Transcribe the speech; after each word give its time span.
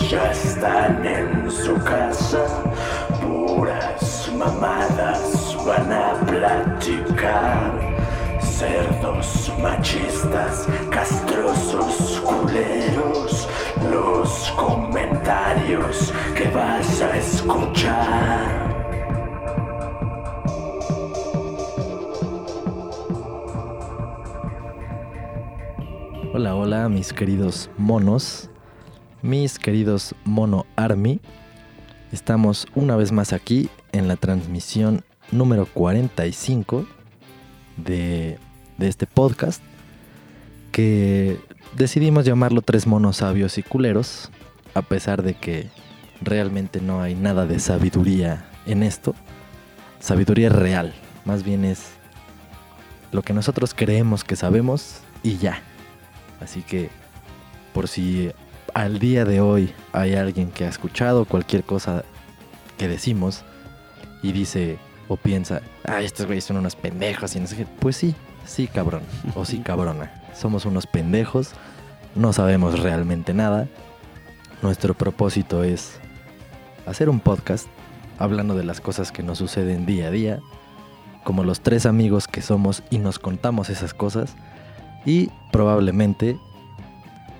ya 0.00 0.30
están 0.30 1.04
en 1.04 1.50
su 1.50 1.74
casa. 1.84 2.44
Puras 3.20 4.30
mamadas 4.36 5.56
van 5.66 5.92
a 5.92 6.14
platicar. 6.26 7.80
Cerdos 8.40 9.52
machistas, 9.60 10.66
castrosos 10.90 12.20
culeros. 12.20 13.48
Los 13.90 14.50
comentarios 14.56 16.12
que 16.34 16.48
vas 16.48 17.02
a 17.02 17.16
escuchar. 17.16 18.62
Hola, 26.34 26.54
hola, 26.54 26.88
mis 26.88 27.12
queridos 27.12 27.68
monos, 27.76 28.48
mis 29.22 29.58
queridos 29.58 30.14
Mono 30.24 30.66
Army. 30.76 31.20
Estamos 32.10 32.66
una 32.74 32.96
vez 32.96 33.12
más 33.12 33.32
aquí 33.32 33.70
en 33.92 34.08
la 34.08 34.16
transmisión 34.16 35.04
número 35.30 35.66
45 35.66 36.84
de, 37.76 38.38
de 38.78 38.88
este 38.88 39.06
podcast 39.06 39.62
que 40.72 41.38
decidimos 41.76 42.24
llamarlo 42.24 42.62
Tres 42.62 42.86
Monos 42.86 43.18
Sabios 43.18 43.58
y 43.58 43.62
Culeros, 43.62 44.30
a 44.74 44.82
pesar 44.82 45.22
de 45.22 45.34
que 45.34 45.68
realmente 46.20 46.80
no 46.80 47.00
hay 47.00 47.14
nada 47.14 47.46
de 47.46 47.60
sabiduría 47.60 48.44
en 48.66 48.82
esto. 48.82 49.14
Sabiduría 50.00 50.48
real, 50.48 50.92
más 51.24 51.44
bien 51.44 51.64
es 51.64 51.92
lo 53.12 53.22
que 53.22 53.32
nosotros 53.32 53.72
creemos 53.74 54.24
que 54.24 54.36
sabemos 54.36 55.00
y 55.22 55.36
ya. 55.36 55.62
Así 56.40 56.62
que 56.62 56.90
por 57.72 57.86
si 57.86 58.32
al 58.74 58.98
día 58.98 59.24
de 59.24 59.40
hoy 59.40 59.72
hay 59.92 60.14
alguien 60.14 60.50
que 60.50 60.64
ha 60.64 60.68
escuchado 60.68 61.24
cualquier 61.24 61.64
cosa 61.64 62.04
que 62.78 62.88
decimos 62.88 63.44
y 64.22 64.32
dice 64.32 64.78
o 65.08 65.16
piensa, 65.16 65.60
ay, 65.84 66.06
estos 66.06 66.26
güeyes 66.26 66.44
son 66.44 66.56
unos 66.56 66.76
pendejos 66.76 67.36
y 67.36 67.40
no 67.40 67.46
sé 67.46 67.56
qué, 67.56 67.66
pues 67.66 67.96
sí, 67.96 68.14
sí 68.46 68.66
cabrón, 68.66 69.02
o 69.34 69.44
sí 69.44 69.58
cabrona. 69.58 70.22
Somos 70.34 70.64
unos 70.64 70.86
pendejos, 70.86 71.50
no 72.14 72.32
sabemos 72.32 72.80
realmente 72.80 73.34
nada. 73.34 73.68
Nuestro 74.62 74.94
propósito 74.94 75.64
es 75.64 75.98
hacer 76.86 77.08
un 77.08 77.20
podcast 77.20 77.66
hablando 78.18 78.54
de 78.54 78.64
las 78.64 78.80
cosas 78.80 79.12
que 79.12 79.22
nos 79.22 79.38
suceden 79.38 79.84
día 79.84 80.06
a 80.06 80.10
día, 80.10 80.40
como 81.24 81.44
los 81.44 81.60
tres 81.60 81.84
amigos 81.84 82.26
que 82.26 82.40
somos 82.40 82.82
y 82.88 82.98
nos 82.98 83.18
contamos 83.18 83.68
esas 83.68 83.92
cosas 83.92 84.34
y 85.04 85.30
probablemente 85.50 86.38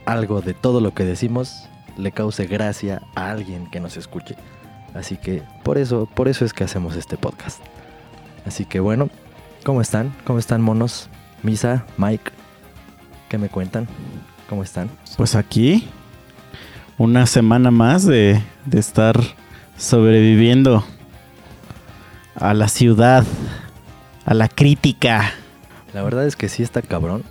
algo 0.04 0.40
de 0.40 0.54
todo 0.54 0.80
lo 0.80 0.94
que 0.94 1.04
decimos 1.04 1.68
le 1.96 2.12
cause 2.12 2.46
gracia 2.46 3.02
a 3.14 3.30
alguien 3.30 3.68
que 3.70 3.80
nos 3.80 3.96
escuche. 3.96 4.36
Así 4.94 5.16
que 5.16 5.42
por 5.62 5.78
eso, 5.78 6.08
por 6.14 6.28
eso 6.28 6.44
es 6.44 6.52
que 6.52 6.64
hacemos 6.64 6.96
este 6.96 7.16
podcast. 7.16 7.60
Así 8.46 8.64
que 8.64 8.80
bueno, 8.80 9.08
¿cómo 9.64 9.80
están? 9.80 10.12
¿Cómo 10.24 10.38
están 10.38 10.62
monos? 10.62 11.08
Misa, 11.42 11.86
Mike, 11.96 12.30
¿qué 13.28 13.38
me 13.38 13.48
cuentan? 13.48 13.88
¿Cómo 14.48 14.62
están? 14.62 14.90
Pues 15.16 15.34
aquí, 15.34 15.88
una 16.98 17.26
semana 17.26 17.70
más 17.70 18.04
de, 18.04 18.42
de 18.66 18.78
estar 18.78 19.18
sobreviviendo 19.76 20.84
a 22.34 22.54
la 22.54 22.68
ciudad, 22.68 23.24
a 24.24 24.34
la 24.34 24.48
crítica. 24.48 25.32
La 25.94 26.02
verdad 26.02 26.26
es 26.26 26.36
que 26.36 26.48
sí 26.48 26.62
está 26.62 26.82
cabrón. 26.82 27.24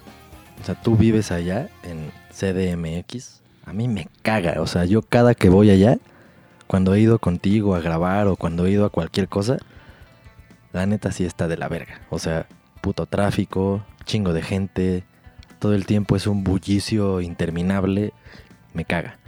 O 0.61 0.65
sea, 0.65 0.75
tú 0.75 0.95
vives 0.95 1.31
allá 1.31 1.69
en 1.83 2.11
CDMX. 2.41 3.41
A 3.65 3.73
mí 3.73 3.87
me 3.87 4.07
caga. 4.23 4.61
O 4.61 4.67
sea, 4.67 4.85
yo 4.85 5.03
cada 5.03 5.35
que 5.35 5.49
voy 5.49 5.69
allá, 5.69 5.97
cuando 6.65 6.95
he 6.95 6.99
ido 6.99 7.19
contigo 7.19 7.75
a 7.75 7.79
grabar 7.79 8.27
o 8.27 8.35
cuando 8.35 8.65
he 8.65 8.71
ido 8.71 8.85
a 8.85 8.89
cualquier 8.89 9.27
cosa, 9.27 9.57
la 10.73 10.85
neta 10.87 11.11
sí 11.11 11.23
está 11.23 11.47
de 11.47 11.57
la 11.57 11.67
verga. 11.67 12.01
O 12.09 12.17
sea, 12.17 12.47
puto 12.81 13.05
tráfico, 13.05 13.85
chingo 14.05 14.33
de 14.33 14.41
gente, 14.41 15.03
todo 15.59 15.75
el 15.75 15.85
tiempo 15.85 16.15
es 16.15 16.25
un 16.25 16.43
bullicio 16.43 17.21
interminable. 17.21 18.13
Me 18.73 18.85
caga. 18.85 19.19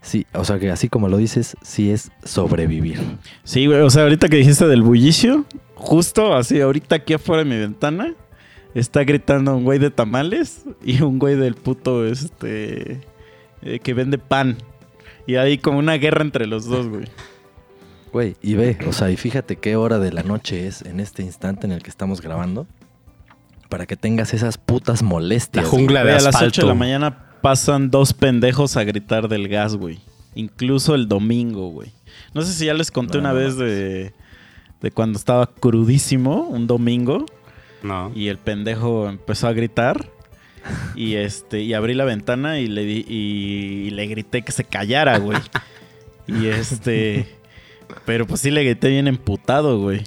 Sí, 0.00 0.26
o 0.32 0.44
sea 0.44 0.58
que 0.58 0.70
así 0.70 0.88
como 0.88 1.08
lo 1.08 1.18
dices, 1.18 1.56
sí 1.62 1.90
es 1.90 2.10
sobrevivir. 2.24 2.98
Sí, 3.44 3.66
güey, 3.66 3.80
o 3.80 3.90
sea, 3.90 4.02
ahorita 4.02 4.28
que 4.28 4.36
dijiste 4.36 4.66
del 4.66 4.82
bullicio, 4.82 5.44
justo 5.74 6.34
así, 6.34 6.60
ahorita 6.60 6.96
aquí 6.96 7.14
afuera 7.14 7.44
de 7.44 7.50
mi 7.50 7.58
ventana, 7.58 8.14
está 8.80 9.04
gritando 9.04 9.56
un 9.56 9.64
güey 9.64 9.78
de 9.78 9.90
tamales 9.90 10.64
y 10.84 11.02
un 11.02 11.18
güey 11.18 11.36
del 11.36 11.54
puto, 11.54 12.06
este, 12.06 13.00
eh, 13.62 13.78
que 13.80 13.94
vende 13.94 14.18
pan. 14.18 14.56
Y 15.26 15.36
hay 15.36 15.58
como 15.58 15.78
una 15.78 15.94
guerra 15.94 16.22
entre 16.22 16.46
los 16.46 16.66
dos, 16.66 16.88
güey. 16.88 17.04
Güey, 18.12 18.36
y 18.42 18.54
ve, 18.54 18.76
o 18.86 18.92
sea, 18.92 19.10
y 19.10 19.16
fíjate 19.16 19.56
qué 19.56 19.76
hora 19.76 19.98
de 19.98 20.12
la 20.12 20.22
noche 20.22 20.66
es 20.66 20.82
en 20.82 21.00
este 21.00 21.22
instante 21.22 21.66
en 21.66 21.72
el 21.72 21.82
que 21.82 21.90
estamos 21.90 22.20
grabando. 22.20 22.66
Para 23.68 23.86
que 23.86 23.96
tengas 23.96 24.34
esas 24.34 24.58
putas 24.58 25.02
molestias. 25.02 25.64
La 25.64 25.70
jungla 25.70 26.00
de 26.00 26.10
Güey, 26.10 26.14
a 26.16 26.24
las 26.24 26.34
asfalto. 26.34 26.60
8 26.60 26.62
de 26.62 26.68
la 26.68 26.74
mañana 26.74 27.26
pasan 27.40 27.90
dos 27.90 28.12
pendejos 28.12 28.76
a 28.76 28.84
gritar 28.84 29.28
del 29.28 29.48
gas, 29.48 29.76
güey. 29.76 30.00
Incluso 30.34 30.94
el 30.94 31.08
domingo, 31.08 31.70
güey. 31.70 31.92
No 32.34 32.42
sé 32.42 32.52
si 32.52 32.66
ya 32.66 32.74
les 32.74 32.90
conté 32.90 33.14
No, 33.14 33.20
una 33.20 33.30
no 33.30 33.36
vez 33.36 33.56
de, 33.56 34.12
de 34.80 34.90
cuando 34.90 35.18
estaba 35.18 35.46
crudísimo, 35.46 36.42
un 36.48 36.66
domingo, 36.66 37.24
No. 37.82 38.12
y 38.14 38.28
el 38.28 38.38
pendejo 38.38 39.08
empezó 39.08 39.48
a 39.48 39.52
gritar. 39.52 40.08
Y 40.94 41.16
este, 41.16 41.60
y 41.60 41.74
abrí 41.74 41.94
la 41.94 42.04
ventana 42.04 42.60
y 42.60 42.68
le 42.68 42.84
di, 42.84 43.04
y, 43.08 43.90
le 43.90 44.06
grité 44.06 44.42
que 44.42 44.52
se 44.52 44.64
callara, 44.64 45.18
güey. 45.18 45.38
Y 46.26 46.46
este. 46.46 47.26
Pero 48.06 48.26
pues 48.26 48.40
sí 48.40 48.50
le 48.50 48.64
grité 48.64 48.88
bien 48.88 49.08
emputado, 49.08 49.80
güey. 49.80 50.04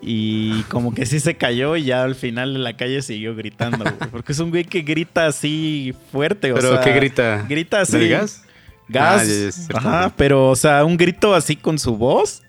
Y 0.00 0.62
como 0.64 0.94
que 0.94 1.04
sí 1.06 1.18
se 1.18 1.36
cayó 1.36 1.74
y 1.76 1.84
ya 1.84 2.04
al 2.04 2.14
final 2.14 2.54
de 2.54 2.60
la 2.60 2.76
calle 2.76 3.02
siguió 3.02 3.34
gritando, 3.34 3.78
güey. 3.78 4.10
Porque 4.10 4.32
es 4.32 4.38
un 4.38 4.50
güey 4.50 4.64
que 4.64 4.82
grita 4.82 5.26
así 5.26 5.94
fuerte, 6.12 6.52
o 6.52 6.54
¿Pero 6.54 6.74
sea, 6.74 6.80
qué 6.82 6.92
grita? 6.92 7.44
Grita 7.48 7.80
así. 7.80 7.98
¿Del 7.98 8.10
gas? 8.10 8.44
Gas. 8.88 9.22
Ah, 9.22 9.24
ya, 9.24 9.30
ya, 9.30 9.48
es 9.48 9.54
cierto. 9.54 9.76
Ajá, 9.78 10.12
pero 10.16 10.48
o 10.48 10.56
sea, 10.56 10.84
un 10.84 10.96
grito 10.96 11.34
así 11.34 11.56
con 11.56 11.78
su 11.78 11.96
voz. 11.96 12.42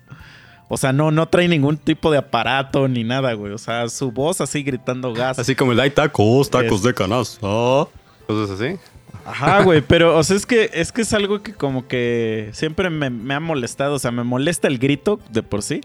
O 0.72 0.76
sea, 0.76 0.92
no, 0.92 1.10
no 1.10 1.26
trae 1.28 1.48
ningún 1.48 1.76
tipo 1.76 2.12
de 2.12 2.18
aparato 2.18 2.86
ni 2.86 3.02
nada, 3.02 3.32
güey. 3.32 3.52
O 3.52 3.58
sea, 3.58 3.88
su 3.88 4.12
voz 4.12 4.40
así 4.40 4.62
gritando 4.62 5.12
gas. 5.12 5.38
Así 5.40 5.56
como 5.56 5.72
el 5.72 5.80
hay 5.80 5.90
tacos, 5.90 6.48
tacos 6.48 6.78
Es- 6.78 6.82
de 6.84 6.94
canasta. 6.94 7.40
Cosas 8.26 8.50
así. 8.60 8.76
Ajá, 9.26 9.64
güey, 9.64 9.80
pero 9.82 10.16
o 10.16 10.22
sea, 10.22 10.36
es 10.36 10.46
que 10.46 10.70
es 10.72 10.92
que 10.92 11.02
es 11.02 11.12
algo 11.12 11.42
que 11.42 11.52
como 11.52 11.86
que 11.88 12.50
siempre 12.52 12.88
me, 12.88 13.10
me 13.10 13.34
ha 13.34 13.40
molestado, 13.40 13.94
o 13.94 13.98
sea, 13.98 14.12
me 14.12 14.22
molesta 14.24 14.66
el 14.68 14.78
grito 14.78 15.18
de 15.30 15.42
por 15.42 15.62
sí, 15.62 15.80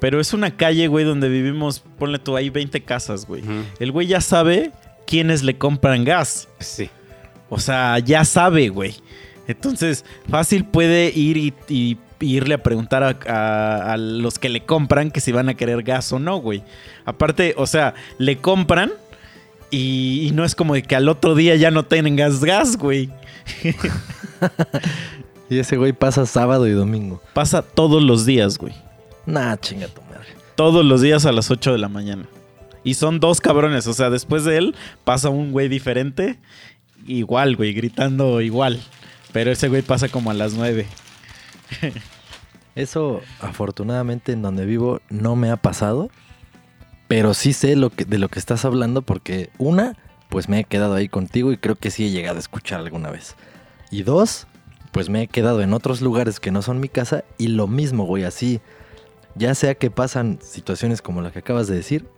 pero 0.00 0.20
es 0.20 0.32
una 0.34 0.50
calle, 0.56 0.86
güey, 0.86 1.04
donde 1.04 1.28
vivimos, 1.28 1.82
ponle 1.98 2.18
tú, 2.18 2.36
hay 2.36 2.50
20 2.50 2.82
casas, 2.82 3.26
güey. 3.26 3.42
El 3.80 3.90
güey 3.90 4.06
ya 4.06 4.20
sabe 4.20 4.70
quiénes 5.06 5.42
le 5.42 5.56
compran 5.58 6.04
gas. 6.04 6.48
Sí. 6.60 6.90
O 7.48 7.58
sea, 7.58 7.98
ya 7.98 8.24
sabe, 8.24 8.68
güey. 8.68 8.94
Entonces, 9.48 10.04
fácil 10.28 10.64
puede 10.64 11.10
ir 11.14 11.36
y, 11.38 11.54
y 11.68 11.96
irle 12.20 12.54
a 12.54 12.62
preguntar 12.62 13.02
a, 13.02 13.18
a- 13.26 13.92
a 13.92 13.96
los 13.96 14.38
que 14.38 14.48
le 14.48 14.64
compran 14.64 15.10
que 15.10 15.20
si 15.20 15.32
van 15.32 15.48
a 15.48 15.54
querer 15.54 15.82
gas 15.82 16.12
o 16.12 16.18
no, 16.18 16.36
güey. 16.38 16.62
Aparte, 17.04 17.54
o 17.56 17.66
sea, 17.66 17.94
le 18.18 18.38
compran 18.38 18.92
y, 19.70 20.26
y 20.26 20.30
no 20.32 20.44
es 20.44 20.54
como 20.54 20.74
de 20.74 20.82
que 20.82 20.96
al 20.96 21.08
otro 21.08 21.34
día 21.34 21.56
ya 21.56 21.70
no 21.70 21.84
tienen 21.84 22.16
gas, 22.16 22.42
gas, 22.44 22.76
güey. 22.76 23.10
Y 25.48 25.58
ese 25.60 25.76
güey 25.76 25.92
pasa 25.92 26.26
sábado 26.26 26.66
y 26.66 26.72
domingo. 26.72 27.22
Pasa 27.32 27.62
todos 27.62 28.02
los 28.02 28.26
días, 28.26 28.58
güey. 28.58 28.74
Nah, 29.26 29.56
chinga 29.56 29.86
tu 29.86 30.00
madre. 30.02 30.26
Todos 30.56 30.84
los 30.84 31.02
días 31.02 31.24
a 31.24 31.30
las 31.30 31.50
8 31.52 31.70
de 31.72 31.78
la 31.78 31.88
mañana. 31.88 32.24
Y 32.82 32.94
son 32.94 33.20
dos 33.20 33.40
cabrones, 33.40 33.86
o 33.86 33.92
sea, 33.92 34.10
después 34.10 34.44
de 34.44 34.56
él 34.58 34.74
pasa 35.04 35.28
un 35.28 35.52
güey 35.52 35.68
diferente, 35.68 36.38
igual, 37.06 37.54
güey, 37.54 37.72
gritando 37.74 38.40
igual. 38.40 38.80
Pero 39.32 39.52
ese 39.52 39.68
güey 39.68 39.82
pasa 39.82 40.08
como 40.08 40.30
a 40.30 40.34
las 40.34 40.54
9. 40.54 40.86
Eso, 42.76 43.22
afortunadamente, 43.40 44.32
en 44.32 44.42
donde 44.42 44.66
vivo 44.66 45.00
no 45.08 45.34
me 45.34 45.50
ha 45.50 45.56
pasado. 45.56 46.10
Pero 47.08 47.34
sí 47.34 47.52
sé 47.52 47.74
lo 47.74 47.90
que, 47.90 48.04
de 48.04 48.18
lo 48.18 48.28
que 48.28 48.38
estás 48.38 48.64
hablando 48.64 49.02
porque, 49.02 49.50
una, 49.58 49.96
pues 50.28 50.48
me 50.48 50.60
he 50.60 50.64
quedado 50.64 50.94
ahí 50.94 51.08
contigo 51.08 51.52
y 51.52 51.56
creo 51.56 51.76
que 51.76 51.90
sí 51.90 52.06
he 52.06 52.10
llegado 52.10 52.36
a 52.36 52.40
escuchar 52.40 52.80
alguna 52.80 53.10
vez. 53.10 53.36
Y 53.90 54.02
dos, 54.02 54.46
pues 54.92 55.08
me 55.08 55.22
he 55.22 55.26
quedado 55.28 55.62
en 55.62 55.72
otros 55.72 56.00
lugares 56.00 56.40
que 56.40 56.50
no 56.50 56.62
son 56.62 56.80
mi 56.80 56.88
casa 56.88 57.24
y 57.38 57.48
lo 57.48 57.66
mismo, 57.66 58.04
güey, 58.04 58.24
así. 58.24 58.60
Ya 59.36 59.54
sea 59.54 59.74
que 59.74 59.90
pasan 59.90 60.38
situaciones 60.42 61.00
como 61.00 61.22
la 61.22 61.30
que 61.30 61.38
acabas 61.38 61.68
de 61.68 61.76
decir, 61.76 62.08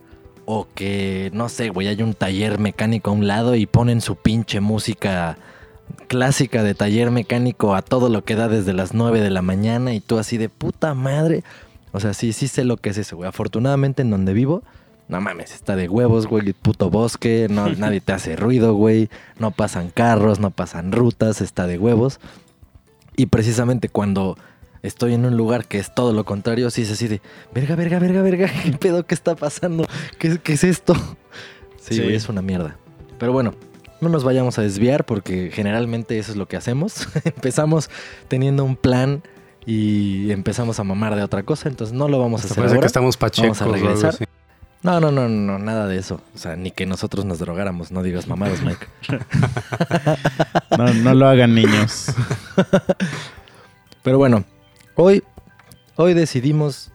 o 0.46 0.66
que, 0.74 1.30
no 1.34 1.48
sé, 1.50 1.68
güey, 1.68 1.88
hay 1.88 2.02
un 2.02 2.14
taller 2.14 2.58
mecánico 2.58 3.10
a 3.10 3.12
un 3.12 3.26
lado 3.26 3.54
y 3.54 3.66
ponen 3.66 4.00
su 4.00 4.16
pinche 4.16 4.60
música 4.60 5.36
clásica 6.08 6.62
de 6.62 6.74
taller 6.74 7.10
mecánico 7.10 7.74
a 7.74 7.82
todo 7.82 8.08
lo 8.08 8.24
que 8.24 8.34
da 8.34 8.48
desde 8.48 8.72
las 8.72 8.94
9 8.94 9.20
de 9.20 9.30
la 9.30 9.42
mañana 9.42 9.94
y 9.94 10.00
tú 10.00 10.18
así 10.18 10.38
de 10.38 10.48
puta 10.48 10.94
madre. 10.94 11.44
O 11.92 12.00
sea, 12.00 12.14
sí, 12.14 12.32
sí 12.32 12.48
sé 12.48 12.64
lo 12.64 12.76
que 12.76 12.90
es 12.90 12.98
eso, 12.98 13.16
güey. 13.16 13.28
Afortunadamente 13.28 14.02
en 14.02 14.10
donde 14.10 14.32
vivo, 14.32 14.62
no 15.08 15.20
mames, 15.20 15.54
está 15.54 15.74
de 15.74 15.88
huevos, 15.88 16.26
güey, 16.26 16.52
puto 16.52 16.90
bosque, 16.90 17.46
no, 17.50 17.68
nadie 17.78 18.00
te 18.00 18.12
hace 18.12 18.36
ruido, 18.36 18.74
güey. 18.74 19.08
No 19.38 19.50
pasan 19.50 19.90
carros, 19.90 20.38
no 20.38 20.50
pasan 20.50 20.92
rutas, 20.92 21.40
está 21.40 21.66
de 21.66 21.78
huevos. 21.78 22.20
Y 23.16 23.26
precisamente 23.26 23.88
cuando 23.88 24.36
estoy 24.82 25.14
en 25.14 25.24
un 25.24 25.36
lugar 25.36 25.66
que 25.66 25.78
es 25.78 25.92
todo 25.94 26.12
lo 26.12 26.24
contrario, 26.24 26.70
sí 26.70 26.82
es 26.82 26.92
así 26.92 27.08
de, 27.08 27.20
verga, 27.54 27.74
verga, 27.74 27.98
verga, 27.98 28.22
verga, 28.22 28.50
¿qué 28.62 28.72
pedo? 28.72 29.04
¿Qué 29.06 29.14
está 29.14 29.34
pasando? 29.34 29.86
¿Qué, 30.18 30.38
qué 30.38 30.52
es 30.52 30.64
esto? 30.64 30.94
Sí, 31.80 31.94
Sí. 31.94 32.02
güey, 32.02 32.14
es 32.14 32.28
una 32.28 32.42
mierda. 32.42 32.76
Pero 33.18 33.32
bueno, 33.32 33.54
no 34.00 34.08
nos 34.08 34.24
vayamos 34.24 34.58
a 34.58 34.62
desviar 34.62 35.04
porque 35.04 35.50
generalmente 35.52 36.18
eso 36.18 36.32
es 36.32 36.36
lo 36.36 36.46
que 36.46 36.56
hacemos. 36.56 37.08
empezamos 37.24 37.90
teniendo 38.28 38.64
un 38.64 38.76
plan 38.76 39.22
y 39.66 40.30
empezamos 40.30 40.80
a 40.80 40.84
mamar 40.84 41.14
de 41.14 41.22
otra 41.22 41.42
cosa, 41.42 41.68
entonces 41.68 41.94
no 41.94 42.08
lo 42.08 42.18
vamos 42.18 42.42
a 42.42 42.44
hacer 42.46 42.56
parece 42.56 42.74
ahora. 42.74 42.80
que 42.80 42.86
estamos 42.86 43.16
pachecos. 43.16 43.58
Vamos 43.58 43.62
a 43.62 43.64
o 43.64 43.74
algo 43.74 43.86
regresar. 43.86 44.14
así. 44.14 44.24
No, 44.82 45.00
no, 45.00 45.10
no, 45.10 45.28
no, 45.28 45.58
nada 45.58 45.86
de 45.88 45.98
eso. 45.98 46.20
O 46.34 46.38
sea, 46.38 46.54
ni 46.56 46.70
que 46.70 46.86
nosotros 46.86 47.24
nos 47.24 47.40
drogáramos, 47.40 47.90
no 47.90 48.02
digas 48.02 48.28
mamadas, 48.28 48.62
Mike. 48.62 48.86
No, 50.78 50.94
no 50.94 51.14
lo 51.14 51.26
hagan 51.26 51.54
niños. 51.54 52.14
Pero 54.04 54.18
bueno, 54.18 54.44
hoy, 54.94 55.24
hoy 55.96 56.14
decidimos, 56.14 56.92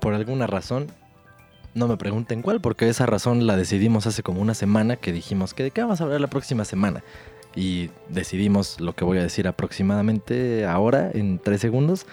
por 0.00 0.14
alguna 0.14 0.48
razón, 0.48 0.90
no 1.74 1.88
me 1.88 1.96
pregunten 1.96 2.42
cuál, 2.42 2.60
porque 2.60 2.88
esa 2.88 3.06
razón 3.06 3.46
la 3.46 3.56
decidimos 3.56 4.06
hace 4.06 4.22
como 4.22 4.40
una 4.40 4.54
semana 4.54 4.96
que 4.96 5.12
dijimos 5.12 5.54
que 5.54 5.62
de 5.62 5.70
qué 5.70 5.82
vamos 5.82 6.00
a 6.00 6.04
hablar 6.04 6.20
la 6.20 6.30
próxima 6.30 6.64
semana. 6.64 7.02
Y 7.54 7.90
decidimos 8.08 8.80
lo 8.80 8.94
que 8.94 9.04
voy 9.04 9.18
a 9.18 9.22
decir 9.22 9.48
aproximadamente 9.48 10.66
ahora, 10.66 11.10
en 11.12 11.38
tres 11.38 11.60
segundos. 11.60 12.06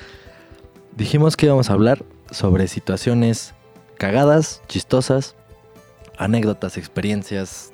Dijimos 0.96 1.38
que 1.38 1.46
íbamos 1.46 1.70
a 1.70 1.74
hablar 1.74 2.04
sobre 2.32 2.68
situaciones 2.68 3.54
cagadas, 3.98 4.62
chistosas, 4.68 5.36
anécdotas, 6.18 6.78
experiencias, 6.78 7.72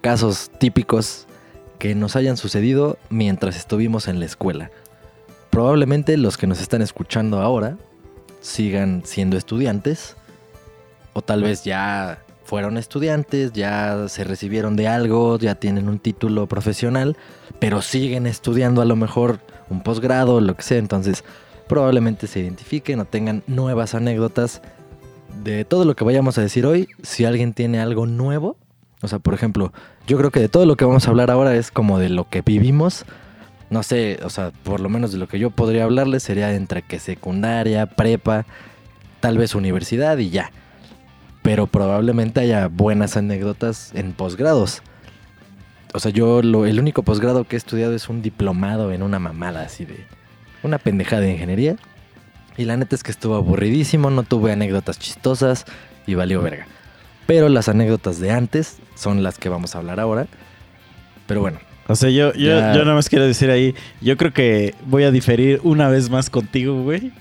casos 0.00 0.50
típicos 0.58 1.26
que 1.78 1.94
nos 1.94 2.16
hayan 2.16 2.36
sucedido 2.36 2.98
mientras 3.08 3.56
estuvimos 3.56 4.08
en 4.08 4.20
la 4.20 4.26
escuela. 4.26 4.70
Probablemente 5.50 6.16
los 6.16 6.36
que 6.36 6.46
nos 6.46 6.60
están 6.60 6.82
escuchando 6.82 7.40
ahora 7.40 7.78
sigan 8.40 9.02
siendo 9.04 9.36
estudiantes 9.36 10.16
o 11.12 11.22
tal 11.22 11.42
vez 11.42 11.64
ya 11.64 12.18
fueron 12.44 12.76
estudiantes, 12.76 13.52
ya 13.52 14.08
se 14.08 14.24
recibieron 14.24 14.74
de 14.74 14.88
algo, 14.88 15.38
ya 15.38 15.54
tienen 15.54 15.88
un 15.88 15.98
título 15.98 16.46
profesional, 16.46 17.16
pero 17.58 17.80
siguen 17.82 18.26
estudiando 18.26 18.82
a 18.82 18.84
lo 18.84 18.96
mejor 18.96 19.38
un 19.68 19.82
posgrado, 19.82 20.40
lo 20.40 20.56
que 20.56 20.62
sea, 20.62 20.78
entonces 20.78 21.24
probablemente 21.68 22.26
se 22.26 22.40
identifiquen 22.40 22.98
o 22.98 23.04
tengan 23.04 23.44
nuevas 23.46 23.94
anécdotas 23.94 24.62
de 25.44 25.64
todo 25.64 25.84
lo 25.84 25.94
que 25.94 26.02
vayamos 26.02 26.38
a 26.38 26.42
decir 26.42 26.66
hoy, 26.66 26.88
si 27.02 27.24
alguien 27.24 27.54
tiene 27.54 27.80
algo 27.80 28.06
nuevo, 28.06 28.56
o 29.02 29.08
sea, 29.08 29.20
por 29.20 29.34
ejemplo, 29.34 29.72
yo 30.06 30.18
creo 30.18 30.30
que 30.30 30.40
de 30.40 30.48
todo 30.48 30.66
lo 30.66 30.76
que 30.76 30.84
vamos 30.84 31.06
a 31.06 31.10
hablar 31.10 31.30
ahora 31.30 31.54
es 31.54 31.70
como 31.70 31.98
de 31.98 32.08
lo 32.08 32.28
que 32.28 32.42
vivimos, 32.42 33.04
no 33.70 33.84
sé, 33.84 34.18
o 34.24 34.30
sea, 34.30 34.50
por 34.64 34.80
lo 34.80 34.88
menos 34.88 35.12
de 35.12 35.18
lo 35.18 35.28
que 35.28 35.38
yo 35.38 35.50
podría 35.50 35.84
hablarles 35.84 36.24
sería 36.24 36.52
entre 36.52 36.82
que 36.82 36.98
secundaria, 36.98 37.86
prepa, 37.86 38.44
tal 39.20 39.38
vez 39.38 39.54
universidad 39.54 40.18
y 40.18 40.30
ya. 40.30 40.50
Pero 41.42 41.66
probablemente 41.66 42.40
haya 42.40 42.68
buenas 42.68 43.16
anécdotas 43.16 43.92
en 43.94 44.12
posgrados. 44.12 44.82
O 45.94 45.98
sea, 46.00 46.12
yo 46.12 46.42
lo, 46.42 46.66
el 46.66 46.78
único 46.78 47.02
posgrado 47.02 47.44
que 47.44 47.56
he 47.56 47.58
estudiado 47.58 47.94
es 47.94 48.08
un 48.08 48.22
diplomado 48.22 48.92
en 48.92 49.02
una 49.02 49.18
mamada 49.18 49.62
así 49.62 49.84
de 49.84 50.04
una 50.62 50.78
pendejada 50.78 51.22
de 51.22 51.32
ingeniería. 51.32 51.76
Y 52.56 52.64
la 52.64 52.76
neta 52.76 52.94
es 52.94 53.02
que 53.02 53.10
estuvo 53.10 53.36
aburridísimo, 53.36 54.10
no 54.10 54.22
tuve 54.22 54.52
anécdotas 54.52 54.98
chistosas 54.98 55.64
y 56.06 56.14
valió 56.14 56.42
verga. 56.42 56.66
Pero 57.26 57.48
las 57.48 57.68
anécdotas 57.68 58.20
de 58.20 58.32
antes 58.32 58.78
son 58.94 59.22
las 59.22 59.38
que 59.38 59.48
vamos 59.48 59.74
a 59.74 59.78
hablar 59.78 59.98
ahora. 59.98 60.26
Pero 61.26 61.40
bueno, 61.40 61.58
O 61.86 61.96
sea, 61.96 62.10
yo, 62.10 62.32
yo, 62.34 62.58
Ya. 62.58 62.74
yo 62.74 62.80
nada 62.84 62.94
más 62.94 63.08
quiero 63.08 63.24
decir 63.24 63.50
ahí, 63.50 63.74
yo 64.00 64.16
creo 64.16 64.32
que 64.32 64.74
voy 64.86 65.04
a 65.04 65.10
diferir 65.10 65.60
una 65.64 65.88
vez 65.88 66.10
más 66.10 66.28
contigo, 66.28 66.82
güey. 66.82 67.12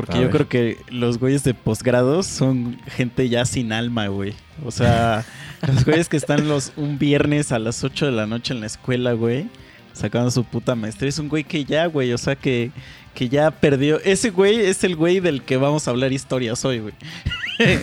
Porque 0.00 0.18
A 0.18 0.20
yo 0.22 0.22
ver. 0.28 0.30
creo 0.30 0.48
que 0.48 0.78
los 0.90 1.18
güeyes 1.18 1.44
de 1.44 1.54
posgrados 1.54 2.26
son 2.26 2.78
gente 2.96 3.28
ya 3.28 3.44
sin 3.44 3.72
alma, 3.72 4.08
güey. 4.08 4.34
O 4.64 4.70
sea, 4.70 5.24
los 5.66 5.84
güeyes 5.84 6.08
que 6.08 6.16
están 6.16 6.48
los 6.48 6.72
un 6.76 6.98
viernes 6.98 7.52
a 7.52 7.58
las 7.58 7.82
8 7.84 8.06
de 8.06 8.12
la 8.12 8.26
noche 8.26 8.54
en 8.54 8.60
la 8.60 8.66
escuela, 8.66 9.12
güey, 9.12 9.46
sacando 9.92 10.30
su 10.30 10.44
puta 10.44 10.74
maestría. 10.74 11.08
Es 11.08 11.18
un 11.18 11.28
güey 11.28 11.44
que 11.44 11.64
ya, 11.64 11.86
güey, 11.86 12.12
o 12.12 12.18
sea, 12.18 12.36
que, 12.36 12.70
que 13.14 13.28
ya 13.28 13.50
perdió. 13.50 14.00
Ese 14.04 14.30
güey 14.30 14.60
es 14.60 14.82
el 14.84 14.96
güey 14.96 15.20
del 15.20 15.42
que 15.42 15.56
vamos 15.56 15.86
a 15.86 15.90
hablar 15.90 16.12
historias 16.12 16.64
hoy, 16.64 16.80
güey. 16.80 16.94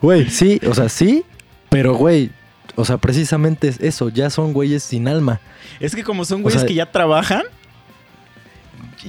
Güey, 0.00 0.28
sí, 0.30 0.60
o 0.68 0.74
sea, 0.74 0.88
sí, 0.88 1.24
pero 1.70 1.94
güey, 1.94 2.30
o 2.76 2.84
sea, 2.84 2.98
precisamente 2.98 3.68
es 3.68 3.80
eso, 3.80 4.08
ya 4.10 4.30
son 4.30 4.52
güeyes 4.52 4.82
sin 4.82 5.08
alma. 5.08 5.40
Es 5.80 5.94
que 5.94 6.04
como 6.04 6.24
son 6.24 6.40
O 6.40 6.42
güeyes 6.44 6.60
sea- 6.60 6.68
que 6.68 6.74
ya 6.74 6.90
trabajan, 6.90 7.42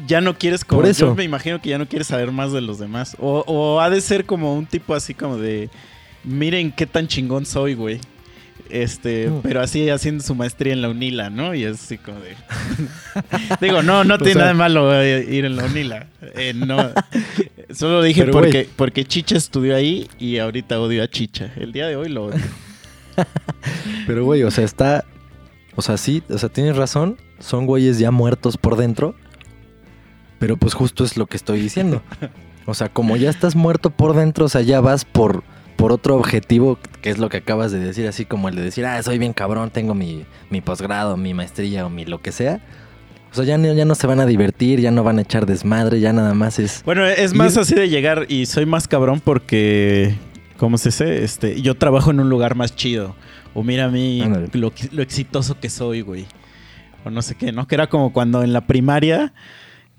ya 0.07 0.21
no 0.21 0.37
quieres 0.37 0.63
como... 0.65 0.81
Por 0.81 0.89
eso. 0.89 1.07
Yo 1.07 1.15
me 1.15 1.23
imagino 1.23 1.61
que 1.61 1.69
ya 1.69 1.77
no 1.77 1.87
quieres 1.87 2.07
saber 2.07 2.31
más 2.31 2.51
de 2.51 2.61
los 2.61 2.79
demás. 2.79 3.15
O, 3.19 3.43
o 3.47 3.79
ha 3.81 3.89
de 3.89 4.01
ser 4.01 4.25
como 4.25 4.55
un 4.55 4.65
tipo 4.65 4.93
así 4.93 5.13
como 5.13 5.37
de... 5.37 5.69
Miren 6.23 6.71
qué 6.71 6.85
tan 6.85 7.07
chingón 7.07 7.45
soy, 7.45 7.73
güey. 7.75 7.99
Este, 8.69 9.31
pero 9.41 9.61
así 9.61 9.89
haciendo 9.89 10.23
su 10.23 10.35
maestría 10.35 10.73
en 10.73 10.81
la 10.83 10.89
UNILA, 10.89 11.29
¿no? 11.31 11.55
Y 11.55 11.63
es 11.63 11.81
así 11.83 11.97
como 11.97 12.19
de... 12.19 12.35
Digo, 13.61 13.81
no, 13.81 14.03
no 14.03 14.15
O 14.15 14.17
tiene 14.17 14.33
sea- 14.33 14.41
nada 14.41 14.47
de 14.49 14.57
malo 14.57 15.01
eh, 15.01 15.25
ir 15.27 15.45
en 15.45 15.55
la 15.55 15.65
UNILA. 15.65 16.07
Eh, 16.35 16.53
no. 16.53 16.91
Solo 17.73 18.01
dije 18.03 18.21
Pero, 18.21 18.33
porque, 18.33 18.67
porque 18.75 19.05
Chicha 19.05 19.37
estudió 19.37 19.75
ahí 19.75 20.07
y 20.19 20.37
ahorita 20.37 20.79
odio 20.79 21.03
a 21.03 21.07
Chicha. 21.07 21.51
El 21.55 21.71
día 21.71 21.87
de 21.87 21.95
hoy 21.95 22.09
lo 22.09 22.25
odio. 22.25 22.41
Pero 24.07 24.25
güey, 24.25 24.43
o 24.43 24.51
sea, 24.51 24.63
está, 24.65 25.05
o 25.75 25.81
sea, 25.81 25.97
sí, 25.97 26.23
o 26.29 26.37
sea, 26.37 26.49
tienes 26.49 26.75
razón, 26.75 27.17
son 27.39 27.65
güeyes 27.65 27.99
ya 27.99 28.11
muertos 28.11 28.57
por 28.57 28.75
dentro, 28.75 29.15
pero 30.39 30.57
pues 30.57 30.73
justo 30.73 31.03
es 31.03 31.17
lo 31.17 31.27
que 31.27 31.37
estoy 31.37 31.59
diciendo. 31.61 32.01
O 32.65 32.73
sea, 32.73 32.89
como 32.89 33.15
ya 33.17 33.29
estás 33.29 33.55
muerto 33.55 33.89
por 33.89 34.15
dentro, 34.15 34.45
o 34.45 34.49
sea, 34.49 34.61
ya 34.61 34.79
vas 34.81 35.05
por, 35.05 35.43
por 35.75 35.91
otro 35.91 36.15
objetivo, 36.15 36.77
que 37.01 37.09
es 37.09 37.17
lo 37.17 37.29
que 37.29 37.37
acabas 37.37 37.71
de 37.71 37.79
decir, 37.79 38.07
así 38.07 38.25
como 38.25 38.49
el 38.49 38.55
de 38.55 38.61
decir, 38.63 38.85
ah, 38.85 39.01
soy 39.03 39.17
bien 39.17 39.33
cabrón, 39.33 39.69
tengo 39.71 39.93
mi, 39.95 40.25
mi 40.49 40.61
posgrado, 40.61 41.17
mi 41.17 41.33
maestría 41.33 41.85
o 41.85 41.89
mi 41.89 42.05
lo 42.05 42.21
que 42.21 42.31
sea. 42.31 42.59
O 43.31 43.35
sea, 43.35 43.43
ya 43.43 43.57
no, 43.57 43.71
ya 43.73 43.85
no 43.85 43.93
se 43.95 44.07
van 44.07 44.19
a 44.19 44.25
divertir, 44.25 44.79
ya 44.79 44.89
no 44.91 45.03
van 45.03 45.19
a 45.19 45.21
echar 45.21 45.45
desmadre, 45.45 45.99
ya 45.99 46.13
nada 46.13 46.33
más 46.33 46.57
es... 46.57 46.81
Bueno, 46.83 47.05
es 47.05 47.33
más 47.33 47.57
así 47.57 47.75
de 47.75 47.87
llegar 47.89 48.25
y 48.27 48.47
soy 48.47 48.65
más 48.65 48.87
cabrón 48.87 49.19
porque, 49.23 50.15
¿cómo 50.57 50.77
se 50.79 50.89
dice? 50.89 51.23
Este, 51.23 51.61
yo 51.61 51.75
trabajo 51.75 52.09
en 52.09 52.19
un 52.19 52.29
lugar 52.29 52.55
más 52.55 52.75
chido. 52.75 53.15
O 53.53 53.63
mira 53.63 53.85
a 53.85 53.89
mí 53.89 54.21
Ándale. 54.21 54.47
lo, 54.53 54.71
lo 54.91 55.01
exitoso 55.03 55.59
que 55.59 55.69
soy, 55.69 56.01
güey. 56.01 56.25
O 57.05 57.09
no 57.09 57.21
sé 57.21 57.35
qué, 57.35 57.51
¿no? 57.51 57.67
Que 57.67 57.75
era 57.75 57.87
como 57.87 58.13
cuando 58.13 58.43
en 58.43 58.51
la 58.53 58.61
primaria 58.67 59.33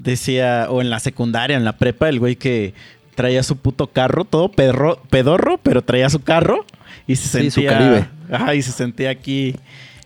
decía, 0.02 0.66
o 0.71 0.80
en 0.80 0.90
la 0.90 1.00
secundaria, 1.00 1.57
en 1.57 1.64
la 1.64 1.76
prepa, 1.76 2.09
el 2.09 2.19
güey 2.19 2.37
que 2.37 2.75
traía 3.14 3.42
su 3.42 3.57
puto 3.57 3.88
carro, 3.88 4.25
todo 4.25 4.50
pedorro, 4.50 5.00
pedorro 5.11 5.59
pero 5.62 5.83
traía 5.83 6.09
su 6.11 6.21
carro 6.21 6.64
y 7.07 7.16
se 7.16 7.28
Sí, 7.40 7.50
su 7.50 7.61
sentía... 7.61 7.78
Caribe. 7.78 8.09
Ajá, 8.30 8.54
y 8.54 8.62
se 8.62 8.73
sentía 8.73 9.11
aquí 9.11 9.57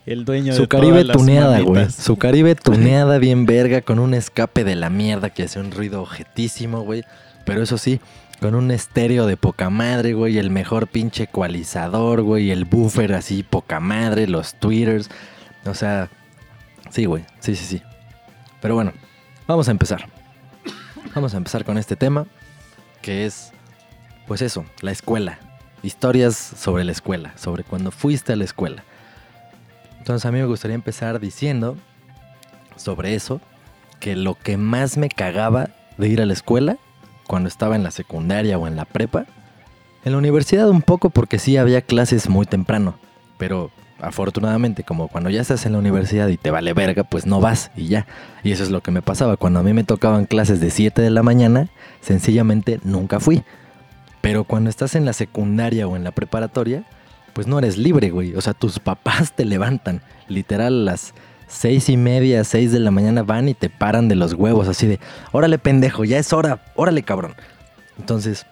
el 0.07 0.25
dueño 0.25 0.53
de 0.53 0.59
Su 0.59 0.69
Caribe 0.69 1.05
tuneada, 1.05 1.61
güey. 1.61 1.91
Su 1.91 2.17
Caribe 2.17 2.55
tuneada 2.55 3.19
bien 3.19 3.47
verga 3.47 3.81
con 3.83 3.99
un 3.99 4.15
escape 4.15 4.65
de 4.65 4.75
la 4.77 4.91
mierda 4.91 5.31
que 5.31 5.45
hace 5.45 5.61
un 5.61 5.71
ruido 5.71 6.03
objetísimo, 6.03 6.81
güey. 6.81 7.05
Pero 7.45 7.63
eso 7.63 7.79
sí, 7.79 8.01
con 8.41 8.55
un 8.55 8.71
estéreo 8.71 9.27
de 9.27 9.37
poca 9.37 9.71
madre, 9.71 10.13
güey. 10.13 10.39
El 10.39 10.51
mejor 10.51 10.89
pinche 10.89 11.25
ecualizador, 11.25 12.23
güey. 12.23 12.51
El 12.51 12.65
buffer 12.65 13.15
así 13.15 13.43
poca 13.43 13.81
madre, 13.81 14.27
los 14.27 14.55
tweeters. 14.55 15.11
O 15.65 15.75
sea, 15.75 16.11
sí, 16.91 17.07
güey. 17.07 17.25
Sí, 17.41 17.57
sí, 17.57 17.65
sí. 17.65 17.83
Pero 18.61 18.75
bueno, 18.75 18.93
vamos 19.47 19.69
a 19.69 19.71
empezar. 19.71 20.09
Vamos 21.15 21.35
a 21.35 21.37
empezar 21.37 21.65
con 21.65 21.79
este 21.79 21.97
tema 21.97 22.27
que 23.03 23.27
es, 23.27 23.53
pues 24.27 24.43
eso, 24.43 24.65
la 24.81 24.91
escuela. 24.91 25.39
Historias 25.83 26.37
sobre 26.37 26.85
la 26.85 26.93
escuela, 26.93 27.37
sobre 27.37 27.63
cuando 27.63 27.91
fuiste 27.91 28.33
a 28.33 28.37
la 28.37 28.45
escuela. 28.45 28.85
Entonces 29.99 30.25
a 30.27 30.33
mí 30.33 30.39
me 30.39 30.47
gustaría 30.47 30.75
empezar 30.75 31.21
diciendo 31.21 31.77
sobre 32.77 33.15
eso, 33.15 33.41
que 34.01 34.17
lo 34.17 34.35
que 34.35 34.57
más 34.57 34.97
me 34.97 35.09
cagaba 35.09 35.71
de 35.97 36.09
ir 36.09 36.21
a 36.21 36.27
la 36.27 36.33
escuela, 36.33 36.77
cuando 37.27 37.49
estaba 37.49 37.77
en 37.77 37.83
la 37.83 37.91
secundaria 37.91 38.59
o 38.59 38.67
en 38.67 38.77
la 38.77 38.85
prepa, 38.85 39.27
en 40.05 40.13
la 40.13 40.19
universidad 40.19 40.69
un 40.69 40.83
poco 40.83 41.11
porque 41.11 41.39
sí 41.39 41.57
había 41.57 41.81
clases 41.81 42.29
muy 42.29 42.47
temprano, 42.47 42.97
pero 43.39 43.71
afortunadamente 44.07 44.85
como 44.85 45.09
cuando 45.09 45.31
ya 45.31 45.41
estás 45.41 45.67
en 45.67 45.73
la 45.73 45.79
universidad 45.79 46.29
y 46.29 46.37
te 46.37 46.51
vale 46.51 46.73
verga, 46.73 47.05
pues 47.05 47.27
no 47.27 47.41
vas 47.41 47.71
y 47.77 47.89
ya. 47.89 48.07
Y 48.43 48.53
eso 48.53 48.63
es 48.63 48.71
lo 48.71 48.83
que 48.83 48.91
me 48.91 49.03
pasaba, 49.03 49.37
cuando 49.37 49.61
a 49.61 49.63
mí 49.63 49.73
me 49.73 49.85
tocaban 49.85 50.27
clases 50.27 50.61
de 50.61 50.71
7 50.71 51.03
de 51.03 51.11
la 51.11 51.23
mañana, 51.23 51.69
sencillamente 52.01 52.81
nunca 52.85 53.21
fui. 53.21 53.43
Pero 54.21 54.45
cuando 54.45 54.71
estás 54.71 54.95
en 54.95 55.05
la 55.05 55.13
secundaria 55.13 55.87
o 55.87 55.97
en 55.97 56.05
la 56.05 56.13
preparatoria, 56.13 56.85
pues 57.33 57.47
no 57.47 57.59
eres 57.59 57.77
libre, 57.77 58.11
güey. 58.11 58.35
O 58.35 58.41
sea, 58.41 58.55
tus 58.55 58.79
papás 58.79 59.33
te 59.33 59.45
levantan. 59.45 60.01
Literal, 60.29 60.85
las 60.85 61.15
seis 61.47 61.89
y 61.89 61.97
media, 61.97 62.43
seis 62.45 62.73
de 62.73 62.81
la 62.81 62.91
mañana 62.91 63.23
van 63.23 63.49
y 63.49 63.55
te 63.55 63.69
paran 63.69 64.09
de 64.09 64.15
los 64.15 64.33
huevos, 64.33 64.69
así 64.69 64.87
de, 64.87 65.01
órale 65.33 65.59
pendejo, 65.59 66.05
ya 66.05 66.19
es 66.19 66.33
hora, 66.33 66.63
órale 66.75 67.03
cabrón. 67.03 67.35
Entonces, 67.99 68.47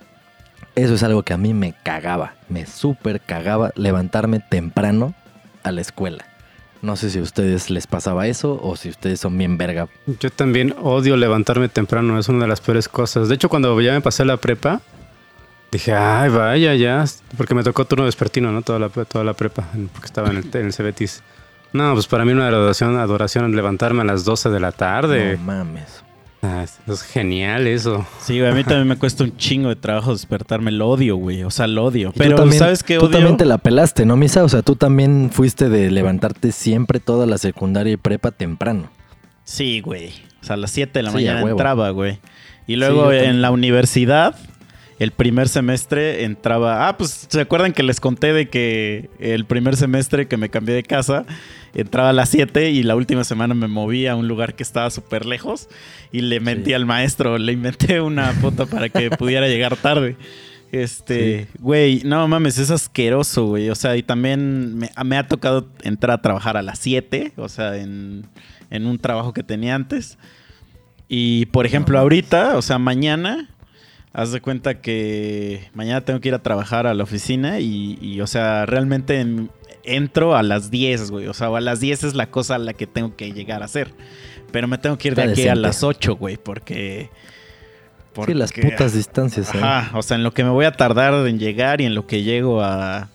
eso 0.75 0.95
es 0.95 1.03
algo 1.03 1.23
que 1.23 1.33
a 1.33 1.39
mí 1.39 1.53
me 1.55 1.75
cagaba, 1.83 2.35
me 2.49 2.67
súper 2.67 3.21
cagaba 3.21 3.73
levantarme 3.77 4.41
temprano 4.41 5.15
a 5.63 5.73
la 5.73 5.81
escuela. 5.81 6.25
No 6.83 6.97
sé 6.97 7.11
si 7.11 7.21
a 7.21 7.23
ustedes 7.23 7.71
les 7.71 7.87
pasaba 7.87 8.27
eso 8.27 8.59
o 8.61 8.75
si 8.75 8.89
ustedes 8.89 9.21
son 9.21 9.39
bien 9.39 9.57
verga. 9.57 9.89
Yo 10.19 10.31
también 10.31 10.75
odio 10.83 11.17
levantarme 11.17 11.69
temprano, 11.69 12.19
es 12.19 12.29
una 12.29 12.41
de 12.41 12.49
las 12.49 12.61
peores 12.61 12.89
cosas. 12.89 13.29
De 13.29 13.37
hecho, 13.37 13.49
cuando 13.49 13.81
ya 13.81 13.93
me 13.93 14.01
pasé 14.01 14.25
la 14.25 14.37
prepa, 14.37 14.81
dije, 15.71 15.95
ay, 15.95 16.29
vaya, 16.29 16.75
ya. 16.75 17.05
Porque 17.37 17.55
me 17.55 17.63
tocó 17.63 17.85
turno 17.85 18.05
vespertino, 18.05 18.51
¿no? 18.51 18.63
Toda 18.63 18.81
la, 18.81 18.89
toda 18.89 19.23
la 19.23 19.35
prepa, 19.35 19.69
porque 19.93 20.07
estaba 20.07 20.31
en 20.31 20.39
el, 20.39 20.51
en 20.53 20.67
el 20.67 20.73
Cebetis. 20.73 21.23
No, 21.73 21.95
pues 21.95 22.07
para 22.09 22.25
mí 22.25 22.33
una 22.33 22.49
adoración, 22.49 22.99
adoración 22.99 23.55
levantarme 23.55 24.03
a 24.03 24.05
las 24.05 24.25
12 24.25 24.51
de 24.51 24.61
la 24.61 24.73
tarde. 24.73 25.37
No 25.37 25.45
mames. 25.45 26.02
Ah, 26.45 26.65
es 26.89 27.03
genial 27.03 27.69
eso. 27.69 28.05
Sí, 28.21 28.39
güey, 28.41 28.51
a 28.51 28.55
mí 28.55 28.65
también 28.65 28.89
me 28.89 28.97
cuesta 28.99 29.23
un 29.23 29.37
chingo 29.37 29.69
de 29.69 29.77
trabajo 29.77 30.11
despertarme. 30.13 30.73
Lo 30.73 30.89
odio, 30.89 31.15
güey. 31.17 31.45
O 31.45 31.51
sea, 31.53 31.69
lo 31.69 31.85
odio. 31.85 32.09
Tú 32.11 32.19
Pero, 32.19 32.35
también- 32.37 32.59
¿sabes 32.59 32.83
qué 32.83 32.99
Tú 32.99 33.05
odio? 33.07 33.13
también 33.13 33.37
te 33.37 33.45
la 33.45 33.59
pelaste, 33.59 34.05
¿no, 34.05 34.17
Misa? 34.17 34.43
O 34.43 34.49
sea, 34.49 34.63
tú 34.63 34.75
también 34.75 35.31
fuiste 35.33 35.69
de 35.69 35.91
levantarte 35.93 36.51
siempre 36.51 36.99
toda 36.99 37.27
la 37.27 37.39
secundaria 37.39 37.93
y 37.93 37.97
prepa 37.97 38.33
temprano. 38.33 38.91
Sí, 39.45 39.81
güey. 39.81 40.09
O 40.41 40.45
sea, 40.45 40.55
a 40.55 40.57
las 40.57 40.73
7 40.73 40.99
de 40.99 41.03
la 41.05 41.11
Sí, 41.11 41.17
mañana 41.19 41.43
entraba, 41.43 41.91
güey. 41.91 42.19
Y 42.67 42.75
luego 42.75 43.13
en 43.13 43.41
la 43.41 43.53
universidad, 43.53 44.35
el 44.99 45.13
primer 45.13 45.49
semestre 45.49 46.25
entraba. 46.25 46.89
Ah, 46.89 46.97
pues 46.99 47.27
se 47.29 47.41
acuerdan 47.41 47.73
que 47.73 47.85
les 47.85 48.01
conté 48.01 48.33
de 48.33 48.49
que 48.49 49.11
el 49.21 49.45
primer 49.45 49.77
semestre 49.77 50.27
que 50.27 50.37
me 50.37 50.49
cambié 50.49 50.75
de 50.75 50.83
casa 50.83 51.25
entraba 51.75 52.11
a 52.11 52.13
las 52.13 52.29
7 52.29 52.71
y 52.71 52.83
la 52.83 52.97
última 52.97 53.25
semana 53.25 53.55
me 53.55 53.69
moví 53.69 54.07
a 54.07 54.15
un 54.17 54.29
lugar 54.29 54.55
que 54.55 54.63
estaba 54.63 54.91
súper 54.91 55.25
lejos 55.27 55.69
y 56.13 56.21
le 56.23 56.41
mentí 56.41 56.67
Sí. 56.71 56.75
al 56.75 56.87
maestro. 56.87 57.39
Le 57.39 57.53
inventé 57.53 58.01
una 58.01 58.33
foto 58.33 58.67
para 58.67 58.89
que 58.89 59.11
pudiera 59.19 59.49
llegar 59.49 59.77
tarde. 59.77 60.17
Este, 60.71 61.49
güey, 61.61 62.01
no 62.05 62.27
mames, 62.29 62.57
es 62.59 62.71
asqueroso, 62.71 63.47
güey. 63.47 63.69
O 63.71 63.75
sea, 63.75 63.97
y 63.97 64.03
también 64.03 64.77
me, 64.79 64.91
me 65.05 65.17
ha 65.19 65.27
tocado 65.29 65.69
entrar 65.83 66.19
a 66.19 66.23
trabajar 66.23 66.57
a 66.57 66.63
las 66.63 66.79
7, 66.79 67.33
o 67.37 67.49
sea, 67.51 67.77
en, 67.77 68.25
en 68.71 68.87
un 68.87 68.99
trabajo 68.99 69.33
que 69.35 69.43
tenía 69.43 69.75
antes. 69.75 70.17
Y 71.09 71.45
por 71.47 71.67
ejemplo, 71.67 71.99
ahorita, 71.99 72.57
o 72.57 72.63
sea, 72.63 72.79
mañana, 72.79 73.51
haz 74.15 74.33
de 74.33 74.41
cuenta 74.41 74.81
que 74.81 75.69
mañana 75.75 76.01
tengo 76.03 76.21
que 76.21 76.29
ir 76.29 76.35
a 76.35 76.43
trabajar 76.43 76.87
a 76.87 76.95
la 76.95 77.03
oficina 77.03 77.61
y, 77.61 77.99
y, 78.01 78.21
o 78.23 78.27
sea, 78.27 78.65
realmente 78.65 79.21
en- 79.21 79.51
entro 79.85 80.37
a 80.37 80.43
las 80.43 80.71
10, 80.71 81.11
güey. 81.11 81.27
O 81.29 81.35
sea, 81.35 81.49
a 81.49 81.61
las 81.61 81.81
10 81.81 82.05
es 82.05 82.15
la 82.15 82.31
cosa 82.31 82.57
a 82.57 82.59
la 82.59 82.73
que 82.75 82.87
tengo 82.87 83.17
que 83.17 83.33
llegar 83.33 83.63
a 83.63 83.67
hacer. 83.67 83.93
Pero 84.53 84.69
me 84.69 84.79
tengo 84.79 84.99
que 84.99 85.09
ir 85.09 85.15
de 85.15 85.23
Está 85.23 85.33
aquí 85.33 85.49
a 85.49 85.55
las 85.55 85.83
8, 85.83 86.17
güey, 86.17 86.37
porque... 86.37 87.11
Sí, 88.27 88.35
las 88.35 88.53
porque- 88.53 88.69
putas 88.69 88.93
distancias. 88.93 89.55
¿eh? 89.55 89.59
Ajá, 89.63 89.97
o 89.97 90.03
sea, 90.03 90.17
en 90.19 90.23
lo 90.23 90.35
que 90.35 90.45
me 90.45 90.51
voy 90.51 90.67
a 90.67 90.73
tardar 90.73 91.15
en 91.27 91.39
llegar 91.39 91.81
y 91.81 91.87
en 91.87 91.95
lo 91.95 92.07
que 92.07 92.23
llego 92.23 92.61
a, 92.63 93.09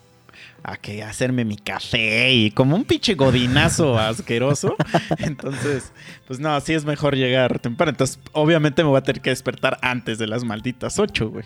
a 0.64 0.78
que 0.78 1.04
hacerme 1.04 1.46
mi 1.46 1.56
café 1.56 2.34
y 2.34 2.50
como 2.50 2.76
un 2.76 2.84
pinche 2.84 3.14
godinazo 3.14 3.98
asqueroso. 4.00 4.76
Entonces, 5.20 5.92
pues 6.26 6.40
no, 6.40 6.60
sí 6.62 6.74
es 6.74 6.84
mejor 6.84 7.16
llegar 7.16 7.60
temprano. 7.60 7.92
Entonces, 7.92 8.20
obviamente 8.32 8.84
me 8.84 8.90
voy 8.90 8.98
a 8.98 9.02
tener 9.04 9.22
que 9.22 9.30
despertar 9.30 9.78
antes 9.84 10.18
de 10.18 10.26
las 10.26 10.44
malditas 10.44 10.98
8, 10.98 11.30
güey. 11.30 11.46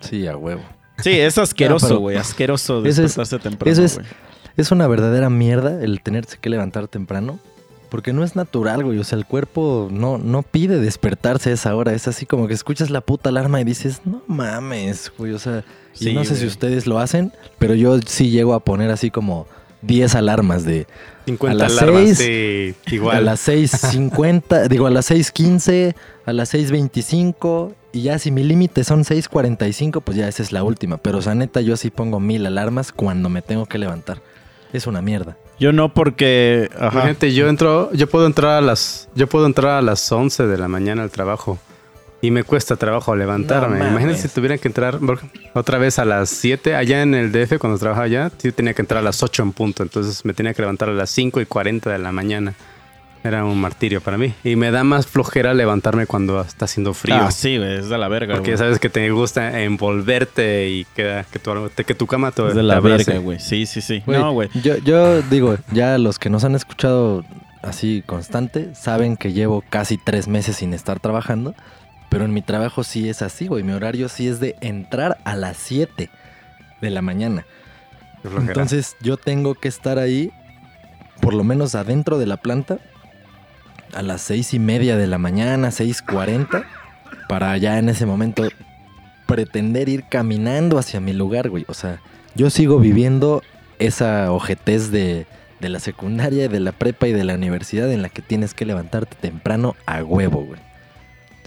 Sí, 0.00 0.26
a 0.26 0.36
huevo. 0.36 0.64
Sí, 1.02 1.10
es 1.10 1.38
asqueroso, 1.38 1.98
güey, 1.98 2.16
asqueroso 2.16 2.78
eso 2.80 2.88
es- 2.88 2.96
despertarse 2.96 3.38
temprano, 3.38 3.72
eso 3.72 3.82
es-. 3.84 4.00
Es 4.56 4.72
una 4.72 4.88
verdadera 4.88 5.30
mierda 5.30 5.82
el 5.82 6.00
tenerse 6.02 6.36
que 6.40 6.50
levantar 6.50 6.88
temprano. 6.88 7.38
Porque 7.90 8.12
no 8.12 8.22
es 8.22 8.36
natural, 8.36 8.84
güey. 8.84 8.98
O 8.98 9.04
sea, 9.04 9.16
el 9.16 9.24
cuerpo 9.24 9.88
no, 9.90 10.18
no 10.18 10.42
pide 10.42 10.78
despertarse 10.78 11.48
a 11.48 11.52
esa 11.54 11.74
hora. 11.74 11.94
Es 11.94 12.06
así 12.06 12.26
como 12.26 12.46
que 12.46 12.52
escuchas 12.52 12.90
la 12.90 13.00
puta 13.00 13.30
alarma 13.30 13.62
y 13.62 13.64
dices, 13.64 14.02
no 14.04 14.20
mames, 14.26 15.10
güey. 15.16 15.32
O 15.32 15.38
sea, 15.38 15.64
y 15.98 16.12
no 16.12 16.22
sé 16.24 16.36
si 16.36 16.44
ustedes 16.44 16.86
lo 16.86 16.98
hacen, 16.98 17.32
pero 17.58 17.72
yo 17.74 17.98
sí 18.04 18.28
llego 18.28 18.52
a 18.52 18.60
poner 18.60 18.90
así 18.90 19.10
como 19.10 19.46
10 19.82 20.14
alarmas 20.14 20.64
de 20.64 20.86
50 21.26 21.50
A 21.52 21.68
las 21.68 21.82
alarmas, 21.82 22.16
seis, 22.16 22.74
sí, 22.86 22.94
igual. 22.94 23.16
a 23.16 23.20
las 23.20 23.48
6.50, 23.48 24.66
digo 24.68 24.86
a 24.86 24.90
las 24.90 25.10
6.15, 25.10 25.94
a 26.24 26.32
las 26.32 26.54
6.25 26.54 27.74
y 27.92 28.02
ya 28.02 28.18
si 28.18 28.30
mi 28.30 28.44
límite 28.44 28.84
son 28.84 29.04
6.45, 29.04 30.02
pues 30.02 30.16
ya 30.16 30.28
esa 30.28 30.42
es 30.42 30.52
la 30.52 30.62
última. 30.62 30.98
Pero 30.98 31.18
o 31.18 31.22
sea, 31.22 31.34
neta, 31.34 31.60
yo 31.60 31.76
sí 31.76 31.90
pongo 31.90 32.20
mil 32.20 32.46
alarmas 32.46 32.92
cuando 32.92 33.28
me 33.28 33.42
tengo 33.42 33.66
que 33.66 33.78
levantar. 33.78 34.20
Es 34.72 34.86
una 34.86 35.00
mierda. 35.00 35.36
Yo 35.58 35.72
no 35.72 35.94
porque... 35.94 36.70
Ajá. 36.76 36.92
Imagínate, 36.92 37.32
yo 37.32 37.48
entro, 37.48 37.90
yo 37.92 38.08
puedo 38.08 38.26
entrar 38.26 38.52
a 38.52 38.60
las, 38.60 39.08
yo 39.14 39.26
puedo 39.26 39.46
entrar 39.46 39.72
a 39.72 39.82
las 39.82 40.10
11 40.10 40.46
de 40.46 40.58
la 40.58 40.68
mañana 40.68 41.02
al 41.02 41.10
trabajo 41.10 41.58
y 42.20 42.30
me 42.30 42.42
cuesta 42.42 42.76
trabajo 42.76 43.14
levantarme. 43.14 43.78
No 43.78 43.88
Imagínate 43.88 44.18
si 44.18 44.28
tuviera 44.28 44.58
que 44.58 44.68
entrar 44.68 44.98
otra 45.54 45.78
vez 45.78 45.98
a 45.98 46.04
las 46.04 46.30
7 46.30 46.74
allá 46.74 47.02
en 47.02 47.14
el 47.14 47.30
DF 47.30 47.58
cuando 47.58 47.78
trabajaba 47.78 48.06
allá, 48.06 48.30
sí 48.38 48.50
tenía 48.52 48.74
que 48.74 48.82
entrar 48.82 48.98
a 48.98 49.02
las 49.02 49.22
8 49.22 49.42
en 49.42 49.52
punto, 49.52 49.82
entonces 49.82 50.24
me 50.24 50.32
tenía 50.34 50.54
que 50.54 50.62
levantar 50.62 50.88
a 50.88 50.92
las 50.92 51.10
5 51.10 51.40
y 51.40 51.46
40 51.46 51.90
de 51.90 51.98
la 51.98 52.12
mañana. 52.12 52.54
Era 53.24 53.44
un 53.44 53.60
martirio 53.60 54.00
para 54.00 54.16
mí 54.16 54.32
y 54.44 54.54
me 54.54 54.70
da 54.70 54.84
más 54.84 55.08
flojera 55.08 55.52
levantarme 55.52 56.06
cuando 56.06 56.40
está 56.40 56.66
haciendo 56.66 56.94
frío. 56.94 57.16
Ah, 57.16 57.32
sí, 57.32 57.58
güey, 57.58 57.78
es 57.78 57.88
de 57.88 57.98
la 57.98 58.06
verga, 58.06 58.34
Porque 58.34 58.52
güey. 58.52 58.58
sabes 58.58 58.78
que 58.78 58.90
te 58.90 59.10
gusta 59.10 59.60
envolverte 59.62 60.68
y 60.68 60.84
que, 60.94 61.24
que, 61.32 61.38
tu, 61.40 61.52
que 61.84 61.94
tu 61.94 62.06
cama 62.06 62.30
te, 62.30 62.46
Es 62.46 62.54
de 62.54 62.62
la 62.62 62.78
verga, 62.78 63.18
güey. 63.18 63.40
Sí, 63.40 63.66
sí, 63.66 63.80
sí. 63.80 64.04
Güey, 64.06 64.20
No, 64.20 64.32
güey. 64.32 64.48
Yo, 64.62 64.76
yo 64.78 65.20
digo, 65.22 65.56
ya 65.72 65.98
los 65.98 66.20
que 66.20 66.30
nos 66.30 66.44
han 66.44 66.54
escuchado 66.54 67.24
así 67.62 68.04
constante, 68.06 68.72
saben 68.76 69.16
que 69.16 69.32
llevo 69.32 69.64
casi 69.68 69.98
tres 69.98 70.28
meses 70.28 70.56
sin 70.56 70.72
estar 70.72 71.00
trabajando, 71.00 71.56
pero 72.08 72.24
en 72.24 72.32
mi 72.32 72.42
trabajo 72.42 72.84
sí 72.84 73.08
es 73.08 73.22
así, 73.22 73.46
güey. 73.46 73.62
Mi 73.62 73.72
horario 73.72 74.08
sí 74.08 74.28
es 74.28 74.40
de 74.40 74.56
entrar 74.60 75.18
a 75.24 75.36
las 75.36 75.56
7 75.56 76.10
de 76.80 76.90
la 76.90 77.02
mañana. 77.02 77.44
Entonces 78.24 78.96
yo 79.00 79.16
tengo 79.16 79.54
que 79.54 79.68
estar 79.68 79.98
ahí, 79.98 80.30
por 81.20 81.34
lo 81.34 81.44
menos 81.44 81.74
adentro 81.74 82.18
de 82.18 82.26
la 82.26 82.36
planta, 82.36 82.78
a 83.94 84.02
las 84.02 84.20
seis 84.20 84.54
y 84.54 84.58
media 84.58 84.96
de 84.96 85.06
la 85.06 85.18
mañana, 85.18 85.68
6.40, 85.68 86.64
para 87.28 87.56
ya 87.56 87.78
en 87.78 87.88
ese 87.88 88.06
momento 88.06 88.46
pretender 89.26 89.88
ir 89.88 90.04
caminando 90.08 90.78
hacia 90.78 91.00
mi 91.00 91.12
lugar, 91.12 91.48
güey. 91.48 91.64
O 91.68 91.74
sea, 91.74 92.00
yo 92.34 92.50
sigo 92.50 92.78
viviendo 92.78 93.42
esa 93.78 94.32
ojetez 94.32 94.90
de, 94.90 95.26
de 95.60 95.68
la 95.68 95.80
secundaria, 95.80 96.48
de 96.48 96.60
la 96.60 96.72
prepa 96.72 97.08
y 97.08 97.12
de 97.12 97.24
la 97.24 97.34
universidad 97.34 97.90
en 97.92 98.02
la 98.02 98.08
que 98.08 98.22
tienes 98.22 98.54
que 98.54 98.66
levantarte 98.66 99.16
temprano 99.20 99.76
a 99.86 100.02
huevo, 100.02 100.44
güey. 100.44 100.67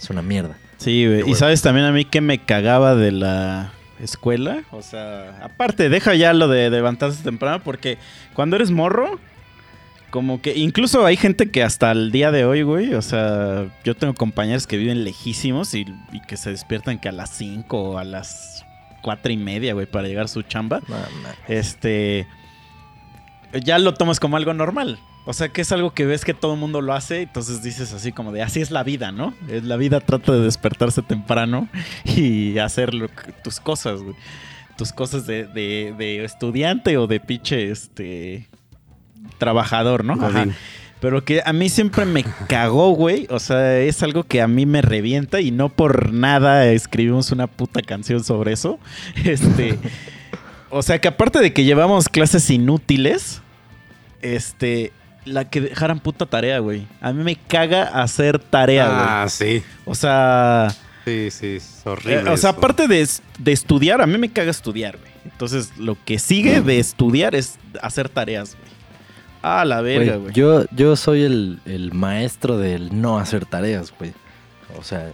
Es 0.02 0.10
una 0.10 0.22
mierda. 0.22 0.56
Sí, 0.78 1.06
güey. 1.06 1.30
Y 1.30 1.34
sabes 1.36 1.62
también 1.62 1.86
a 1.86 1.92
mí 1.92 2.04
que 2.04 2.20
me 2.20 2.38
cagaba 2.38 2.96
de 2.96 3.12
la 3.12 3.72
escuela. 4.00 4.64
O 4.72 4.82
sea, 4.82 5.38
aparte, 5.44 5.88
deja 5.88 6.14
ya 6.14 6.32
lo 6.32 6.48
de 6.48 6.68
levantarse 6.70 7.22
temprano 7.22 7.62
porque 7.62 7.98
cuando 8.34 8.56
eres 8.56 8.72
morro, 8.72 9.20
como 10.10 10.42
que 10.42 10.58
incluso 10.58 11.06
hay 11.06 11.16
gente 11.16 11.50
que 11.52 11.62
hasta 11.62 11.92
el 11.92 12.10
día 12.10 12.32
de 12.32 12.44
hoy, 12.44 12.62
güey, 12.62 12.94
o 12.94 13.02
sea, 13.02 13.66
yo 13.84 13.94
tengo 13.94 14.14
compañeros 14.14 14.66
que 14.66 14.76
viven 14.76 15.04
lejísimos 15.04 15.72
y, 15.74 15.86
y 16.12 16.20
que 16.22 16.36
se 16.36 16.50
despiertan 16.50 16.98
que 16.98 17.08
a 17.08 17.12
las 17.12 17.30
5 17.30 17.80
o 17.80 17.98
a 17.98 18.04
las 18.04 18.64
cuatro 19.02 19.32
y 19.32 19.36
media, 19.36 19.74
güey, 19.74 19.86
para 19.86 20.08
llegar 20.08 20.24
a 20.24 20.28
su 20.28 20.42
chamba. 20.42 20.80
No. 20.88 20.96
Este, 21.48 22.26
ya 23.62 23.78
lo 23.78 23.94
tomas 23.94 24.18
como 24.18 24.36
algo 24.36 24.54
normal. 24.54 24.98
O 25.24 25.32
sea, 25.32 25.48
que 25.50 25.60
es 25.60 25.70
algo 25.70 25.92
que 25.94 26.04
ves 26.04 26.24
que 26.24 26.34
todo 26.34 26.54
el 26.54 26.58
mundo 26.60 26.80
lo 26.80 26.92
hace, 26.94 27.22
entonces 27.22 27.62
dices 27.62 27.92
así 27.92 28.10
como 28.10 28.32
de, 28.32 28.42
así 28.42 28.60
es 28.60 28.70
la 28.72 28.82
vida, 28.82 29.12
¿no? 29.12 29.34
La 29.48 29.76
vida 29.76 30.00
trata 30.00 30.32
de 30.32 30.40
despertarse 30.40 31.00
temprano 31.02 31.68
y 32.04 32.58
hacer 32.58 32.92
lo 32.92 33.08
tus 33.44 33.60
cosas, 33.60 34.02
güey. 34.02 34.16
Tus 34.76 34.92
cosas 34.92 35.26
de, 35.26 35.44
de- 35.46 35.94
de 35.96 36.24
estudiante 36.24 36.96
o 36.96 37.06
de 37.06 37.20
pinche, 37.20 37.70
este, 37.70 38.48
trabajador, 39.38 40.04
¿no? 40.04 40.14
Ajá. 40.14 40.46
Pero 41.00 41.24
que 41.24 41.42
a 41.44 41.52
mí 41.52 41.68
siempre 41.68 42.04
me 42.04 42.24
cagó, 42.48 42.90
güey. 42.90 43.26
O 43.30 43.38
sea, 43.38 43.78
es 43.80 44.02
algo 44.02 44.24
que 44.24 44.40
a 44.40 44.48
mí 44.48 44.66
me 44.66 44.82
revienta 44.82 45.40
y 45.40 45.50
no 45.50 45.68
por 45.68 46.12
nada 46.12 46.66
escribimos 46.70 47.30
una 47.32 47.46
puta 47.46 47.82
canción 47.82 48.24
sobre 48.24 48.52
eso. 48.52 48.78
Este. 49.24 49.78
o 50.70 50.82
sea, 50.82 51.00
que 51.00 51.08
aparte 51.08 51.38
de 51.40 51.52
que 51.52 51.64
llevamos 51.64 52.08
clases 52.08 52.48
inútiles, 52.50 53.40
este. 54.20 54.92
La 55.24 55.44
que 55.48 55.60
dejaran 55.60 56.00
puta 56.00 56.26
tarea, 56.26 56.58
güey. 56.58 56.86
A 57.00 57.12
mí 57.12 57.22
me 57.22 57.36
caga 57.36 57.84
hacer 58.02 58.38
tarea, 58.38 58.86
güey. 58.86 58.98
Ah, 59.00 59.26
sí. 59.28 59.62
O 59.84 59.94
sea. 59.94 60.68
Sí, 61.04 61.30
sí, 61.30 61.56
es 61.56 61.82
eh, 61.84 61.88
horrible. 61.88 62.18
o 62.30 62.36
sea, 62.36 62.50
eso. 62.50 62.58
aparte 62.58 62.88
de, 62.88 63.08
de 63.38 63.52
estudiar, 63.52 64.00
a 64.00 64.06
mí 64.06 64.18
me 64.18 64.30
caga 64.30 64.50
estudiar, 64.50 64.98
güey. 64.98 65.12
Entonces, 65.24 65.72
lo 65.78 65.96
que 66.04 66.18
sigue 66.18 66.60
de 66.60 66.78
estudiar 66.80 67.34
es 67.34 67.58
hacer 67.80 68.08
tareas, 68.08 68.56
güey. 68.56 68.72
Ah, 69.42 69.64
la 69.64 69.80
verga, 69.80 70.12
Güey, 70.12 70.20
güey. 70.22 70.34
yo, 70.34 70.64
yo 70.70 70.94
soy 70.96 71.22
el, 71.22 71.60
el 71.66 71.92
maestro 71.92 72.58
del 72.58 73.00
no 73.00 73.18
hacer 73.18 73.44
tareas, 73.46 73.92
güey. 73.98 74.12
O 74.78 74.82
sea, 74.84 75.10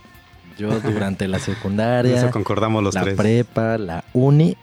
yo 0.58 0.68
durante 0.80 1.26
la 1.28 1.38
secundaria, 1.38 2.16
Eso 2.16 2.30
concordamos 2.30 2.82
los 2.82 2.94
la 2.94 3.02
tres. 3.02 3.16
prepa, 3.16 3.78
la 3.78 4.04
uni, 4.12 4.56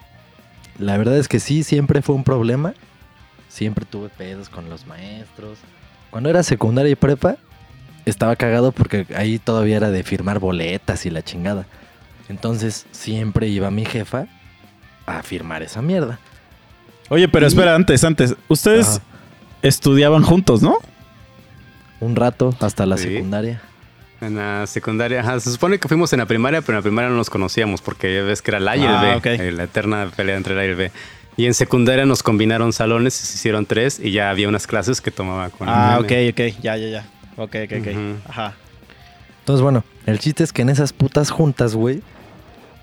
la 0.78 0.98
verdad 0.98 1.18
es 1.18 1.28
que 1.28 1.40
sí, 1.40 1.64
siempre 1.64 2.02
fue 2.04 2.16
un 2.16 2.24
problema. 2.24 2.74
Siempre 3.56 3.86
tuve 3.86 4.10
pedos 4.10 4.50
con 4.50 4.70
los 4.70 4.86
maestros. 4.86 5.60
Cuando 6.10 6.30
era 6.30 6.44
secundaria 6.44 6.92
y 6.92 6.96
prepa, 6.96 7.38
estaba 8.06 8.36
cagado 8.36 8.74
porque 8.74 9.08
ahí 9.16 9.40
todavía 9.40 9.78
era 9.78 9.92
de 9.92 10.04
firmar 10.04 10.40
boletas 10.40 11.06
y 11.06 11.10
la 11.10 11.22
chingada. 11.22 11.66
Entonces 12.28 12.86
siempre 12.92 13.48
iba 13.48 13.72
mi 13.72 13.86
jefa 13.86 14.28
a 15.06 15.24
firmar 15.24 15.64
esa 15.64 15.82
mierda. 15.82 16.20
Oye, 17.08 17.30
pero 17.30 17.46
Y- 17.46 17.48
espera, 17.48 17.76
antes, 17.76 18.04
antes. 18.04 18.36
¿Ustedes 18.50 19.00
estudiaban 19.62 20.24
juntos, 20.24 20.62
¿no? 20.62 20.80
Un 22.02 22.18
rato 22.18 22.54
hasta 22.60 22.86
la 22.86 22.98
Sí. 22.98 23.04
secundaria. 23.04 23.62
En 24.20 24.36
la 24.36 24.68
secundaria, 24.68 25.22
ajá, 25.22 25.40
se 25.40 25.50
supone 25.50 25.80
que 25.80 25.88
fuimos 25.88 26.12
en 26.12 26.20
la 26.20 26.26
primaria, 26.26 26.60
pero 26.62 26.74
en 26.74 26.80
la 26.80 26.82
primaria 26.82 27.10
no 27.10 27.16
nos 27.16 27.30
conocíamos 27.30 27.82
porque 27.82 28.14
ya 28.14 28.24
ves 28.24 28.42
que 28.42 28.52
era 28.52 28.58
el 28.58 28.68
A 28.68 28.76
y 28.76 28.82
el 28.82 28.88
Ah, 28.88 29.20
B, 29.24 29.36
eh, 29.36 29.52
la 29.54 29.64
eterna 29.64 30.12
pelea 30.14 30.36
entre 30.36 30.54
el 30.56 30.60
A 30.60 30.66
y 30.66 30.70
el 30.70 30.76
B. 30.76 30.92
Y 31.38 31.46
en 31.46 31.54
secundaria 31.54 32.06
nos 32.06 32.24
combinaron 32.24 32.72
salones, 32.72 33.14
se 33.14 33.36
hicieron 33.36 33.66
tres 33.66 34.00
y 34.02 34.12
ya 34.12 34.30
había 34.30 34.48
unas 34.48 34.68
clases 34.68 35.02
que 35.02 35.12
tomaba 35.12 35.50
con 35.50 35.68
Ah, 35.70 35.98
ok, 36.00 36.12
ok. 36.32 36.42
Ya, 36.62 36.78
ya, 36.78 36.88
ya. 36.88 37.06
Ok, 37.38 37.56
ok, 37.66 37.74
ok. 37.82 37.88
Ajá. 38.30 38.54
Entonces, 39.40 39.62
bueno, 39.62 39.84
el 40.06 40.20
chiste 40.20 40.44
es 40.44 40.54
que 40.54 40.62
en 40.62 40.70
esas 40.70 40.94
putas 40.94 41.30
juntas, 41.30 41.76
güey, 41.76 42.02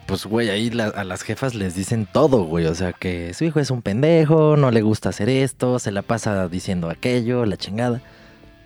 pues, 0.07 0.27
güey, 0.27 0.51
ahí 0.51 0.69
la- 0.71 0.89
a 0.89 1.05
las 1.05 1.23
jefas 1.23 1.55
les 1.55 1.75
dicen 1.75 2.07
todo, 2.13 2.45
güey. 2.45 2.67
O 2.67 2.75
sea, 2.75 2.93
que 2.93 3.33
su 3.35 3.45
hijo 3.45 3.59
es 3.61 3.71
un 3.71 3.81
pendejo, 3.83 4.57
no 4.59 4.71
le 4.71 4.83
gusta 4.83 5.09
hacer 5.09 5.29
esto, 5.31 5.79
se 5.79 5.91
la 5.91 6.03
pasa 6.03 6.47
diciendo 6.49 6.91
aquello, 6.91 7.47
la 7.47 7.57
chingada. 7.57 8.03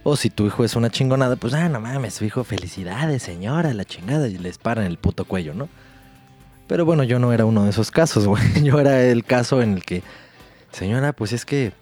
O 0.02 0.16
si 0.16 0.30
tu 0.30 0.46
hijo 0.46 0.64
es 0.64 0.74
una 0.76 0.90
chingonada, 0.90 1.36
pues, 1.36 1.54
ah, 1.54 1.68
no 1.68 1.80
mames, 1.80 2.14
su 2.14 2.24
hijo, 2.24 2.42
felicidades, 2.44 3.22
señora, 3.22 3.72
la 3.74 3.84
chingada, 3.84 4.26
y 4.28 4.36
les 4.38 4.58
paran 4.58 4.84
el 4.86 4.98
puto 4.98 5.24
cuello, 5.24 5.54
¿no? 5.54 5.68
Pero 6.66 6.84
bueno, 6.84 7.04
yo 7.04 7.18
no 7.18 7.32
era 7.32 7.44
uno 7.44 7.64
de 7.64 7.70
esos 7.70 7.90
casos, 7.90 8.26
güey. 8.26 8.42
Yo 8.62 8.80
era 8.80 9.02
el 9.02 9.24
caso 9.24 9.62
en 9.62 9.74
el 9.74 9.84
que, 9.84 10.02
señora, 10.72 11.12
pues 11.12 11.32
es 11.32 11.44
que 11.44 11.72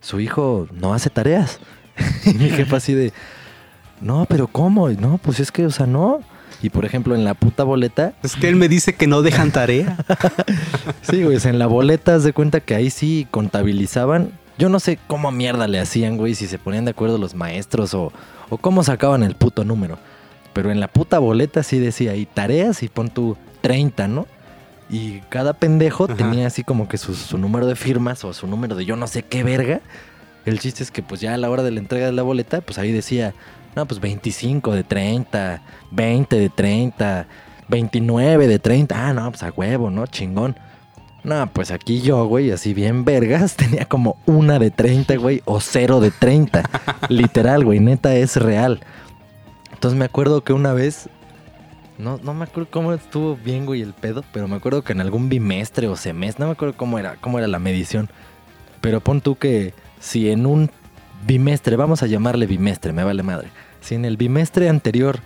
su 0.00 0.20
hijo 0.20 0.68
no 0.72 0.92
hace 0.92 1.10
tareas. 1.10 1.58
y 2.26 2.34
mi 2.34 2.50
jefa 2.50 2.76
así 2.76 2.92
de, 2.92 3.12
no, 4.00 4.26
pero 4.28 4.46
¿cómo? 4.46 4.90
No, 4.90 5.18
pues 5.18 5.40
es 5.40 5.50
que, 5.50 5.64
o 5.66 5.70
sea, 5.70 5.86
no. 5.86 6.20
Y 6.62 6.70
por 6.70 6.84
ejemplo, 6.84 7.14
en 7.14 7.24
la 7.24 7.34
puta 7.34 7.64
boleta, 7.64 8.14
Es 8.22 8.34
que 8.36 8.48
él 8.48 8.56
me 8.56 8.68
dice 8.68 8.94
que 8.94 9.06
no 9.06 9.22
dejan 9.22 9.50
tarea. 9.50 9.96
sí, 11.02 11.22
güey, 11.22 11.38
en 11.44 11.58
la 11.58 11.66
boleta, 11.66 12.14
haz 12.14 12.24
de 12.24 12.32
cuenta 12.32 12.60
que 12.60 12.74
ahí 12.74 12.90
sí 12.90 13.26
contabilizaban. 13.30 14.32
Yo 14.58 14.68
no 14.68 14.80
sé 14.80 14.98
cómo 15.06 15.30
mierda 15.30 15.68
le 15.68 15.78
hacían, 15.78 16.16
güey, 16.16 16.34
si 16.34 16.46
se 16.46 16.58
ponían 16.58 16.86
de 16.86 16.92
acuerdo 16.92 17.18
los 17.18 17.34
maestros 17.34 17.92
o, 17.94 18.12
o 18.48 18.56
cómo 18.58 18.82
sacaban 18.84 19.22
el 19.22 19.34
puto 19.34 19.64
número. 19.64 19.98
Pero 20.54 20.70
en 20.70 20.80
la 20.80 20.88
puta 20.88 21.18
boleta 21.18 21.62
sí 21.62 21.78
decía 21.78 22.12
ahí 22.12 22.24
tareas 22.24 22.82
y 22.82 22.88
pon 22.88 23.10
tu 23.10 23.36
30, 23.66 24.06
¿no? 24.06 24.28
Y 24.88 25.18
cada 25.28 25.54
pendejo 25.54 26.04
Ajá. 26.04 26.14
tenía 26.14 26.46
así 26.46 26.62
como 26.62 26.86
que 26.86 26.98
su, 26.98 27.14
su 27.14 27.36
número 27.36 27.66
de 27.66 27.74
firmas 27.74 28.24
o 28.24 28.32
su 28.32 28.46
número 28.46 28.76
de 28.76 28.84
yo 28.84 28.94
no 28.94 29.08
sé 29.08 29.24
qué 29.24 29.42
verga. 29.42 29.80
El 30.44 30.60
chiste 30.60 30.84
es 30.84 30.92
que 30.92 31.02
pues 31.02 31.20
ya 31.20 31.34
a 31.34 31.36
la 31.36 31.50
hora 31.50 31.64
de 31.64 31.72
la 31.72 31.80
entrega 31.80 32.06
de 32.06 32.12
la 32.12 32.22
boleta, 32.22 32.60
pues 32.60 32.78
ahí 32.78 32.92
decía, 32.92 33.34
no, 33.74 33.84
pues 33.86 33.98
25 33.98 34.72
de 34.72 34.84
30, 34.84 35.62
20 35.90 36.38
de 36.38 36.48
30, 36.48 37.26
29 37.66 38.46
de 38.46 38.58
30. 38.60 39.08
Ah, 39.08 39.12
no, 39.12 39.28
pues 39.32 39.42
a 39.42 39.50
huevo, 39.50 39.90
¿no? 39.90 40.06
Chingón. 40.06 40.56
No, 41.24 41.50
pues 41.52 41.72
aquí 41.72 42.02
yo, 42.02 42.24
güey, 42.26 42.52
así 42.52 42.72
bien 42.72 43.04
vergas, 43.04 43.56
tenía 43.56 43.86
como 43.86 44.16
una 44.26 44.60
de 44.60 44.70
30, 44.70 45.16
güey, 45.16 45.42
o 45.44 45.60
cero 45.60 45.98
de 45.98 46.12
30. 46.12 46.62
Literal, 47.08 47.64
güey, 47.64 47.80
neta 47.80 48.14
es 48.14 48.36
real. 48.36 48.78
Entonces 49.72 49.98
me 49.98 50.04
acuerdo 50.04 50.44
que 50.44 50.52
una 50.52 50.72
vez, 50.72 51.08
no, 51.98 52.18
no 52.22 52.34
me 52.34 52.44
acuerdo 52.44 52.70
cómo 52.70 52.92
estuvo 52.92 53.36
bien, 53.36 53.66
güey, 53.66 53.82
el 53.82 53.92
pedo, 53.92 54.24
pero 54.32 54.48
me 54.48 54.56
acuerdo 54.56 54.82
que 54.82 54.92
en 54.92 55.00
algún 55.00 55.28
bimestre 55.28 55.88
o 55.88 55.96
semestre, 55.96 56.42
no 56.42 56.46
me 56.46 56.52
acuerdo 56.52 56.76
cómo 56.76 56.98
era, 56.98 57.16
cómo 57.16 57.38
era 57.38 57.48
la 57.48 57.58
medición. 57.58 58.08
Pero 58.80 59.00
pon 59.00 59.20
tú 59.20 59.36
que 59.36 59.74
si 60.00 60.30
en 60.30 60.46
un 60.46 60.70
bimestre, 61.26 61.76
vamos 61.76 62.02
a 62.02 62.06
llamarle 62.06 62.46
bimestre, 62.46 62.92
me 62.92 63.04
vale 63.04 63.22
madre. 63.22 63.48
Si 63.80 63.94
en 63.94 64.04
el 64.04 64.16
bimestre 64.16 64.68
anterior 64.68 65.20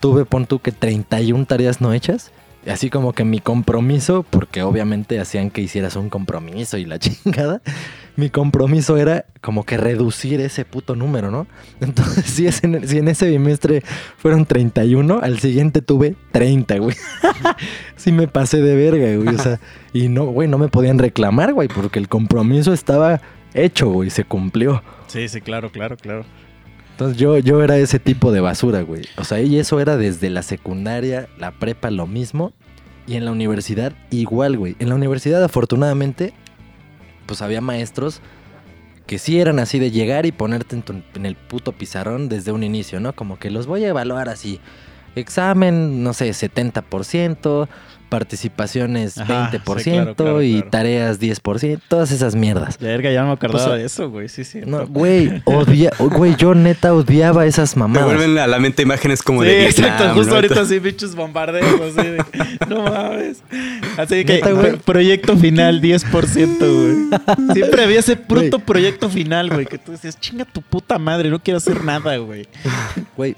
tuve, 0.00 0.24
pon 0.24 0.46
tú 0.46 0.58
que 0.58 0.72
31 0.72 1.46
tareas 1.46 1.80
no 1.80 1.92
hechas, 1.92 2.30
así 2.66 2.90
como 2.90 3.12
que 3.12 3.24
mi 3.24 3.40
compromiso, 3.40 4.24
porque 4.28 4.62
obviamente 4.62 5.18
hacían 5.20 5.50
que 5.50 5.60
hicieras 5.60 5.96
un 5.96 6.08
compromiso 6.08 6.78
y 6.78 6.84
la 6.84 6.98
chingada, 7.00 7.62
mi 8.16 8.30
compromiso 8.30 8.96
era 8.96 9.24
como 9.40 9.64
que 9.64 9.76
reducir 9.76 10.40
ese 10.40 10.64
puto 10.64 10.94
número, 10.94 11.30
¿no? 11.30 11.46
Entonces, 11.80 12.24
si, 12.26 12.46
es 12.46 12.62
en, 12.64 12.86
si 12.86 12.98
en 12.98 13.08
ese 13.08 13.28
bimestre 13.28 13.82
fueron 14.16 14.46
31, 14.46 15.20
al 15.22 15.38
siguiente 15.40 15.82
tuve 15.82 16.14
30, 16.32 16.78
güey. 16.78 16.96
sí 17.96 18.12
me 18.12 18.28
pasé 18.28 18.60
de 18.60 18.76
verga, 18.76 19.16
güey. 19.16 19.34
O 19.34 19.38
sea, 19.38 19.60
y 19.92 20.08
no, 20.08 20.26
güey, 20.26 20.48
no 20.48 20.58
me 20.58 20.68
podían 20.68 20.98
reclamar, 20.98 21.52
güey, 21.52 21.68
porque 21.68 21.98
el 21.98 22.08
compromiso 22.08 22.72
estaba 22.72 23.20
hecho, 23.54 23.88
güey, 23.88 24.10
se 24.10 24.24
cumplió. 24.24 24.82
Sí, 25.06 25.28
sí, 25.28 25.40
claro, 25.40 25.70
claro, 25.70 25.96
claro. 25.96 26.24
Yo, 27.10 27.38
yo 27.38 27.62
era 27.62 27.76
ese 27.76 27.98
tipo 27.98 28.30
de 28.32 28.40
basura, 28.40 28.82
güey. 28.82 29.02
O 29.16 29.24
sea, 29.24 29.40
y 29.40 29.58
eso 29.58 29.80
era 29.80 29.96
desde 29.96 30.30
la 30.30 30.42
secundaria, 30.42 31.28
la 31.38 31.50
prepa 31.50 31.90
lo 31.90 32.06
mismo. 32.06 32.52
Y 33.06 33.16
en 33.16 33.24
la 33.24 33.32
universidad 33.32 33.92
igual, 34.10 34.56
güey. 34.56 34.76
En 34.78 34.88
la 34.88 34.94
universidad 34.94 35.42
afortunadamente, 35.42 36.32
pues 37.26 37.42
había 37.42 37.60
maestros 37.60 38.20
que 39.06 39.18
sí 39.18 39.40
eran 39.40 39.58
así 39.58 39.78
de 39.80 39.90
llegar 39.90 40.24
y 40.26 40.32
ponerte 40.32 40.76
en, 40.76 40.82
tu- 40.82 41.02
en 41.14 41.26
el 41.26 41.34
puto 41.34 41.72
pizarrón 41.72 42.28
desde 42.28 42.52
un 42.52 42.62
inicio, 42.62 43.00
¿no? 43.00 43.12
Como 43.14 43.38
que 43.38 43.50
los 43.50 43.66
voy 43.66 43.84
a 43.84 43.88
evaluar 43.88 44.28
así. 44.28 44.60
Examen, 45.16 46.02
no 46.02 46.12
sé, 46.14 46.30
70%, 46.30 47.68
participaciones 48.12 49.16
Ajá, 49.16 49.50
20% 49.50 49.78
sí, 49.78 49.90
claro, 49.90 50.14
claro, 50.14 50.42
y 50.42 50.52
claro. 50.56 50.70
tareas 50.70 51.18
10%, 51.18 51.80
todas 51.88 52.12
esas 52.12 52.34
mierdas. 52.34 52.78
Verga, 52.78 53.10
ya 53.10 53.22
no 53.22 53.28
me 53.28 53.32
acordaba 53.32 53.64
sea, 53.64 53.74
de 53.74 53.86
eso, 53.86 54.10
güey. 54.10 54.28
Sí, 54.28 54.44
sí. 54.44 54.60
No, 54.66 54.86
güey, 54.86 55.40
odia, 55.46 55.90
güey, 55.98 56.36
yo 56.36 56.54
neta 56.54 56.92
odiaba 56.92 57.46
esas 57.46 57.74
Me 57.74 57.80
mamadas. 57.80 58.04
vuelven 58.06 58.36
a 58.36 58.46
la 58.46 58.58
mente 58.58 58.82
imágenes 58.82 59.22
como 59.22 59.42
Sí, 59.42 59.48
de 59.48 59.64
exacto, 59.66 60.10
justo 60.12 60.30
¿no? 60.30 60.34
ahorita 60.36 60.60
así, 60.60 60.78
pinches 60.78 61.14
bombardeos, 61.14 61.80
así 61.80 62.06
de, 62.06 62.24
no 62.68 62.82
mames. 62.82 63.42
Así 63.96 64.24
que, 64.26 64.34
Neta, 64.34 64.76
proyecto 64.84 65.36
final, 65.38 65.80
10%, 65.80 66.58
güey. 66.58 67.54
Siempre 67.54 67.84
había 67.84 68.00
ese 68.00 68.16
bruto 68.16 68.58
proyecto 68.58 69.08
final, 69.08 69.48
güey, 69.48 69.64
que 69.64 69.78
tú 69.78 69.92
decías, 69.92 70.20
chinga 70.20 70.44
tu 70.44 70.60
puta 70.60 70.98
madre, 70.98 71.30
no 71.30 71.38
quiero 71.42 71.56
hacer 71.56 71.82
nada, 71.82 72.18
güey. 72.18 72.46
Güey, 73.16 73.36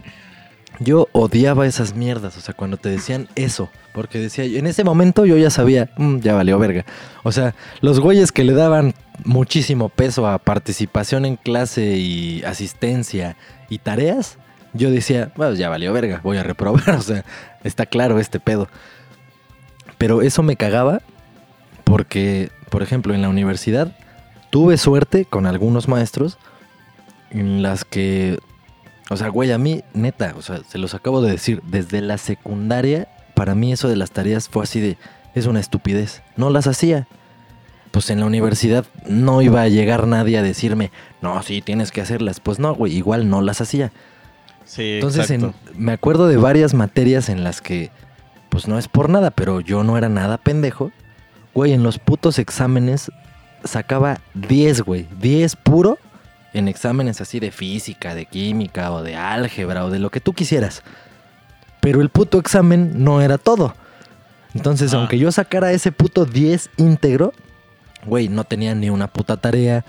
yo 0.80 1.08
odiaba 1.12 1.66
esas 1.66 1.94
mierdas, 1.94 2.36
o 2.36 2.40
sea, 2.40 2.54
cuando 2.54 2.76
te 2.76 2.88
decían 2.88 3.28
eso, 3.36 3.70
porque 3.92 4.18
decía, 4.18 4.44
en 4.44 4.66
ese 4.66 4.84
momento 4.84 5.24
yo 5.24 5.36
ya 5.36 5.50
sabía, 5.50 5.90
"Mm, 5.96 6.18
ya 6.18 6.34
valió 6.34 6.58
verga. 6.58 6.84
O 7.22 7.32
sea, 7.32 7.54
los 7.80 8.00
güeyes 8.00 8.32
que 8.32 8.44
le 8.44 8.54
daban 8.54 8.94
muchísimo 9.24 9.88
peso 9.88 10.26
a 10.26 10.38
participación 10.38 11.24
en 11.24 11.36
clase 11.36 11.96
y 11.96 12.42
asistencia 12.44 13.36
y 13.68 13.78
tareas, 13.78 14.38
yo 14.72 14.90
decía, 14.90 15.32
bueno, 15.36 15.54
ya 15.54 15.68
valió 15.68 15.92
verga, 15.92 16.20
voy 16.24 16.36
a 16.36 16.42
reprobar, 16.42 16.90
o 16.98 17.02
sea, 17.02 17.24
está 17.62 17.86
claro 17.86 18.18
este 18.18 18.40
pedo. 18.40 18.68
Pero 19.98 20.22
eso 20.22 20.42
me 20.42 20.56
cagaba 20.56 21.00
porque, 21.84 22.50
por 22.70 22.82
ejemplo, 22.82 23.14
en 23.14 23.22
la 23.22 23.28
universidad 23.28 23.96
tuve 24.50 24.76
suerte 24.76 25.24
con 25.24 25.46
algunos 25.46 25.88
maestros 25.88 26.38
en 27.30 27.62
las 27.62 27.84
que 27.84 28.38
o 29.10 29.16
sea, 29.16 29.28
güey, 29.28 29.52
a 29.52 29.58
mí, 29.58 29.82
neta, 29.92 30.34
o 30.36 30.42
sea, 30.42 30.60
se 30.68 30.78
los 30.78 30.94
acabo 30.94 31.20
de 31.20 31.30
decir, 31.32 31.62
desde 31.66 32.00
la 32.00 32.18
secundaria, 32.18 33.08
para 33.34 33.54
mí 33.54 33.72
eso 33.72 33.88
de 33.88 33.96
las 33.96 34.10
tareas 34.10 34.48
fue 34.48 34.62
así 34.62 34.80
de, 34.80 34.96
es 35.34 35.46
una 35.46 35.60
estupidez. 35.60 36.22
No 36.36 36.50
las 36.50 36.66
hacía. 36.66 37.06
Pues 37.90 38.10
en 38.10 38.18
la 38.20 38.26
universidad 38.26 38.84
no 39.06 39.40
iba 39.40 39.62
a 39.62 39.68
llegar 39.68 40.06
nadie 40.08 40.38
a 40.38 40.42
decirme, 40.42 40.90
no, 41.22 41.40
sí, 41.42 41.62
tienes 41.62 41.92
que 41.92 42.00
hacerlas. 42.00 42.40
Pues 42.40 42.58
no, 42.58 42.74
güey, 42.74 42.92
igual 42.96 43.28
no 43.30 43.40
las 43.40 43.60
hacía. 43.60 43.92
Sí, 44.64 44.94
Entonces, 44.94 45.30
en- 45.30 45.54
me 45.76 45.92
acuerdo 45.92 46.26
de 46.26 46.36
varias 46.36 46.74
materias 46.74 47.28
en 47.28 47.44
las 47.44 47.60
que, 47.60 47.90
pues 48.48 48.66
no 48.66 48.78
es 48.78 48.88
por 48.88 49.10
nada, 49.10 49.30
pero 49.30 49.60
yo 49.60 49.84
no 49.84 49.96
era 49.98 50.08
nada 50.08 50.38
pendejo. 50.38 50.90
Güey, 51.52 51.72
en 51.72 51.82
los 51.84 51.98
putos 52.00 52.38
exámenes 52.40 53.12
sacaba 53.62 54.18
10, 54.34 54.80
güey. 54.82 55.06
10 55.20 55.54
puro 55.56 55.98
en 56.54 56.68
exámenes 56.68 57.20
así 57.20 57.40
de 57.40 57.50
física, 57.50 58.14
de 58.14 58.26
química 58.26 58.90
o 58.92 59.02
de 59.02 59.16
álgebra 59.16 59.84
o 59.84 59.90
de 59.90 59.98
lo 59.98 60.10
que 60.10 60.20
tú 60.20 60.32
quisieras. 60.32 60.82
Pero 61.80 62.00
el 62.00 62.08
puto 62.08 62.38
examen 62.38 63.04
no 63.04 63.20
era 63.20 63.36
todo. 63.38 63.74
Entonces, 64.54 64.94
Ah. 64.94 64.98
aunque 64.98 65.18
yo 65.18 65.30
sacara 65.32 65.72
ese 65.72 65.92
puto 65.92 66.24
10 66.24 66.70
íntegro, 66.76 67.32
güey, 68.06 68.28
no 68.28 68.44
tenía 68.44 68.74
ni 68.74 68.88
una 68.88 69.08
puta 69.08 69.36
tarea. 69.36 69.84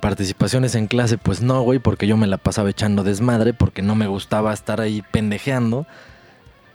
Participaciones 0.00 0.74
en 0.74 0.86
clase, 0.86 1.18
pues 1.18 1.40
no, 1.42 1.62
güey, 1.62 1.78
porque 1.80 2.06
yo 2.06 2.16
me 2.16 2.26
la 2.26 2.38
pasaba 2.38 2.70
echando 2.70 3.02
desmadre, 3.02 3.52
porque 3.54 3.82
no 3.82 3.94
me 3.94 4.06
gustaba 4.06 4.52
estar 4.52 4.80
ahí 4.80 5.02
pendejeando. 5.10 5.86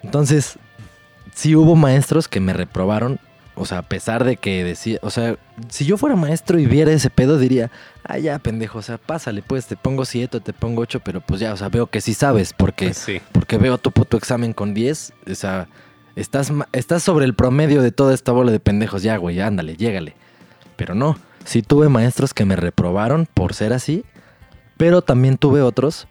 Entonces, 0.04 0.58
sí 1.34 1.56
hubo 1.56 1.76
maestros 1.76 2.28
que 2.28 2.40
me 2.40 2.54
reprobaron, 2.54 3.20
o 3.60 3.66
sea, 3.66 3.80
a 3.80 3.82
pesar 3.82 4.24
de 4.24 4.38
que 4.38 4.64
decía, 4.64 5.00
o 5.02 5.10
sea, 5.10 5.36
si 5.68 5.86
yo 5.86 5.98
fuera 5.98 6.16
maestro 6.16 6.58
y 6.60 6.66
viera 6.66 6.92
ese 6.94 7.10
pedo, 7.10 7.38
diría, 7.38 7.70
ah, 8.06 8.18
ya, 8.18 8.40
pendejo, 8.40 8.80
o 8.80 8.82
sea, 8.82 8.98
pásale, 8.98 9.42
pues, 9.42 9.68
te 9.68 9.76
pongo 9.76 10.06
7, 10.06 10.40
te 10.40 10.54
pongo 10.54 10.82
8, 10.82 11.02
pero 11.02 11.20
pues 11.20 11.42
ya, 11.42 11.54
o 11.54 11.58
sea, 11.58 11.68
veo 11.68 11.88
que 11.88 12.00
sí 12.00 12.14
sabes, 12.14 12.54
porque, 12.54 12.86
Pues 12.86 12.98
sí. 12.98 13.22
porque 13.34 13.58
veo 13.58 13.78
tu 13.78 13.92
puto 13.92 14.16
examen 14.16 14.54
con 14.54 14.74
10, 14.74 15.14
o 15.30 15.36
sea, 15.36 15.68
estás, 16.16 16.54
estás 16.72 17.04
sobre 17.04 17.26
el 17.26 17.36
promedio 17.36 17.82
de 17.82 17.92
toda 17.92 18.14
esta 18.14 18.32
bola 18.32 18.52
de 18.52 18.62
pendejos, 18.62 19.04
ya, 19.04 19.18
güey, 19.18 19.42
ándale, 19.42 19.76
llégale. 19.76 20.16
Pero 20.78 20.96
no, 20.96 21.18
sí 21.44 21.62
tuve 21.62 21.90
maestros 21.90 22.34
que 22.34 22.46
me 22.46 22.56
reprobaron 22.56 23.28
por 23.34 23.54
ser 23.54 23.74
así, 23.74 24.06
pero 24.78 25.02
también 25.02 25.38
tuve 25.38 25.62
otros 25.62 26.08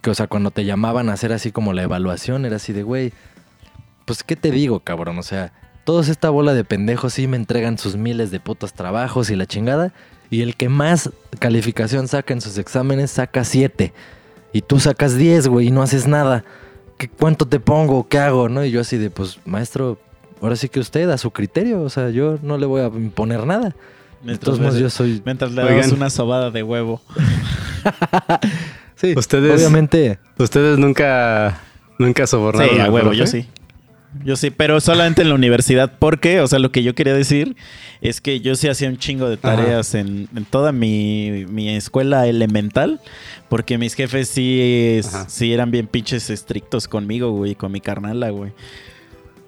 que, 0.00 0.08
o 0.08 0.14
sea, 0.14 0.28
cuando 0.28 0.50
te 0.50 0.64
llamaban 0.64 1.10
a 1.10 1.12
hacer 1.12 1.34
así 1.34 1.52
como 1.52 1.74
la 1.74 1.82
evaluación, 1.82 2.46
era 2.46 2.56
así 2.56 2.72
de, 2.72 2.82
güey, 2.82 3.12
pues, 4.06 4.24
¿qué 4.24 4.34
te 4.34 4.50
digo, 4.50 4.80
cabrón? 4.80 5.18
O 5.18 5.22
sea, 5.22 5.52
todos 5.84 6.08
esta 6.08 6.30
bola 6.30 6.54
de 6.54 6.64
pendejos 6.64 7.14
sí 7.14 7.26
me 7.26 7.36
entregan 7.36 7.78
sus 7.78 7.96
miles 7.96 8.30
de 8.30 8.40
putos 8.40 8.72
trabajos 8.72 9.30
y 9.30 9.36
la 9.36 9.46
chingada, 9.46 9.92
Y 10.30 10.42
el 10.42 10.54
que 10.56 10.68
más 10.68 11.10
calificación 11.40 12.06
saca 12.06 12.32
en 12.32 12.40
sus 12.40 12.56
exámenes 12.58 13.10
saca 13.10 13.42
7. 13.44 13.92
Y 14.52 14.62
tú 14.62 14.78
sacas 14.78 15.16
10, 15.16 15.48
güey, 15.48 15.66
y 15.68 15.70
no 15.72 15.82
haces 15.82 16.06
nada. 16.06 16.44
¿Qué, 16.98 17.08
¿Cuánto 17.08 17.46
te 17.46 17.58
pongo? 17.60 18.06
¿Qué 18.08 18.18
hago? 18.18 18.48
¿No? 18.48 18.64
Y 18.64 18.70
yo 18.70 18.80
así 18.80 18.96
de, 18.96 19.10
pues, 19.10 19.38
maestro, 19.44 19.98
ahora 20.40 20.54
sí 20.56 20.68
que 20.68 20.78
usted, 20.80 21.08
a 21.10 21.18
su 21.18 21.30
criterio. 21.32 21.82
O 21.82 21.88
sea, 21.90 22.10
yo 22.10 22.38
no 22.42 22.58
le 22.58 22.66
voy 22.66 22.80
a 22.82 22.86
imponer 22.86 23.44
nada. 23.46 23.74
Todos 24.40 24.60
modos, 24.60 24.76
yo 24.78 24.90
soy... 24.90 25.22
Mientras 25.24 25.50
le 25.52 25.62
das 25.64 25.92
una 25.92 26.10
sobada 26.10 26.50
de 26.50 26.62
huevo. 26.62 27.00
Sí, 28.96 29.14
Ustedes- 29.16 29.54
obviamente... 29.58 30.18
Ustedes 30.38 30.78
nunca, 30.78 31.58
nunca 31.98 32.26
sobornaron. 32.26 32.74
Sí, 32.74 32.80
a 32.80 32.90
huevo, 32.90 33.06
profe? 33.08 33.16
yo 33.16 33.26
sí. 33.26 33.48
Yo 34.24 34.34
sí, 34.36 34.50
pero 34.50 34.80
solamente 34.80 35.22
en 35.22 35.28
la 35.28 35.34
universidad. 35.36 35.92
Porque, 35.98 36.40
o 36.40 36.46
sea, 36.48 36.58
lo 36.58 36.72
que 36.72 36.82
yo 36.82 36.94
quería 36.94 37.14
decir 37.14 37.56
es 38.00 38.20
que 38.20 38.40
yo 38.40 38.56
sí 38.56 38.66
hacía 38.68 38.88
un 38.88 38.98
chingo 38.98 39.28
de 39.28 39.36
tareas 39.36 39.94
en, 39.94 40.28
en 40.34 40.44
toda 40.44 40.72
mi, 40.72 41.46
mi 41.48 41.68
escuela 41.76 42.26
elemental. 42.26 43.00
Porque 43.48 43.78
mis 43.78 43.94
jefes 43.94 44.28
sí, 44.28 44.58
es- 44.98 45.10
sí 45.28 45.52
eran 45.52 45.70
bien 45.70 45.86
pinches 45.86 46.28
estrictos 46.30 46.88
conmigo, 46.88 47.30
güey, 47.32 47.54
con 47.54 47.70
mi 47.72 47.80
carnala, 47.80 48.30
güey. 48.30 48.52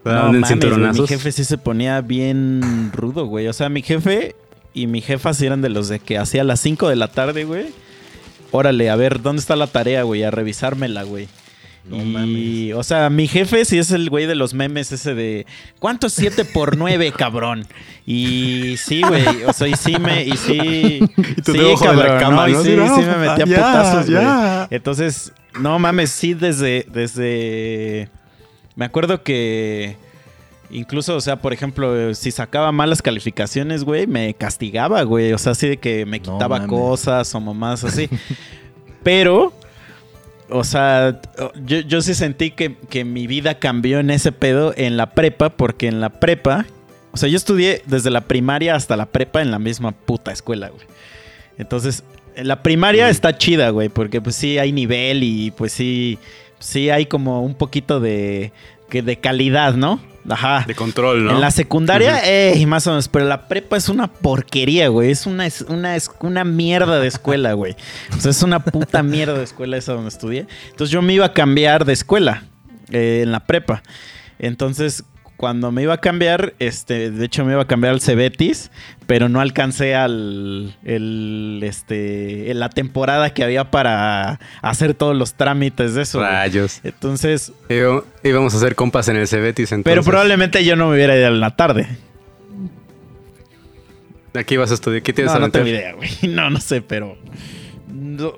No 0.05 0.33
mames, 0.41 0.49
güey, 0.69 0.81
mi 0.93 0.99
jefe 1.09 1.33
sí 1.33 1.45
se 1.45 1.59
ponía 1.59 2.01
bien 2.01 2.91
rudo, 2.93 3.27
güey. 3.27 3.47
O 3.49 3.53
sea, 3.53 3.69
mi 3.69 3.83
jefe 3.83 4.35
y 4.75 4.87
mi 4.87 5.01
jefa 5.01 5.35
sí 5.35 5.47
eran 5.47 5.61
de 5.63 5.69
los 5.71 5.89
de 5.89 5.99
que 6.01 6.19
hacía 6.19 6.41
a 6.43 6.45
las 6.45 6.61
5 6.61 6.89
de 6.89 6.97
la 6.97 7.09
tarde, 7.09 7.45
güey. 7.45 7.67
Órale, 8.53 8.91
a 8.91 8.97
ver, 8.97 9.23
¿dónde 9.23 9.41
está 9.41 9.57
la 9.57 9.67
tarea, 9.67 10.03
güey? 10.03 10.23
A 10.25 10.31
revisármela, 10.31 11.03
güey. 11.05 11.29
No 11.85 12.27
y, 12.27 12.73
o 12.75 12.83
sea, 12.85 13.11
mi 13.11 13.27
jefe 13.27 13.65
sí 13.65 13.77
es 13.77 13.91
el 13.91 14.09
güey 14.09 14.27
de 14.27 14.37
los 14.37 14.55
memes 14.55 14.93
ese 14.93 15.15
de 15.15 15.47
¿Cuánto 15.81 16.07
es 16.07 16.13
7 16.13 16.45
por 16.45 16.77
9, 16.79 17.13
cabrón? 17.13 17.67
Y 18.07 18.77
sí, 18.79 19.03
güey, 19.03 19.43
o 19.47 19.53
sea, 19.53 19.67
y 19.67 19.75
sí 19.75 19.97
me 19.99 20.25
y 20.25 20.37
sí 20.37 21.01
tú 21.45 21.53
sí, 21.53 21.59
de 21.59 21.73
la 21.75 21.79
cabrón, 21.81 22.19
cama, 22.21 22.49
Y 22.49 22.53
¿no? 22.53 22.63
sí, 22.63 22.71
Así, 22.71 22.77
no, 22.77 22.97
sí 22.97 23.03
me 23.03 23.17
metía 23.17 23.45
ya, 23.47 23.57
putazos, 23.57 24.11
güey. 24.11 24.25
Entonces, 24.71 25.33
no 25.61 25.79
mames, 25.81 26.11
sí 26.11 26.35
desde 26.35 26.87
desde 26.93 28.09
me 28.77 28.85
acuerdo 28.85 29.23
que 29.25 29.97
incluso, 30.71 31.17
o 31.17 31.21
sea, 31.21 31.37
por 31.37 31.53
ejemplo, 31.53 32.15
si 32.15 32.31
sacaba 32.31 32.71
malas 32.73 33.03
calificaciones, 33.03 33.85
güey, 33.85 34.07
me 34.07 34.35
castigaba, 34.35 35.03
güey, 35.03 35.33
o 35.33 35.39
sea, 35.39 35.53
así 35.53 35.69
de 35.69 35.77
que 35.79 36.07
me 36.07 36.21
quitaba 36.21 36.59
mames. 36.59 36.69
cosas 36.69 37.35
o 37.35 37.41
mamás 37.41 37.83
así. 37.85 38.09
Pero 39.03 39.53
o 40.53 40.65
sea, 40.65 41.21
yo, 41.65 41.81
yo 41.81 42.03
sí 42.03 42.15
sentí 42.15 42.51
que, 42.51 42.77
que 42.89 43.05
mi 43.05 43.27
vida 43.27 43.59
cambió 43.59 43.99
en 43.99 44.11
ese 44.11 44.33
pedo 44.33 44.73
en 44.77 44.97
la 44.97 45.11
prepa, 45.11 45.51
porque 45.51 45.89
en 45.89 46.01
la 46.01 46.11
prepa, 46.11 46.67
o 47.13 47.17
sea, 47.17 47.29
yo 47.29 47.37
estudié 47.37 47.83
desde 47.87 48.11
la 48.11 48.23
primaria 48.23 48.75
hasta 48.75 48.97
la 48.97 49.07
prepa 49.07 49.43
en 49.43 49.51
la 49.51 49.59
misma 49.59 49.93
puta 49.93 50.33
escuela, 50.33 50.69
güey. 50.69 50.87
Entonces, 51.59 52.05
en 52.37 52.49
la 52.49 52.63
primaria 52.63 53.09
está 53.09 53.37
chida, 53.37 53.71
güey, 53.71 53.89
porque 53.89 54.21
pues 54.21 54.37
sí 54.37 54.59
hay 54.59 54.73
nivel 54.73 55.23
y 55.23 55.51
pues 55.51 55.73
sí, 55.73 56.19
sí 56.59 56.91
hay 56.91 57.07
como 57.07 57.43
un 57.43 57.55
poquito 57.55 58.01
de, 58.01 58.53
que 58.89 59.03
de 59.03 59.17
calidad, 59.17 59.75
¿no? 59.75 60.01
Ajá. 60.29 60.65
De 60.67 60.75
control, 60.75 61.25
¿no? 61.25 61.31
En 61.33 61.41
la 61.41 61.51
secundaria, 61.51 62.13
Ujú. 62.15 62.21
eh, 62.25 62.67
más 62.67 62.87
o 62.87 62.91
menos, 62.91 63.09
pero 63.09 63.25
la 63.27 63.49
prepa 63.49 63.77
es 63.77 63.89
una 63.89 64.07
porquería, 64.07 64.89
güey. 64.89 65.11
Es 65.11 65.27
una, 65.27 65.47
es 65.47 65.63
una, 65.63 65.97
es 65.97 66.11
una 66.21 66.45
mierda 66.45 67.01
de 67.01 67.09
escuela, 67.09 67.55
güey. 67.55 67.75
O 68.17 68.21
sea, 68.21 68.31
es 68.31 68.43
una 68.43 68.61
puta 68.65 69.03
mierda 69.03 69.35
de 69.35 69.45
escuela 69.45 69.77
esa 69.77 69.95
donde 69.95 70.09
estudié. 70.11 70.47
Entonces 70.71 70.91
yo 70.91 71.03
me 71.03 71.13
iba 71.13 71.27
a 71.27 71.33
cambiar 71.33 71.85
de 71.85 71.93
escuela 71.93 72.45
eh, 72.91 73.21
en 73.25 73.33
la 73.33 73.41
prepa. 73.41 73.83
Entonces, 74.39 75.05
cuando 75.43 75.73
me 75.73 75.83
iba 75.83 75.95
a 75.95 75.99
cambiar, 75.99 76.55
este, 76.61 77.11
de 77.11 77.25
hecho 77.25 77.45
me 77.45 77.51
iba 77.51 77.63
a 77.63 77.67
cambiar 77.67 77.95
al 77.95 78.01
Cebetis, 78.01 78.71
pero 79.09 79.29
no 79.29 79.41
alcancé 79.41 79.97
al 79.97 80.77
el, 80.85 81.59
este, 81.65 82.55
la 82.55 82.69
temporada 82.69 83.35
que 83.35 83.43
había 83.43 83.69
para 83.69 84.39
hacer 84.61 84.95
todos 84.95 85.17
los 85.17 85.35
trámites 85.35 85.95
de 85.95 86.03
eso. 86.03 86.21
güey. 86.21 86.31
Rayos. 86.31 86.79
Entonces, 86.85 87.53
Íbamos- 87.69 88.05
Íbamos 88.23 88.55
a 88.55 88.59
hacer 88.59 88.77
compas 88.77 89.09
en 89.09 89.17
el 89.17 89.27
Cebetis 89.27 89.73
entonces. 89.73 89.91
pero 89.91 90.05
probablemente 90.05 90.65
yo 90.65 90.77
no 90.77 90.87
me 90.91 90.95
hubiera 90.95 91.17
ido 91.19 91.27
en 91.27 91.41
la 91.41 91.57
tarde. 91.57 91.89
Aquí 94.35 94.57
vas 94.57 94.71
a 94.71 94.75
estudiar. 94.75 95.03
¿Qué 95.03 95.13
tienes 95.13 95.33
No, 95.33 95.39
a 95.39 95.41
no 95.41 95.47
meter? 95.47 95.65
tengo 95.65 95.77
idea, 95.77 95.93
güey. 95.95 96.09
No, 96.33 96.51
no 96.51 96.61
sé, 96.61 96.83
pero. 96.83 97.19
no. 97.93 98.33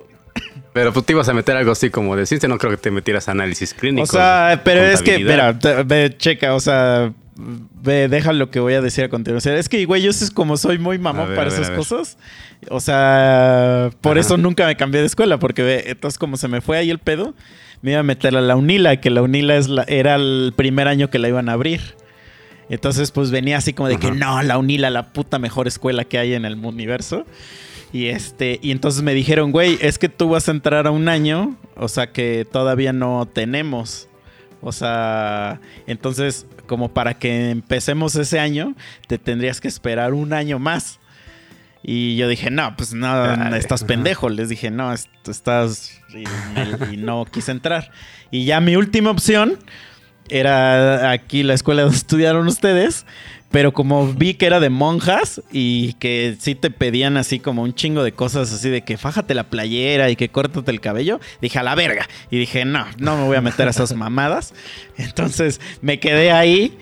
Pero 0.74 0.92
pues 0.92 1.06
te 1.06 1.12
ibas 1.14 1.28
a 1.28 1.32
meter 1.34 1.56
algo 1.56 1.72
así 1.72 1.88
como 1.88 2.16
de 2.16 2.26
ciencia. 2.26 2.48
No 2.48 2.58
creo 2.58 2.72
que 2.72 2.76
te 2.76 2.90
metieras 2.90 3.28
a 3.28 3.30
análisis 3.30 3.72
clínico. 3.72 4.02
O 4.02 4.06
sea, 4.06 4.60
pero 4.64 4.82
es 4.82 5.00
que, 5.02 5.18
mira, 5.20 5.52
ve, 5.86 6.14
checa, 6.18 6.52
o 6.52 6.58
sea, 6.60 7.12
ve, 7.36 8.08
deja 8.08 8.32
lo 8.32 8.50
que 8.50 8.58
voy 8.58 8.74
a 8.74 8.80
decir 8.80 9.04
a 9.04 9.08
continuación. 9.08 9.54
Es 9.54 9.68
que, 9.68 9.84
güey, 9.86 10.02
yo 10.02 10.10
es 10.10 10.30
como 10.32 10.56
soy 10.56 10.78
muy 10.78 10.98
mamón 10.98 11.28
ver, 11.28 11.36
para 11.36 11.50
ver, 11.50 11.60
esas 11.60 11.70
cosas. 11.76 12.18
O 12.70 12.80
sea, 12.80 13.90
por 14.00 14.18
Ajá. 14.18 14.20
eso 14.20 14.36
nunca 14.36 14.66
me 14.66 14.76
cambié 14.76 15.00
de 15.00 15.06
escuela, 15.06 15.38
porque 15.38 15.62
ve, 15.62 15.84
entonces 15.86 16.18
como 16.18 16.36
se 16.36 16.48
me 16.48 16.60
fue 16.60 16.76
ahí 16.76 16.90
el 16.90 16.98
pedo, 16.98 17.34
me 17.82 17.92
iba 17.92 18.00
a 18.00 18.04
meter 18.04 18.36
a 18.36 18.40
la 18.40 18.56
UNILA, 18.56 18.96
que 19.00 19.10
la 19.10 19.22
UNILA 19.22 19.56
es 19.56 19.68
la- 19.68 19.84
era 19.86 20.16
el 20.16 20.54
primer 20.56 20.88
año 20.88 21.08
que 21.08 21.20
la 21.20 21.28
iban 21.28 21.48
a 21.48 21.52
abrir. 21.52 21.94
Entonces, 22.68 23.10
pues 23.12 23.30
venía 23.30 23.58
así 23.58 23.74
como 23.74 23.88
de 23.90 23.98
que 23.98 24.10
no, 24.10 24.42
la 24.42 24.58
UNILA, 24.58 24.90
la 24.90 25.12
puta 25.12 25.38
mejor 25.38 25.68
escuela 25.68 26.04
que 26.04 26.18
hay 26.18 26.34
en 26.34 26.44
el 26.46 26.56
universo. 26.56 27.26
Y 27.94 28.08
este, 28.08 28.58
y 28.60 28.72
entonces 28.72 29.02
me 29.02 29.14
dijeron, 29.14 29.52
güey, 29.52 29.78
es 29.80 29.98
que 29.98 30.08
tú 30.08 30.28
vas 30.28 30.48
a 30.48 30.50
entrar 30.50 30.86
a 30.86 30.90
un 30.90 31.08
año, 31.08 31.56
o 31.76 31.86
sea 31.86 32.10
que 32.12 32.44
todavía 32.50 32.92
no 32.92 33.26
tenemos. 33.32 34.08
O 34.60 34.72
sea, 34.72 35.60
entonces, 35.86 36.44
como 36.66 36.92
para 36.92 37.14
que 37.14 37.50
empecemos 37.50 38.16
ese 38.16 38.40
año, 38.40 38.74
te 39.06 39.16
tendrías 39.18 39.60
que 39.60 39.68
esperar 39.68 40.12
un 40.12 40.32
año 40.32 40.58
más. 40.58 40.98
Y 41.84 42.16
yo 42.16 42.26
dije, 42.28 42.50
no, 42.50 42.74
pues 42.76 42.94
no, 42.94 43.06
estás 43.54 43.84
pendejo. 43.84 44.28
Les 44.28 44.48
dije, 44.48 44.70
no, 44.72 44.92
est- 44.92 45.08
estás. 45.28 46.00
Y, 46.10 46.24
me- 46.54 46.94
y 46.94 46.96
no 46.96 47.26
quise 47.26 47.52
entrar. 47.52 47.92
Y 48.32 48.44
ya 48.46 48.58
mi 48.60 48.74
última 48.74 49.10
opción 49.10 49.58
era 50.30 51.10
aquí 51.10 51.42
la 51.42 51.54
escuela 51.54 51.82
donde 51.82 51.96
estudiaron 51.98 52.46
ustedes. 52.48 53.04
Pero 53.54 53.72
como 53.72 54.08
vi 54.12 54.34
que 54.34 54.46
era 54.46 54.58
de 54.58 54.68
monjas 54.68 55.40
y 55.52 55.92
que 55.94 56.34
sí 56.40 56.56
te 56.56 56.72
pedían 56.72 57.16
así 57.16 57.38
como 57.38 57.62
un 57.62 57.72
chingo 57.72 58.02
de 58.02 58.10
cosas 58.10 58.52
así 58.52 58.68
de 58.68 58.82
que 58.82 58.98
fájate 58.98 59.32
la 59.32 59.44
playera 59.44 60.10
y 60.10 60.16
que 60.16 60.28
córtate 60.28 60.72
el 60.72 60.80
cabello, 60.80 61.20
dije 61.40 61.60
a 61.60 61.62
la 61.62 61.76
verga. 61.76 62.08
Y 62.32 62.38
dije, 62.38 62.64
no, 62.64 62.84
no 62.98 63.16
me 63.16 63.24
voy 63.26 63.36
a 63.36 63.40
meter 63.40 63.68
a 63.68 63.70
esas 63.70 63.92
mamadas. 63.96 64.54
Entonces 64.98 65.60
me 65.82 66.00
quedé 66.00 66.32
ahí. 66.32 66.76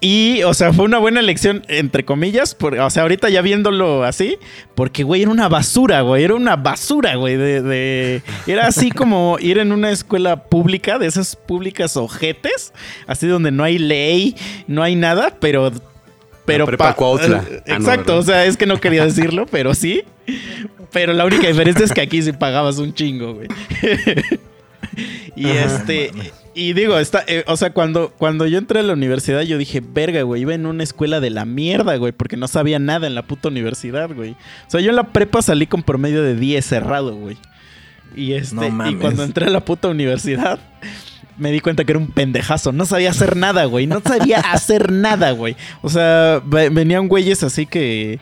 Y, 0.00 0.42
o 0.44 0.52
sea, 0.52 0.72
fue 0.72 0.86
una 0.86 0.98
buena 0.98 1.20
elección, 1.20 1.62
entre 1.68 2.04
comillas, 2.04 2.56
por- 2.56 2.76
o 2.76 2.90
sea, 2.90 3.02
ahorita 3.02 3.28
ya 3.28 3.40
viéndolo 3.42 4.02
así, 4.02 4.36
porque, 4.74 5.04
güey, 5.04 5.22
era 5.22 5.30
una 5.30 5.48
basura, 5.48 6.00
güey, 6.00 6.24
era 6.24 6.34
una 6.34 6.56
basura, 6.56 7.14
güey, 7.16 7.36
de, 7.36 7.60
de- 7.62 8.22
Era 8.48 8.66
así 8.66 8.90
como 8.90 9.36
ir 9.40 9.58
en 9.58 9.70
una 9.72 9.90
escuela 9.90 10.44
pública, 10.44 10.98
de 10.98 11.06
esas 11.06 11.36
públicas 11.36 11.96
ojetes, 11.98 12.72
así 13.06 13.26
donde 13.28 13.50
no 13.52 13.62
hay 13.62 13.78
ley, 13.78 14.34
no 14.66 14.82
hay 14.82 14.96
nada, 14.96 15.36
pero... 15.38 15.70
Pero 16.52 16.66
prepa 16.66 16.84
pa- 16.88 16.94
Cuautla. 16.94 17.44
Ah, 17.66 17.70
no, 17.70 17.76
Exacto, 17.76 18.16
o 18.16 18.22
sea, 18.22 18.44
es 18.46 18.56
que 18.56 18.66
no 18.66 18.80
quería 18.80 19.04
decirlo, 19.04 19.46
pero 19.46 19.74
sí. 19.74 20.02
Pero 20.92 21.12
la 21.12 21.24
única 21.24 21.46
diferencia 21.46 21.84
es 21.84 21.92
que 21.92 22.00
aquí 22.00 22.22
sí 22.22 22.32
pagabas 22.32 22.78
un 22.78 22.92
chingo, 22.94 23.34
güey. 23.34 23.48
y 25.36 25.48
este, 25.48 26.10
y 26.54 26.72
digo, 26.72 26.98
está, 26.98 27.22
eh, 27.26 27.44
o 27.46 27.56
sea, 27.56 27.72
cuando, 27.72 28.10
cuando 28.10 28.46
yo 28.46 28.58
entré 28.58 28.80
a 28.80 28.82
la 28.82 28.92
universidad, 28.92 29.42
yo 29.42 29.56
dije, 29.56 29.80
verga, 29.80 30.22
güey, 30.22 30.42
iba 30.42 30.54
en 30.54 30.66
una 30.66 30.82
escuela 30.82 31.20
de 31.20 31.30
la 31.30 31.44
mierda, 31.44 31.96
güey, 31.96 32.12
porque 32.12 32.36
no 32.36 32.48
sabía 32.48 32.78
nada 32.78 33.06
en 33.06 33.14
la 33.14 33.22
puta 33.22 33.48
universidad, 33.48 34.10
güey. 34.12 34.32
O 34.32 34.70
sea, 34.70 34.80
yo 34.80 34.90
en 34.90 34.96
la 34.96 35.04
prepa 35.12 35.42
salí 35.42 35.66
con 35.66 35.82
promedio 35.82 36.22
de 36.22 36.34
10 36.34 36.64
cerrado, 36.64 37.14
güey. 37.14 37.36
Y 38.16 38.32
este, 38.32 38.70
No 38.70 38.90
y 38.90 38.96
cuando 38.96 39.22
entré 39.22 39.46
a 39.46 39.50
la 39.50 39.64
puta 39.64 39.88
universidad, 39.88 40.58
me 41.40 41.50
di 41.50 41.60
cuenta 41.60 41.84
que 41.84 41.92
era 41.92 41.98
un 41.98 42.08
pendejazo. 42.12 42.70
No 42.72 42.86
sabía 42.86 43.10
hacer 43.10 43.36
nada, 43.36 43.64
güey. 43.64 43.86
No 43.86 44.00
sabía 44.00 44.38
hacer 44.52 44.92
nada, 44.92 45.32
güey. 45.32 45.56
O 45.82 45.88
sea, 45.88 46.40
ve- 46.44 46.68
venían 46.70 47.08
güeyes 47.08 47.42
así 47.42 47.66
que. 47.66 48.20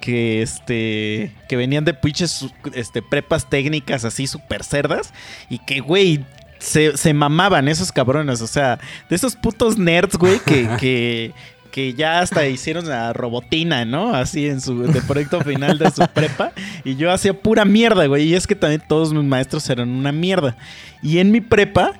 Que 0.00 0.40
este. 0.40 1.32
Que 1.48 1.56
venían 1.56 1.84
de 1.84 1.92
pinches 1.92 2.46
este, 2.72 3.02
prepas 3.02 3.50
técnicas 3.50 4.04
así 4.06 4.26
súper 4.26 4.64
cerdas. 4.64 5.12
Y 5.50 5.58
que, 5.58 5.80
güey. 5.80 6.24
Se, 6.58 6.96
se 6.98 7.14
mamaban 7.14 7.68
esos 7.68 7.90
cabrones. 7.90 8.40
O 8.42 8.46
sea, 8.46 8.78
de 9.08 9.16
esos 9.16 9.34
putos 9.34 9.78
nerds, 9.78 10.16
güey, 10.18 10.38
que, 10.40 10.68
que, 10.78 11.32
que 11.70 11.94
ya 11.94 12.20
hasta 12.20 12.46
hicieron 12.46 12.86
la 12.86 13.14
robotina, 13.14 13.86
¿no? 13.86 14.14
Así 14.14 14.46
en 14.46 14.60
su 14.60 14.82
de 14.82 15.00
proyecto 15.00 15.40
final 15.40 15.78
de 15.78 15.90
su 15.90 16.06
prepa. 16.12 16.52
Y 16.84 16.96
yo 16.96 17.10
hacía 17.10 17.32
pura 17.32 17.64
mierda, 17.64 18.04
güey. 18.06 18.24
Y 18.24 18.34
es 18.34 18.46
que 18.46 18.54
también 18.54 18.82
todos 18.86 19.14
mis 19.14 19.24
maestros 19.24 19.70
eran 19.70 19.88
una 19.88 20.12
mierda. 20.12 20.54
Y 21.02 21.16
en 21.18 21.30
mi 21.30 21.40
prepa, 21.40 21.94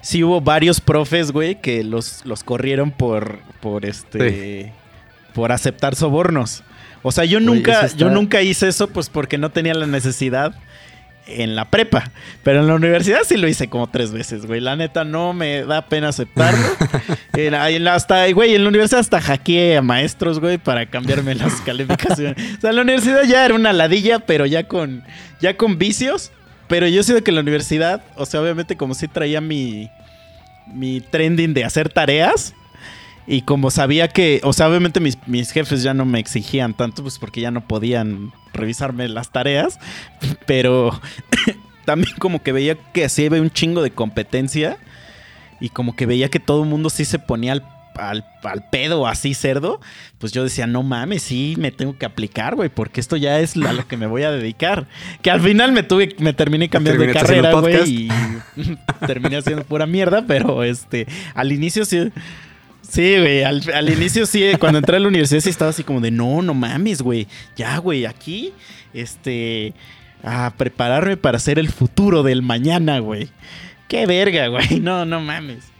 sí 0.00 0.22
hubo 0.24 0.40
varios 0.40 0.80
profes, 0.80 1.32
güey, 1.32 1.60
que 1.60 1.84
los, 1.84 2.24
los 2.24 2.44
corrieron 2.44 2.90
por, 2.90 3.38
por 3.60 3.84
este. 3.86 4.72
Por 5.34 5.52
aceptar 5.52 5.94
sobornos. 5.94 6.62
O 7.02 7.12
sea, 7.12 7.24
yo 7.24 7.40
nunca, 7.40 7.86
está- 7.86 7.96
yo 7.96 8.10
nunca 8.10 8.42
hice 8.42 8.68
eso, 8.68 8.88
pues 8.88 9.08
porque 9.08 9.38
no 9.38 9.50
tenía 9.50 9.74
la 9.74 9.86
necesidad. 9.86 10.54
en 11.26 11.54
la 11.54 11.70
prepa. 11.70 12.10
Pero 12.42 12.58
en 12.60 12.66
la 12.66 12.74
universidad 12.74 13.20
sí 13.24 13.36
lo 13.36 13.46
hice 13.46 13.68
como 13.68 13.88
tres 13.88 14.10
veces, 14.10 14.46
güey. 14.46 14.60
La 14.60 14.74
neta 14.74 15.04
no 15.04 15.32
me 15.32 15.62
da 15.64 15.86
pena 15.86 16.08
aceptarlo. 16.08 16.58
En 17.34 17.86
hasta, 17.86 18.28
güey, 18.32 18.54
en 18.56 18.64
la 18.64 18.68
universidad 18.68 19.00
hasta 19.00 19.20
hackeé 19.20 19.76
a 19.76 19.82
maestros, 19.82 20.40
güey, 20.40 20.58
para 20.58 20.86
cambiarme 20.86 21.36
las 21.36 21.60
calificaciones. 21.64 22.36
O 22.58 22.60
sea, 22.60 22.70
en 22.70 22.76
la 22.76 22.82
universidad 22.82 23.22
ya 23.22 23.44
era 23.44 23.54
una 23.54 23.72
ladilla, 23.72 24.18
pero 24.18 24.44
ya 24.46 24.66
con, 24.66 25.04
ya 25.40 25.56
con 25.56 25.78
vicios. 25.78 26.32
Pero 26.70 26.86
yo 26.86 27.02
sido 27.02 27.24
que 27.24 27.32
en 27.32 27.34
la 27.34 27.40
universidad, 27.40 28.00
o 28.14 28.24
sea, 28.24 28.40
obviamente 28.40 28.76
como 28.76 28.94
sí 28.94 29.08
traía 29.08 29.40
mi, 29.40 29.90
mi 30.72 31.00
trending 31.00 31.52
de 31.52 31.64
hacer 31.64 31.92
tareas. 31.92 32.54
Y 33.26 33.42
como 33.42 33.72
sabía 33.72 34.06
que, 34.06 34.40
o 34.44 34.52
sea, 34.52 34.68
obviamente 34.68 35.00
mis, 35.00 35.18
mis 35.26 35.50
jefes 35.50 35.82
ya 35.82 35.94
no 35.94 36.04
me 36.04 36.20
exigían 36.20 36.74
tanto, 36.74 37.02
pues 37.02 37.18
porque 37.18 37.40
ya 37.40 37.50
no 37.50 37.66
podían 37.66 38.32
revisarme 38.52 39.08
las 39.08 39.32
tareas. 39.32 39.80
Pero 40.46 40.98
también 41.84 42.14
como 42.20 42.40
que 42.40 42.52
veía 42.52 42.76
que 42.76 43.04
así 43.04 43.26
había 43.26 43.42
un 43.42 43.50
chingo 43.50 43.82
de 43.82 43.90
competencia. 43.90 44.78
Y 45.58 45.70
como 45.70 45.96
que 45.96 46.06
veía 46.06 46.28
que 46.28 46.38
todo 46.38 46.62
el 46.62 46.68
mundo 46.68 46.88
sí 46.88 47.04
se 47.04 47.18
ponía 47.18 47.50
al, 47.50 47.64
al, 48.00 48.24
al 48.42 48.68
pedo 48.70 49.06
así 49.06 49.34
cerdo. 49.34 49.80
Pues 50.18 50.32
yo 50.32 50.42
decía, 50.42 50.66
no 50.66 50.82
mames, 50.82 51.22
sí 51.22 51.54
me 51.58 51.70
tengo 51.70 51.96
que 51.96 52.06
aplicar, 52.06 52.56
güey, 52.56 52.68
porque 52.68 53.00
esto 53.00 53.16
ya 53.16 53.40
es 53.40 53.56
a 53.56 53.72
lo 53.72 53.86
que 53.86 53.96
me 53.96 54.06
voy 54.06 54.22
a 54.22 54.30
dedicar. 54.30 54.86
Que 55.22 55.30
al 55.30 55.40
final 55.40 55.72
me 55.72 55.82
tuve, 55.82 56.14
me 56.18 56.32
terminé 56.32 56.68
cambiando 56.68 57.04
de 57.04 57.12
carrera, 57.12 57.52
güey, 57.54 57.88
y 57.88 58.08
terminé 59.06 59.36
haciendo 59.36 59.64
pura 59.64 59.86
mierda, 59.86 60.24
pero 60.26 60.62
este, 60.62 61.06
al 61.34 61.52
inicio 61.52 61.84
sí. 61.84 62.10
Sí, 62.82 63.18
güey, 63.18 63.44
al, 63.44 63.62
al 63.72 63.88
inicio 63.88 64.26
sí, 64.26 64.44
cuando 64.58 64.78
entré 64.78 64.96
a 64.96 65.00
la 65.00 65.06
universidad 65.06 65.40
sí 65.40 65.50
estaba 65.50 65.70
así 65.70 65.84
como 65.84 66.00
de, 66.00 66.10
no, 66.10 66.42
no 66.42 66.54
mames, 66.54 67.02
güey, 67.02 67.28
ya, 67.54 67.78
güey, 67.78 68.04
aquí, 68.04 68.52
este, 68.92 69.74
a 70.24 70.52
prepararme 70.56 71.16
para 71.16 71.38
ser 71.38 71.58
el 71.58 71.68
futuro 71.70 72.22
del 72.22 72.42
mañana, 72.42 72.98
güey. 72.98 73.28
Qué 73.88 74.06
verga, 74.06 74.48
güey, 74.48 74.80
no, 74.80 75.04
no 75.04 75.20
mames. 75.20 75.70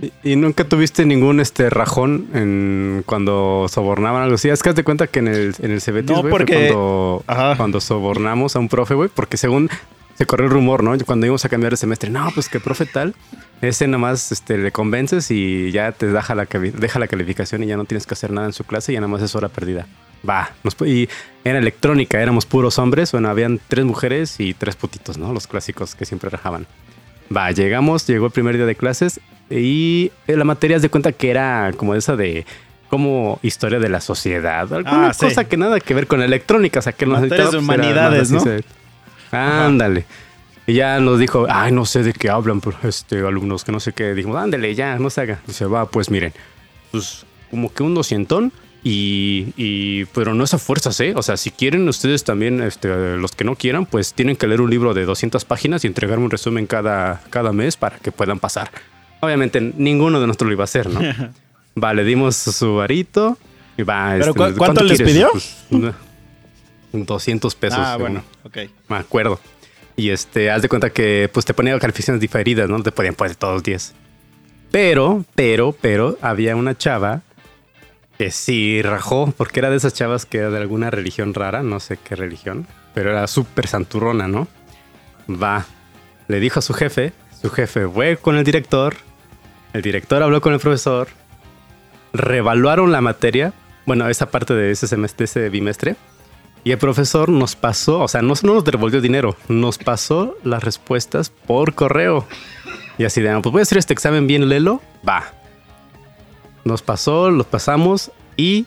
¿Y, 0.00 0.32
y 0.32 0.36
nunca 0.36 0.64
tuviste 0.64 1.04
ningún 1.04 1.40
este 1.40 1.70
rajón 1.70 2.28
en 2.34 3.02
cuando 3.06 3.66
sobornaban 3.68 4.22
algo 4.22 4.36
así? 4.36 4.48
Es 4.48 4.62
que 4.62 4.70
haz 4.70 4.76
de 4.76 4.84
cuenta 4.84 5.06
que 5.06 5.18
en 5.18 5.28
el, 5.28 5.54
en 5.60 5.70
el 5.70 5.80
Cebetis, 5.80 6.16
No, 6.16 6.22
fue 6.22 6.46
cuando, 6.46 7.24
Ajá. 7.26 7.56
cuando 7.56 7.80
sobornamos 7.80 8.56
a 8.56 8.58
un 8.58 8.68
profe, 8.68 8.94
güey, 8.94 9.10
porque 9.12 9.36
según 9.36 9.68
se 10.16 10.26
corrió 10.26 10.46
el 10.46 10.52
rumor, 10.52 10.84
¿no? 10.84 10.96
Cuando 11.04 11.26
íbamos 11.26 11.44
a 11.44 11.48
cambiar 11.48 11.72
de 11.72 11.76
semestre, 11.76 12.10
no, 12.10 12.30
pues 12.34 12.48
que 12.48 12.60
profe 12.60 12.86
tal, 12.86 13.14
ese 13.60 13.86
nomás 13.88 14.30
este, 14.30 14.58
le 14.58 14.70
convences 14.70 15.30
y 15.30 15.70
ya 15.72 15.92
te 15.92 16.06
deja 16.06 16.34
la, 16.34 16.44
deja 16.46 16.98
la 16.98 17.08
calificación 17.08 17.62
y 17.62 17.66
ya 17.66 17.76
no 17.76 17.84
tienes 17.84 18.06
que 18.06 18.14
hacer 18.14 18.30
nada 18.30 18.46
en 18.46 18.52
su 18.52 18.64
clase 18.64 18.92
y 18.92 18.94
ya 18.94 19.00
nada 19.00 19.10
más 19.12 19.22
es 19.22 19.34
hora 19.34 19.48
perdida. 19.48 19.86
Va, 20.28 20.52
nos 20.62 20.76
y 20.86 21.08
era 21.42 21.58
electrónica, 21.58 22.20
éramos 22.20 22.46
puros 22.46 22.78
hombres, 22.78 23.10
bueno, 23.10 23.28
habían 23.28 23.58
tres 23.66 23.84
mujeres 23.84 24.38
y 24.38 24.54
tres 24.54 24.76
putitos, 24.76 25.18
¿no? 25.18 25.32
Los 25.32 25.46
clásicos 25.48 25.94
que 25.96 26.04
siempre 26.04 26.30
rajaban. 26.30 26.66
Va, 27.34 27.50
llegamos, 27.50 28.06
llegó 28.06 28.26
el 28.26 28.32
primer 28.32 28.56
día 28.56 28.66
de 28.66 28.74
clases 28.74 29.20
y 29.50 30.10
eh, 30.26 30.36
la 30.36 30.44
materia 30.44 30.78
de 30.78 30.88
cuenta 30.88 31.12
que 31.12 31.30
era 31.30 31.72
como 31.76 31.94
esa 31.94 32.16
de 32.16 32.46
como 32.88 33.38
historia 33.42 33.78
de 33.78 33.88
la 33.88 34.00
sociedad, 34.02 34.70
alguna 34.72 35.08
Ah, 35.08 35.14
sí. 35.14 35.24
cosa 35.26 35.44
que 35.44 35.56
nada 35.56 35.80
que 35.80 35.94
ver 35.94 36.06
con 36.06 36.20
electrónica, 36.20 36.80
o 36.80 36.82
sea, 36.82 36.92
que 36.92 37.06
nos 37.06 37.20
Materias 37.22 37.50
de 37.50 37.52
pues, 37.52 37.62
humanidades, 37.64 38.30
¿no? 38.30 38.42
Ándale. 39.30 40.04
Y 40.66 40.74
ya 40.74 41.00
nos 41.00 41.18
dijo, 41.18 41.46
ay, 41.48 41.72
no 41.72 41.86
sé 41.86 42.02
de 42.02 42.12
qué 42.12 42.28
hablan 42.28 42.60
pero, 42.60 42.76
este, 42.84 43.18
alumnos, 43.26 43.64
que 43.64 43.72
no 43.72 43.80
sé 43.80 43.92
qué. 43.92 44.14
Dijimos, 44.14 44.36
ándale, 44.36 44.74
ya, 44.74 44.98
no 44.98 45.10
se 45.10 45.22
haga. 45.22 45.40
Dice, 45.46 45.64
va, 45.64 45.86
pues 45.86 46.10
miren, 46.10 46.32
pues 46.90 47.24
como 47.50 47.72
que 47.72 47.82
un 47.82 47.94
doscientón 47.94 48.52
y, 48.84 49.52
y, 49.56 50.06
pero 50.06 50.34
no 50.34 50.42
es 50.44 50.54
a 50.54 50.58
fuerzas, 50.58 50.98
¿eh? 51.00 51.12
O 51.16 51.22
sea, 51.22 51.36
si 51.36 51.50
quieren 51.50 51.86
ustedes 51.88 52.24
también, 52.24 52.60
este, 52.62 53.16
los 53.16 53.32
que 53.32 53.44
no 53.44 53.54
quieran, 53.56 53.86
pues 53.86 54.12
tienen 54.12 54.36
que 54.36 54.46
leer 54.48 54.60
un 54.60 54.70
libro 54.70 54.92
de 54.94 55.04
200 55.04 55.44
páginas 55.44 55.84
y 55.84 55.86
entregarme 55.86 56.24
un 56.24 56.30
resumen 56.30 56.66
cada, 56.66 57.22
cada 57.30 57.52
mes 57.52 57.76
para 57.76 57.98
que 57.98 58.10
puedan 58.10 58.38
pasar. 58.40 58.70
Obviamente, 59.20 59.60
ninguno 59.60 60.20
de 60.20 60.26
nosotros 60.26 60.48
lo 60.48 60.52
iba 60.54 60.64
a 60.64 60.64
hacer, 60.64 60.88
¿no? 60.90 61.00
va, 61.82 61.94
le 61.94 62.02
dimos 62.04 62.34
su 62.36 62.74
varito 62.76 63.38
y 63.76 63.82
va. 63.84 64.10
¿Pero 64.18 64.24
este, 64.30 64.38
cu- 64.52 64.56
cuánto 64.58 64.82
les 64.82 64.96
quieres? 64.98 65.14
pidió? 65.14 65.28
Pues, 65.30 65.56
no, 65.70 65.94
200 66.92 67.54
pesos. 67.54 67.78
ah, 67.80 67.96
bueno, 67.98 68.22
ok. 68.44 68.58
Me 68.88 68.96
acuerdo. 68.96 69.40
Y 69.96 70.10
este, 70.10 70.50
haz 70.50 70.62
de 70.62 70.68
cuenta 70.68 70.90
que 70.90 71.30
pues 71.32 71.44
te 71.46 71.54
ponía 71.54 71.78
calificaciones 71.78 72.20
diferidas, 72.20 72.68
¿no? 72.68 72.82
Te 72.82 72.90
podían 72.92 73.14
poner 73.14 73.36
todos 73.36 73.62
10. 73.62 73.94
Pero, 74.70 75.24
pero, 75.34 75.72
pero, 75.80 76.18
había 76.22 76.56
una 76.56 76.76
chava 76.76 77.20
que 78.22 78.30
sí 78.30 78.80
rajó, 78.82 79.34
porque 79.36 79.58
era 79.58 79.68
de 79.68 79.74
esas 79.74 79.94
chavas 79.94 80.26
que 80.26 80.38
era 80.38 80.50
de 80.50 80.58
alguna 80.58 80.92
religión 80.92 81.34
rara, 81.34 81.64
no 81.64 81.80
sé 81.80 81.96
qué 81.96 82.14
religión, 82.14 82.68
pero 82.94 83.10
era 83.10 83.26
súper 83.26 83.66
santurrona, 83.66 84.28
¿no? 84.28 84.46
Va, 85.28 85.66
le 86.28 86.38
dijo 86.38 86.60
a 86.60 86.62
su 86.62 86.72
jefe, 86.72 87.12
su 87.40 87.50
jefe 87.50 87.88
fue 87.88 88.16
con 88.16 88.36
el 88.36 88.44
director, 88.44 88.94
el 89.72 89.82
director 89.82 90.22
habló 90.22 90.40
con 90.40 90.52
el 90.52 90.60
profesor, 90.60 91.08
revaluaron 92.12 92.92
la 92.92 93.00
materia, 93.00 93.54
bueno, 93.86 94.08
esa 94.08 94.30
parte 94.30 94.54
de 94.54 94.70
ese 94.70 94.86
semestre, 94.86 95.24
ese 95.24 95.48
bimestre, 95.48 95.96
y 96.62 96.70
el 96.70 96.78
profesor 96.78 97.28
nos 97.28 97.56
pasó, 97.56 98.02
o 98.02 98.06
sea, 98.06 98.22
no, 98.22 98.34
no 98.44 98.54
nos 98.54 98.64
devolvió 98.64 99.00
dinero, 99.00 99.36
nos 99.48 99.78
pasó 99.78 100.36
las 100.44 100.62
respuestas 100.62 101.30
por 101.30 101.74
correo. 101.74 102.24
Y 102.98 103.04
así 103.04 103.20
de, 103.20 103.30
"Ah, 103.30 103.40
pues 103.42 103.52
voy 103.52 103.58
a 103.58 103.62
hacer 103.62 103.78
este 103.78 103.94
examen 103.94 104.28
bien 104.28 104.48
lelo, 104.48 104.80
va. 105.04 105.41
Nos 106.64 106.82
pasó, 106.82 107.30
los 107.30 107.46
pasamos 107.46 108.12
y 108.36 108.66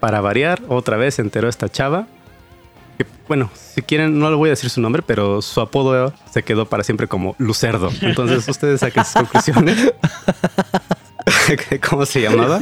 para 0.00 0.20
variar, 0.20 0.60
otra 0.68 0.96
vez 0.96 1.14
se 1.14 1.22
enteró 1.22 1.48
esta 1.48 1.68
chava. 1.68 2.06
Que, 2.98 3.06
bueno, 3.26 3.50
si 3.54 3.82
quieren, 3.82 4.18
no 4.18 4.28
le 4.30 4.36
voy 4.36 4.48
a 4.48 4.50
decir 4.50 4.70
su 4.70 4.80
nombre, 4.80 5.02
pero 5.02 5.40
su 5.42 5.60
apodo 5.60 6.12
se 6.30 6.42
quedó 6.42 6.66
para 6.66 6.84
siempre 6.84 7.08
como 7.08 7.34
Lucerdo. 7.38 7.90
Entonces 8.02 8.46
ustedes 8.50 8.80
saquen 8.80 9.04
sus 9.04 9.14
conclusiones. 9.14 9.94
¿Cómo 11.88 12.06
se 12.06 12.20
llamaba? 12.20 12.60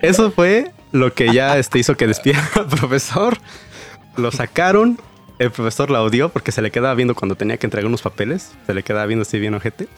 Eso 0.00 0.30
fue 0.30 0.72
lo 0.92 1.12
que 1.12 1.32
ya 1.32 1.58
este, 1.58 1.78
hizo 1.78 1.96
que 1.96 2.06
despidiera 2.06 2.48
al 2.54 2.66
profesor. 2.66 3.38
Lo 4.16 4.30
sacaron. 4.30 4.98
El 5.38 5.50
profesor 5.50 5.90
la 5.90 6.02
odió 6.02 6.30
porque 6.30 6.52
se 6.52 6.62
le 6.62 6.70
quedaba 6.70 6.94
viendo 6.94 7.14
cuando 7.14 7.34
tenía 7.34 7.58
que 7.58 7.66
entregar 7.66 7.86
unos 7.86 8.02
papeles. 8.02 8.52
Se 8.66 8.74
le 8.74 8.82
quedaba 8.82 9.06
viendo 9.06 9.22
así 9.22 9.38
bien 9.38 9.54
ojete. 9.54 9.88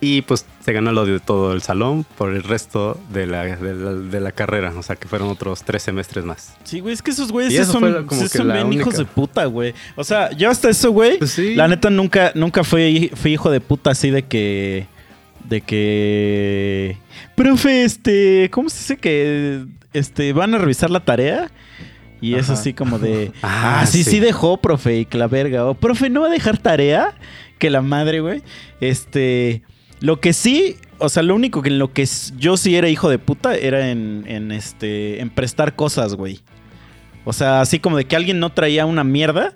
Y 0.00 0.22
pues 0.22 0.46
se 0.64 0.72
ganó 0.72 0.90
el 0.90 0.98
odio 0.98 1.14
de 1.14 1.20
todo 1.20 1.52
el 1.52 1.60
salón 1.60 2.06
por 2.16 2.32
el 2.32 2.44
resto 2.44 3.00
de 3.12 3.26
la, 3.26 3.44
de 3.44 3.74
la, 3.74 3.92
de 3.94 4.20
la 4.20 4.30
carrera. 4.30 4.72
O 4.76 4.82
sea 4.84 4.94
que 4.94 5.08
fueron 5.08 5.28
otros 5.28 5.64
tres 5.64 5.82
semestres 5.82 6.24
más. 6.24 6.54
Sí, 6.62 6.78
güey, 6.78 6.94
es 6.94 7.02
que 7.02 7.10
esos 7.10 7.32
güeyes 7.32 7.66
son, 7.66 8.04
como 8.06 8.20
sí 8.22 8.28
que 8.30 8.38
son 8.38 8.52
bien 8.52 8.72
hijos 8.72 8.94
única. 8.94 8.98
de 8.98 9.04
puta, 9.06 9.44
güey. 9.46 9.74
O 9.96 10.04
sea, 10.04 10.30
yo 10.30 10.50
hasta 10.50 10.70
eso, 10.70 10.92
güey, 10.92 11.18
Pues 11.18 11.32
sí. 11.32 11.56
la 11.56 11.66
neta 11.66 11.90
nunca, 11.90 12.30
nunca 12.36 12.62
fui, 12.62 13.10
fui 13.14 13.32
hijo 13.32 13.50
de 13.50 13.60
puta 13.60 13.90
así 13.90 14.10
de 14.10 14.22
que... 14.22 14.86
De 15.48 15.62
que... 15.62 16.96
Profe, 17.34 17.82
este... 17.84 18.50
¿Cómo 18.50 18.68
se 18.68 18.78
dice 18.78 18.96
que... 18.98 19.64
Este, 19.92 20.32
van 20.32 20.54
a 20.54 20.58
revisar 20.58 20.90
la 20.90 21.00
tarea? 21.00 21.50
Y 22.20 22.34
es 22.34 22.50
así 22.50 22.72
como 22.74 22.98
de... 23.00 23.32
Ah, 23.42 23.80
Ah, 23.80 23.86
sí, 23.86 24.04
sí, 24.04 24.10
sí. 24.12 24.20
dejó, 24.20 24.58
profe, 24.58 24.98
y 25.00 25.04
que 25.06 25.18
la 25.18 25.26
verga. 25.26 25.64
O, 25.66 25.74
profe, 25.74 26.08
¿no 26.10 26.20
va 26.20 26.26
a 26.28 26.30
dejar 26.30 26.58
tarea? 26.58 27.14
Que 27.58 27.70
la 27.70 27.82
madre, 27.82 28.20
güey. 28.20 28.42
Este... 28.80 29.62
Lo 30.00 30.20
que 30.20 30.32
sí... 30.32 30.76
O 31.00 31.08
sea, 31.08 31.22
lo 31.22 31.36
único 31.36 31.62
que 31.62 31.68
en 31.68 31.78
lo 31.78 31.92
que 31.92 32.08
yo 32.36 32.56
sí 32.56 32.74
era 32.74 32.88
hijo 32.88 33.08
de 33.08 33.18
puta 33.18 33.54
era 33.54 33.90
en, 33.90 34.24
en 34.26 34.50
este... 34.50 35.20
En 35.20 35.30
prestar 35.30 35.76
cosas, 35.76 36.14
güey. 36.14 36.40
O 37.24 37.32
sea, 37.32 37.60
así 37.60 37.78
como 37.78 37.96
de 37.96 38.06
que 38.06 38.16
alguien 38.16 38.40
no 38.40 38.50
traía 38.50 38.86
una 38.86 39.04
mierda 39.04 39.54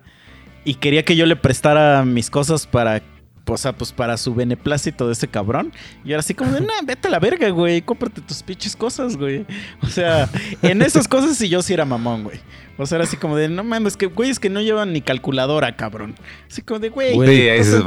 y 0.64 0.74
quería 0.74 1.04
que 1.04 1.16
yo 1.16 1.26
le 1.26 1.36
prestara 1.36 2.04
mis 2.04 2.30
cosas 2.30 2.66
para, 2.66 3.02
o 3.46 3.56
sea, 3.56 3.72
pues 3.72 3.92
para 3.92 4.16
su 4.16 4.34
beneplácito 4.34 5.06
de 5.06 5.12
ese 5.14 5.28
cabrón. 5.28 5.72
Y 6.04 6.10
era 6.10 6.20
así 6.20 6.34
como 6.34 6.52
de, 6.52 6.60
nah, 6.60 6.82
vete 6.84 7.08
a 7.08 7.10
la 7.10 7.18
verga, 7.18 7.48
güey, 7.50 7.82
cómprate 7.82 8.20
tus 8.20 8.42
pinches 8.42 8.76
cosas, 8.76 9.16
güey. 9.16 9.44
O 9.82 9.86
sea, 9.86 10.28
en 10.62 10.82
esas 10.82 11.08
cosas 11.08 11.36
sí 11.36 11.48
yo 11.48 11.62
sí 11.62 11.72
era 11.74 11.84
mamón, 11.84 12.24
güey. 12.24 12.40
O 12.78 12.86
sea, 12.86 12.96
era 12.96 13.04
así 13.04 13.16
como 13.18 13.36
de, 13.36 13.48
no 13.48 13.62
mames, 13.64 13.96
que 13.96 14.06
güey, 14.06 14.30
es 14.30 14.40
que 14.40 14.48
no 14.48 14.60
llevan 14.62 14.92
ni 14.92 15.02
calculadora, 15.02 15.76
cabrón. 15.76 16.14
Así 16.50 16.62
como 16.62 16.80
de, 16.80 16.88
güey, 16.88 17.14
Güey, 17.14 17.62
Sí, 17.64 17.78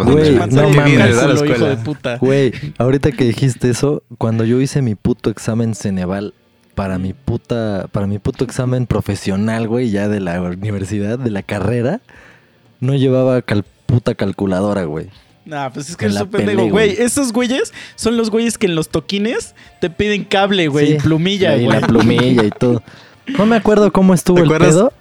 no 0.52 0.70
mames. 0.70 1.42
hijo 1.50 1.66
de 1.66 1.78
puta. 1.78 2.18
Güey, 2.18 2.54
ahorita 2.78 3.12
que 3.12 3.24
dijiste 3.26 3.70
eso, 3.70 4.04
cuando 4.18 4.44
yo 4.46 4.62
hice 4.62 4.82
mi 4.82 4.94
puto 4.96 5.30
examen 5.32 5.74
Ceneval 5.74 6.34
para 6.76 6.98
mi 7.00 7.14
puta, 7.14 7.88
para 7.92 8.06
mi 8.06 8.20
puto 8.20 8.44
examen 8.44 8.86
profesional, 8.86 9.68
güey, 9.68 9.90
ya 9.90 10.08
de 10.08 10.20
la 10.20 10.40
universidad, 10.42 11.18
de 11.18 11.32
la 11.32 11.42
carrera, 11.42 12.02
no 12.80 12.94
llevaba 12.96 13.42
cal- 13.42 13.66
puta 13.86 14.14
calculadora, 14.16 14.84
güey. 14.84 15.08
Nah, 15.46 15.70
pues 15.70 15.90
es 15.92 15.96
que 15.98 16.08
es 16.08 16.16
un 16.20 16.28
pendejo, 16.30 16.68
güey. 16.70 16.96
Esos 17.00 17.32
güeyes 17.32 17.72
son 17.96 18.18
los 18.18 18.32
güeyes 18.32 18.58
que 18.58 18.66
en 18.66 18.74
los 18.76 18.90
toquines 18.90 19.54
te 19.80 19.90
piden 19.92 20.24
cable, 20.24 20.68
güey, 20.68 20.88
Sí, 20.88 20.94
y 20.94 20.98
plumilla, 20.98 21.56
Y 21.56 21.66
güey. 21.66 21.80
la 21.80 21.86
plumilla 21.88 22.44
y 22.46 22.50
todo. 22.50 22.82
No 23.38 23.46
me 23.46 23.56
acuerdo 23.56 23.92
cómo 23.92 24.14
estuvo 24.14 24.38
¿Te 24.38 24.42
el 24.42 24.48
acuerdas? 24.48 24.70
pedo, 24.70 24.94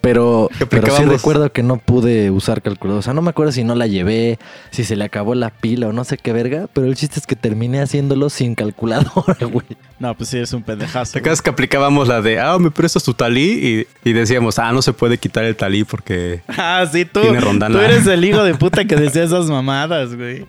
Pero, 0.00 0.50
pero 0.68 0.94
sí 0.94 1.04
recuerdo 1.04 1.50
que 1.50 1.62
no 1.62 1.78
pude 1.78 2.30
usar 2.30 2.60
calculadora. 2.60 2.98
O 2.98 3.02
sea, 3.02 3.14
no 3.14 3.22
me 3.22 3.30
acuerdo 3.30 3.52
si 3.52 3.64
no 3.64 3.74
la 3.74 3.86
llevé, 3.86 4.38
si 4.70 4.84
se 4.84 4.96
le 4.96 5.04
acabó 5.04 5.34
la 5.34 5.48
pila 5.48 5.88
o 5.88 5.92
no 5.94 6.04
sé 6.04 6.18
qué 6.18 6.34
verga. 6.34 6.66
Pero 6.74 6.86
el 6.86 6.94
chiste 6.94 7.18
es 7.18 7.26
que 7.26 7.36
terminé 7.36 7.80
haciéndolo 7.80 8.28
sin 8.28 8.54
calculadora, 8.54 9.46
güey. 9.50 9.66
No, 9.98 10.14
pues 10.14 10.28
sí, 10.28 10.36
eres 10.36 10.52
un 10.52 10.62
pendejazo. 10.62 11.14
¿Te 11.14 11.20
acuerdas 11.20 11.40
que 11.40 11.48
aplicábamos 11.48 12.08
la 12.08 12.20
de, 12.20 12.38
ah, 12.38 12.58
me 12.58 12.70
prestas 12.70 13.02
tu 13.02 13.14
talí? 13.14 13.86
Y, 14.04 14.10
y 14.10 14.12
decíamos, 14.12 14.58
ah, 14.58 14.72
no 14.72 14.82
se 14.82 14.92
puede 14.92 15.16
quitar 15.16 15.44
el 15.44 15.56
talí 15.56 15.84
porque... 15.84 16.42
Ah, 16.56 16.86
sí, 16.90 17.04
tú. 17.04 17.20
Tiene 17.20 17.40
rondana. 17.40 17.78
Tú 17.78 17.82
eres 17.82 18.06
el 18.06 18.24
hijo 18.24 18.42
de 18.44 18.54
puta 18.56 18.84
que 18.84 18.96
decía 18.96 19.24
esas 19.24 19.46
mamadas, 19.46 20.14
güey. 20.14 20.46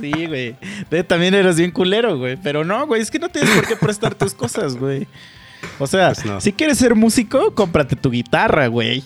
Sí, 0.00 0.26
güey. 0.26 0.56
También 1.06 1.34
eres 1.34 1.56
bien 1.56 1.70
culero, 1.70 2.16
güey. 2.18 2.36
Pero 2.42 2.64
no, 2.64 2.86
güey, 2.86 3.02
es 3.02 3.10
que 3.10 3.18
no 3.18 3.28
tienes 3.28 3.50
por 3.54 3.66
qué 3.66 3.76
prestar 3.76 4.14
tus 4.14 4.34
cosas, 4.34 4.76
güey. 4.76 5.06
O 5.78 5.86
sea, 5.86 6.08
Pues 6.14 6.24
no. 6.24 6.40
si 6.40 6.52
quieres 6.52 6.78
ser 6.78 6.94
músico, 6.94 7.54
cómprate 7.54 7.96
tu 7.96 8.10
guitarra, 8.10 8.66
güey. 8.68 9.02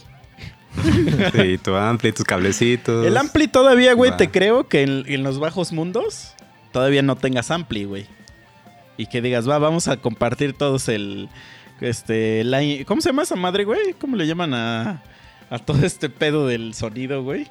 Sí, 1.32 1.58
tu 1.58 1.74
ampli, 1.74 2.12
tus 2.12 2.24
cablecitos. 2.24 3.04
El 3.06 3.16
ampli 3.16 3.48
todavía, 3.48 3.94
güey, 3.94 4.16
te 4.16 4.30
creo 4.30 4.68
que 4.68 4.82
en, 4.82 5.04
en 5.06 5.22
los 5.22 5.38
bajos 5.40 5.72
mundos 5.72 6.34
todavía 6.72 7.02
no 7.02 7.16
tengas 7.16 7.50
ampli, 7.50 7.84
güey. 7.84 8.06
Y 8.96 9.06
que 9.06 9.20
digas, 9.22 9.48
va, 9.48 9.58
vamos 9.58 9.88
a 9.88 9.96
compartir 9.96 10.52
todos 10.52 10.88
el. 10.88 11.28
Este. 11.80 12.44
la- 12.44 12.60
¿Cómo 12.86 13.00
se 13.00 13.08
llama 13.10 13.22
esa 13.22 13.36
madre, 13.36 13.64
güey? 13.64 13.92
¿Cómo 14.00 14.16
le 14.16 14.26
llaman 14.26 14.54
a, 14.54 15.02
a 15.50 15.58
todo 15.58 15.84
este 15.84 16.08
pedo 16.10 16.46
del 16.46 16.74
sonido, 16.74 17.22
güey? 17.22 17.48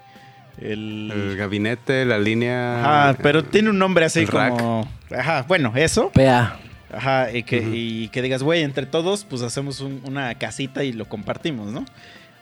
El. 0.61 1.11
El 1.13 1.37
gabinete, 1.37 2.03
la 2.05 2.17
línea... 2.19 2.79
Ajá, 3.09 3.17
pero 3.21 3.43
tiene 3.43 3.69
un 3.69 3.77
nombre 3.79 4.05
así 4.05 4.25
rack. 4.25 4.51
como. 4.51 4.89
Ajá, 5.17 5.45
bueno, 5.47 5.71
eso. 5.75 6.11
PA. 6.13 6.59
Ajá, 6.93 7.31
y 7.33 7.43
que, 7.43 7.57
y 7.61 8.07
que 8.09 8.21
digas, 8.21 8.43
güey, 8.43 8.63
entre 8.63 8.85
todos, 8.85 9.25
pues 9.25 9.41
hacemos 9.41 9.81
un- 9.81 10.01
una 10.05 10.33
casita 10.35 10.83
y 10.83 10.93
lo 10.93 11.05
compartimos, 11.09 11.71
¿no? 11.71 11.83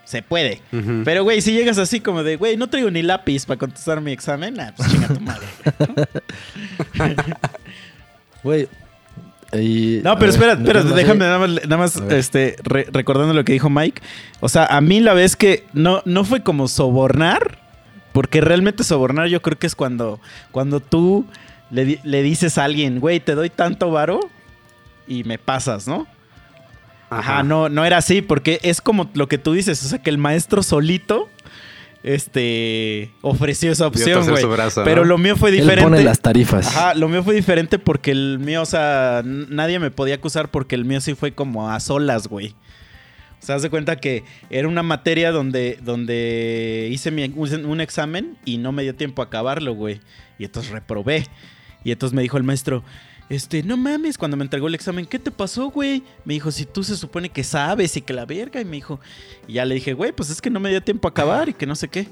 Se 0.04 0.22
puede. 0.22 0.62
Pero, 1.04 1.24
güey, 1.24 1.42
si 1.42 1.52
llegas 1.52 1.80
así 1.80 2.00
como 2.00 2.22
de, 2.22 2.36
güey, 2.36 2.58
no 2.58 2.68
traigo 2.68 2.92
ni 2.92 3.02
lápiz 3.02 3.46
para 3.48 3.58
contestar 3.58 4.02
mi 4.02 4.12
examen, 4.12 4.60
ah, 4.60 4.72
pues 4.78 4.92
chinga 4.92 5.08
tu 5.08 5.20
madre. 5.20 5.48
Güey. 8.44 8.68
y- 9.54 10.02
No, 10.04 10.18
pero 10.20 10.32
espera, 10.32 10.54
espera, 10.54 10.84
no 10.84 10.96
déjame 10.96 11.20
nada 11.20 11.40
más, 11.40 11.96
nada 12.00 12.16
este, 12.18 12.56
re- 12.64 12.88
recordando 12.92 13.34
lo 13.34 13.44
que 13.44 13.54
dijo 13.54 13.70
Mike. 13.70 14.02
O 14.40 14.50
sea, 14.50 14.66
a 14.66 14.82
mí 14.82 15.00
la 15.00 15.14
vez 15.14 15.36
que 15.36 15.64
no, 15.74 16.02
no 16.06 16.24
fue 16.24 16.44
como 16.44 16.68
sobornar, 16.68 17.58
porque 18.12 18.42
realmente 18.42 18.84
sobornar 18.84 19.28
yo 19.28 19.42
creo 19.42 19.58
que 19.58 19.68
es 19.68 19.76
cuando, 19.76 20.20
cuando 20.52 20.80
tú 20.80 21.26
le, 21.72 22.00
le 22.04 22.22
dices 22.24 22.58
a 22.58 22.64
alguien, 22.66 23.00
güey, 23.00 23.20
te 23.20 23.36
doy 23.36 23.50
tanto 23.50 23.92
varo 23.92 24.20
y 25.08 25.24
me 25.24 25.38
pasas, 25.38 25.88
¿no? 25.88 26.08
Ajá, 27.10 27.44
no, 27.44 27.70
no 27.70 27.86
era 27.86 27.98
así, 27.98 28.22
porque 28.22 28.60
es 28.64 28.82
como 28.82 29.10
lo 29.14 29.28
que 29.28 29.38
tú 29.38 29.54
dices, 29.54 29.84
o 29.86 29.88
sea, 29.88 30.00
que 30.00 30.10
el 30.10 30.18
maestro 30.18 30.64
solito 30.64 31.30
este, 32.04 33.12
ofreció 33.22 33.72
esa 33.72 33.88
opción, 33.88 34.24
güey. 34.30 34.44
Pero 34.84 35.06
lo 35.06 35.18
mío 35.18 35.36
fue 35.36 35.50
Él 35.50 35.58
diferente. 35.58 35.84
pone 35.84 36.04
las 36.04 36.20
tarifas. 36.22 36.68
Ajá, 36.68 36.94
lo 36.94 37.08
mío 37.10 37.24
fue 37.24 37.34
diferente 37.36 37.80
porque 37.80 38.12
el 38.12 38.40
mío, 38.40 38.62
o 38.62 38.66
sea, 38.66 39.22
nadie 39.26 39.80
me 39.80 39.92
podía 39.92 40.16
acusar 40.16 40.50
porque 40.50 40.76
el 40.76 40.86
mío 40.86 41.02
sí 41.02 41.16
fue 41.16 41.34
como 41.34 41.70
a 41.70 41.80
solas, 41.80 42.28
güey. 42.28 42.56
O 43.42 43.46
sea, 43.46 43.56
haz 43.56 43.62
de 43.62 43.70
cuenta 43.70 43.98
que 43.98 44.24
era 44.50 44.68
una 44.68 44.82
materia 44.84 45.32
donde, 45.32 45.78
donde 45.84 46.90
hice 46.92 47.12
mi- 47.12 47.32
un, 47.36 47.66
un 47.66 47.82
examen 47.82 48.38
y 48.46 48.58
no 48.58 48.72
me 48.72 48.84
dio 48.84 48.96
tiempo 48.96 49.22
a 49.22 49.26
acabarlo, 49.26 49.74
güey. 49.74 50.00
Y 50.40 50.46
entonces 50.46 50.72
reprobé. 50.72 51.28
Y 51.86 51.92
entonces 51.92 52.14
me 52.14 52.24
dijo 52.24 52.36
el 52.36 52.44
maestro, 52.44 52.84
este, 53.30 53.64
no 53.64 53.78
mames, 53.78 54.18
cuando 54.18 54.36
me 54.38 54.44
entregó 54.44 54.68
el 54.68 54.76
examen, 54.76 55.06
¿qué 55.06 55.18
te 55.18 55.32
pasó, 55.32 55.70
güey? 55.70 56.04
Me 56.26 56.34
dijo, 56.34 56.52
si 56.52 56.66
tú 56.66 56.84
se 56.84 56.98
supone 56.98 57.30
que 57.30 57.44
sabes 57.44 57.96
y 57.96 58.02
que 58.02 58.12
la 58.14 58.26
verga. 58.26 58.60
Y 58.60 58.66
me 58.66 58.76
dijo, 58.78 59.00
y 59.48 59.54
ya 59.54 59.66
le 59.66 59.76
dije, 59.76 59.94
güey, 59.94 60.12
pues 60.12 60.30
es 60.30 60.42
que 60.42 60.50
no 60.50 60.60
me 60.60 60.70
dio 60.70 60.82
tiempo 60.82 61.08
a 61.08 61.12
acabar 61.12 61.48
y 61.48 61.54
que 61.54 61.66
no 61.66 61.76
sé 61.76 61.88
qué. 61.88 62.08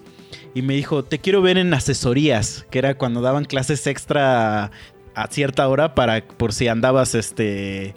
Y 0.55 0.62
me 0.62 0.75
dijo, 0.75 1.03
te 1.03 1.19
quiero 1.19 1.41
ver 1.41 1.57
en 1.57 1.73
asesorías, 1.73 2.65
que 2.71 2.79
era 2.79 2.95
cuando 2.95 3.21
daban 3.21 3.45
clases 3.45 3.86
extra 3.88 4.71
a 5.15 5.27
cierta 5.29 5.67
hora 5.67 5.93
para 5.93 6.25
por 6.25 6.53
si 6.53 6.67
andabas 6.67 7.13
este 7.13 7.93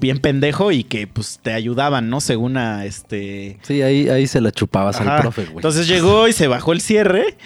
bien 0.00 0.18
pendejo 0.18 0.70
y 0.70 0.84
que 0.84 1.06
pues 1.06 1.40
te 1.42 1.52
ayudaban, 1.52 2.10
¿no? 2.10 2.20
Según 2.20 2.56
a 2.56 2.84
este 2.84 3.58
Sí, 3.62 3.82
ahí, 3.82 4.08
ahí 4.08 4.26
se 4.26 4.40
la 4.40 4.52
chupabas 4.52 5.00
Ajá. 5.00 5.16
al 5.16 5.22
profe, 5.22 5.44
güey. 5.44 5.56
Entonces 5.56 5.88
llegó 5.88 6.28
y 6.28 6.32
se 6.32 6.46
bajó 6.46 6.72
el 6.72 6.80
cierre 6.80 7.36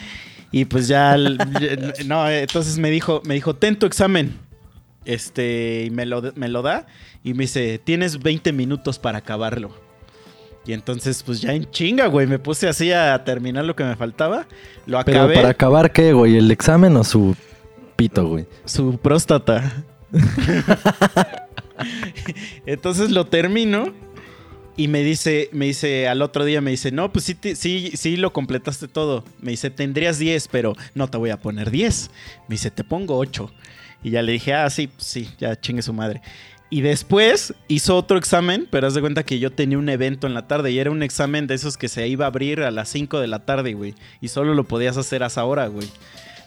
y 0.51 0.65
pues 0.65 0.89
ya 0.89 1.17
no, 2.07 2.29
entonces 2.29 2.79
me 2.79 2.91
dijo, 2.91 3.23
me 3.25 3.35
dijo, 3.35 3.55
"Ten 3.55 3.79
tu 3.79 3.87
examen." 3.87 4.37
Este, 5.05 5.85
y 5.87 5.91
me 5.91 6.05
lo, 6.05 6.23
me 6.35 6.49
lo 6.49 6.63
da 6.63 6.87
y 7.25 7.35
me 7.35 7.45
dice, 7.45 7.79
"Tienes 7.79 8.19
20 8.21 8.53
minutos 8.53 8.99
para 8.99 9.19
acabarlo." 9.19 9.71
Y 10.67 10.75
entonces 10.75 11.23
pues 11.23 11.41
ya 11.41 11.55
en 11.55 11.71
chinga, 11.71 12.09
güey, 12.09 12.27
me 12.27 12.39
puse 12.39 12.69
así 12.69 12.93
a 12.93 13.25
terminar 13.25 13.65
lo 13.65 13.75
que 13.75 13.85
me 13.85 13.97
faltaba. 13.97 14.47
Lo 14.85 15.03
Pero 15.05 15.21
acabé 15.21 15.35
para 15.37 15.49
acabar, 15.49 15.93
¿qué, 15.93 16.13
güey? 16.13 16.37
¿El 16.37 16.51
examen 16.51 16.95
o 16.97 17.05
su 17.05 17.35
pito, 17.97 18.27
güey? 18.29 18.47
su 18.67 18.99
próstata. 18.99 19.85
Entonces 22.67 23.11
lo 23.11 23.27
termino 23.27 23.95
y 24.79 24.87
me 24.87 25.03
dice, 25.03 25.51
me 25.53 25.67
dice 25.67 26.07
al 26.07 26.23
otro 26.23 26.45
día, 26.45 26.61
me 26.61 26.71
dice, 26.71 26.93
no, 26.93 27.13
pues 27.13 27.25
sí, 27.25 27.37
sí, 27.57 27.91
sí 27.95 28.17
lo 28.17 28.33
completaste 28.33 28.87
todo. 28.87 29.25
Me 29.41 29.51
dice, 29.51 29.71
tendrías 29.71 30.21
10, 30.21 30.47
pero 30.47 30.77
no 30.95 31.09
te 31.09 31.19
voy 31.19 31.31
a 31.31 31.41
poner 31.41 31.73
10. 31.73 32.11
Me 32.47 32.55
dice, 32.55 32.71
te 32.71 32.85
pongo 32.85 33.19
8. 33.19 33.51
Y 34.05 34.11
ya 34.11 34.23
le 34.23 34.31
dije, 34.31 34.55
ah, 34.55 34.71
sí, 34.71 34.87
pues 34.87 35.05
sí, 35.05 35.31
ya 35.37 35.61
chingue 35.61 35.83
su 35.83 35.93
madre. 35.93 36.23
Y 36.71 36.83
después 36.83 37.55
hizo 37.67 37.97
otro 37.97 38.19
examen, 38.19 38.69
pero 38.71 38.87
haz 38.87 38.95
de 38.95 39.01
cuenta 39.01 39.25
que 39.25 39.41
yo 39.41 39.51
tenía 39.51 39.79
un 39.79 39.89
evento 39.89 40.29
en 40.29 40.35
la 40.35 40.47
tarde 40.47 40.71
y 40.71 40.79
era 40.79 40.93
un 40.93 41.03
examen 41.03 41.49
de 41.49 41.55
esos 41.55 41.77
que 41.77 41.89
se 41.89 42.07
iba 42.07 42.27
a 42.27 42.29
abrir 42.29 42.61
a 42.61 42.71
las 42.71 42.89
5 42.91 43.19
de 43.19 43.27
la 43.27 43.41
tarde, 43.41 43.75
güey. 43.75 43.97
Y 44.21 44.29
solo 44.29 44.55
lo 44.55 44.63
podías 44.63 44.97
hacer 44.97 45.25
a 45.25 45.27
esa 45.27 45.45
hora, 45.45 45.67
güey. 45.67 45.89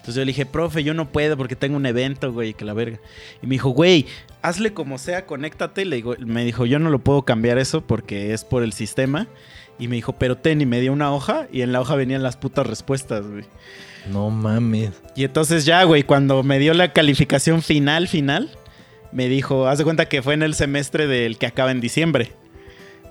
Entonces 0.01 0.15
yo 0.15 0.21
le 0.21 0.31
dije, 0.31 0.47
profe, 0.47 0.83
yo 0.83 0.95
no 0.95 1.11
puedo 1.11 1.37
porque 1.37 1.55
tengo 1.55 1.77
un 1.77 1.85
evento, 1.85 2.33
güey, 2.33 2.55
que 2.55 2.65
la 2.65 2.73
verga. 2.73 2.99
Y 3.43 3.45
me 3.45 3.53
dijo, 3.53 3.69
güey, 3.69 4.07
hazle 4.41 4.73
como 4.73 4.97
sea, 4.97 5.27
conéctate. 5.27 5.85
Le 5.85 5.97
digo, 5.97 6.15
me 6.17 6.43
dijo, 6.43 6.65
yo 6.65 6.79
no 6.79 6.89
lo 6.89 6.97
puedo 6.97 7.21
cambiar 7.21 7.59
eso 7.59 7.81
porque 7.81 8.33
es 8.33 8.43
por 8.43 8.63
el 8.63 8.73
sistema. 8.73 9.27
Y 9.77 9.87
me 9.87 9.97
dijo, 9.97 10.13
pero 10.13 10.37
ten, 10.37 10.59
y 10.59 10.65
me 10.65 10.81
dio 10.81 10.91
una 10.91 11.13
hoja 11.13 11.47
y 11.51 11.61
en 11.61 11.71
la 11.71 11.81
hoja 11.81 11.95
venían 11.95 12.23
las 12.23 12.35
putas 12.35 12.65
respuestas, 12.65 13.27
güey. 13.27 13.45
No 14.11 14.31
mames. 14.31 14.89
Y 15.15 15.23
entonces 15.23 15.65
ya, 15.65 15.83
güey, 15.83 16.01
cuando 16.01 16.41
me 16.41 16.57
dio 16.57 16.73
la 16.73 16.93
calificación 16.93 17.61
final, 17.61 18.07
final, 18.07 18.49
me 19.11 19.29
dijo, 19.29 19.67
haz 19.67 19.77
de 19.77 19.83
cuenta 19.83 20.09
que 20.09 20.23
fue 20.23 20.33
en 20.33 20.41
el 20.41 20.55
semestre 20.55 21.05
del 21.05 21.37
que 21.37 21.45
acaba 21.45 21.69
en 21.69 21.79
diciembre. 21.79 22.31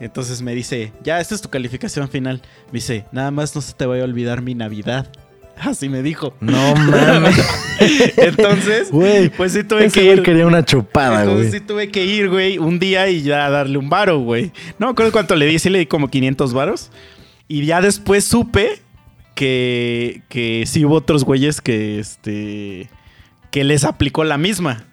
Entonces 0.01 0.43
me 0.43 0.57
dice, 0.57 0.93
ya, 1.05 1.21
esta 1.21 1.37
es 1.37 1.43
tu 1.43 1.51
calificación 1.51 2.09
final. 2.09 2.43
Me 2.67 2.79
dice, 2.79 3.05
nada 3.13 3.31
más 3.31 3.55
no 3.55 3.61
se 3.61 3.75
te 3.75 3.87
vaya 3.87 4.03
a 4.03 4.07
olvidar 4.07 4.43
mi 4.43 4.57
Navidad. 4.57 5.13
Así 5.61 5.89
me 5.89 6.03
dijo. 6.03 6.35
No 6.41 6.75
mames. 6.75 7.39
Entonces, 8.17 8.91
Güey, 8.91 9.29
pues 9.31 9.53
sí 9.53 9.65
tuve 9.65 9.87
Ese 9.87 10.01
que 10.01 10.13
ir. 10.13 10.23
quería 10.23 10.47
una 10.47 10.65
chupada, 10.65 11.23
Entonces 11.23 11.49
güey. 11.51 11.61
sí 11.61 11.67
tuve 11.67 11.89
que 11.91 12.05
ir, 12.05 12.29
güey, 12.29 12.59
un 12.59 12.79
día 12.79 13.09
y 13.09 13.23
ya 13.23 13.49
darle 13.51 13.79
un 13.79 13.89
varo, 13.91 14.19
güey. 14.21 14.53
No 14.79 14.87
me 14.87 14.93
acuerdo 14.93 15.13
cuánto 15.13 15.37
le 15.37 15.47
di, 15.47 15.59
sí 15.59 15.69
le 15.71 15.79
di 15.81 15.87
como 15.87 16.09
500 16.09 16.53
varos. 16.53 16.91
Y 17.49 17.65
ya 17.67 17.81
después 17.81 18.25
supe 18.25 18.81
que, 19.35 20.23
que 20.29 20.65
sí 20.67 20.85
hubo 20.85 20.95
otros 20.97 21.25
güeyes 21.25 21.61
que, 21.61 21.99
este, 21.99 22.89
que 23.51 23.65
les 23.65 23.85
aplicó 23.85 24.25
la 24.25 24.39
misma. 24.39 24.85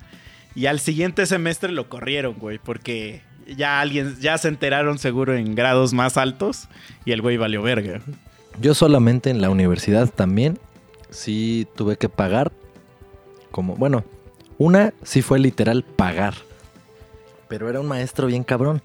Y 0.55 0.65
al 0.65 0.79
siguiente 0.79 1.25
semestre 1.27 1.71
lo 1.71 1.87
corrieron, 1.87 2.33
güey, 2.33 2.57
porque 2.57 3.21
ya 3.55 3.79
alguien, 3.79 4.15
ya 4.19 4.37
se 4.37 4.47
enteraron 4.47 4.97
seguro 4.97 5.35
en 5.35 5.53
grados 5.55 5.93
más 5.93 6.17
altos 6.17 6.67
y 7.05 7.11
el 7.11 7.21
güey 7.21 7.37
valió 7.37 7.61
verga. 7.61 8.01
Yo 8.59 8.73
solamente 8.73 9.29
en 9.29 9.41
la 9.41 9.49
universidad 9.49 10.09
también 10.09 10.59
sí 11.09 11.67
tuve 11.75 11.97
que 11.97 12.09
pagar. 12.09 12.51
Como, 13.51 13.75
bueno, 13.75 14.03
una 14.57 14.93
sí 15.03 15.21
fue 15.21 15.39
literal 15.39 15.83
pagar. 15.83 16.33
Pero 17.47 17.69
era 17.69 17.79
un 17.79 17.87
maestro 17.87 18.27
bien 18.27 18.43
cabrón. 18.43 18.81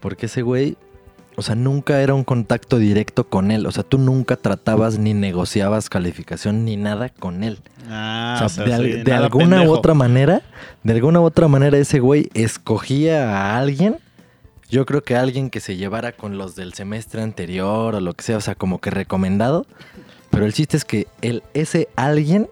Porque 0.00 0.26
ese 0.26 0.42
güey, 0.42 0.76
o 1.36 1.42
sea, 1.42 1.54
nunca 1.54 2.00
era 2.00 2.14
un 2.14 2.24
contacto 2.24 2.78
directo 2.78 3.24
con 3.24 3.50
él. 3.50 3.66
O 3.66 3.72
sea, 3.72 3.82
tú 3.82 3.98
nunca 3.98 4.36
tratabas 4.36 4.98
ni 4.98 5.14
negociabas 5.14 5.88
calificación 5.88 6.64
ni 6.64 6.76
nada 6.76 7.08
con 7.08 7.42
él. 7.42 7.58
Ah, 7.88 8.42
o 8.44 8.48
sea, 8.48 8.64
de, 8.78 9.02
sí, 9.04 9.10
alguna 9.10 9.56
pendejo. 9.56 9.72
u 9.72 9.76
otra 9.76 9.94
manera, 9.94 10.42
de 10.82 10.92
alguna 10.92 11.20
u 11.20 11.24
otra 11.24 11.48
manera 11.48 11.76
ese 11.78 12.00
güey 12.00 12.30
escogía 12.34 13.36
a 13.36 13.58
alguien. 13.58 13.98
Yo 14.70 14.86
creo 14.86 15.02
que 15.02 15.16
alguien 15.16 15.50
que 15.50 15.60
se 15.60 15.76
llevara 15.76 16.12
con 16.12 16.38
los 16.38 16.54
del 16.54 16.74
semestre 16.74 17.22
anterior 17.22 17.94
o 17.94 18.00
lo 18.00 18.14
que 18.14 18.22
sea, 18.24 18.36
o 18.36 18.40
sea, 18.40 18.54
como 18.54 18.80
que 18.80 18.90
recomendado. 18.90 19.66
Pero 20.30 20.46
el 20.46 20.52
chiste 20.52 20.76
es 20.76 20.84
que 20.84 21.06
el, 21.22 21.42
ese 21.54 21.88
alguien 21.96 22.48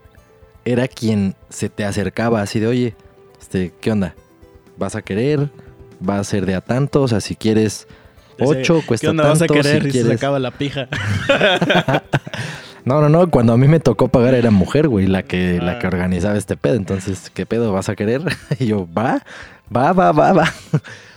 era 0.64 0.88
quien 0.88 1.36
se 1.48 1.68
te 1.68 1.84
acercaba 1.84 2.42
así 2.42 2.58
de, 2.60 2.66
oye, 2.66 2.94
este, 3.40 3.72
¿qué 3.80 3.92
onda? 3.92 4.14
¿Vas 4.76 4.96
a 4.96 5.02
querer? 5.02 5.48
¿Va 6.06 6.18
a 6.18 6.24
ser 6.24 6.44
de 6.44 6.54
a 6.56 6.60
tanto? 6.60 7.02
O 7.02 7.08
sea, 7.08 7.20
si 7.20 7.36
quieres 7.36 7.86
Ese, 8.36 8.50
8, 8.60 8.82
cuesta 8.86 9.06
¿Qué 9.06 9.10
onda 9.10 9.22
tanto. 9.24 9.38
vas 9.40 9.50
a 9.50 9.54
querer? 9.54 9.82
si 9.82 9.88
y 9.88 9.92
se 9.92 9.98
quieres... 10.00 10.16
acaba 10.18 10.38
la 10.38 10.50
pija. 10.50 10.88
No, 12.84 13.02
no, 13.02 13.10
no. 13.10 13.28
Cuando 13.28 13.52
a 13.52 13.58
mí 13.58 13.68
me 13.68 13.80
tocó 13.80 14.08
pagar 14.08 14.32
era 14.34 14.50
mujer, 14.50 14.88
güey, 14.88 15.06
la 15.06 15.22
que, 15.22 15.58
la 15.60 15.72
Ah. 15.72 15.78
que 15.78 15.86
organizaba 15.86 16.38
este 16.38 16.56
pedo. 16.56 16.74
Entonces, 16.74 17.30
¿qué 17.34 17.44
pedo 17.44 17.70
vas 17.70 17.90
a 17.90 17.96
querer? 17.96 18.22
Y 18.58 18.66
yo, 18.66 18.88
va, 18.96 19.22
va, 19.74 19.92
va, 19.92 20.10
va, 20.12 20.32
va. 20.32 20.54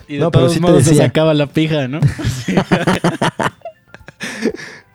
Y 0.08 0.16
de 0.16 0.20
No, 0.20 0.32
pero 0.32 0.45
todos 0.45 0.54
sí 0.54 0.60
te 0.60 0.68
modos 0.68 0.84
se 0.84 0.89
decía. 0.91 1.06
sacaba 1.06 1.34
la 1.34 1.47
pija, 1.47 1.88
¿no? 1.88 1.99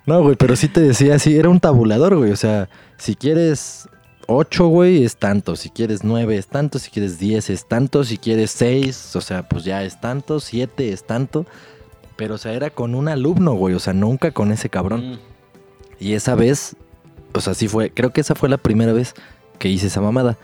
No, 0.06 0.22
güey, 0.22 0.36
pero 0.36 0.54
sí 0.54 0.68
te 0.68 0.80
decía 0.80 1.16
así, 1.16 1.36
era 1.36 1.48
un 1.48 1.58
tabulador, 1.58 2.16
güey. 2.16 2.30
O 2.30 2.36
sea, 2.36 2.68
si 2.96 3.16
quieres 3.16 3.88
8, 4.28 4.68
güey, 4.68 5.04
es 5.04 5.16
tanto. 5.16 5.56
Si 5.56 5.68
quieres 5.68 6.04
9, 6.04 6.36
es 6.36 6.46
tanto. 6.46 6.78
Si 6.78 6.90
quieres 6.90 7.18
10, 7.18 7.50
es 7.50 7.66
tanto. 7.66 8.04
Si 8.04 8.16
quieres 8.16 8.52
6, 8.52 9.16
o 9.16 9.20
sea, 9.20 9.48
pues 9.48 9.64
ya 9.64 9.82
es 9.82 10.00
tanto. 10.00 10.38
7, 10.38 10.92
es 10.92 11.04
tanto. 11.04 11.44
Pero, 12.14 12.36
o 12.36 12.38
sea, 12.38 12.52
era 12.52 12.70
con 12.70 12.94
un 12.94 13.08
alumno, 13.08 13.54
güey. 13.54 13.74
O 13.74 13.80
sea, 13.80 13.94
nunca 13.94 14.30
con 14.30 14.52
ese 14.52 14.70
cabrón. 14.70 15.12
Mm. 15.12 15.18
Y 15.98 16.12
esa 16.12 16.36
vez, 16.36 16.76
o 17.32 17.40
sea, 17.40 17.54
sí 17.54 17.66
fue, 17.66 17.90
creo 17.90 18.12
que 18.12 18.20
esa 18.20 18.36
fue 18.36 18.48
la 18.48 18.58
primera 18.58 18.92
vez 18.92 19.14
que 19.58 19.68
hice 19.68 19.88
esa 19.88 20.00
mamada. 20.00 20.38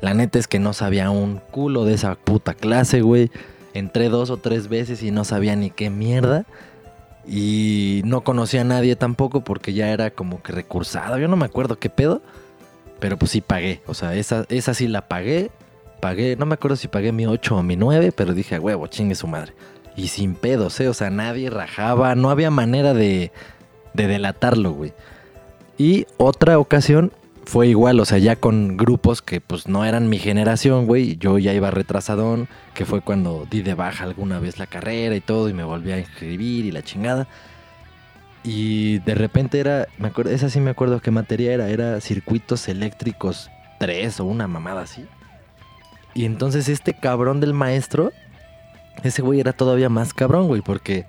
La 0.00 0.14
neta 0.14 0.38
es 0.38 0.48
que 0.48 0.58
no 0.58 0.72
sabía 0.72 1.10
un 1.10 1.38
culo 1.50 1.84
de 1.84 1.94
esa 1.94 2.14
puta 2.14 2.54
clase, 2.54 3.02
güey. 3.02 3.30
Entré 3.74 4.08
dos 4.08 4.30
o 4.30 4.36
tres 4.36 4.68
veces 4.68 5.02
y 5.02 5.10
no 5.10 5.24
sabía 5.24 5.56
ni 5.56 5.70
qué 5.70 5.90
mierda. 5.90 6.44
Y 7.26 8.02
no 8.04 8.22
conocía 8.22 8.62
a 8.62 8.64
nadie 8.64 8.96
tampoco 8.96 9.42
porque 9.42 9.72
ya 9.72 9.90
era 9.90 10.10
como 10.10 10.42
que 10.42 10.52
recursado. 10.52 11.18
Yo 11.18 11.28
no 11.28 11.36
me 11.36 11.46
acuerdo 11.46 11.78
qué 11.78 11.88
pedo. 11.88 12.22
Pero 12.98 13.18
pues 13.18 13.32
sí 13.32 13.40
pagué. 13.40 13.82
O 13.86 13.94
sea, 13.94 14.14
esa, 14.14 14.44
esa 14.48 14.74
sí 14.74 14.88
la 14.88 15.08
pagué. 15.08 15.50
Pagué, 16.00 16.36
no 16.36 16.46
me 16.46 16.54
acuerdo 16.54 16.76
si 16.76 16.88
pagué 16.88 17.12
mi 17.12 17.26
8 17.26 17.56
o 17.56 17.62
mi 17.62 17.76
9, 17.76 18.12
pero 18.12 18.34
dije, 18.34 18.56
a 18.56 18.60
huevo, 18.60 18.86
chingue 18.88 19.14
su 19.14 19.26
madre. 19.26 19.54
Y 19.96 20.08
sin 20.08 20.34
pedos, 20.34 20.80
¿eh? 20.80 20.88
O 20.88 20.94
sea, 20.94 21.10
nadie 21.10 21.50
rajaba. 21.50 22.14
No 22.14 22.30
había 22.30 22.50
manera 22.50 22.94
de, 22.94 23.30
de 23.94 24.06
delatarlo, 24.06 24.72
güey. 24.72 24.92
Y 25.78 26.06
otra 26.16 26.58
ocasión 26.58 27.12
fue 27.44 27.68
igual, 27.68 27.98
o 28.00 28.04
sea, 28.04 28.18
ya 28.18 28.36
con 28.36 28.76
grupos 28.76 29.22
que 29.22 29.40
pues 29.40 29.66
no 29.66 29.84
eran 29.84 30.08
mi 30.08 30.18
generación, 30.18 30.86
güey. 30.86 31.16
Yo 31.16 31.38
ya 31.38 31.52
iba 31.52 31.70
retrasadón, 31.70 32.48
que 32.74 32.84
fue 32.84 33.00
cuando 33.00 33.46
di 33.50 33.62
de 33.62 33.74
baja 33.74 34.04
alguna 34.04 34.38
vez 34.38 34.58
la 34.58 34.66
carrera 34.66 35.16
y 35.16 35.20
todo, 35.20 35.48
y 35.48 35.52
me 35.52 35.64
volví 35.64 35.92
a 35.92 35.98
inscribir 35.98 36.64
y 36.64 36.70
la 36.70 36.82
chingada. 36.82 37.26
Y 38.44 38.98
de 39.00 39.14
repente 39.14 39.60
era, 39.60 39.86
me 39.98 40.10
esa 40.30 40.50
sí 40.50 40.60
me 40.60 40.70
acuerdo 40.70 41.00
qué 41.00 41.10
materia 41.10 41.52
era, 41.52 41.68
era 41.68 42.00
circuitos 42.00 42.68
eléctricos 42.68 43.50
3 43.78 44.20
o 44.20 44.24
una 44.24 44.48
mamada 44.48 44.82
así. 44.82 45.06
Y 46.14 46.24
entonces 46.24 46.68
este 46.68 46.94
cabrón 46.94 47.40
del 47.40 47.54
maestro, 47.54 48.12
ese 49.02 49.22
güey 49.22 49.40
era 49.40 49.52
todavía 49.52 49.88
más 49.88 50.12
cabrón, 50.12 50.48
güey, 50.48 50.60
porque 50.60 51.06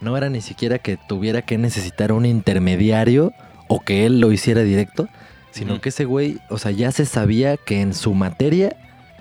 no 0.00 0.16
era 0.16 0.30
ni 0.30 0.40
siquiera 0.40 0.78
que 0.78 0.96
tuviera 0.96 1.42
que 1.42 1.58
necesitar 1.58 2.12
un 2.12 2.26
intermediario 2.26 3.32
o 3.68 3.80
que 3.80 4.06
él 4.06 4.20
lo 4.20 4.32
hiciera 4.32 4.62
directo, 4.62 5.08
sino 5.56 5.80
que 5.80 5.88
ese 5.88 6.04
güey, 6.04 6.38
o 6.50 6.58
sea, 6.58 6.70
ya 6.70 6.92
se 6.92 7.06
sabía 7.06 7.56
que 7.56 7.80
en 7.80 7.94
su 7.94 8.12
materia, 8.12 8.76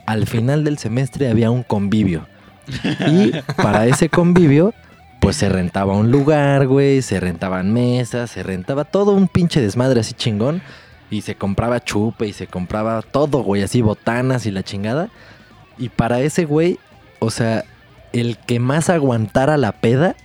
al 0.06 0.28
final 0.28 0.66
del 0.66 0.78
semestre 0.78 1.30
había 1.30 1.50
un 1.50 1.64
convivio. 1.64 2.28
Y 3.08 3.32
para 3.56 3.86
ese 3.86 4.10
convivio, 4.10 4.74
pues 5.22 5.38
se 5.38 5.48
rentaba 5.48 5.94
un 5.94 6.12
lugar, 6.12 6.68
güey, 6.68 7.02
se 7.02 7.22
rentaban 7.22 7.72
mesas, 7.72 8.32
se 8.32 8.44
rentaba 8.44 8.84
todo 8.84 9.14
un 9.14 9.30
pinche 9.30 9.62
desmadre 9.62 10.02
así 10.02 10.14
chingón. 10.14 10.62
Y 11.10 11.22
se 11.22 11.36
compraba 11.36 11.82
chupe 11.82 12.28
y 12.28 12.34
se 12.34 12.48
compraba 12.48 13.02
todo, 13.02 13.42
güey, 13.42 13.64
así 13.64 13.82
botanas 13.82 14.46
y 14.46 14.52
la 14.52 14.64
chingada. 14.64 15.10
Y 15.78 15.88
para 15.88 16.20
ese 16.20 16.44
güey, 16.44 16.80
o 17.20 17.30
sea, 17.30 17.64
el 18.12 18.38
que 18.40 18.60
más 18.60 18.90
aguantara 18.90 19.56
la 19.56 19.72
peda 19.72 20.18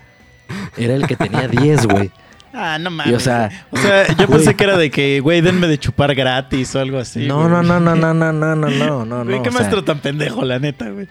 era 0.77 0.95
el 0.95 1.07
que 1.07 1.15
tenía 1.15 1.47
10, 1.47 1.87
güey. 1.87 2.11
Ah, 2.53 2.79
no 2.81 2.91
mames. 2.91 3.13
Y 3.13 3.15
o 3.17 3.21
sea, 3.21 3.49
O 3.71 3.77
sea, 3.77 4.07
yo 4.09 4.27
Güey. 4.27 4.39
pensé 4.39 4.55
que 4.57 4.65
era 4.65 4.77
de 4.77 4.91
que, 4.91 5.21
güey, 5.21 5.41
denme 5.41 5.69
de 5.69 5.79
chupar 5.79 6.15
gratis 6.15 6.75
o 6.75 6.81
algo 6.81 6.99
así. 6.99 7.27
no, 7.27 7.39
güey. 7.39 7.49
no, 7.51 7.63
no, 7.63 7.79
no, 7.81 7.95
no, 7.95 8.13
no, 8.15 8.33
no, 8.33 8.55
no, 8.57 8.69
no, 8.71 9.05
no, 9.05 9.25
Güey, 9.25 9.43
qué 9.43 9.51
sea, 9.51 9.59
maestro 9.61 9.85
tan 9.85 10.01
pendejo, 10.01 10.45
la 10.45 10.59
neta, 10.59 10.91
güey. 10.91 11.07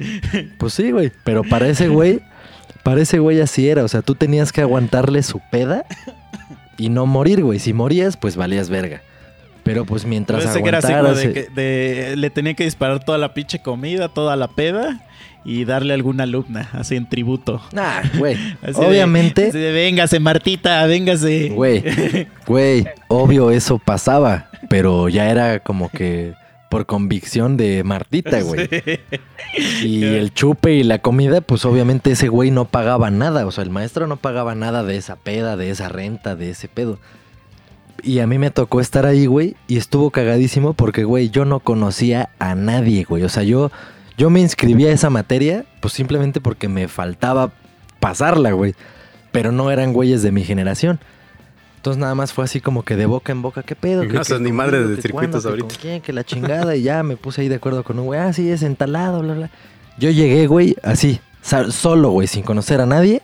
Pues 0.58 0.74
sí, 0.74 0.92
güey. 0.92 1.12
Pero 1.24 1.44
para 1.44 1.68
ese 1.68 1.88
güey, 1.88 2.22
para 2.84 3.02
ese 3.02 3.20
güey 3.20 3.40
así 3.42 3.70
era. 3.70 3.84
O 3.84 3.88
sea, 3.88 4.02
tú 4.02 4.16
tenías 4.16 4.52
que 4.52 4.62
aguantarle 4.62 5.24
su 5.24 5.40
peda 5.52 5.86
y 6.78 6.90
no 6.90 7.06
morir, 7.06 7.44
güey. 7.44 7.60
Si 7.60 7.72
morías, 7.74 8.18
pues 8.18 8.36
valías 8.36 8.70
verga. 8.70 9.02
Pero 9.64 9.86
pues 9.86 10.06
mientras 10.06 10.44
Pensé 10.44 10.64
que 10.64 10.70
era 10.70 10.78
así 10.80 10.88
como 10.88 11.00
aguantaras... 11.00 11.24
de, 11.28 11.34
que 11.34 11.50
de- 11.54 12.16
le 12.18 12.30
tenía 12.32 12.54
que 12.56 12.64
disparar 12.64 13.04
toda 13.04 13.18
la 13.18 13.34
pinche 13.34 13.60
comida, 13.62 14.10
toda 14.10 14.36
la 14.36 14.48
peda 14.48 15.00
y 15.50 15.66
darle 15.66 15.94
a 15.94 15.96
alguna 15.96 16.24
alumna, 16.24 16.70
así 16.74 16.96
en 16.96 17.10
tributo. 17.10 17.60
Nah, 17.72 18.02
güey. 18.18 18.36
De- 18.62 18.74
Obviamente, 18.76 19.48
así 19.48 19.58
de, 19.58 19.72
véngase, 19.72 20.20
Martita, 20.20 20.86
véngase. 20.86 21.50
güey, 21.50 21.84
güey, 22.46 22.86
obvio 23.08 23.50
eso 23.50 23.80
pasaba. 23.80 24.50
Pero 24.70 25.10
ya 25.10 25.30
era 25.32 25.60
como 25.60 25.90
que 25.90 26.34
por 26.70 26.86
convicción 26.86 27.58
de 27.58 27.84
Martita, 27.84 28.42
güey. 28.44 28.70
Y 29.82 30.04
el 30.04 30.32
chupe 30.34 30.74
y 30.74 30.84
la 30.84 31.00
comida, 31.00 31.42
pues 31.42 31.66
obviamente 31.66 32.12
ese 32.12 32.28
güey 32.28 32.52
no 32.52 32.66
pagaba 32.66 33.10
nada. 33.10 33.48
O 33.48 33.52
sea, 33.52 33.64
el 33.64 33.72
maestro 33.72 34.06
no 34.06 34.18
pagaba 34.18 34.54
nada 34.54 34.84
de 34.84 34.98
esa 34.98 35.16
peda, 35.16 35.58
de 35.58 35.72
esa 35.72 35.90
renta, 35.90 36.36
de 36.36 36.52
ese 36.52 36.68
pedo. 36.68 37.00
Y 38.04 38.20
a 38.20 38.28
mí 38.28 38.38
me 38.38 38.52
tocó 38.52 38.80
estar 38.80 39.06
ahí, 39.08 39.26
güey, 39.26 39.56
y 39.68 39.78
estuvo 39.78 40.12
cagadísimo 40.12 40.74
porque, 40.74 41.04
güey, 41.04 41.32
yo 41.32 41.44
no 41.46 41.60
conocía 41.60 42.30
a 42.40 42.54
nadie, 42.56 43.04
güey. 43.04 43.24
O 43.24 43.30
sea, 43.30 43.44
yo, 43.44 43.72
yo 44.20 44.30
me 44.30 44.40
inscribí 44.42 44.86
a 44.86 44.92
esa 44.92 45.10
materia, 45.10 45.66
pues 45.80 45.94
simplemente 45.96 46.42
porque 46.42 46.68
me 46.68 46.88
faltaba 46.88 47.52
pasarla, 48.00 48.52
güey. 48.52 48.76
Pero 49.32 49.52
no 49.52 49.72
eran 49.72 49.94
güeyes 49.94 50.22
de 50.22 50.32
mi 50.32 50.44
generación. 50.44 51.00
Entonces 51.78 52.00
nada 52.02 52.14
más 52.14 52.34
fue 52.34 52.44
así 52.44 52.60
como 52.60 52.84
que 52.84 52.98
de 52.98 53.06
boca 53.06 53.32
en 53.32 53.42
boca, 53.42 53.64
¿qué 53.64 53.76
pedo? 53.76 54.04
Y 54.04 54.10
¿Qué- 54.10 54.14
no 54.16 54.24
sos 54.26 54.42
ni 54.42 54.52
madre 54.52 54.86
de 54.86 54.96
¿Qué 54.98 55.02
circuitos 55.02 55.46
ahorita. 55.46 55.68
con 55.70 55.78
quién? 55.78 56.02
Que 56.02 56.12
la 56.12 56.24
chingada. 56.26 56.76
Y 56.76 56.82
ya 56.84 57.02
me 57.04 57.16
puse 57.16 57.42
ahí 57.42 57.48
de 57.48 57.56
acuerdo 57.56 57.84
con 57.84 57.98
un 57.98 58.06
güey. 58.08 58.20
Ah, 58.20 58.34
sí, 58.34 58.50
es 58.52 58.62
entalado, 58.64 59.22
bla, 59.22 59.34
bla. 59.34 59.50
Yo 59.98 60.10
llegué, 60.10 60.46
güey, 60.48 60.76
así, 60.84 61.22
solo, 61.42 62.10
güey, 62.12 62.28
sin 62.28 62.44
conocer 62.44 62.82
a 62.82 62.86
nadie. 62.86 63.22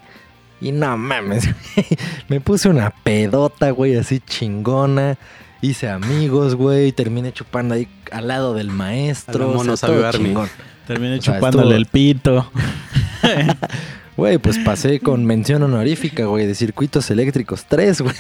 Y 0.61 0.71
no 0.71 0.97
mames. 0.97 1.49
Me 2.29 2.39
puse 2.39 2.69
una 2.69 2.91
pedota, 3.03 3.71
güey, 3.71 3.97
así 3.97 4.21
chingona. 4.21 5.17
Hice 5.61 5.89
amigos, 5.89 6.55
güey. 6.55 6.93
Terminé 6.93 7.33
chupando 7.33 7.75
ahí 7.75 7.89
al 8.11 8.29
lado 8.29 8.53
del 8.53 8.69
maestro. 8.69 9.61
Sea, 9.63 9.75
sabe. 9.77 10.01
Terminé 10.87 11.17
O 11.17 11.21
sea, 11.21 11.35
chupándole 11.35 11.77
estuvo- 11.77 11.77
el 11.77 11.85
pito. 11.87 12.51
Güey, 14.17 14.37
pues 14.37 14.57
pasé 14.59 15.01
con 15.01 15.25
mención 15.25 15.61
honorífica, 15.63 16.25
güey, 16.25 16.45
de 16.47 16.55
circuitos 16.55 17.11
eléctricos 17.11 17.65
3, 17.67 17.99
güey. 18.01 18.15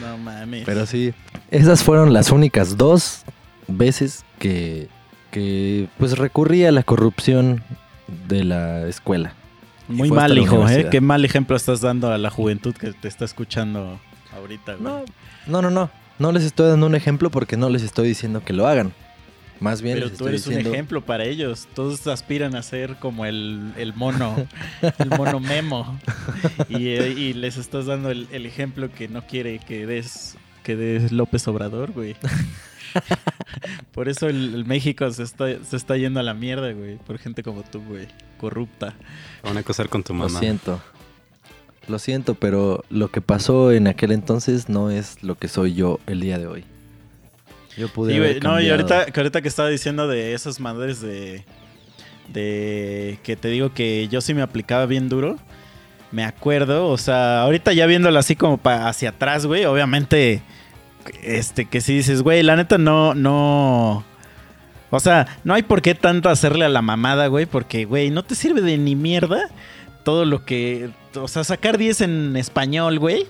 No 0.00 0.16
mames. 0.16 0.62
Pero 0.64 0.86
sí, 0.86 1.12
esas 1.50 1.82
fueron 1.82 2.14
las 2.14 2.30
únicas 2.32 2.78
dos 2.78 3.24
veces 3.68 4.24
que, 4.38 4.88
que 5.30 5.88
pues 5.98 6.16
recurrí 6.16 6.64
a 6.64 6.72
la 6.72 6.82
corrupción 6.82 7.62
de 8.26 8.44
la 8.44 8.86
escuela. 8.86 9.34
Muy 9.88 10.10
mal, 10.10 10.38
hijo, 10.38 10.66
¿eh? 10.66 10.88
Qué 10.90 11.02
mal 11.02 11.24
ejemplo 11.26 11.56
estás 11.56 11.82
dando 11.82 12.10
a 12.10 12.16
la 12.16 12.30
juventud 12.30 12.74
que 12.74 12.92
te 12.94 13.08
está 13.08 13.26
escuchando 13.26 14.00
ahorita, 14.34 14.76
güey. 14.76 14.84
No, 14.84 15.04
no, 15.46 15.60
no, 15.62 15.70
no. 15.70 15.90
No 16.18 16.32
les 16.32 16.44
estoy 16.44 16.68
dando 16.70 16.86
un 16.86 16.94
ejemplo 16.94 17.30
porque 17.30 17.58
no 17.58 17.68
les 17.68 17.82
estoy 17.82 18.08
diciendo 18.08 18.42
que 18.44 18.54
lo 18.54 18.66
hagan. 18.66 18.94
Más 19.62 19.80
bien 19.80 19.94
Pero 19.94 20.10
tú 20.10 20.26
eres 20.26 20.44
diciendo... 20.44 20.70
un 20.70 20.74
ejemplo 20.74 21.00
para 21.04 21.24
ellos. 21.24 21.68
Todos 21.74 22.06
aspiran 22.08 22.56
a 22.56 22.62
ser 22.62 22.96
como 22.96 23.24
el, 23.24 23.72
el 23.78 23.94
mono, 23.94 24.46
el 24.98 25.08
mono 25.10 25.38
memo. 25.40 25.98
Y, 26.68 26.88
eh, 26.88 27.14
y 27.16 27.32
les 27.32 27.56
estás 27.56 27.86
dando 27.86 28.10
el, 28.10 28.26
el 28.32 28.44
ejemplo 28.44 28.90
que 28.92 29.08
no 29.08 29.26
quiere 29.26 29.60
que 29.60 29.86
des, 29.86 30.36
que 30.64 30.74
des 30.76 31.12
López 31.12 31.46
Obrador, 31.46 31.92
güey. 31.92 32.16
Por 33.92 34.08
eso 34.08 34.28
el, 34.28 34.54
el 34.54 34.64
México 34.64 35.10
se 35.12 35.22
está, 35.22 35.46
se 35.64 35.76
está 35.76 35.96
yendo 35.96 36.20
a 36.20 36.22
la 36.22 36.34
mierda, 36.34 36.72
güey. 36.72 36.96
Por 36.96 37.18
gente 37.18 37.42
como 37.42 37.62
tú, 37.62 37.82
güey. 37.82 38.08
Corrupta. 38.38 38.94
Van 39.42 39.56
a 39.56 39.60
acosar 39.60 39.88
con 39.88 40.02
tu 40.02 40.12
Lo 40.12 40.24
mamá. 40.24 40.40
siento. 40.40 40.82
Lo 41.88 41.98
siento, 41.98 42.34
pero 42.34 42.84
lo 42.90 43.10
que 43.10 43.20
pasó 43.20 43.72
en 43.72 43.86
aquel 43.86 44.12
entonces 44.12 44.68
no 44.68 44.90
es 44.90 45.22
lo 45.22 45.36
que 45.36 45.48
soy 45.48 45.74
yo 45.74 45.98
el 46.06 46.20
día 46.20 46.38
de 46.38 46.46
hoy. 46.46 46.64
Yo 47.76 47.88
pude 47.88 48.16
haber 48.16 48.40
güey. 48.40 48.40
No, 48.40 48.60
y 48.60 48.68
ahorita 48.70 49.06
que, 49.06 49.20
ahorita 49.20 49.40
que 49.42 49.48
estaba 49.48 49.68
diciendo 49.68 50.06
de 50.08 50.34
esas 50.34 50.60
madres 50.60 51.00
de. 51.00 51.44
De. 52.32 53.18
Que 53.22 53.36
te 53.36 53.48
digo 53.48 53.72
que 53.74 54.08
yo 54.08 54.20
sí 54.20 54.34
me 54.34 54.42
aplicaba 54.42 54.86
bien 54.86 55.08
duro. 55.08 55.36
Me 56.10 56.24
acuerdo, 56.24 56.88
o 56.88 56.98
sea, 56.98 57.42
ahorita 57.42 57.72
ya 57.72 57.86
viéndolo 57.86 58.18
así 58.18 58.36
como 58.36 58.58
pa- 58.58 58.88
hacia 58.88 59.10
atrás, 59.10 59.46
güey. 59.46 59.64
Obviamente. 59.64 60.42
Este, 61.22 61.64
que 61.64 61.80
si 61.80 61.96
dices, 61.96 62.22
güey, 62.22 62.42
la 62.42 62.54
neta 62.56 62.78
no, 62.78 63.14
no. 63.14 64.04
O 64.90 65.00
sea, 65.00 65.38
no 65.42 65.54
hay 65.54 65.62
por 65.62 65.80
qué 65.82 65.94
tanto 65.94 66.28
hacerle 66.28 66.64
a 66.66 66.68
la 66.68 66.82
mamada, 66.82 67.26
güey, 67.28 67.46
porque, 67.46 67.86
güey, 67.86 68.10
no 68.10 68.22
te 68.22 68.34
sirve 68.34 68.60
de 68.60 68.76
ni 68.78 68.94
mierda 68.94 69.48
todo 70.04 70.24
lo 70.26 70.44
que. 70.44 70.90
O 71.14 71.28
sea, 71.28 71.44
sacar 71.44 71.78
10 71.78 72.02
en 72.02 72.36
español, 72.36 72.98
güey. 72.98 73.26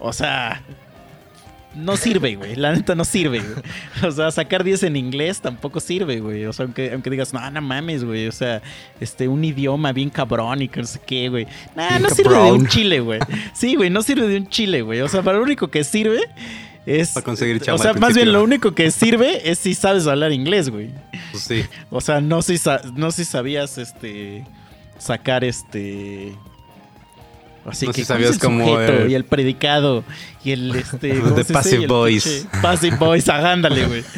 O 0.00 0.12
sea, 0.12 0.62
no 1.74 1.96
sirve, 1.96 2.36
güey. 2.36 2.56
La 2.56 2.72
neta 2.74 2.94
no 2.94 3.04
sirve, 3.04 3.40
güey. 3.40 4.08
O 4.08 4.12
sea, 4.12 4.30
sacar 4.30 4.64
10 4.64 4.84
en 4.84 4.96
inglés 4.96 5.40
tampoco 5.40 5.80
sirve, 5.80 6.20
güey. 6.20 6.44
O 6.46 6.52
sea, 6.52 6.64
aunque, 6.64 6.92
aunque 6.92 7.10
digas, 7.10 7.32
no, 7.32 7.50
no 7.50 7.60
mames, 7.60 8.04
güey. 8.04 8.26
O 8.26 8.32
sea, 8.32 8.62
este, 9.00 9.28
un 9.28 9.44
idioma 9.44 9.92
bien 9.92 10.10
cabrón 10.10 10.62
y 10.62 10.68
que 10.68 10.80
no 10.80 10.86
sé 10.86 11.00
qué, 11.04 11.28
güey. 11.28 11.46
Nah, 11.76 11.98
no 11.98 12.10
sirve 12.10 12.36
de 12.36 12.52
un 12.52 12.66
chile, 12.66 13.00
güey. 13.00 13.20
Sí, 13.54 13.74
güey, 13.74 13.90
no 13.90 14.02
sirve 14.02 14.26
de 14.28 14.36
un 14.36 14.48
chile, 14.48 14.82
güey. 14.82 15.00
O 15.00 15.08
sea, 15.08 15.22
para 15.22 15.38
lo 15.38 15.44
único 15.44 15.68
que 15.68 15.84
sirve 15.84 16.20
es. 16.86 17.10
Para 17.10 17.24
conseguir 17.24 17.56
O 17.56 17.60
chamba 17.60 17.82
sea, 17.82 17.90
al 17.92 18.00
más 18.00 18.14
bien 18.14 18.32
lo 18.32 18.42
único 18.42 18.74
que 18.74 18.90
sirve 18.90 19.50
es 19.50 19.58
si 19.58 19.74
sabes 19.74 20.06
hablar 20.06 20.32
inglés, 20.32 20.70
güey. 20.70 20.90
Pues 21.32 21.44
sí. 21.44 21.64
O 21.90 22.00
sea, 22.00 22.20
no 22.20 22.42
si, 22.42 22.56
no 22.94 23.10
si 23.10 23.24
sabías, 23.24 23.78
este... 23.78 24.44
sacar 24.98 25.44
este. 25.44 26.34
Así 27.70 27.86
No 27.86 27.92
que 27.92 28.00
sé 28.00 28.04
si 28.04 28.06
¿cuál 28.08 28.20
es 28.22 28.26
sabías 28.28 28.32
el 28.34 28.38
como 28.40 28.64
sujeto 28.66 28.92
el- 29.04 29.10
y 29.10 29.14
el 29.14 29.24
predicado 29.24 30.04
y 30.44 30.50
el 30.52 30.74
este 30.76 31.10
¿cómo 31.20 31.30
de? 31.36 31.44
Passive 31.44 31.86
pinche 31.88 32.44
Passive 32.62 32.96
Voice, 32.96 33.30
agándale, 33.30 33.86
güey. 33.86 34.04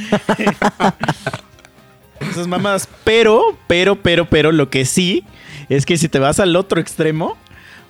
Esas 2.31 2.47
mamadas, 2.47 2.89
pero, 3.03 3.57
pero, 3.67 3.97
pero, 3.97 4.29
pero 4.29 4.53
lo 4.53 4.69
que 4.71 4.85
sí 4.85 5.25
es 5.69 5.87
que 5.87 5.97
si 5.97 6.09
te 6.09 6.19
vas 6.19 6.39
al 6.39 6.55
otro 6.55 6.79
extremo, 6.81 7.37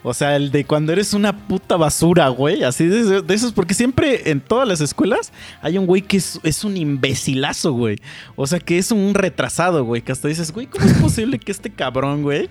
o 0.02 0.14
sea, 0.14 0.36
el 0.36 0.50
de 0.52 0.64
cuando 0.64 0.92
eres 0.92 1.12
una 1.14 1.36
puta 1.36 1.76
basura, 1.76 2.28
güey, 2.28 2.62
así 2.62 2.86
de, 2.86 3.22
de 3.22 3.34
esos, 3.34 3.52
porque 3.52 3.74
siempre 3.74 4.30
en 4.30 4.40
todas 4.40 4.66
las 4.68 4.80
escuelas 4.80 5.32
hay 5.60 5.76
un 5.78 5.86
güey 5.86 6.02
que 6.02 6.16
es, 6.18 6.38
es 6.44 6.64
un 6.64 6.76
imbecilazo, 6.76 7.72
güey. 7.72 7.98
O 8.36 8.46
sea, 8.46 8.60
que 8.60 8.78
es 8.78 8.92
un 8.92 9.14
retrasado, 9.14 9.84
güey, 9.84 10.00
que 10.00 10.12
hasta 10.12 10.28
dices, 10.28 10.52
güey, 10.52 10.66
¿cómo 10.68 10.86
es 10.86 10.94
posible 10.94 11.38
que 11.38 11.50
este 11.52 11.68
cabrón, 11.70 12.22
güey, 12.22 12.48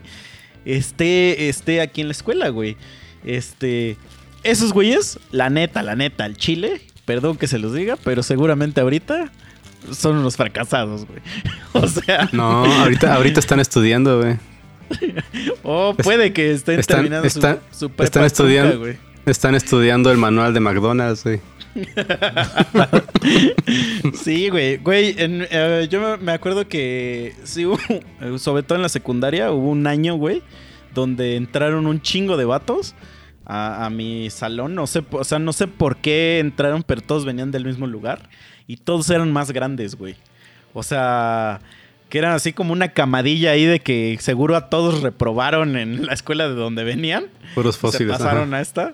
esté, 0.65 1.47
esté 1.49 1.79
aquí 1.81 2.01
en 2.01 2.07
la 2.09 2.11
escuela, 2.13 2.49
güey? 2.49 2.75
Este, 3.25 3.97
esos 4.43 4.73
güeyes, 4.73 5.19
la 5.31 5.49
neta, 5.49 5.83
la 5.83 5.95
neta, 5.95 6.23
al 6.25 6.37
chile, 6.37 6.81
perdón 7.05 7.37
que 7.37 7.47
se 7.47 7.59
los 7.59 7.73
diga, 7.73 7.97
pero 8.03 8.23
seguramente 8.23 8.81
ahorita 8.81 9.31
son 9.91 10.17
unos 10.17 10.35
fracasados, 10.37 11.05
güey. 11.05 11.19
O 11.73 11.87
sea, 11.87 12.29
No, 12.31 12.65
ahorita, 12.65 13.13
ahorita 13.15 13.39
están 13.39 13.59
estudiando, 13.59 14.19
güey. 14.21 14.37
o 15.63 15.93
puede 15.95 16.33
que 16.33 16.51
estén 16.51 16.79
Están- 16.79 16.97
terminando 16.97 17.29
su- 17.29 17.39
están- 17.39 17.59
su, 17.71 17.89
prepa 17.89 18.03
están 18.05 18.23
estudiando- 18.25 18.79
güey. 18.79 18.97
Están 19.25 19.53
estudiando 19.55 20.11
el 20.11 20.17
manual 20.17 20.53
de 20.53 20.59
McDonald's, 20.59 21.23
güey. 21.23 21.39
Sí, 24.23 24.49
güey. 24.49 24.77
Güey, 24.77 25.15
en- 25.17 25.45
eh, 25.49 25.87
yo 25.89 26.17
me- 26.19 26.31
acuerdo 26.31 26.67
que 26.67 27.35
sí 27.43 27.65
hubo, 27.65 27.77
sobre 28.39 28.63
todo 28.63 28.77
en 28.77 28.81
la 28.81 28.89
secundaria, 28.89 29.51
hubo 29.51 29.69
un 29.69 29.85
año, 29.87 30.15
güey, 30.15 30.41
donde 30.99 31.35
entraron 31.35 31.87
un 31.87 32.01
chingo 32.01 32.37
de 32.37 32.45
vatos 32.45 32.95
a, 33.45 33.85
a 33.85 33.89
mi 33.89 34.29
salón. 34.29 34.75
No 34.75 34.85
sé, 34.87 35.03
o 35.11 35.23
sea, 35.23 35.39
no 35.39 35.53
sé 35.53 35.67
por 35.67 35.97
qué 35.97 36.39
entraron, 36.39 36.83
pero 36.83 37.01
todos 37.01 37.25
venían 37.25 37.51
del 37.51 37.65
mismo 37.65 37.87
lugar 37.87 38.29
y 38.67 38.77
todos 38.77 39.09
eran 39.09 39.31
más 39.31 39.51
grandes, 39.51 39.95
güey. 39.95 40.15
O 40.73 40.83
sea, 40.83 41.61
que 42.09 42.17
eran 42.19 42.33
así 42.33 42.53
como 42.53 42.73
una 42.73 42.89
camadilla 42.89 43.51
ahí 43.51 43.65
de 43.65 43.79
que 43.79 44.17
seguro 44.19 44.55
a 44.55 44.69
todos 44.69 45.01
reprobaron 45.01 45.77
en 45.77 46.05
la 46.05 46.13
escuela 46.13 46.47
de 46.47 46.55
donde 46.55 46.83
venían. 46.83 47.25
Puros 47.55 47.75
Se 47.75 47.81
fósiles. 47.81 48.13
ajá. 48.15 48.23
pasaron 48.25 48.53
a 48.53 48.61
esta. 48.61 48.93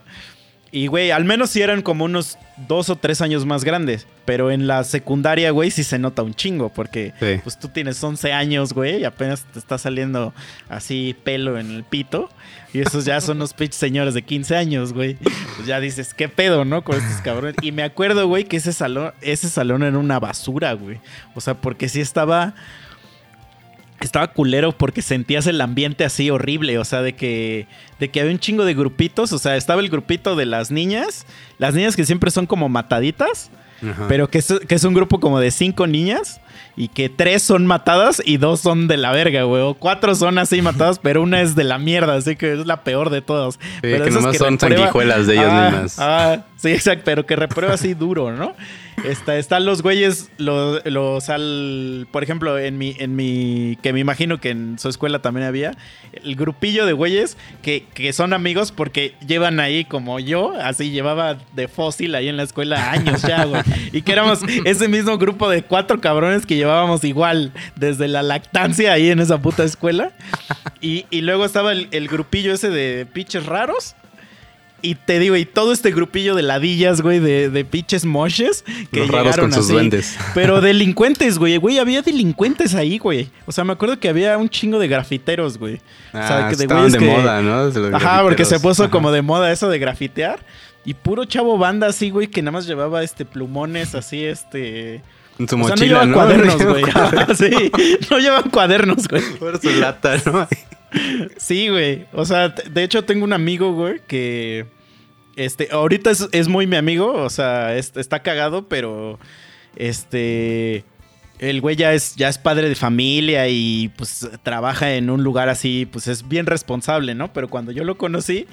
Y, 0.72 0.88
güey, 0.88 1.11
al 1.11 1.24
menos 1.24 1.51
sí 1.51 1.61
eran 1.61 1.82
como 1.82 2.03
unos 2.05 2.38
dos 2.68 2.89
o 2.89 2.95
tres 2.97 3.22
años 3.22 3.45
más 3.45 3.63
grandes. 3.63 4.07
Pero 4.26 4.51
en 4.51 4.68
la 4.68 4.84
secundaria, 4.84 5.51
güey, 5.51 5.72
sí 5.72 5.84
se 5.84 5.99
nota 5.99 6.22
un 6.24 6.34
chingo. 6.34 6.70
Porque, 6.70 7.13
Sí. 7.20 7.39
pues 7.43 7.57
tú 7.57 7.70
tienes 7.70 8.03
11 8.03 8.34
años, 8.34 8.74
güey, 8.74 9.01
y 9.01 9.05
apenas 9.05 9.45
te 9.53 9.59
está 9.59 9.78
saliendo 9.78 10.34
así 10.68 11.16
pelo 11.24 11.57
en 11.59 11.72
el 11.72 11.84
pito. 11.84 12.30
Y 12.74 12.80
esos 12.80 13.05
ya 13.05 13.22
son 13.22 13.39
los 13.39 13.53
pinches 13.53 13.78
señores 13.80 14.13
de 14.16 14.24
15 14.24 14.57
años, 14.57 14.91
güey. 14.91 15.16
Pues 15.55 15.66
ya 15.66 15.80
dices, 15.80 16.13
¿qué 16.13 16.28
pedo, 16.28 16.66
no? 16.66 16.84
Con 16.84 16.97
estos 16.97 17.22
cabrones. 17.22 17.55
Y 17.61 17.72
me 17.72 17.84
acuerdo, 17.84 18.28
güey, 18.28 18.43
que 18.43 18.57
ese 18.57 18.74
salón, 18.74 19.13
ese 19.22 19.47
salón 19.49 19.84
era 19.84 19.97
una 19.97 20.20
basura, 20.20 20.74
güey. 20.74 20.99
O 21.36 21.41
sea, 21.41 21.53
porque 21.53 21.88
sí 21.88 22.01
estaba 22.01 22.53
estaba 24.01 24.27
culero 24.27 24.71
porque 24.71 25.01
sentías 25.01 25.47
el 25.47 25.61
ambiente 25.61 26.03
así 26.03 26.29
horrible, 26.29 26.77
o 26.79 26.85
sea, 26.85 27.01
de 27.01 27.13
que 27.13 27.67
de 27.99 28.09
que 28.09 28.19
había 28.19 28.31
un 28.33 28.39
chingo 28.39 28.65
de 28.65 28.73
grupitos, 28.73 29.31
o 29.31 29.39
sea, 29.39 29.55
estaba 29.55 29.81
el 29.81 29.89
grupito 29.89 30.35
de 30.35 30.45
las 30.45 30.71
niñas, 30.71 31.25
las 31.57 31.73
niñas 31.73 31.95
que 31.95 32.05
siempre 32.05 32.31
son 32.31 32.45
como 32.45 32.67
mataditas, 32.69 33.49
Ajá. 33.81 34.07
pero 34.07 34.29
que 34.29 34.39
es, 34.39 34.53
que 34.67 34.75
es 34.75 34.83
un 34.83 34.93
grupo 34.93 35.19
como 35.19 35.39
de 35.39 35.51
cinco 35.51 35.87
niñas 35.87 36.41
y 36.76 36.88
que 36.89 37.10
tres 37.10 37.41
son 37.41 37.66
matadas 37.66 38.22
y 38.26 38.38
dos 38.38 38.60
son 38.60 38.88
de 38.88 38.97
la 38.97 39.12
verga, 39.12 39.43
güey, 39.43 39.62
o 39.62 39.74
cuatro 39.74 40.16
son 40.16 40.38
así 40.38 40.62
matadas, 40.62 40.99
pero 40.99 41.22
una 41.22 41.41
es 41.41 41.56
de 41.56 41.64
la 41.64 41.78
mierda, 41.78 42.16
así 42.16 42.36
que 42.36 42.53
es 42.53 42.66
la 42.66 42.84
peor 42.84 43.10
de 43.10 43.22
todas. 43.22 43.60
pero 43.82 44.03
que 44.06 44.12
nomás 44.12 44.38
son 44.38 44.53
reprueba- 44.58 44.78
sanguijuelas 44.78 45.28
de 45.28 45.34
ellas 45.34 45.49
Ah, 45.51 45.70
mismas. 45.72 45.95
Ah, 45.99 46.43
sí, 46.58 46.70
exacto, 46.72 47.03
pero 47.06 47.26
que 47.26 47.36
reprueba 47.36 47.74
así 47.74 47.93
duro, 47.93 48.32
¿no? 48.32 48.53
Está, 49.03 49.36
están 49.38 49.66
los 49.66 49.82
güeyes, 49.82 50.32
los, 50.38 50.82
los 50.86 51.30
al, 51.30 52.08
por 52.12 52.24
ejemplo, 52.24 52.58
en 52.58 52.78
mi, 52.78 52.95
en 52.97 53.16
mi, 53.16 53.78
que 53.84 53.91
me 53.91 53.99
imagino 53.99 54.39
que 54.39 54.51
en 54.51 54.80
su 54.80 54.88
escuela 54.88 55.20
también 55.22 55.45
había, 55.45 55.72
el 56.24 56.36
grupillo 56.38 56.86
de 56.86 56.93
güeyes 56.93 57.38
que, 57.62 57.86
que 57.93 58.14
son 58.14 58.32
amigos 58.32 58.72
porque 58.72 59.14
llevan 59.28 59.60
ahí 59.60 59.84
como 59.84 60.20
yo, 60.20 60.53
así 60.62 60.91
llevaba 60.91 61.38
de 61.53 61.68
fósil 61.68 62.16
ahí 62.16 62.30
en 62.30 62.38
la 62.38 62.43
escuela 62.43 62.91
años 62.91 63.22
ya, 63.22 63.43
güey. 63.43 63.62
Y 63.91 64.01
que 64.01 64.14
éramos 64.14 64.39
ese 64.64 64.88
mismo 64.88 65.18
grupo 65.18 65.49
de 65.49 65.62
cuatro 65.64 65.99
cabrones 65.99 66.44
que 66.45 66.55
llevábamos 66.55 67.03
igual 67.03 67.51
desde 67.75 68.07
la 68.07 68.23
lactancia 68.23 68.93
ahí 68.93 69.09
en 69.09 69.19
esa 69.19 69.41
puta 69.41 69.63
escuela. 69.63 70.11
Y, 70.81 71.05
y 71.09 71.21
luego 71.21 71.45
estaba 71.45 71.71
el, 71.71 71.87
el 71.91 72.07
grupillo 72.07 72.53
ese 72.53 72.69
de 72.69 73.05
pinches 73.05 73.45
raros. 73.45 73.95
Y 74.81 74.93
te 74.93 75.17
digo, 75.17 75.35
y 75.35 75.45
todo 75.45 75.73
este 75.73 75.89
grupillo 75.89 76.35
de 76.35 76.43
ladillas, 76.43 77.01
güey, 77.01 77.19
de, 77.19 77.49
de 77.49 77.65
pinches 77.65 78.05
moches 78.05 78.63
que 78.91 78.99
Los 78.99 79.07
raros 79.07 79.25
llegaron 79.27 79.45
con 79.49 79.53
sus 79.53 79.65
así. 79.65 79.73
duendes. 79.73 80.15
Pero 80.35 80.61
delincuentes, 80.61 81.39
güey. 81.39 81.57
Güey, 81.57 81.79
había 81.79 82.03
delincuentes 82.03 82.75
ahí, 82.75 82.99
güey. 82.99 83.29
O 83.47 83.51
sea, 83.51 83.63
me 83.63 83.73
acuerdo 83.73 83.99
que 83.99 84.09
había 84.09 84.37
un 84.37 84.47
chingo 84.47 84.77
de 84.77 84.87
grafiteros, 84.87 85.57
güey. 85.57 85.75
o 86.13 86.17
sea, 86.17 86.47
Ah, 86.47 86.49
que 86.51 86.55
de 86.57 86.67
que- 86.67 87.05
moda, 87.05 87.41
¿no? 87.41 87.63
Los 87.65 87.93
Ajá, 87.95 88.21
porque 88.21 88.45
se 88.45 88.59
puso 88.59 88.83
Ajá. 88.83 88.91
como 88.91 89.11
de 89.11 89.23
moda 89.23 89.51
eso 89.51 89.69
de 89.69 89.79
grafitear. 89.79 90.39
Y 90.83 90.93
puro 90.93 91.25
chavo 91.25 91.57
banda 91.57 91.87
así, 91.87 92.11
güey, 92.11 92.27
que 92.27 92.43
nada 92.43 92.51
más 92.51 92.67
llevaba 92.67 93.01
este 93.01 93.25
plumones 93.25 93.95
así, 93.95 94.23
este. 94.23 95.01
En 95.39 95.47
su 95.49 95.55
o 95.55 95.59
sea, 95.59 95.67
no 95.67 95.69
mochila, 95.69 96.05
¿no? 96.05 96.13
cuadernos, 96.13 96.63
güey. 96.65 96.83
Sí, 97.36 97.71
no 98.09 98.19
llevaban 98.19 98.49
cuadernos, 98.49 99.07
güey. 99.07 99.21
Por 99.39 99.61
su 99.61 99.69
lata, 99.71 100.15
¿no? 100.25 100.47
Sí, 101.38 101.67
güey. 101.69 102.05
O 102.13 102.25
sea, 102.25 102.49
de 102.49 102.83
hecho 102.83 103.03
tengo 103.03 103.23
un 103.25 103.33
amigo, 103.33 103.73
güey, 103.73 103.99
que... 104.07 104.65
Este, 105.36 105.67
ahorita 105.71 106.11
es, 106.11 106.29
es 106.31 106.47
muy 106.47 106.65
mi 106.67 106.77
amigo, 106.77 107.11
o 107.11 107.29
sea, 107.29 107.75
es- 107.75 107.91
está 107.97 108.21
cagado, 108.23 108.67
pero... 108.69 109.19
Este... 109.75 110.83
El 111.38 111.59
güey 111.59 111.75
ya 111.75 111.91
es, 111.93 112.15
ya 112.15 112.29
es 112.29 112.38
padre 112.38 112.69
de 112.69 112.75
familia 112.75 113.49
y 113.49 113.89
pues 113.97 114.25
trabaja 114.43 114.93
en 114.95 115.09
un 115.09 115.21
lugar 115.21 115.49
así, 115.49 115.86
pues 115.91 116.07
es 116.07 116.25
bien 116.29 116.45
responsable, 116.45 117.13
¿no? 117.13 117.33
Pero 117.33 117.49
cuando 117.49 117.73
yo 117.73 117.83
lo 117.83 117.97
conocí, 117.97 118.47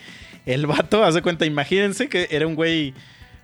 el 0.46 0.66
vato, 0.66 1.04
hace 1.04 1.22
cuenta, 1.22 1.46
imagínense 1.46 2.08
que 2.08 2.26
era 2.32 2.44
un 2.44 2.56
güey, 2.56 2.92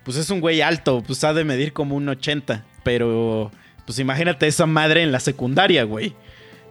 pues 0.03 0.17
es 0.17 0.29
un 0.29 0.41
güey 0.41 0.59
alto, 0.59 1.01
pues 1.07 1.23
ha 1.23 1.33
de 1.33 1.45
medir 1.45 1.71
como 1.71 1.95
un 1.95 2.09
80, 2.09 2.65
pero 2.83 3.51
pues 3.85 3.99
imagínate 3.99 4.47
esa 4.47 4.65
madre 4.65 5.03
en 5.03 5.11
la 5.11 5.19
secundaria, 5.19 5.83
güey. 5.83 6.13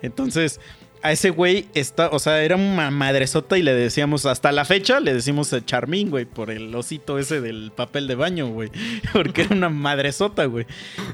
Entonces, 0.03 0.61
a 1.03 1.13
ese 1.13 1.31
güey 1.31 1.67
está, 1.75 2.09
o 2.11 2.19
sea, 2.19 2.43
era 2.43 2.57
una 2.57 2.91
madresota 2.91 3.59
y 3.59 3.63
le 3.63 3.75
decíamos, 3.75 4.27
hasta 4.27 4.53
la 4.53 4.65
fecha, 4.65 5.01
le 5.01 5.15
decimos 5.15 5.53
a 5.53 5.65
Charmín, 5.65 6.11
güey, 6.11 6.25
por 6.25 6.51
el 6.51 6.75
osito 6.75 7.19
ese 7.19 7.41
del 7.41 7.73
papel 7.75 8.07
de 8.07 8.15
baño, 8.15 8.49
güey. 8.49 8.71
Porque 9.13 9.43
era 9.43 9.55
una 9.55 9.69
madresota, 9.69 10.45
güey. 10.47 10.67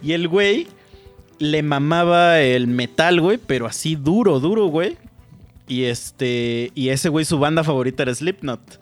Y 0.02 0.12
el 0.12 0.28
güey 0.28 0.66
le 1.38 1.62
mamaba 1.62 2.40
el 2.40 2.66
metal, 2.66 3.20
güey, 3.20 3.38
pero 3.38 3.66
así 3.66 3.96
duro, 3.96 4.40
duro, 4.40 4.66
güey. 4.66 4.96
Y 5.66 5.84
este, 5.84 6.70
y 6.74 6.90
ese 6.90 7.08
güey, 7.08 7.24
su 7.24 7.38
banda 7.38 7.64
favorita 7.64 8.02
era 8.02 8.14
Slipknot. 8.14 8.80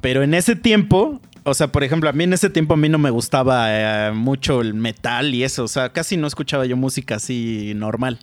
Pero 0.00 0.22
en 0.22 0.34
ese 0.34 0.56
tiempo, 0.56 1.20
o 1.44 1.54
sea, 1.54 1.68
por 1.68 1.84
ejemplo, 1.84 2.08
a 2.08 2.12
mí 2.12 2.24
en 2.24 2.32
ese 2.32 2.50
tiempo 2.50 2.74
a 2.74 2.76
mí 2.76 2.88
no 2.88 2.98
me 2.98 3.10
gustaba 3.10 3.66
eh, 4.08 4.12
mucho 4.12 4.60
el 4.60 4.74
metal 4.74 5.34
y 5.34 5.44
eso. 5.44 5.64
O 5.64 5.68
sea, 5.68 5.90
casi 5.90 6.16
no 6.16 6.26
escuchaba 6.26 6.66
yo 6.66 6.76
música 6.76 7.16
así 7.16 7.72
normal. 7.74 8.18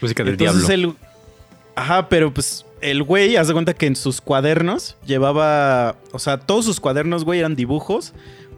Música 0.00 0.24
del 0.24 0.34
Entonces 0.34 0.66
diablo. 0.68 0.96
el. 1.00 1.08
Ajá, 1.74 2.08
pero 2.08 2.32
pues 2.34 2.64
el 2.80 3.02
güey, 3.02 3.36
haz 3.36 3.48
de 3.48 3.52
cuenta 3.52 3.74
que 3.74 3.86
en 3.86 3.96
sus 3.96 4.20
cuadernos 4.20 4.96
llevaba. 5.06 5.96
O 6.12 6.18
sea, 6.18 6.38
todos 6.38 6.64
sus 6.64 6.80
cuadernos, 6.80 7.24
güey, 7.24 7.40
eran 7.40 7.56
dibujos 7.56 8.12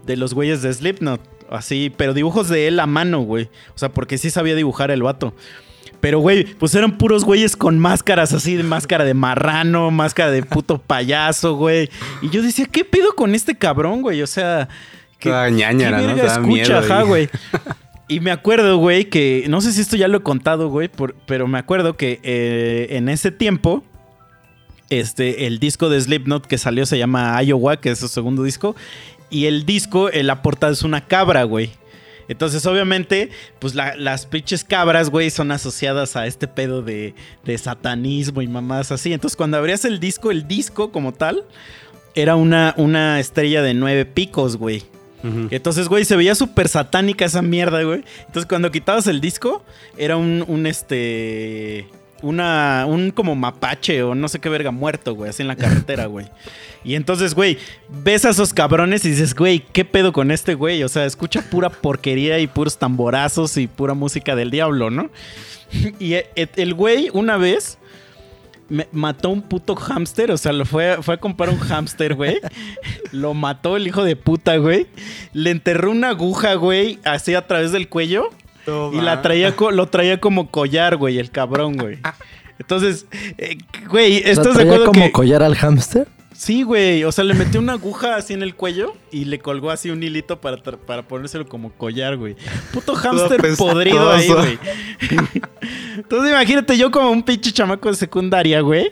de 0.06 0.16
los 0.16 0.34
güeyes 0.34 0.62
de 0.62 0.72
Slipknot. 0.72 1.20
Así, 1.50 1.92
pero 1.96 2.14
dibujos 2.14 2.48
de 2.48 2.68
él 2.68 2.78
a 2.78 2.86
mano, 2.86 3.20
güey. 3.20 3.48
O 3.74 3.78
sea, 3.78 3.88
porque 3.88 4.18
sí 4.18 4.30
sabía 4.30 4.54
dibujar 4.54 4.90
el 4.90 5.02
vato. 5.02 5.34
Pero, 6.00 6.18
güey, 6.20 6.44
pues 6.44 6.74
eran 6.74 6.96
puros 6.98 7.24
güeyes 7.24 7.56
con 7.56 7.78
máscaras 7.78 8.32
así, 8.32 8.56
de 8.56 8.62
máscara 8.62 9.04
de 9.04 9.14
marrano, 9.14 9.90
máscara 9.90 10.30
de 10.30 10.42
puto 10.42 10.78
payaso, 10.78 11.56
güey. 11.56 11.90
Y 12.22 12.30
yo 12.30 12.42
decía, 12.42 12.66
¿qué 12.70 12.84
pedo 12.84 13.14
con 13.14 13.34
este 13.34 13.56
cabrón, 13.56 14.00
güey? 14.02 14.22
O 14.22 14.26
sea, 14.26 14.68
¿qué, 15.18 15.28
Toda 15.28 15.50
ñañara, 15.50 16.00
qué 16.00 16.06
¿no? 16.06 16.16
Da 16.16 16.32
escucha, 16.34 16.78
ajá, 16.78 17.02
güey. 17.02 17.28
Y 18.08 18.18
me 18.18 18.32
acuerdo, 18.32 18.76
güey, 18.78 19.04
que 19.04 19.44
no 19.48 19.60
sé 19.60 19.72
si 19.72 19.80
esto 19.82 19.94
ya 19.96 20.08
lo 20.08 20.18
he 20.18 20.22
contado, 20.22 20.68
güey, 20.68 20.88
por- 20.88 21.14
pero 21.26 21.46
me 21.46 21.60
acuerdo 21.60 21.96
que 21.96 22.18
eh, 22.24 22.88
en 22.96 23.08
ese 23.08 23.30
tiempo, 23.30 23.84
este, 24.88 25.46
el 25.46 25.60
disco 25.60 25.88
de 25.88 26.00
Slipknot 26.00 26.46
que 26.46 26.58
salió 26.58 26.86
se 26.86 26.98
llama 26.98 27.40
Iowa, 27.40 27.76
que 27.80 27.90
es 27.90 28.00
su 28.00 28.08
segundo 28.08 28.42
disco, 28.42 28.74
y 29.30 29.44
el 29.46 29.64
disco, 29.64 30.10
en 30.12 30.26
la 30.26 30.42
portada 30.42 30.72
es 30.72 30.82
una 30.82 31.06
cabra, 31.06 31.44
güey. 31.44 31.70
Entonces, 32.30 32.64
obviamente, 32.64 33.28
pues 33.58 33.74
la- 33.74 33.96
las 33.96 34.24
pinches 34.24 34.62
cabras, 34.64 35.10
güey, 35.10 35.30
son 35.30 35.50
asociadas 35.50 36.14
a 36.16 36.26
este 36.26 36.46
pedo 36.48 36.80
de, 36.80 37.14
de 37.44 37.58
satanismo 37.58 38.40
y 38.40 38.46
mamás 38.46 38.92
así. 38.92 39.12
Entonces, 39.12 39.36
cuando 39.36 39.56
abrías 39.58 39.84
el 39.84 39.98
disco, 40.00 40.30
el 40.30 40.46
disco 40.46 40.92
como 40.92 41.12
tal, 41.12 41.44
era 42.14 42.36
una, 42.36 42.72
una 42.76 43.18
estrella 43.20 43.62
de 43.62 43.74
nueve 43.74 44.04
picos, 44.06 44.56
güey. 44.56 44.84
Entonces, 45.50 45.88
güey, 45.88 46.06
se 46.06 46.16
veía 46.16 46.34
súper 46.34 46.68
satánica 46.68 47.26
esa 47.26 47.42
mierda, 47.42 47.82
güey. 47.82 48.04
Entonces, 48.20 48.46
cuando 48.46 48.70
quitabas 48.70 49.06
el 49.06 49.20
disco, 49.20 49.62
era 49.98 50.16
un, 50.16 50.42
un 50.48 50.66
este. 50.66 51.86
Una, 52.22 52.84
un 52.86 53.10
como 53.10 53.34
mapache 53.34 54.02
o 54.02 54.14
no 54.14 54.28
sé 54.28 54.38
qué 54.38 54.48
verga 54.48 54.70
muerto, 54.70 55.14
güey, 55.14 55.30
así 55.30 55.42
en 55.42 55.48
la 55.48 55.56
carretera, 55.56 56.06
güey. 56.06 56.26
Y 56.84 56.94
entonces, 56.94 57.34
güey, 57.34 57.58
ves 57.88 58.24
a 58.24 58.30
esos 58.30 58.52
cabrones 58.54 59.04
y 59.04 59.10
dices, 59.10 59.34
güey, 59.34 59.60
¿qué 59.72 59.84
pedo 59.84 60.12
con 60.12 60.30
este 60.30 60.54
güey? 60.54 60.82
O 60.82 60.88
sea, 60.88 61.04
escucha 61.04 61.42
pura 61.42 61.68
porquería 61.70 62.38
y 62.38 62.46
puros 62.46 62.78
tamborazos 62.78 63.56
y 63.56 63.66
pura 63.66 63.94
música 63.94 64.34
del 64.34 64.50
diablo, 64.50 64.90
¿no? 64.90 65.10
Y 65.98 66.14
e- 66.14 66.30
e- 66.36 66.48
el 66.56 66.74
güey, 66.74 67.10
una 67.12 67.36
vez, 67.36 67.78
me- 68.68 68.88
mató 68.92 69.28
un 69.30 69.42
puto 69.42 69.74
hámster, 69.76 70.30
o 70.30 70.38
sea, 70.38 70.52
lo 70.52 70.64
fue, 70.64 70.98
fue 71.02 71.14
a 71.14 71.16
comprar 71.18 71.50
un 71.50 71.58
hámster, 71.58 72.14
güey. 72.14 72.40
Lo 73.12 73.34
mató 73.34 73.76
el 73.76 73.86
hijo 73.86 74.02
de 74.04 74.16
puta, 74.16 74.56
güey. 74.56 74.86
Le 75.32 75.50
enterró 75.50 75.90
una 75.90 76.08
aguja, 76.10 76.54
güey, 76.54 76.98
así 77.04 77.34
a 77.34 77.46
través 77.46 77.72
del 77.72 77.88
cuello. 77.88 78.30
Y 78.92 79.00
la 79.00 79.22
traía, 79.22 79.54
lo 79.72 79.86
traía 79.86 80.20
como 80.20 80.50
collar, 80.50 80.96
güey, 80.96 81.18
el 81.18 81.30
cabrón, 81.30 81.76
güey. 81.76 81.98
Entonces, 82.58 83.06
eh, 83.38 83.58
güey, 83.88 84.18
¿estás 84.18 84.48
de 84.48 84.52
¿traía 84.52 84.72
acuerdo 84.72 84.86
como 84.86 85.04
que...? 85.04 85.12
collar 85.12 85.42
al 85.42 85.56
hámster? 85.56 86.08
Sí, 86.40 86.62
güey. 86.62 87.04
O 87.04 87.12
sea, 87.12 87.22
le 87.24 87.34
metió 87.34 87.60
una 87.60 87.74
aguja 87.74 88.16
así 88.16 88.32
en 88.32 88.42
el 88.42 88.54
cuello 88.54 88.94
y 89.10 89.26
le 89.26 89.40
colgó 89.40 89.70
así 89.70 89.90
un 89.90 90.02
hilito 90.02 90.40
para, 90.40 90.56
para 90.56 91.02
ponérselo 91.02 91.46
como 91.46 91.70
collar, 91.72 92.16
güey. 92.16 92.34
Puto 92.72 92.94
hámster 92.94 93.42
podrido 93.58 94.10
ahí, 94.10 94.26
güey. 94.28 94.58
Entonces, 95.96 96.30
imagínate, 96.30 96.78
yo 96.78 96.90
como 96.90 97.10
un 97.10 97.22
pinche 97.22 97.52
chamaco 97.52 97.90
de 97.90 97.96
secundaria, 97.96 98.62
güey. 98.62 98.90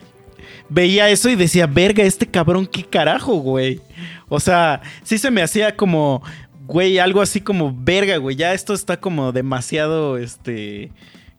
Veía 0.69 1.09
eso 1.09 1.31
y 1.31 1.37
decía, 1.37 1.67
verga, 1.67 2.05
este 2.05 2.27
cabrón, 2.27 2.67
qué 2.67 2.85
carajo, 2.85 3.37
güey. 3.37 3.81
O 4.29 4.41
sea, 4.41 4.83
sí 5.03 5.17
se 5.17 5.31
me 5.31 5.41
hacía 5.41 5.75
como, 5.75 6.23
güey, 6.69 6.99
algo 6.99 7.21
así 7.23 7.41
como, 7.41 7.75
verga, 7.77 8.19
güey. 8.19 8.37
Ya 8.37 8.53
esto 8.53 8.75
está 8.75 8.99
como 8.99 9.33
demasiado, 9.33 10.19
este, 10.19 10.93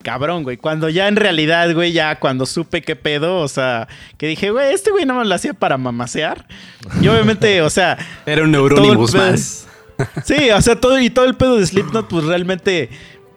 cabrón, 0.04 0.44
güey. 0.44 0.58
Cuando 0.58 0.90
ya 0.90 1.08
en 1.08 1.16
realidad, 1.16 1.74
güey, 1.74 1.92
ya 1.92 2.20
cuando 2.20 2.46
supe 2.46 2.82
qué 2.82 2.96
pedo, 2.96 3.38
o 3.38 3.48
sea, 3.48 3.88
que 4.18 4.28
dije, 4.28 4.50
güey, 4.50 4.74
este 4.74 4.92
güey 4.92 5.06
no 5.06 5.16
me 5.16 5.26
lo 5.26 5.36
hacía 5.36 5.54
para 5.54 5.78
mamasear. 5.78 6.48
Y 7.02 7.08
obviamente, 7.08 7.62
o 7.62 7.70
sea, 7.70 7.98
Era 8.26 8.44
un 8.44 8.52
pedo. 8.52 9.08
más. 9.18 9.68
Sí, 10.26 10.50
o 10.52 10.62
sea, 10.62 10.80
todo 10.80 11.00
y 11.00 11.10
todo 11.10 11.26
el 11.26 11.36
pedo 11.36 11.58
de 11.58 11.66
Slipknot, 11.66 12.08
pues 12.08 12.26
realmente, 12.26 12.90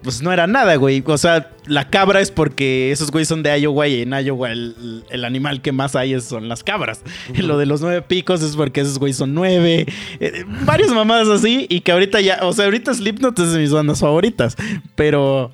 pues 0.02 0.22
no 0.22 0.32
era 0.32 0.46
nada, 0.46 0.76
güey. 0.76 1.02
O 1.06 1.18
sea, 1.18 1.50
la 1.66 1.88
cabra 1.88 2.20
es 2.20 2.30
porque 2.30 2.90
esos 2.90 3.10
güeyes 3.10 3.28
son 3.28 3.42
de 3.42 3.56
Iowa 3.60 3.86
y 3.88 4.02
en 4.02 4.12
Iowa 4.12 4.50
el, 4.50 5.04
el 5.10 5.24
animal 5.24 5.62
que 5.62 5.72
más 5.72 5.94
hay 5.96 6.20
son 6.20 6.48
las 6.48 6.64
cabras. 6.64 7.02
Lo 7.36 7.56
de 7.58 7.66
los 7.66 7.80
nueve 7.80 8.02
picos 8.02 8.42
es 8.42 8.56
porque 8.56 8.80
esos 8.80 8.98
güeyes 8.98 9.16
son 9.16 9.34
nueve. 9.34 9.86
Eh, 10.20 10.44
varias 10.66 10.90
mamadas 10.90 11.28
así 11.28 11.66
y 11.68 11.80
que 11.80 11.92
ahorita 11.92 12.20
ya, 12.20 12.40
o 12.42 12.52
sea, 12.52 12.64
ahorita 12.64 12.92
Slipknot 12.94 13.38
es 13.38 13.52
de 13.52 13.58
mis 13.60 13.70
bandas 13.72 14.00
favoritas. 14.00 14.56
Pero 14.96 15.50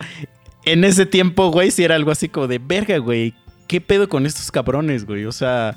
en 0.65 0.85
ese 0.85 1.07
tiempo, 1.07 1.51
güey, 1.51 1.71
sí 1.71 1.85
era 1.85 1.95
algo 1.95 2.11
así 2.11 2.29
como 2.29 2.47
de 2.47 2.59
verga, 2.59 2.99
güey. 2.99 3.35
¿Qué 3.67 3.81
pedo 3.83 4.09
con 4.09 4.25
estos 4.25 4.51
cabrones, 4.51 5.05
güey? 5.05 5.27
O 5.27 5.33
sea, 5.33 5.77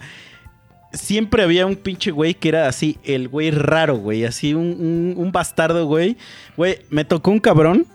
siempre 0.94 1.44
había 1.44 1.66
un 1.66 1.76
pinche 1.76 2.12
güey 2.12 2.34
que 2.34 2.50
era 2.50 2.68
así, 2.68 2.98
el 3.04 3.28
güey 3.28 3.52
raro, 3.52 3.98
güey. 3.98 4.26
Así 4.26 4.54
un, 4.54 4.66
un- 4.80 5.14
un 5.18 5.32
bastardo, 5.32 5.86
güey. 5.86 6.18
Güey, 6.58 6.80
me 6.90 7.06
tocó 7.06 7.32
un 7.32 7.40
cabrón 7.40 7.86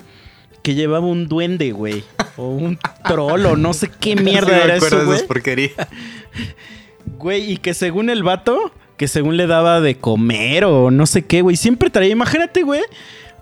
que 0.66 0.74
llevaba 0.74 1.06
un 1.06 1.28
duende, 1.28 1.70
güey. 1.70 2.02
O 2.36 2.48
un 2.48 2.76
troll, 3.06 3.46
o 3.46 3.56
no 3.56 3.72
sé 3.72 3.88
qué 3.88 4.16
mierda 4.16 4.48
Sí 4.48 4.52
me 4.52 4.64
era 4.64 4.74
eso, 4.74 5.04
güey. 5.06 5.72
Güey, 7.18 7.52
y 7.52 7.56
que 7.58 7.72
según 7.72 8.10
el 8.10 8.24
vato, 8.24 8.72
que 8.96 9.06
según 9.06 9.36
le 9.36 9.46
daba 9.46 9.80
de 9.80 9.96
comer 9.96 10.64
o 10.64 10.90
no 10.90 11.06
sé 11.06 11.24
qué, 11.24 11.40
güey. 11.40 11.54
Siempre 11.54 11.88
traía, 11.88 12.10
imagínate, 12.10 12.64
güey. 12.64 12.82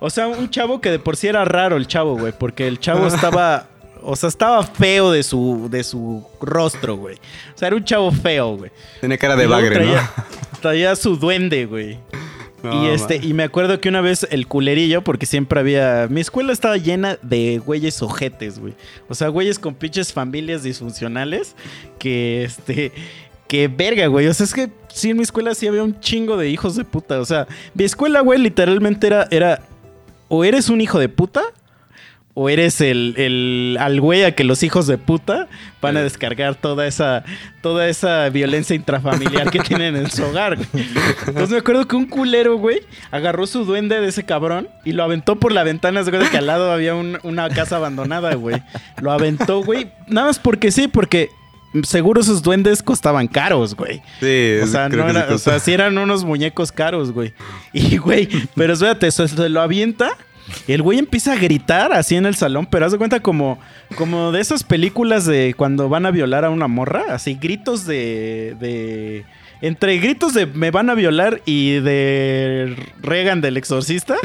O 0.01 0.11
sea, 0.11 0.29
un 0.29 0.51
chavo 0.51 0.83
que 0.83 0.91
de 0.91 0.99
por 0.99 1.17
sí 1.17 1.27
era 1.27 1.47
raro 1.47 1.79
el 1.79 1.87
chavo, 1.87 2.19
güey. 2.19 2.35
Porque 2.39 2.69
el 2.69 2.79
chavo 2.79 3.07
estaba. 3.15 3.69
O 4.03 4.17
sea, 4.17 4.29
estaba 4.29 4.63
feo 4.63 5.11
de 5.11 5.23
su, 5.23 5.69
de 5.71 5.83
su 5.83 6.27
rostro, 6.43 6.97
güey. 6.97 7.17
O 7.55 7.59
sea, 7.59 7.69
era 7.69 7.77
un 7.77 7.85
chavo 7.85 8.13
feo, 8.13 8.59
güey. 8.59 8.71
Tenía 9.01 9.17
cara 9.17 9.35
de 9.35 9.47
bagre, 9.47 9.77
traía, 9.77 10.13
¿no? 10.15 10.25
traía 10.61 10.95
su 10.95 11.17
duende, 11.17 11.65
güey. 11.65 11.99
No, 12.65 12.83
y 12.83 12.89
este, 12.89 13.21
y 13.23 13.35
me 13.35 13.43
acuerdo 13.43 13.79
que 13.79 13.91
una 13.91 14.01
vez 14.01 14.27
el 14.31 14.47
culerillo, 14.47 15.05
porque 15.05 15.27
siempre 15.27 15.61
había. 15.61 16.07
Mi 16.09 16.23
escuela 16.23 16.53
estaba 16.53 16.79
llena 16.79 17.19
de 17.21 17.59
güeyes 17.59 18.01
ojetes, 18.03 18.59
güey. 18.59 18.73
O 19.09 19.15
sea, 19.15 19.29
güeyes 19.29 19.59
con 19.59 19.75
pinches 19.75 20.15
familias 20.15 20.63
disfuncionales. 20.63 21.57
Que 21.99 22.45
este. 22.45 22.93
Que 23.47 23.69
verga, 23.69 24.07
güey. 24.07 24.27
O 24.29 24.33
sea, 24.33 24.45
es 24.45 24.55
que 24.55 24.71
sí, 24.89 25.11
en 25.11 25.19
mi 25.19 25.23
escuela 25.23 25.55
sí 25.55 25.67
había 25.67 25.85
un 25.85 26.01
chingo 26.01 26.39
de 26.39 26.49
hijos 26.49 26.75
de 26.75 26.85
puta. 26.85 27.21
O 27.21 27.27
sea, 27.27 27.47
mi 27.75 27.85
escuela, 27.85 28.21
güey, 28.21 28.39
literalmente 28.41 29.07
era. 29.07 29.29
era 29.31 29.61
o 30.29 30.43
eres 30.43 30.71
un 30.71 30.81
hijo 30.81 30.99
de 30.99 31.11
puta. 31.11 31.43
O 32.37 32.49
eres 32.49 32.81
el, 32.81 33.15
el 33.17 33.77
al 33.79 34.01
güey 34.01 34.25
a 34.25 34.35
que 34.35 34.43
los 34.43 34.65
hijos 34.65 34.89
de 34.89 34.99
puta 34.99 35.47
van 35.81 35.97
a 35.97 36.03
descargar 36.03 36.57
toda 36.57 36.85
esa, 36.89 37.23
toda 37.63 37.87
esa 37.89 38.29
violencia 38.29 38.75
intrafamiliar 38.75 39.51
que 39.53 39.61
tienen 39.69 39.95
en 39.95 40.11
su 40.11 40.25
hogar. 40.25 40.57
güey. 40.57 40.85
Entonces 41.29 41.51
me 41.51 41.59
acuerdo 41.59 41.87
que 41.87 41.95
un 41.95 42.07
culero, 42.07 42.57
güey, 42.57 42.81
agarró 43.13 43.47
su 43.47 43.65
duende 43.65 44.01
de 44.01 44.09
ese 44.09 44.25
cabrón 44.25 44.69
y 44.85 44.93
lo 44.95 45.05
aventó 45.05 45.37
por 45.37 45.53
la 45.53 45.63
ventana. 45.63 46.03
Se 46.03 46.09
acuerda 46.11 46.29
que 46.29 46.39
al 46.39 46.47
lado 46.47 46.73
había 46.73 46.97
un- 46.97 47.19
una 47.23 47.49
casa 47.51 47.77
abandonada, 47.77 48.35
güey. 48.35 48.61
Lo 49.01 49.13
aventó, 49.13 49.63
güey. 49.63 49.93
Nada 50.09 50.27
más 50.27 50.41
porque 50.41 50.73
sí, 50.73 50.89
porque 50.89 51.29
seguro 51.85 52.21
esos 52.21 52.43
duendes 52.43 52.83
costaban 52.83 53.29
caros, 53.29 53.77
güey. 53.77 54.03
Sí, 54.19 54.59
O 54.61 54.67
sea, 54.67 54.89
no 54.89 54.97
que 55.07 55.11
sí 55.13 55.17
era, 55.17 55.35
o 55.35 55.39
sea, 55.39 55.59
sí 55.61 55.73
eran 55.73 55.97
unos 55.99 56.25
muñecos 56.25 56.73
caros, 56.73 57.13
güey. 57.13 57.33
Y, 57.73 57.97
güey, 57.99 58.29
pero 58.57 58.73
espérate, 58.73 59.07
eso 59.07 59.29
se 59.29 59.49
lo 59.49 59.61
avienta. 59.61 60.11
El 60.69 60.83
güey 60.83 60.99
empieza 60.99 61.33
a 61.33 61.37
gritar 61.37 61.93
así 61.93 62.17
en 62.17 62.27
el 62.27 62.35
salón, 62.35 62.67
pero 62.67 62.87
haz 62.87 62.93
de 62.93 62.99
cuenta 62.99 63.21
como, 63.21 63.59
como 63.97 64.33
de 64.33 64.41
esas 64.41 64.65
películas 64.65 65.25
de 65.25 65.55
cuando 65.57 65.89
van 65.89 66.07
a 66.07 66.11
violar 66.11 66.45
a 66.45 66.51
una 66.51 66.69
morra, 66.69 67.05
así 67.11 67.39
gritos 67.41 67.87
de, 67.87 68.57
de 68.61 69.25
entre 69.67 69.99
gritos 69.99 70.35
de 70.35 70.47
me 70.47 70.71
van 70.71 70.91
a 70.91 70.95
violar 70.95 71.41
y 71.47 71.75
de 71.81 72.77
Regan 73.03 73.41
del 73.41 73.57
exorcista. 73.57 74.17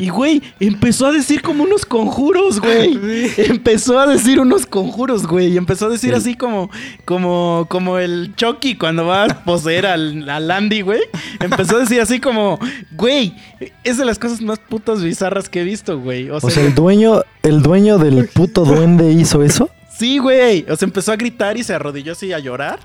Y 0.00 0.10
güey, 0.10 0.42
empezó 0.60 1.06
a 1.06 1.12
decir 1.12 1.42
como 1.42 1.64
unos 1.64 1.84
conjuros, 1.84 2.60
güey. 2.60 2.96
Empezó 3.36 3.98
a 3.98 4.06
decir 4.06 4.38
unos 4.38 4.64
conjuros, 4.64 5.26
güey. 5.26 5.54
Y 5.54 5.56
empezó 5.56 5.86
a 5.86 5.88
decir 5.88 6.14
así 6.14 6.36
como, 6.36 6.70
como, 7.04 7.66
como 7.68 7.98
el 7.98 8.32
Chucky 8.36 8.76
cuando 8.76 9.06
va 9.06 9.24
a 9.24 9.44
poseer 9.44 9.86
al, 9.86 10.30
al 10.30 10.48
Andy, 10.52 10.82
güey. 10.82 11.00
Empezó 11.40 11.78
a 11.78 11.80
decir 11.80 12.00
así 12.00 12.20
como, 12.20 12.60
güey, 12.92 13.34
es 13.82 13.98
de 13.98 14.04
las 14.04 14.20
cosas 14.20 14.40
más 14.40 14.60
putas 14.60 15.02
bizarras 15.02 15.48
que 15.48 15.62
he 15.62 15.64
visto, 15.64 15.98
güey. 15.98 16.30
O 16.30 16.36
O 16.36 16.40
sea, 16.40 16.50
sea, 16.50 16.64
el 16.64 16.72
dueño, 16.76 17.22
el 17.42 17.60
dueño 17.60 17.98
del 17.98 18.28
puto 18.28 18.64
duende 18.64 19.10
hizo 19.10 19.42
eso. 19.42 19.68
sí, 19.98 20.18
güey. 20.18 20.64
O 20.68 20.76
sea, 20.76 20.86
empezó 20.86 21.10
a 21.10 21.16
gritar 21.16 21.56
y 21.56 21.64
se 21.64 21.74
arrodilló 21.74 22.12
así 22.12 22.32
a 22.32 22.38
llorar. 22.38 22.78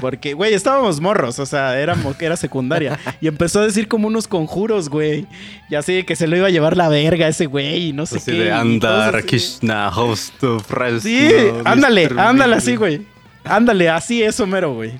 Porque, 0.00 0.34
güey, 0.34 0.54
estábamos 0.54 1.00
morros, 1.00 1.38
o 1.38 1.46
sea, 1.46 1.78
éramos, 1.78 2.20
era 2.20 2.36
secundaria. 2.36 2.98
Y 3.20 3.28
empezó 3.28 3.60
a 3.60 3.66
decir 3.66 3.88
como 3.88 4.06
unos 4.08 4.28
conjuros, 4.28 4.88
güey. 4.88 5.26
Y 5.70 5.74
así 5.74 6.04
que 6.04 6.16
se 6.16 6.26
lo 6.26 6.36
iba 6.36 6.46
a 6.46 6.50
llevar 6.50 6.76
la 6.76 6.88
verga 6.88 7.28
ese 7.28 7.46
güey 7.46 7.88
y 7.88 7.92
no 7.92 8.06
sé 8.06 8.16
Así 8.16 8.32
qué. 8.32 8.38
de 8.44 8.52
andar. 8.52 9.24
Krishna, 9.24 9.88
host 9.88 10.42
of 10.44 10.66
Sí, 11.00 11.30
ándale, 11.64 12.10
ándale 12.16 12.56
así, 12.56 12.76
güey. 12.76 13.06
Ándale, 13.44 13.88
así 13.88 14.22
eso 14.22 14.46
mero, 14.46 14.74
güey. 14.74 14.92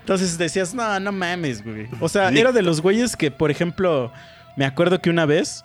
Entonces 0.00 0.38
decías, 0.38 0.72
no, 0.74 1.00
no 1.00 1.10
mames, 1.12 1.64
güey. 1.64 1.88
O 2.00 2.08
sea, 2.08 2.28
era 2.28 2.52
de 2.52 2.62
los 2.62 2.80
güeyes 2.80 3.16
que, 3.16 3.30
por 3.30 3.50
ejemplo, 3.50 4.12
me 4.56 4.64
acuerdo 4.64 5.00
que 5.00 5.10
una 5.10 5.26
vez, 5.26 5.64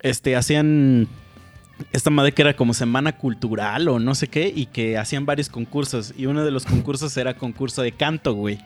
este, 0.00 0.34
hacían 0.34 1.08
esta 1.92 2.10
madre 2.10 2.32
que 2.32 2.42
era 2.42 2.54
como 2.54 2.74
semana 2.74 3.12
cultural 3.12 3.88
o 3.88 3.98
no 3.98 4.14
sé 4.14 4.28
qué, 4.28 4.52
y 4.54 4.66
que 4.66 4.98
hacían 4.98 5.26
varios 5.26 5.48
concursos. 5.48 6.14
Y 6.16 6.26
uno 6.26 6.44
de 6.44 6.50
los 6.50 6.64
concursos 6.66 7.16
era 7.16 7.34
concurso 7.34 7.82
de 7.82 7.92
canto, 7.92 8.34
güey. 8.34 8.58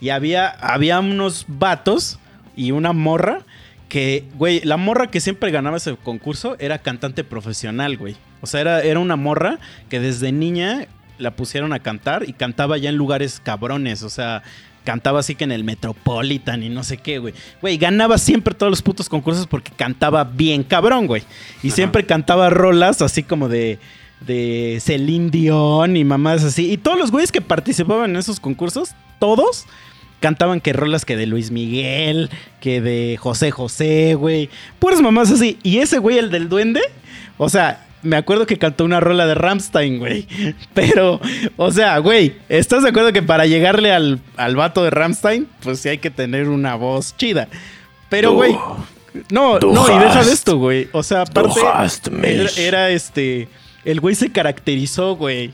Y 0.00 0.10
había, 0.10 0.48
había 0.48 1.00
unos 1.00 1.44
vatos 1.48 2.18
y 2.56 2.72
una 2.72 2.92
morra 2.92 3.40
que, 3.88 4.24
güey, 4.36 4.60
la 4.64 4.76
morra 4.76 5.10
que 5.10 5.20
siempre 5.20 5.50
ganaba 5.50 5.76
ese 5.76 5.96
concurso 5.96 6.56
era 6.58 6.78
cantante 6.78 7.24
profesional, 7.24 7.96
güey. 7.96 8.16
O 8.40 8.46
sea, 8.46 8.60
era, 8.60 8.80
era 8.82 9.00
una 9.00 9.16
morra 9.16 9.58
que 9.88 10.00
desde 10.00 10.32
niña 10.32 10.86
la 11.18 11.32
pusieron 11.32 11.72
a 11.72 11.80
cantar 11.80 12.26
y 12.26 12.32
cantaba 12.32 12.78
ya 12.78 12.88
en 12.88 12.96
lugares 12.96 13.40
cabrones, 13.42 14.02
o 14.02 14.08
sea, 14.08 14.42
cantaba 14.84 15.20
así 15.20 15.34
que 15.34 15.44
en 15.44 15.52
el 15.52 15.64
Metropolitan 15.64 16.62
y 16.62 16.68
no 16.68 16.84
sé 16.84 16.96
qué, 16.96 17.18
güey. 17.18 17.34
Güey, 17.60 17.76
ganaba 17.76 18.18
siempre 18.18 18.54
todos 18.54 18.70
los 18.70 18.82
putos 18.82 19.08
concursos 19.08 19.46
porque 19.46 19.72
cantaba 19.76 20.24
bien 20.24 20.62
cabrón, 20.62 21.06
güey. 21.06 21.22
Y 21.62 21.68
Ajá. 21.68 21.76
siempre 21.76 22.06
cantaba 22.06 22.50
rolas 22.50 23.02
así 23.02 23.22
como 23.22 23.48
de 23.48 23.78
de 24.20 24.78
Celine 24.80 25.30
Dion 25.30 25.96
y 25.96 26.04
mamás 26.04 26.44
así. 26.44 26.70
Y 26.70 26.76
todos 26.76 26.98
los 26.98 27.10
güeyes 27.10 27.32
que 27.32 27.40
participaban 27.40 28.10
en 28.10 28.16
esos 28.16 28.40
concursos, 28.40 28.90
todos 29.18 29.66
cantaban 30.20 30.60
que 30.60 30.72
rolas 30.72 31.04
que 31.04 31.16
de 31.16 31.26
Luis 31.26 31.50
Miguel, 31.50 32.28
que 32.60 32.80
de 32.80 33.16
José 33.18 33.50
José, 33.50 34.14
güey. 34.14 34.50
Puras 34.78 35.00
mamás 35.00 35.30
así. 35.30 35.58
Y 35.62 35.78
ese 35.78 35.98
güey, 35.98 36.18
el 36.18 36.30
del 36.30 36.48
duende, 36.48 36.82
o 37.38 37.48
sea, 37.48 37.86
me 38.02 38.16
acuerdo 38.16 38.46
que 38.46 38.58
cantó 38.58 38.84
una 38.84 39.00
rola 39.00 39.26
de 39.26 39.34
Ramstein, 39.34 39.98
güey. 39.98 40.26
Pero, 40.74 41.20
o 41.56 41.70
sea, 41.72 41.98
güey, 41.98 42.34
¿estás 42.48 42.82
de 42.82 42.90
acuerdo 42.90 43.12
que 43.12 43.22
para 43.22 43.46
llegarle 43.46 43.92
al, 43.92 44.20
al 44.36 44.56
vato 44.56 44.82
de 44.82 44.90
Ramstein, 44.90 45.48
pues 45.62 45.80
sí 45.80 45.88
hay 45.88 45.98
que 45.98 46.10
tener 46.10 46.48
una 46.48 46.74
voz 46.74 47.16
chida? 47.16 47.48
Pero, 48.08 48.32
güey, 48.32 48.56
no, 49.30 49.58
no, 49.58 49.96
y 49.96 49.98
deja 49.98 50.24
de 50.24 50.32
esto, 50.32 50.56
güey. 50.56 50.88
O 50.92 51.02
sea, 51.02 51.22
aparte, 51.22 51.60
era, 52.56 52.90
este. 52.90 53.48
el 53.84 54.00
güey 54.00 54.14
se 54.14 54.30
caracterizó, 54.30 55.16
güey. 55.16 55.52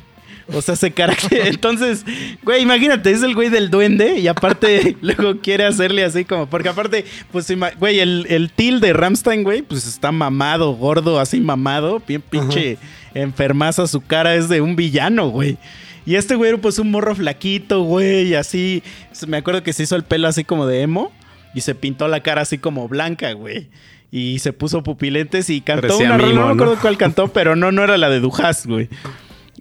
O 0.52 0.62
sea, 0.62 0.76
se 0.76 0.92
caracteriza. 0.92 1.48
Entonces, 1.48 2.04
güey, 2.42 2.62
imagínate, 2.62 3.10
es 3.10 3.22
el 3.22 3.34
güey 3.34 3.48
del 3.48 3.70
duende 3.70 4.18
y 4.18 4.28
aparte 4.28 4.96
luego 5.02 5.40
quiere 5.40 5.64
hacerle 5.64 6.04
así 6.04 6.24
como. 6.24 6.46
Porque 6.46 6.68
aparte, 6.68 7.04
pues, 7.32 7.52
güey, 7.78 8.00
el, 8.00 8.26
el 8.28 8.50
til 8.50 8.80
de 8.80 8.92
Ramstein, 8.92 9.42
güey, 9.42 9.62
pues 9.62 9.86
está 9.86 10.12
mamado, 10.12 10.72
gordo, 10.72 11.18
así 11.18 11.40
mamado, 11.40 12.02
bien 12.06 12.22
pinche 12.22 12.78
enfermaza. 13.14 13.86
Su 13.86 14.00
cara 14.00 14.34
es 14.34 14.48
de 14.48 14.60
un 14.60 14.76
villano, 14.76 15.28
güey. 15.28 15.58
Y 16.04 16.14
este 16.14 16.36
güey 16.36 16.50
era 16.50 16.60
pues 16.60 16.78
un 16.78 16.92
morro 16.92 17.16
flaquito, 17.16 17.82
güey, 17.82 18.28
y 18.28 18.34
así. 18.34 18.82
Me 19.26 19.38
acuerdo 19.38 19.64
que 19.64 19.72
se 19.72 19.82
hizo 19.82 19.96
el 19.96 20.04
pelo 20.04 20.28
así 20.28 20.44
como 20.44 20.66
de 20.66 20.82
emo 20.82 21.10
y 21.52 21.62
se 21.62 21.74
pintó 21.74 22.06
la 22.06 22.20
cara 22.20 22.42
así 22.42 22.58
como 22.58 22.86
blanca, 22.86 23.32
güey. 23.32 23.68
Y 24.12 24.38
se 24.38 24.52
puso 24.52 24.84
pupilentes 24.84 25.50
y 25.50 25.60
cantó 25.60 25.88
Parecía 25.88 26.14
una 26.14 26.18
mimo, 26.18 26.40
no 26.40 26.46
me 26.46 26.52
acuerdo 26.52 26.78
cuál 26.80 26.96
cantó, 26.96 27.28
pero 27.28 27.56
no, 27.56 27.72
no 27.72 27.82
era 27.82 27.98
la 27.98 28.08
de 28.08 28.20
Dujas, 28.20 28.66
güey. 28.66 28.88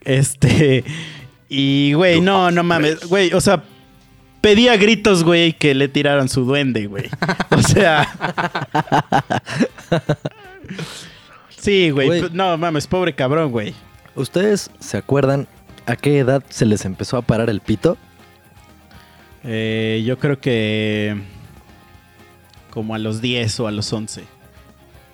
Este. 0.05 0.83
Y, 1.49 1.93
güey, 1.93 2.21
no, 2.21 2.49
no 2.51 2.63
mames. 2.63 3.05
Güey, 3.05 3.33
o 3.33 3.41
sea, 3.41 3.63
pedía 4.41 4.77
gritos, 4.77 5.23
güey, 5.23 5.53
que 5.53 5.75
le 5.75 5.87
tiraran 5.87 6.29
su 6.29 6.45
duende, 6.45 6.87
güey. 6.87 7.09
O 7.51 7.61
sea. 7.61 8.07
Sí, 11.57 11.89
güey. 11.89 12.29
No 12.31 12.57
mames, 12.57 12.85
pobre 12.85 13.13
cabrón, 13.13 13.51
güey. 13.51 13.73
¿Ustedes 14.13 14.69
se 14.79 14.97
acuerdan 14.97 15.47
a 15.87 15.95
qué 15.95 16.19
edad 16.19 16.43
se 16.49 16.65
les 16.65 16.85
empezó 16.85 17.17
a 17.17 17.23
parar 17.23 17.49
el 17.49 17.59
pito? 17.59 17.97
Eh, 19.43 20.03
yo 20.05 20.19
creo 20.19 20.39
que. 20.39 21.19
Como 22.69 22.93
a 22.93 22.99
los 22.99 23.21
10 23.21 23.59
o 23.61 23.67
a 23.67 23.71
los 23.71 23.91
11. 23.91 24.23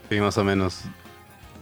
Sí, 0.09 0.19
más 0.19 0.37
o 0.37 0.43
menos. 0.43 0.81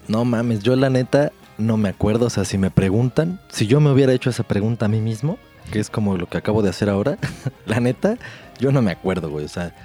No 0.08 0.26
mames, 0.26 0.64
yo 0.64 0.76
la 0.76 0.90
neta 0.90 1.32
no 1.60 1.78
me 1.78 1.90
acuerdo. 1.90 2.26
O 2.26 2.30
sea, 2.32 2.46
si 2.46 2.58
me 2.58 2.72
preguntan, 2.72 3.40
si 3.50 3.68
yo 3.68 3.80
me 3.80 3.92
hubiera 3.92 4.14
hecho 4.14 4.30
esa 4.32 4.44
pregunta 4.44 4.86
a 4.86 4.90
mí 4.90 5.00
mismo, 5.02 5.38
que 5.72 5.80
es 5.80 5.90
como 5.92 6.18
lo 6.18 6.26
que 6.28 6.38
acabo 6.40 6.62
de 6.64 6.70
hacer 6.70 6.90
ahora, 6.90 7.18
la 7.68 7.80
neta, 7.80 8.18
yo 8.60 8.72
no 8.72 8.82
me 8.82 8.92
acuerdo, 8.92 9.30
güey. 9.30 9.46
O 9.46 9.50
sea, 9.50 9.76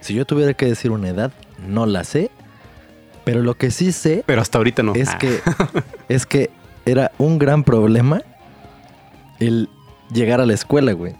si 0.00 0.12
yo 0.14 0.26
tuviera 0.26 0.52
que 0.54 0.66
decir 0.66 0.90
una 0.90 1.08
edad, 1.08 1.32
no 1.66 1.86
la 1.86 2.04
sé. 2.04 2.30
Pero 3.24 3.42
lo 3.42 3.54
que 3.56 3.70
sí 3.70 3.92
sé 3.92 4.24
Pero 4.26 4.40
hasta 4.42 4.58
ahorita 4.58 4.82
no. 4.82 4.94
es 4.94 5.10
Ah. 5.10 5.18
que 5.18 5.40
es 6.08 6.26
que 6.26 6.50
era 6.86 7.12
un 7.18 7.38
gran 7.38 7.64
problema 7.64 8.22
el 9.38 9.68
llegar 10.12 10.40
a 10.40 10.46
la 10.46 10.54
escuela, 10.54 10.92
güey. 10.92 11.14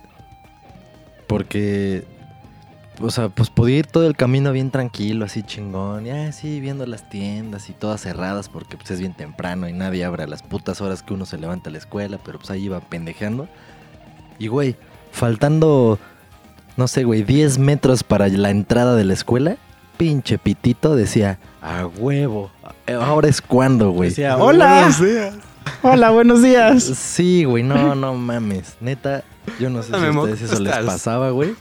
Porque 1.26 2.04
o 3.00 3.10
sea, 3.10 3.28
pues 3.28 3.50
podía 3.50 3.78
ir 3.78 3.86
todo 3.86 4.06
el 4.06 4.16
camino 4.16 4.52
bien 4.52 4.70
tranquilo, 4.70 5.24
así 5.24 5.42
chingón, 5.42 6.06
y 6.06 6.10
así 6.10 6.60
viendo 6.60 6.86
las 6.86 7.08
tiendas 7.08 7.68
y 7.70 7.72
todas 7.72 8.02
cerradas 8.02 8.48
porque 8.48 8.76
pues 8.76 8.90
es 8.90 9.00
bien 9.00 9.14
temprano 9.14 9.68
y 9.68 9.72
nadie 9.72 10.04
abre 10.04 10.24
a 10.24 10.26
las 10.26 10.42
putas 10.42 10.80
horas 10.80 11.02
que 11.02 11.14
uno 11.14 11.26
se 11.26 11.38
levanta 11.38 11.70
a 11.70 11.72
la 11.72 11.78
escuela, 11.78 12.18
pero 12.24 12.38
pues 12.38 12.50
ahí 12.50 12.64
iba 12.64 12.80
pendejeando. 12.80 13.48
Y 14.38 14.48
güey, 14.48 14.76
faltando 15.12 15.98
no 16.76 16.88
sé, 16.88 17.04
güey, 17.04 17.22
10 17.22 17.58
metros 17.58 18.04
para 18.04 18.28
la 18.28 18.50
entrada 18.50 18.94
de 18.94 19.04
la 19.04 19.12
escuela, 19.12 19.56
pinche 19.96 20.38
pitito 20.38 20.96
decía, 20.96 21.38
"A 21.60 21.86
huevo, 21.86 22.50
ahora 23.00 23.28
es 23.28 23.42
cuando, 23.42 23.90
güey." 23.90 24.10
Decía, 24.10 24.36
hola. 24.36 24.90
Hola, 25.82 26.10
buenos 26.10 26.42
días. 26.42 26.82
Sí, 26.82 27.44
güey, 27.44 27.62
no, 27.62 27.94
no 27.94 28.14
mames. 28.14 28.76
Neta, 28.80 29.24
yo 29.58 29.70
no 29.70 29.82
sé 29.82 29.88
si 29.88 30.04
a 30.04 30.10
ustedes 30.10 30.42
eso 30.42 30.60
les 30.60 30.76
pasaba, 30.78 31.30
güey. 31.30 31.54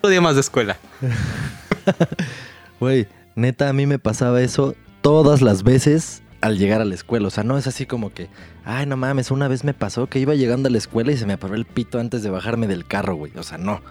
Otro 0.00 0.10
día 0.10 0.22
más 0.22 0.34
de 0.34 0.40
escuela. 0.40 0.78
Güey, 2.80 3.06
neta, 3.36 3.68
a 3.68 3.74
mí 3.74 3.84
me 3.84 3.98
pasaba 3.98 4.40
eso 4.40 4.74
todas 5.02 5.42
las 5.42 5.62
veces 5.62 6.22
al 6.40 6.56
llegar 6.56 6.80
a 6.80 6.86
la 6.86 6.94
escuela. 6.94 7.28
O 7.28 7.30
sea, 7.30 7.44
no 7.44 7.58
es 7.58 7.66
así 7.66 7.84
como 7.84 8.14
que, 8.14 8.30
ay, 8.64 8.86
no 8.86 8.96
mames, 8.96 9.30
una 9.30 9.46
vez 9.46 9.62
me 9.62 9.74
pasó 9.74 10.06
que 10.06 10.18
iba 10.18 10.34
llegando 10.34 10.68
a 10.68 10.72
la 10.72 10.78
escuela 10.78 11.12
y 11.12 11.18
se 11.18 11.26
me 11.26 11.36
paró 11.36 11.54
el 11.54 11.66
pito 11.66 12.00
antes 12.00 12.22
de 12.22 12.30
bajarme 12.30 12.66
del 12.66 12.86
carro, 12.86 13.14
güey. 13.14 13.30
O 13.36 13.42
sea, 13.42 13.58
no. 13.58 13.82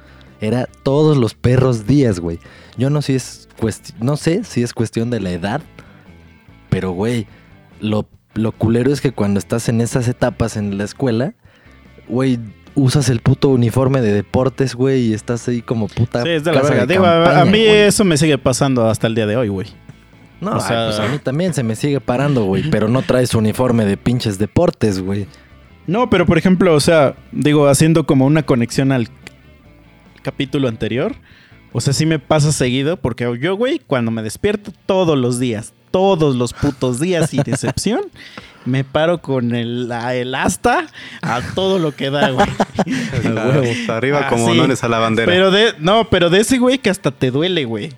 Era 0.41 0.68
todos 0.82 1.16
los 1.16 1.36
perros 1.36 1.86
días, 1.86 2.20
güey. 2.20 2.39
Yo 2.76 2.89
no, 2.89 3.03
si 3.03 3.14
es 3.14 3.47
no 3.99 4.18
sé 4.18 4.43
si 4.43 4.64
es 4.64 4.74
cuestión 4.74 5.12
de 5.12 5.20
la 5.20 5.30
edad, 5.30 5.62
pero, 6.72 6.89
güey, 6.89 7.28
lo, 7.82 8.10
lo 8.34 8.51
culero 8.53 8.91
es 8.91 9.01
que 9.01 9.12
cuando 9.12 9.38
estás 9.38 9.70
en 9.70 9.82
esas 9.82 10.07
etapas 10.07 10.57
en 10.57 10.80
la 10.80 10.86
escuela, 10.86 11.36
güey, 12.07 12.39
usas 12.80 13.10
el 13.10 13.20
puto 13.22 13.50
uniforme 13.50 14.02
de 14.02 14.14
deportes, 14.14 14.76
güey, 14.76 15.08
y 15.08 15.14
estás 15.14 15.48
ahí 15.48 15.62
como 15.62 15.88
puta. 15.88 16.24
Sí, 16.24 16.30
es 16.30 16.44
de 16.44 16.52
la 16.54 16.62
verga. 16.62 16.86
Digo, 16.86 17.06
a- 17.06 17.46
mí 17.46 17.52
güey. 17.66 17.68
eso 17.70 18.04
me 18.06 18.18
sigue 18.18 18.38
pasando 18.38 18.88
hasta 18.90 19.08
el 19.08 19.16
día 19.16 19.26
de 19.28 19.36
hoy, 19.38 19.48
güey. 19.50 19.68
No, 20.42 20.52
O 20.52 20.56
ay, 20.56 20.62
sea- 20.62 20.86
pues 20.88 21.00
a 21.00 21.08
mí 21.08 21.20
también 21.20 21.54
se 21.54 21.64
me 21.64 21.76
sigue 21.76 22.00
parando, 22.00 22.46
güey. 22.46 22.70
Pero 22.70 22.88
no 22.88 23.02
traes 23.02 23.34
uniforme 23.36 23.86
de 23.86 23.98
pinches 23.98 24.38
deportes, 24.40 25.02
güey. 25.02 25.28
No, 25.88 26.10
pero 26.10 26.26
por 26.26 26.38
ejemplo, 26.38 26.74
o 26.76 26.80
sea, 26.80 27.16
digo, 27.32 27.68
haciendo 27.68 28.06
como 28.06 28.26
una 28.26 28.44
conexión 28.44 28.92
al 28.92 29.10
capítulo 30.22 30.68
anterior. 30.68 31.16
O 31.72 31.82
sea, 31.82 31.94
sí 31.94 32.06
me 32.06 32.20
pasa 32.20 32.52
seguido 32.52 32.98
porque 32.98 33.32
yo, 33.40 33.56
güey, 33.56 33.80
cuando 33.86 34.10
me 34.12 34.24
despierto 34.24 34.72
todos 34.86 35.18
los 35.18 35.40
días, 35.40 35.74
todos 35.92 36.36
los 36.36 36.54
putos 36.54 37.00
días 37.00 37.30
sin 37.30 37.42
excepción, 37.42 38.02
me 38.70 38.84
paro 38.84 39.22
con 39.22 39.53
el, 39.55 39.88
la- 39.89 40.15
el 40.15 40.34
asta 40.36 40.88
a 41.22 41.41
todo 41.55 41.80
lo 41.80 41.93
que 41.95 42.09
da, 42.09 42.30
güey. 42.30 42.47
Hasta 43.82 43.97
arriba 43.97 44.22
Ah, 44.26 44.30
como 44.30 44.51
sí. 44.51 44.57
nones 44.57 44.84
a 44.84 44.88
la 44.89 44.99
bandera. 44.99 45.32
Pero 45.32 45.51
de, 45.51 45.74
no, 45.80 46.09
pero 46.09 46.30
de 46.30 46.39
ese 46.41 46.57
güey 46.57 46.78
que 46.78 46.89
hasta 46.89 47.11
te 47.11 47.32
duele, 47.32 47.65
güey. 47.65 47.91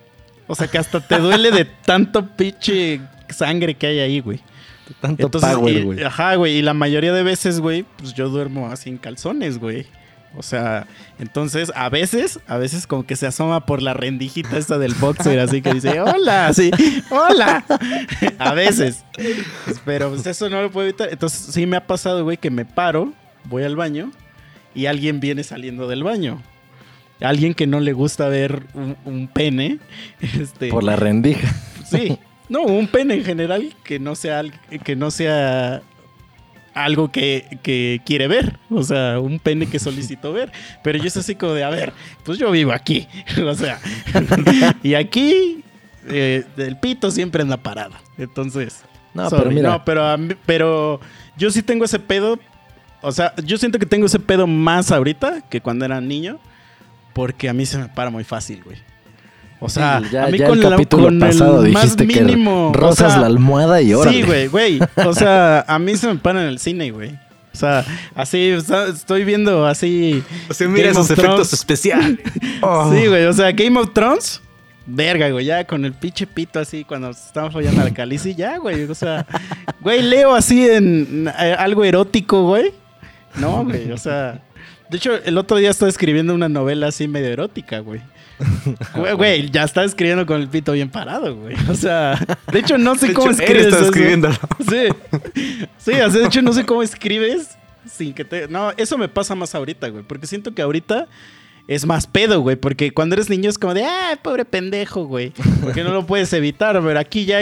O 0.48 0.56
sea, 0.56 0.68
que 0.68 0.78
hasta 0.78 1.00
te 1.06 1.18
duele 1.20 1.52
de 1.52 1.66
tanto 1.66 2.26
pinche 2.26 3.00
sangre 3.30 3.76
que 3.76 3.88
hay 3.88 4.00
ahí, 4.00 4.20
güey. 4.20 4.40
Tanto 5.00 5.28
Entonces, 5.28 5.54
power, 5.56 5.74
y- 5.78 5.84
güey. 5.84 6.04
ajá, 6.04 6.36
güey. 6.36 6.58
Y 6.58 6.62
la 6.62 6.74
mayoría 6.74 7.14
de 7.14 7.24
veces, 7.24 7.60
güey, 7.62 7.86
pues 7.98 8.14
yo 8.14 8.28
duermo 8.30 8.68
así 8.70 8.90
en 8.90 8.98
calzones, 8.98 9.58
güey. 9.60 9.86
O 10.36 10.44
sea, 10.44 10.88
entonces 11.20 11.72
a 11.76 11.90
veces, 11.90 12.40
a 12.48 12.58
veces 12.58 12.88
como 12.88 13.06
que 13.06 13.16
se 13.16 13.28
asoma 13.28 13.66
por 13.66 13.82
la 13.82 13.94
rendijita 13.94 14.58
esta 14.58 14.78
del 14.78 14.94
boxer, 14.94 15.40
así 15.40 15.62
que 15.62 15.74
dice, 15.74 16.00
hola, 16.00 16.48
así, 16.48 16.72
hola. 17.10 17.66
a 18.40 18.54
veces. 18.54 19.04
Pero 19.84 20.10
pues, 20.10 20.26
eso 20.26 20.50
no 20.50 20.62
lo 20.62 20.72
puedo 20.72 20.88
evitar. 20.88 21.10
Entonces 21.12 21.54
sí 21.54 21.66
me 21.66 21.76
ha 21.76 21.86
pasado, 21.86 22.24
güey, 22.24 22.38
que 22.38 22.50
me 22.50 22.64
paro, 22.64 23.12
voy 23.46 23.64
al 23.64 23.76
baño 23.76 24.12
y 24.74 24.86
alguien 24.86 25.20
viene 25.20 25.44
saliendo 25.44 25.88
del 25.88 26.04
baño. 26.04 26.42
Alguien 27.20 27.54
que 27.54 27.68
no 27.68 27.80
le 27.80 27.94
gusta 27.94 28.30
ver 28.30 28.64
un, 28.74 28.98
un 29.06 29.28
pene. 29.28 29.80
Este, 30.22 30.70
Por 30.70 30.84
la 30.84 30.96
rendija. 30.96 31.54
Sí. 31.86 32.18
No, 32.50 32.64
un 32.64 32.88
pene 32.88 33.14
en 33.16 33.24
general 33.24 33.76
que 33.84 34.00
no 34.00 34.16
sea, 34.16 34.44
que 34.84 34.96
no 34.96 35.12
sea 35.12 35.84
algo 36.74 37.12
que, 37.12 37.60
que 37.64 38.02
quiere 38.06 38.28
ver. 38.28 38.58
O 38.70 38.84
sea, 38.84 39.20
un 39.20 39.40
pene 39.40 39.68
que 39.68 39.80
solicitó 39.80 40.34
ver. 40.34 40.52
Pero 40.84 40.98
yo 40.98 41.06
es 41.06 41.18
así 41.18 41.36
como 41.36 41.54
de, 41.54 41.64
a 41.64 41.70
ver, 41.70 41.94
pues 42.24 42.38
yo 42.38 42.52
vivo 42.52 42.72
aquí. 42.72 43.08
o 43.46 43.54
sea, 43.56 43.80
y 44.84 44.94
aquí 44.96 45.64
eh, 46.08 46.44
el 46.58 46.78
pito 46.78 47.12
siempre 47.12 47.42
anda 47.42 47.58
parado. 47.58 47.94
Entonces, 48.18 48.84
No, 49.14 49.30
sorry, 49.30 49.44
pero 49.44 49.56
mira. 49.56 49.70
no, 49.70 49.86
pero, 49.86 50.18
mí- 50.18 50.36
pero 50.46 51.00
yo 51.38 51.52
sí 51.52 51.62
tengo 51.64 51.86
ese 51.86 52.00
pedo. 52.00 52.40
O 53.02 53.12
sea, 53.12 53.34
yo 53.44 53.58
siento 53.58 53.80
que 53.80 53.86
tengo 53.86 54.06
ese 54.06 54.20
pedo 54.20 54.46
más 54.48 54.92
ahorita 54.92 55.42
que 55.50 55.62
cuando 55.62 55.86
era 55.86 56.00
niño. 56.02 56.40
Porque 57.14 57.50
a 57.50 57.54
mí 57.54 57.66
se 57.66 57.78
me 57.78 57.90
para 57.90 58.10
muy 58.10 58.24
fácil, 58.24 58.64
güey. 58.64 58.78
O 59.64 59.70
sea, 59.70 60.02
Sí, 60.04 60.08
ya, 60.12 60.24
a 60.26 60.28
mí 60.28 60.40
ya 60.40 60.48
con, 60.48 60.58
el 60.58 60.64
la- 60.64 60.70
capítulo 60.72 61.04
con 61.06 61.20
pasado 61.20 61.64
el 61.64 61.72
más 61.72 61.96
dijiste 61.96 62.06
mínimo. 62.06 62.72
que 62.74 62.80
o 62.80 62.82
rozas 62.82 63.12
sea, 63.14 63.22
la 63.22 63.28
almohada 63.28 63.80
y 63.82 63.94
órale. 63.94 64.18
Sí, 64.18 64.24
güey, 64.24 64.48
güey. 64.48 64.80
O 65.06 65.14
sea, 65.14 65.64
a 65.68 65.78
mí 65.80 65.96
se 65.96 66.08
me 66.08 66.16
para 66.16 66.42
en 66.42 66.48
el 66.50 66.58
cine, 66.60 66.90
güey. 66.92 67.12
O 67.54 67.58
sea, 67.58 67.86
así, 68.16 68.54
o 68.54 68.62
sea, 68.62 68.86
estoy 68.88 69.24
viendo 69.24 69.68
así. 69.68 70.24
O 70.50 70.54
sea, 70.54 70.68
mira 70.68 70.88
Game 70.88 70.92
esos 70.92 71.12
efectos 71.12 71.30
Thrones. 71.50 71.54
especiales. 71.54 72.20
Oh. 72.64 72.92
Sí, 72.94 73.08
güey. 73.08 73.26
O 73.26 73.34
sea, 73.34 73.52
Game 73.52 73.80
of 73.80 73.94
Thrones. 73.94 74.42
Verga, 74.88 75.30
güey, 75.30 75.46
ya 75.46 75.64
con 75.66 75.86
el 75.86 75.94
pinche 75.94 76.26
pito 76.26 76.60
así 76.60 76.84
cuando 76.84 77.12
estaban 77.12 77.52
follando 77.52 77.82
a 77.82 77.84
la 77.86 77.92
calici, 77.94 78.34
ya, 78.34 78.58
güey. 78.58 78.84
O 78.86 78.96
sea, 78.96 79.28
güey, 79.80 80.02
leo 80.02 80.34
así 80.34 80.68
en 80.68 81.28
eh, 81.40 81.56
algo 81.58 81.84
erótico, 81.84 82.44
güey. 82.48 82.74
No, 83.36 83.64
güey, 83.64 83.92
o 83.92 83.98
sea. 83.98 84.42
De 84.90 84.98
hecho, 84.98 85.14
el 85.24 85.38
otro 85.38 85.58
día 85.58 85.70
estaba 85.70 85.88
escribiendo 85.90 86.34
una 86.34 86.50
novela 86.50 86.88
así 86.88 87.08
medio 87.08 87.28
erótica, 87.30 87.80
güey. 87.80 88.02
Güey, 88.96 89.14
Güey, 89.14 89.50
ya 89.52 89.64
estaba 89.64 89.86
escribiendo 89.86 90.26
con 90.26 90.42
el 90.42 90.48
pito 90.48 90.72
bien 90.72 90.90
parado, 90.90 91.36
güey. 91.36 91.56
O 91.70 91.76
sea, 91.76 92.16
de 92.52 92.60
hecho, 92.60 92.78
no 92.78 92.96
sé 92.96 93.08
De 93.10 93.14
cómo 93.14 93.32
hecho, 93.32 93.42
él 93.44 93.48
escribes. 93.50 93.74
eso. 93.74 93.86
escribiéndolo. 93.86 94.36
Sí. 94.70 94.88
Sí, 95.78 95.92
o 95.92 96.10
sea, 96.12 96.22
de 96.22 96.26
hecho, 96.26 96.42
no 96.42 96.54
sé 96.54 96.66
cómo 96.66 96.84
escribes 96.84 97.58
sin 97.86 98.14
que 98.14 98.24
te. 98.26 98.48
No, 98.48 98.72
eso 98.78 98.98
me 98.98 99.08
pasa 99.08 99.36
más 99.36 99.54
ahorita, 99.56 99.90
güey. 99.90 100.04
Porque 100.04 100.28
siento 100.28 100.54
que 100.54 100.62
ahorita 100.62 101.08
es 101.68 101.86
más 101.86 102.08
pedo, 102.08 102.42
güey. 102.42 102.56
Porque 102.56 102.92
cuando 102.92 103.16
eres 103.16 103.30
niño 103.30 103.50
es 103.50 103.58
como 103.58 103.74
de, 103.74 103.84
ah, 103.86 104.18
pobre 104.22 104.46
pendejo, 104.46 105.06
güey. 105.06 105.34
Porque 105.62 105.84
no 105.84 105.92
lo 105.92 106.06
puedes 106.06 106.32
evitar, 106.34 106.82
pero 106.84 107.00
aquí 107.00 107.26
ya 107.26 107.40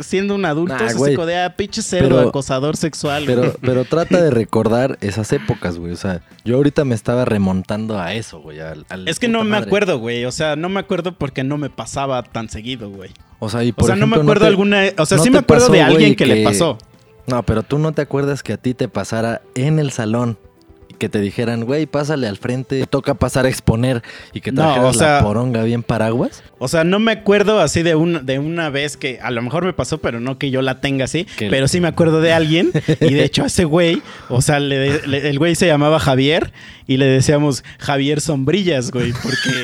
siendo 0.00 0.34
un 0.34 0.44
adulto 0.44 0.74
Nah, 0.74 0.92
como 0.94 1.26
de, 1.26 1.38
ah, 1.38 1.54
pinche 1.56 1.82
cerdo, 1.82 2.20
acosador 2.20 2.76
sexual. 2.76 3.24
Pero, 3.26 3.42
güey. 3.42 3.52
pero 3.60 3.84
trata 3.84 4.22
de 4.22 4.30
recordar 4.30 4.98
esas 5.00 5.32
épocas, 5.32 5.78
güey. 5.78 5.92
O 5.92 5.96
sea, 5.96 6.22
yo 6.44 6.56
ahorita 6.56 6.84
me 6.84 6.94
estaba 6.94 7.24
remontando 7.24 7.98
a 7.98 8.14
eso, 8.14 8.40
güey. 8.40 8.60
al- 8.60 8.86
al 8.88 9.08
Es 9.08 9.18
que 9.18 9.28
no 9.28 9.44
me 9.44 9.50
madre. 9.50 9.66
acuerdo, 9.66 9.98
güey. 9.98 10.24
O 10.24 10.32
sea, 10.32 10.56
no 10.56 10.68
me 10.68 10.80
acuerdo 10.80 11.12
porque 11.16 11.44
no 11.44 11.58
me 11.58 11.70
pasaba 11.70 12.22
tan 12.22 12.48
seguido, 12.48 12.90
güey. 12.90 13.10
O 13.38 13.48
sea, 13.48 13.62
y 13.64 13.70
O 13.70 13.74
por 13.74 13.86
sea, 13.86 13.96
no 13.96 14.06
me 14.06 14.16
acuerdo 14.16 14.42
te- 14.42 14.48
alguna. 14.48 14.82
O 14.98 15.06
sea, 15.06 15.18
no 15.18 15.24
sí 15.24 15.30
me 15.30 15.38
acuerdo 15.38 15.64
pasó, 15.66 15.72
de 15.72 15.82
alguien 15.82 16.00
güey, 16.10 16.16
que, 16.16 16.26
le 16.26 16.44
pasó. 16.44 16.78
No, 17.26 17.42
pero 17.42 17.62
tú 17.62 17.78
no 17.78 17.92
te 17.92 18.02
acuerdas 18.02 18.42
que 18.42 18.52
a 18.52 18.56
ti 18.58 18.74
te 18.74 18.88
pasara 18.88 19.42
en 19.54 19.78
el 19.78 19.90
salón 19.92 20.38
que 21.04 21.10
te 21.10 21.20
dijeran, 21.20 21.64
güey, 21.64 21.84
pásale 21.84 22.26
al 22.26 22.38
frente, 22.38 22.86
toca 22.86 23.12
pasar 23.12 23.44
a 23.44 23.50
exponer 23.50 24.02
y 24.32 24.40
que 24.40 24.52
No, 24.52 24.62
trajeras 24.62 24.96
o 24.96 24.98
sea- 24.98 25.16
la 25.16 25.22
poronga 25.22 25.62
bien 25.62 25.82
paraguas. 25.82 26.42
O 26.58 26.66
sea, 26.66 26.82
no 26.82 26.98
me 26.98 27.12
acuerdo 27.12 27.60
así 27.60 27.82
de, 27.82 27.94
un, 27.94 28.24
de 28.24 28.38
una 28.38 28.70
vez 28.70 28.96
que 28.96 29.18
a 29.22 29.30
lo 29.30 29.42
mejor 29.42 29.66
me 29.66 29.74
pasó, 29.74 29.98
pero 29.98 30.18
no 30.18 30.38
que 30.38 30.50
yo 30.50 30.62
la 30.62 30.80
tenga 30.80 31.04
así. 31.04 31.26
Que- 31.36 31.50
Pero 31.50 31.68
sí 31.68 31.78
me 31.82 31.88
acuerdo 31.88 32.22
de 32.22 32.32
alguien. 32.32 32.70
y 33.02 33.12
de 33.12 33.22
hecho, 33.22 33.42
a 33.42 33.48
ese 33.48 33.64
güey, 33.66 34.00
o 34.30 34.40
sea, 34.40 34.60
le- 34.60 35.06
le- 35.06 35.28
el 35.28 35.38
güey 35.38 35.54
se 35.56 35.66
llamaba 35.66 36.00
Javier 36.00 36.52
y 36.86 36.96
le 36.96 37.04
decíamos 37.04 37.64
Javier 37.78 38.22
Sombrillas, 38.22 38.90
güey. 38.90 39.12
Porque, 39.12 39.62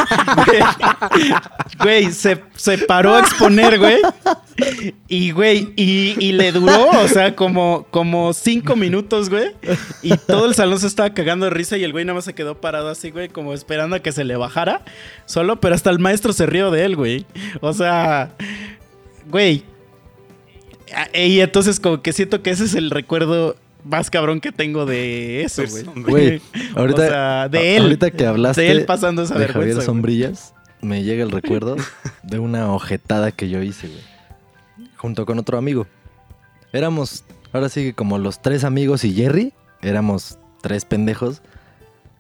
güey, 1.83 2.13
se, 2.13 2.39
se 2.57 2.79
paró 2.79 3.15
a 3.15 3.21
exponer, 3.21 3.79
güey. 3.79 3.97
Y, 5.09 5.31
güey, 5.31 5.73
y, 5.77 6.17
y 6.19 6.33
le 6.33 6.53
duró, 6.53 6.91
o 7.03 7.09
sea, 7.09 7.35
como, 7.35 7.87
como 7.91 8.35
cinco 8.35 8.77
minutos, 8.77 9.31
güey. 9.31 9.53
Y 10.03 10.17
todo 10.19 10.45
el 10.47 10.55
salón 10.55 10.79
se 10.79 10.87
estaba 10.87 11.11
cagando 11.15 11.30
de 11.39 11.51
risa 11.51 11.77
y 11.77 11.85
el 11.85 11.93
güey 11.93 12.05
nada 12.05 12.15
más 12.17 12.25
se 12.25 12.35
quedó 12.35 12.61
parado 12.61 12.89
así, 12.89 13.11
güey, 13.11 13.29
como 13.29 13.55
esperando 13.55 13.95
a 13.97 14.01
que 14.01 14.11
se 14.11 14.25
le 14.25 14.37
bajara 14.37 14.83
solo, 15.27 15.61
pero 15.61 15.75
hasta 15.77 15.91
el 15.91 15.99
maestro 16.01 16.33
se 16.33 16.47
rió 16.47 16.71
de 16.73 16.85
él, 16.85 16.97
güey. 16.97 17.27
O 17.61 17.73
sea, 17.73 18.33
güey. 19.29 19.63
A- 20.95 21.17
Y 21.19 21.41
entonces 21.41 21.79
como 21.79 22.03
que 22.03 22.13
siento 22.13 22.43
que 22.43 22.51
ese 22.51 22.65
es 22.65 22.75
el 22.75 22.91
recuerdo 22.91 23.57
más 23.85 24.11
cabrón 24.11 24.41
que 24.41 24.53
tengo 24.53 24.85
de 24.87 25.43
eso, 25.45 25.63
güey. 25.69 25.85
Güey, 26.03 26.43
ahorita, 26.75 27.03
o 27.03 27.09
sea, 27.09 27.49
de 27.49 27.77
él. 27.77 27.83
ahorita 27.85 28.11
que 28.11 28.27
hablaste 28.27 28.63
de 28.63 28.71
él 28.73 28.85
pasando 28.85 29.23
esa 29.23 29.35
de 29.35 29.41
vergüenza. 29.41 29.59
Javier 29.61 29.75
güey. 29.77 29.87
Sombrillas, 29.87 30.55
me 30.83 31.03
llega 31.05 31.23
el 31.23 31.31
recuerdo 31.31 31.77
de 32.23 32.39
una 32.39 32.73
ojetada 32.75 33.31
que 33.33 33.49
yo 33.49 33.63
hice, 33.63 33.87
güey. 33.89 34.91
Junto 34.97 35.25
con 35.25 35.39
otro 35.39 35.57
amigo. 35.57 35.87
Éramos, 36.73 37.25
ahora 37.53 37.69
sí 37.69 37.83
que 37.83 37.95
como 37.95 38.19
los 38.19 38.43
tres 38.43 38.65
amigos 38.65 39.03
y 39.05 39.15
Jerry, 39.15 39.53
éramos 39.83 40.39
tres 40.61 40.85
pendejos. 40.85 41.43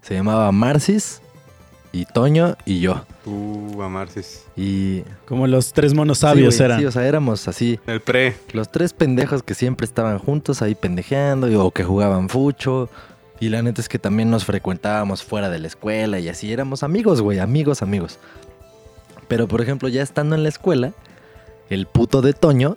Se 0.02 0.14
llamaba 0.14 0.50
Marcis 0.52 1.20
y 1.92 2.04
Toño 2.06 2.56
y 2.64 2.80
yo. 2.80 3.04
Uh, 3.26 3.82
a 3.82 3.88
Marcis. 3.88 4.44
Y... 4.56 5.02
Como 5.26 5.46
los 5.46 5.72
tres 5.72 5.92
monos 5.94 6.18
sí, 6.18 6.22
sabios 6.22 6.56
güey, 6.56 6.64
eran. 6.64 6.80
Sí, 6.80 6.86
o 6.86 6.92
sea, 6.92 7.06
éramos 7.06 7.48
así. 7.48 7.78
El 7.86 8.00
pre. 8.00 8.36
Los 8.52 8.70
tres 8.70 8.92
pendejos 8.92 9.42
que 9.42 9.54
siempre 9.54 9.84
estaban 9.84 10.18
juntos 10.18 10.62
ahí 10.62 10.74
pendejeando 10.74 11.48
y- 11.50 11.54
o 11.56 11.70
que 11.70 11.84
jugaban 11.84 12.28
fucho. 12.28 12.88
Y 13.40 13.48
la 13.48 13.62
neta 13.62 13.80
es 13.80 13.88
que 13.88 13.98
también 13.98 14.30
nos 14.30 14.44
frecuentábamos 14.44 15.22
fuera 15.22 15.48
de 15.48 15.58
la 15.58 15.66
escuela 15.66 16.18
y 16.18 16.28
así 16.28 16.52
éramos 16.52 16.82
amigos, 16.82 17.22
güey, 17.22 17.38
amigos, 17.38 17.82
amigos. 17.82 18.18
Pero 19.28 19.48
por 19.48 19.60
ejemplo, 19.60 19.88
ya 19.88 20.02
estando 20.02 20.34
en 20.34 20.42
la 20.42 20.48
escuela, 20.50 20.92
el 21.70 21.86
puto 21.86 22.20
de 22.20 22.32
Toño 22.34 22.76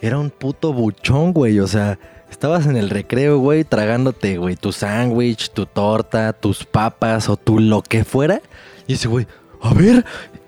era 0.00 0.18
un 0.18 0.30
puto 0.30 0.72
buchón, 0.72 1.32
güey. 1.32 1.60
O 1.60 1.66
sea, 1.66 1.98
estabas 2.30 2.66
en 2.66 2.76
el 2.76 2.90
recreo, 2.90 3.38
güey, 3.38 3.64
tragándote, 3.64 4.38
güey, 4.38 4.56
tu 4.56 4.72
sándwich, 4.72 5.50
tu 5.50 5.66
torta, 5.66 6.32
tus 6.32 6.64
papas 6.64 7.28
o 7.28 7.36
tu 7.36 7.58
lo 7.58 7.82
que 7.82 8.04
fuera. 8.04 8.40
Y 8.86 8.94
ese 8.94 9.08
güey, 9.08 9.26
a 9.62 9.74
ver. 9.74 10.04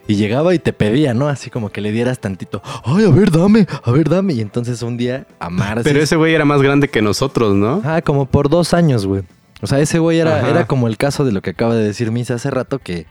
Y 0.07 0.17
llegaba 0.17 0.55
y 0.55 0.59
te 0.59 0.73
pedía, 0.73 1.15
¿no? 1.15 1.29
Así 1.29 1.51
como 1.51 1.71
que 1.71 1.81
le 1.81 1.93
dieras 1.93 2.19
tantito. 2.19 2.63
Ay, 2.85 3.05
a 3.05 3.11
ver, 3.11 3.31
dame, 3.31 3.67
a 3.85 3.91
ver, 3.93 4.09
dame. 4.09 4.33
Y 4.33 4.41
entonces 4.41 4.83
un 4.83 4.97
día 4.97 5.27
a 5.39 5.51
Marcis... 5.51 5.85
Pero 5.85 6.03
ese 6.03 6.17
güey 6.17 6.35
era 6.35 6.45
más 6.45 6.61
grande 6.63 6.89
que 6.89 7.01
nosotros, 7.01 7.55
¿no? 7.55 7.81
Ah, 7.85 8.03
como 8.03 8.27
por 8.27 8.49
dos 8.49 8.75
años, 8.75 9.07
güey. 9.07 9.23
O 9.63 9.69
sea, 9.69 9.79
ese 9.79 9.99
güey 9.99 10.19
era, 10.19 10.39
Ajá. 10.39 10.51
era 10.51 10.67
como 10.67 10.89
el 10.89 10.97
caso 10.97 11.25
de 11.25 11.33
lo 11.33 11.43
que 11.43 11.51
acaba 11.51 11.77
de 11.77 11.85
decir 11.85 12.11
Misa 12.11 12.35
hace 12.35 12.51
rato, 12.51 12.81
que 12.81 13.07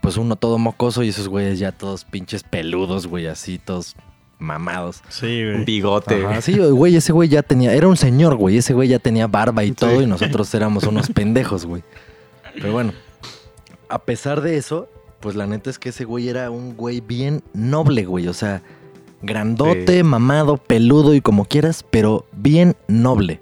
pues 0.00 0.16
uno 0.16 0.36
todo 0.36 0.58
mocoso 0.58 1.02
y 1.02 1.10
esos 1.10 1.28
güeyes 1.28 1.58
ya 1.58 1.72
todos 1.72 2.04
pinches 2.04 2.42
peludos, 2.42 3.06
güey, 3.06 3.26
así, 3.26 3.58
todos 3.58 3.94
mamados. 4.40 5.02
Sí, 5.08 5.42
Un 5.44 5.52
güey. 5.52 5.64
bigote. 5.66 6.24
Ajá, 6.26 6.40
sí, 6.40 6.58
güey, 6.58 6.96
ese 6.96 7.12
güey 7.12 7.28
ya 7.28 7.42
tenía, 7.42 7.72
era 7.74 7.86
un 7.86 7.96
señor, 7.96 8.34
güey, 8.36 8.56
ese 8.56 8.74
güey 8.74 8.88
ya 8.88 8.98
tenía 8.98 9.26
barba 9.28 9.62
y 9.64 9.72
todo 9.72 10.02
y 10.02 10.06
nosotros 10.06 10.52
éramos 10.54 10.84
unos 10.84 11.08
pendejos, 11.10 11.66
güey. 11.66 11.82
Pero 12.54 12.72
bueno, 12.72 12.92
a 13.88 13.98
pesar 14.00 14.40
de 14.40 14.56
eso, 14.56 14.88
pues 15.20 15.36
la 15.36 15.46
neta 15.46 15.70
es 15.70 15.78
que 15.78 15.90
ese 15.90 16.04
güey 16.04 16.28
era 16.28 16.50
un 16.50 16.76
güey 16.76 17.00
bien 17.00 17.42
noble, 17.54 18.04
güey, 18.06 18.26
o 18.26 18.34
sea, 18.34 18.62
grandote, 19.22 19.98
Sí. 19.98 20.02
mamado, 20.02 20.56
peludo 20.56 21.14
y 21.14 21.20
como 21.20 21.44
quieras, 21.44 21.84
pero 21.90 22.26
bien 22.32 22.74
noble. 22.88 23.40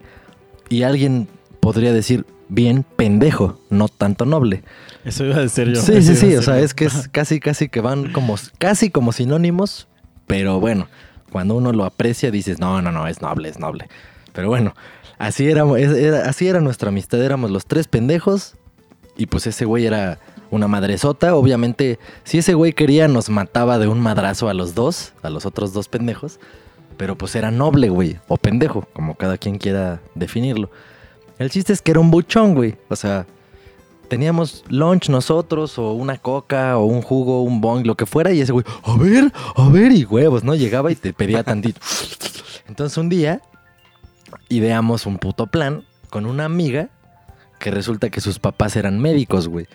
Y 0.68 0.82
alguien 0.82 1.28
podría 1.60 1.92
decir 1.92 2.26
bien 2.50 2.84
pendejo, 2.96 3.58
no 3.70 3.88
tanto 3.88 4.24
noble. 4.26 4.62
Eso 5.04 5.24
iba 5.24 5.36
a 5.36 5.40
decir 5.40 5.68
yo. 5.72 5.80
Sí, 5.80 6.02
sí, 6.02 6.16
sí, 6.16 6.34
o 6.36 6.42
sea, 6.42 6.58
es 6.60 6.74
que 6.74 6.84
es 6.86 7.08
casi, 7.08 7.40
casi 7.40 7.68
que 7.68 7.80
van 7.80 8.12
como, 8.12 8.36
casi 8.58 8.90
como 8.90 9.12
sinónimos, 9.12 9.87
pero 10.28 10.60
bueno, 10.60 10.86
cuando 11.32 11.56
uno 11.56 11.72
lo 11.72 11.84
aprecia 11.84 12.30
dices, 12.30 12.60
no, 12.60 12.80
no, 12.80 12.92
no, 12.92 13.08
es 13.08 13.20
noble, 13.20 13.48
es 13.48 13.58
noble. 13.58 13.88
Pero 14.32 14.46
bueno, 14.46 14.74
así 15.18 15.48
era, 15.48 15.64
así 16.24 16.46
era 16.46 16.60
nuestra 16.60 16.90
amistad, 16.90 17.20
éramos 17.20 17.50
los 17.50 17.66
tres 17.66 17.88
pendejos 17.88 18.54
y 19.16 19.26
pues 19.26 19.48
ese 19.48 19.64
güey 19.64 19.86
era 19.86 20.20
una 20.50 20.68
madresota, 20.68 21.34
obviamente, 21.34 21.98
si 22.24 22.38
ese 22.38 22.54
güey 22.54 22.72
quería 22.72 23.08
nos 23.08 23.28
mataba 23.28 23.78
de 23.78 23.88
un 23.88 24.00
madrazo 24.00 24.48
a 24.48 24.54
los 24.54 24.74
dos, 24.74 25.12
a 25.22 25.30
los 25.30 25.44
otros 25.44 25.72
dos 25.72 25.88
pendejos, 25.88 26.38
pero 26.96 27.18
pues 27.18 27.34
era 27.34 27.50
noble, 27.50 27.88
güey, 27.88 28.18
o 28.28 28.36
pendejo, 28.36 28.86
como 28.92 29.16
cada 29.16 29.38
quien 29.38 29.58
quiera 29.58 30.00
definirlo. 30.14 30.70
El 31.38 31.50
chiste 31.50 31.72
es 31.72 31.82
que 31.82 31.90
era 31.90 32.00
un 32.00 32.10
buchón, 32.10 32.54
güey, 32.54 32.76
o 32.88 32.96
sea, 32.96 33.26
teníamos 34.08 34.64
lunch 34.68 35.08
nosotros, 35.08 35.78
o 35.78 35.92
una 35.92 36.18
coca, 36.18 36.78
o 36.78 36.84
un 36.84 37.02
jugo, 37.02 37.42
un 37.42 37.60
bong, 37.60 37.86
lo 37.86 37.96
que 37.96 38.06
fuera, 38.06 38.32
y 38.32 38.40
ese 38.40 38.52
güey, 38.52 38.64
a 38.82 38.96
ver, 38.96 39.32
a 39.56 39.68
ver, 39.68 39.92
y 39.92 40.04
huevos, 40.04 40.44
¿no? 40.44 40.54
Llegaba 40.54 40.90
y 40.90 40.96
te 40.96 41.12
pedía 41.12 41.42
tantito. 41.42 41.80
Entonces 42.66 42.98
un 42.98 43.08
día 43.08 43.40
ideamos 44.48 45.06
un 45.06 45.18
puto 45.18 45.46
plan 45.46 45.84
con 46.10 46.26
una 46.26 46.44
amiga 46.44 46.90
que 47.58 47.70
resulta 47.70 48.10
que 48.10 48.20
sus 48.20 48.38
papás 48.38 48.76
eran 48.76 49.00
médicos, 49.00 49.48
güey. 49.48 49.66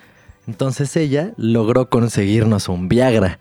Entonces 0.47 0.95
ella 0.95 1.33
logró 1.37 1.89
conseguirnos 1.89 2.69
un 2.69 2.89
Viagra. 2.89 3.39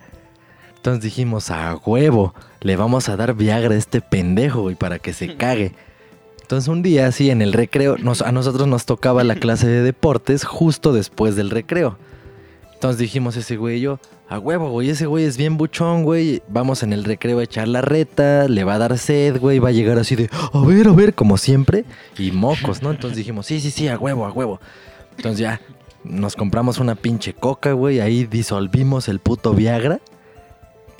Entonces 0.76 1.02
dijimos, 1.02 1.50
a 1.50 1.76
huevo, 1.76 2.34
le 2.60 2.76
vamos 2.76 3.08
a 3.08 3.16
dar 3.16 3.34
Viagra 3.34 3.74
a 3.74 3.78
este 3.78 4.00
pendejo, 4.00 4.62
güey, 4.62 4.74
para 4.74 4.98
que 4.98 5.12
se 5.12 5.36
cague. 5.36 5.74
Entonces 6.42 6.68
un 6.68 6.82
día 6.82 7.06
así 7.06 7.30
en 7.30 7.40
el 7.40 7.52
recreo, 7.52 7.96
nos- 7.98 8.20
a 8.22 8.30
nosotros 8.32 8.68
nos 8.68 8.84
tocaba 8.84 9.24
la 9.24 9.36
clase 9.36 9.66
de 9.66 9.82
deportes 9.82 10.44
justo 10.44 10.92
después 10.92 11.34
del 11.36 11.50
recreo. 11.50 11.96
Entonces 12.74 12.98
dijimos 12.98 13.36
ese 13.36 13.56
güey 13.56 13.78
y 13.78 13.80
yo, 13.82 14.00
a 14.28 14.38
huevo, 14.38 14.70
güey, 14.70 14.90
ese 14.90 15.06
güey 15.06 15.24
es 15.24 15.36
bien 15.36 15.56
buchón, 15.56 16.02
güey. 16.04 16.42
Vamos 16.48 16.82
en 16.82 16.92
el 16.92 17.04
recreo 17.04 17.38
a 17.38 17.44
echar 17.44 17.68
la 17.68 17.80
reta, 17.80 18.48
le 18.48 18.64
va 18.64 18.74
a 18.74 18.78
dar 18.78 18.98
sed, 18.98 19.38
güey, 19.38 19.58
va 19.60 19.68
a 19.68 19.72
llegar 19.72 19.98
así 19.98 20.16
de, 20.16 20.28
a 20.52 20.60
ver, 20.66 20.88
a 20.88 20.92
ver, 20.92 21.14
como 21.14 21.36
siempre. 21.38 21.84
Y 22.18 22.32
mocos, 22.32 22.82
¿no? 22.82 22.90
Entonces 22.90 23.16
dijimos, 23.16 23.46
sí, 23.46 23.60
sí, 23.60 23.70
sí, 23.70 23.88
a 23.88 23.98
huevo, 23.98 24.26
a 24.26 24.32
huevo. 24.32 24.60
Entonces 25.16 25.38
ya 25.40 25.60
nos 26.02 26.34
compramos 26.34 26.78
una 26.78 26.94
pinche 26.96 27.34
coca, 27.34 27.72
güey, 27.72 28.00
ahí 28.00 28.24
disolvimos 28.24 29.08
el 29.08 29.20
puto 29.20 29.52
Viagra. 29.54 30.00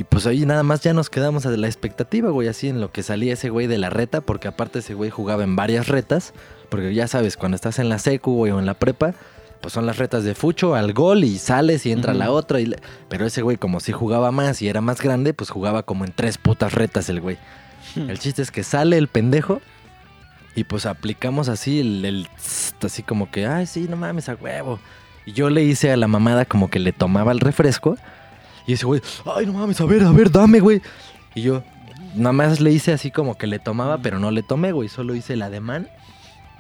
Y 0.03 0.05
pues 0.05 0.27
ahí 0.27 0.45
nada 0.47 0.65
más 0.65 0.81
ya 0.81 0.93
nos 0.95 1.09
quedamos 1.11 1.47
a 1.47 1.51
la 1.51 1.69
expectativa, 1.69 2.31
güey, 2.31 2.49
así 2.49 2.69
en 2.69 2.81
lo 2.81 2.91
que 2.91 3.05
salía 3.05 3.35
ese 3.35 3.51
güey 3.51 3.69
de 3.69 3.79
la 3.79 3.89
reta, 3.89 4.21
porque 4.21 4.49
aparte 4.49 4.81
ese 4.81 4.95
güey 4.95 5.11
jugaba 5.11 5.45
en 5.45 5.55
varias 5.55 5.87
retas, 5.87 6.35
porque 6.71 6.93
ya 6.93 7.07
sabes, 7.07 7.37
cuando 7.37 7.55
estás 7.55 7.79
en 7.79 7.89
la 7.89 8.01
secu, 8.01 8.35
güey, 8.35 8.51
o 8.51 8.59
en 8.59 8.67
la 8.67 8.75
prepa, 8.75 9.15
pues 9.61 9.73
son 9.73 9.87
las 9.87 9.99
retas 9.99 10.25
de 10.25 10.35
fucho 10.35 10.75
al 10.75 10.93
gol 10.93 11.23
y 11.23 11.39
sales 11.39 11.87
y 11.87 11.93
entra 11.93 12.15
la 12.15 12.33
otra. 12.33 12.59
Y 12.59 12.67
la- 12.67 12.79
Pero 13.09 13.27
ese 13.27 13.43
güey, 13.43 13.59
como 13.59 13.79
si 13.79 13.93
jugaba 13.93 14.33
más 14.33 14.61
y 14.61 14.67
era 14.69 14.81
más 14.81 15.01
grande, 15.01 15.35
pues 15.35 15.51
jugaba 15.51 15.85
como 15.85 16.05
en 16.05 16.11
tres 16.11 16.37
putas 16.37 16.75
retas 16.75 17.09
el 17.09 17.21
güey. 17.21 17.39
El 17.95 18.19
chiste 18.19 18.43
es 18.43 18.51
que 18.51 18.65
sale 18.65 18.99
el 18.99 19.07
pendejo 19.07 19.61
y 20.57 20.65
pues 20.65 20.85
aplicamos 20.85 21.49
así 21.49 21.79
el, 21.79 22.05
el 22.05 22.29
así 22.83 23.05
como 23.05 23.31
que, 23.31 23.47
ay, 23.47 23.67
sí, 23.67 23.87
no 23.89 23.97
mames, 23.97 24.29
a 24.29 24.35
huevo. 24.35 24.81
Y 25.27 25.33
yo 25.33 25.49
le 25.49 25.63
hice 25.63 25.93
a 25.93 25.97
la 25.97 26.09
mamada 26.09 26.45
como 26.45 26.71
que 26.71 26.81
le 26.81 26.91
tomaba 26.93 27.31
el 27.31 27.39
refresco 27.39 27.97
y 28.67 28.75
ese 28.75 28.87
güey, 28.87 29.01
ay, 29.37 29.47
no 29.47 29.53
mames, 29.53 29.81
a 29.81 29.85
ver, 29.85 30.03
a 30.05 30.13
ver, 30.13 30.31
dame, 30.31 30.61
güey. 30.61 30.81
Y 31.35 31.43
yo 31.43 31.63
nada 32.15 32.33
más 32.33 32.61
le 32.61 32.71
hice 32.71 32.93
así 32.93 33.11
como 33.11 33.37
que 33.37 33.47
le 33.47 33.59
tomaba, 33.59 33.99
pero 33.99 34.19
no 34.19 34.31
le 34.31 34.43
tomé, 34.43 34.73
güey, 34.73 34.89
solo 34.89 35.15
hice 35.15 35.35
el 35.35 35.43
ademán. 35.43 35.89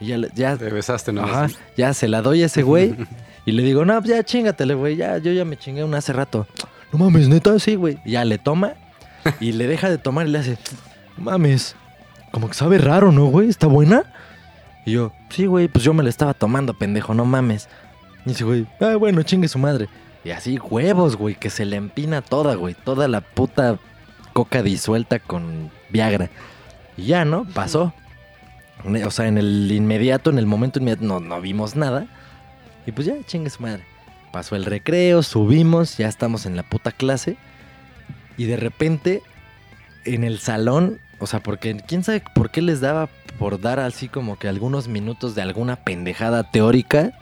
Y 0.00 0.07
ya, 0.07 0.18
ya 0.34 0.57
Te 0.57 0.70
besaste, 0.70 1.12
¿no? 1.12 1.22
Ajá, 1.22 1.48
ya 1.76 1.94
se 1.94 2.09
la 2.09 2.22
doy 2.22 2.42
a 2.42 2.46
ese 2.46 2.62
güey. 2.62 2.94
y 3.46 3.53
le 3.53 3.62
digo, 3.62 3.84
no, 3.84 3.98
pues 4.00 4.11
ya 4.11 4.22
chingatele, 4.24 4.74
güey. 4.74 4.96
Ya, 4.96 5.18
yo 5.18 5.32
ya 5.32 5.44
me 5.44 5.57
chingué 5.57 5.84
una 5.84 5.98
hace 5.98 6.12
rato. 6.12 6.46
No 6.92 6.98
mames, 6.98 7.28
neta, 7.28 7.59
sí, 7.59 7.76
güey. 7.76 7.98
Y 8.05 8.12
Ya 8.12 8.24
le 8.24 8.38
toma 8.38 8.74
y 9.40 9.53
le 9.53 9.66
deja 9.68 9.88
de 9.88 9.98
tomar 9.98 10.26
y 10.26 10.30
le 10.30 10.38
hace, 10.40 10.59
"No 11.16 11.24
mames, 11.24 11.76
como 12.32 12.48
que 12.48 12.55
sabe 12.55 12.78
raro, 12.78 13.12
¿no, 13.12 13.26
güey? 13.26 13.48
¿Está 13.48 13.66
buena? 13.66 14.05
Y 14.84 14.92
yo, 14.92 15.12
sí, 15.28 15.46
güey, 15.46 15.68
pues 15.68 15.84
yo 15.84 15.94
me 15.94 16.03
la 16.03 16.11
estaba 16.11 16.34
tomando, 16.34 16.74
pendejo, 16.74 17.14
no 17.14 17.24
mames. 17.24 17.68
Y 18.26 18.30
dice, 18.30 18.44
güey, 18.44 18.66
ah, 18.80 18.96
bueno, 18.96 19.22
chingue 19.22 19.46
su 19.48 19.59
madre. 19.59 19.88
Y 20.24 20.30
así, 20.30 20.58
huevos, 20.58 21.16
güey, 21.16 21.34
que 21.34 21.50
se 21.50 21.64
le 21.64 21.76
empina 21.76 22.22
toda, 22.22 22.54
güey. 22.54 22.74
Toda 22.74 23.08
la 23.08 23.20
puta 23.20 23.78
coca 24.32 24.62
disuelta 24.62 25.18
con 25.18 25.70
Viagra. 25.90 26.30
Y 26.96 27.06
ya, 27.06 27.24
¿no? 27.24 27.44
Pasó. 27.44 27.92
O 28.84 29.10
sea, 29.10 29.26
en 29.28 29.38
el 29.38 29.70
inmediato, 29.70 30.30
en 30.30 30.38
el 30.38 30.46
momento 30.46 30.78
inmediato, 30.78 31.04
no, 31.04 31.20
no 31.20 31.40
vimos 31.40 31.76
nada. 31.76 32.06
Y 32.86 32.92
pues 32.92 33.06
ya, 33.06 33.14
chingue 33.24 33.50
su 33.50 33.62
madre. 33.62 33.84
Pasó 34.32 34.56
el 34.56 34.64
recreo, 34.64 35.22
subimos, 35.22 35.98
ya 35.98 36.08
estamos 36.08 36.46
en 36.46 36.56
la 36.56 36.62
puta 36.62 36.90
clase. 36.92 37.36
Y 38.36 38.44
de 38.44 38.56
repente, 38.56 39.22
en 40.04 40.24
el 40.24 40.38
salón, 40.38 41.00
O 41.18 41.28
sea, 41.28 41.40
porque 41.40 41.76
quién 41.86 42.02
sabe 42.02 42.22
por 42.34 42.50
qué 42.50 42.62
les 42.62 42.80
daba 42.80 43.08
por 43.38 43.60
dar 43.60 43.78
así 43.78 44.08
como 44.08 44.38
que 44.38 44.48
algunos 44.48 44.88
minutos 44.88 45.36
de 45.36 45.42
alguna 45.42 45.76
pendejada 45.76 46.50
teórica 46.50 47.12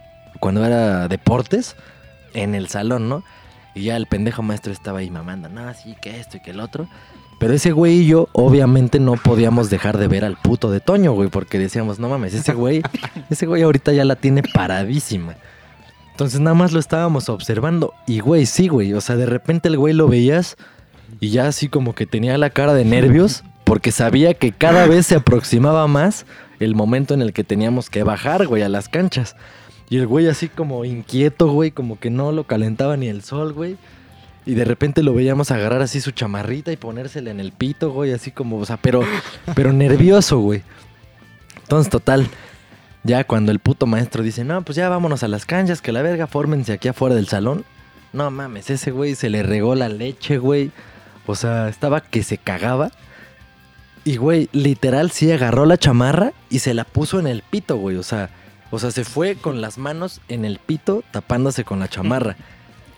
cuando 0.41 0.65
era 0.65 1.07
deportes 1.07 1.77
en 2.35 2.55
el 2.55 2.69
salón, 2.69 3.09
¿no? 3.09 3.23
Y 3.75 3.85
ya 3.85 3.97
el 3.97 4.07
pendejo 4.07 4.43
maestro 4.43 4.73
estaba 4.73 4.99
ahí 5.01 5.11
mamando, 5.11 5.49
no, 5.49 5.73
sí, 5.75 5.97
que 6.03 6.19
esto 6.19 6.37
y 6.39 6.41
que 6.41 6.51
el 6.51 6.61
otro. 6.61 6.89
Pero 7.39 7.55
ese 7.55 7.73
güey 7.73 8.01
y 8.01 8.07
yo, 8.07 8.29
obviamente, 8.33 9.01
no 9.01 9.15
podíamos 9.15 9.71
dejar 9.71 9.97
de 9.97 10.09
ver 10.09 10.25
al 10.25 10.37
puto 10.37 10.71
de 10.71 10.81
Toño, 10.81 11.13
güey, 11.13 11.31
porque 11.31 11.59
decíamos, 11.59 11.99
no 11.99 12.09
mames, 12.09 12.35
ese 12.35 12.53
güey, 12.53 12.83
ese 13.31 13.47
güey 13.47 13.63
ahorita 13.63 13.93
ya 13.93 14.05
la 14.05 14.17
tiene 14.17 14.43
paradísima. 14.43 15.37
Entonces 16.21 16.41
nada 16.41 16.53
más 16.53 16.73
lo 16.73 16.81
estábamos 16.81 17.31
observando. 17.31 17.95
Y 18.07 18.21
güey, 18.21 18.45
sí, 18.45 18.69
güey. 18.69 18.93
O 18.93 19.01
sea, 19.01 19.17
de 19.17 19.25
repente 19.25 19.69
el 19.69 19.79
güey 19.79 19.95
lo 19.95 20.07
veías 20.07 20.59
y 21.19 21.31
ya 21.31 21.47
así 21.47 21.69
como 21.69 21.95
que 21.95 22.05
tenía 22.05 22.37
la 22.37 22.51
cara 22.51 22.75
de 22.75 22.85
nervios 22.85 23.43
porque 23.65 23.91
sabía 23.91 24.35
que 24.35 24.53
cada 24.53 24.87
vez 24.87 25.07
se 25.07 25.15
aproximaba 25.15 25.87
más 25.87 26.27
el 26.59 26.75
momento 26.75 27.15
en 27.15 27.23
el 27.23 27.33
que 27.33 27.43
teníamos 27.43 27.89
que 27.89 28.03
bajar, 28.03 28.47
güey, 28.47 28.63
a 28.63 28.69
las 28.69 28.91
canchas. 28.91 29.35
Y 29.91 29.99
el 29.99 30.07
güey 30.07 30.29
así 30.29 30.49
como 30.49 30.85
inquieto, 30.85 31.49
güey, 31.49 31.73
como 31.73 31.99
que 31.99 32.11
no 32.11 32.31
lo 32.31 32.45
calentaba 32.45 32.97
ni 32.97 33.09
el 33.09 33.23
sol, 33.23 33.53
güey. 33.53 33.77
Y 34.47 34.55
de 34.55 34.65
repente 34.65 35.03
lo 35.03 35.13
veíamos 35.13 35.51
agarrar 35.51 35.83
así 35.83 36.01
su 36.01 36.13
chamarrita 36.13 36.73
y 36.73 36.77
ponérsela 36.77 37.31
en 37.33 37.41
el 37.41 37.51
pito, 37.51 37.91
güey, 37.91 38.13
así 38.13 38.31
como, 38.31 38.59
o 38.59 38.65
sea, 38.65 38.77
pero, 38.77 39.03
pero 39.57 39.73
nervioso, 39.73 40.39
güey. 40.39 40.63
Entonces, 41.63 41.91
total, 41.91 42.29
ya 43.03 43.25
cuando 43.25 43.51
el 43.51 43.59
puto 43.59 43.87
maestro 43.87 44.23
dice, 44.23 44.45
no, 44.45 44.63
pues 44.63 44.77
ya 44.77 44.89
vámonos 44.89 45.25
a 45.25 45.29
las 45.29 45.45
canchas, 45.45 45.83
que 45.83 45.93
la 45.93 46.03
verga, 46.03 46.29
fórmense 46.29 46.73
aquí 46.73 46.87
afuera 46.89 47.17
del 47.17 47.27
salón. 47.27 47.65
No 48.13 48.31
mames, 48.31 48.71
ese 48.71 48.93
güey 48.93 49.17
se 49.17 49.29
le 49.29 49.43
regó 49.43 49.75
la 49.75 49.89
leche, 49.89 50.39
güey. 50.39 50.71
O 51.27 51.35
sea, 51.35 51.69
estaba 51.69 52.01
que 52.01 52.23
se 52.23 52.39
cagaba. 52.39 52.93
Y, 54.05 54.17
güey, 54.17 54.49
literal 54.53 55.11
sí 55.11 55.31
agarró 55.33 55.67
la 55.67 55.79
chamarra 55.79 56.33
y 56.49 56.61
se 56.61 56.75
la 56.75 56.85
puso 56.85 57.19
en 57.19 57.27
el 57.27 57.43
pito, 57.43 57.77
güey. 57.77 57.97
O 57.97 58.03
sea, 58.03 58.31
o 58.71 58.79
sea, 58.79 58.91
se 58.91 59.05
fue 59.05 59.35
con 59.37 59.61
las 59.61 59.79
manos 59.79 60.21
en 60.29 60.45
el 60.45 60.59
pito 60.59 61.03
tapándose 61.11 61.65
con 61.65 61.81
la 61.81 61.89
chamarra. 61.89 62.37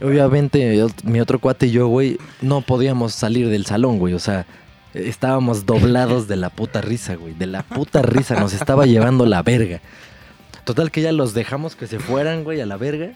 Obviamente, 0.01 0.85
mi 1.05 1.21
otro 1.21 1.39
cuate 1.39 1.67
y 1.67 1.71
yo, 1.71 1.87
güey, 1.87 2.19
no 2.41 2.61
podíamos 2.61 3.15
salir 3.15 3.49
del 3.49 3.67
salón, 3.67 3.99
güey. 3.99 4.15
O 4.15 4.19
sea, 4.19 4.47
estábamos 4.95 5.65
doblados 5.65 6.29
de 6.29 6.37
la 6.37 6.51
puta 6.51 6.81
risa, 6.81 7.15
güey. 7.15 7.35
De 7.35 7.47
la 7.47 7.63
puta 7.63 8.03
risa. 8.03 8.39
Nos 8.39 8.53
estaba 8.53 8.87
llevando 8.87 9.27
la 9.27 9.43
verga. 9.43 9.81
Total 10.65 10.91
que 10.91 11.03
ya 11.03 11.13
los 11.13 11.35
dejamos 11.35 11.77
que 11.77 11.87
se 11.87 11.99
fueran, 11.99 12.45
güey, 12.45 12.61
a 12.61 12.67
la 12.67 12.77
verga. 12.77 13.13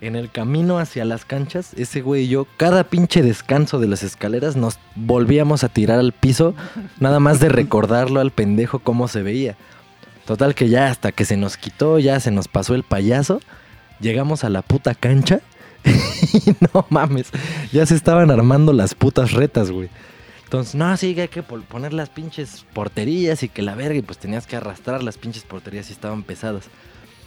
En 0.00 0.14
el 0.14 0.30
camino 0.30 0.78
hacia 0.78 1.04
las 1.04 1.24
canchas, 1.24 1.74
ese 1.76 2.02
güey 2.02 2.24
y 2.24 2.28
yo, 2.28 2.46
cada 2.56 2.84
pinche 2.84 3.20
descanso 3.20 3.80
de 3.80 3.88
las 3.88 4.04
escaleras, 4.04 4.54
nos 4.54 4.78
volvíamos 4.94 5.64
a 5.64 5.68
tirar 5.68 5.98
al 5.98 6.12
piso, 6.12 6.54
nada 7.00 7.18
más 7.18 7.40
de 7.40 7.48
recordarlo 7.48 8.20
al 8.20 8.30
pendejo 8.30 8.78
cómo 8.78 9.08
se 9.08 9.22
veía. 9.22 9.56
Total 10.28 10.54
que 10.54 10.68
ya 10.68 10.90
hasta 10.90 11.10
que 11.10 11.24
se 11.24 11.38
nos 11.38 11.56
quitó, 11.56 11.98
ya 11.98 12.20
se 12.20 12.30
nos 12.30 12.48
pasó 12.48 12.74
el 12.74 12.82
payaso, 12.82 13.40
llegamos 13.98 14.44
a 14.44 14.50
la 14.50 14.60
puta 14.60 14.94
cancha 14.94 15.40
y 15.86 16.54
no 16.60 16.84
mames, 16.90 17.30
ya 17.72 17.86
se 17.86 17.94
estaban 17.94 18.30
armando 18.30 18.74
las 18.74 18.94
putas 18.94 19.32
retas, 19.32 19.70
güey. 19.70 19.88
Entonces, 20.44 20.74
no, 20.74 20.94
sí, 20.98 21.14
que 21.14 21.22
hay 21.22 21.28
que 21.28 21.42
poner 21.42 21.94
las 21.94 22.10
pinches 22.10 22.66
porterías 22.74 23.42
y 23.42 23.48
que 23.48 23.62
la 23.62 23.74
verga, 23.74 24.00
y 24.00 24.02
pues 24.02 24.18
tenías 24.18 24.46
que 24.46 24.56
arrastrar 24.56 25.02
las 25.02 25.16
pinches 25.16 25.44
porterías 25.44 25.88
y 25.88 25.94
estaban 25.94 26.22
pesadas. 26.22 26.64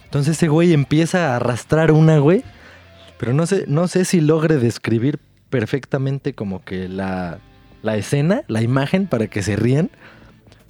Entonces 0.04 0.36
ese 0.36 0.46
güey 0.46 0.72
empieza 0.72 1.32
a 1.32 1.36
arrastrar 1.38 1.90
una, 1.90 2.18
güey, 2.18 2.44
pero 3.18 3.32
no 3.32 3.46
sé, 3.46 3.64
no 3.66 3.88
sé 3.88 4.04
si 4.04 4.20
logre 4.20 4.58
describir 4.58 5.18
perfectamente 5.50 6.34
como 6.34 6.62
que 6.62 6.88
la, 6.88 7.40
la 7.82 7.96
escena, 7.96 8.42
la 8.46 8.62
imagen, 8.62 9.08
para 9.08 9.26
que 9.26 9.42
se 9.42 9.56
rían. 9.56 9.90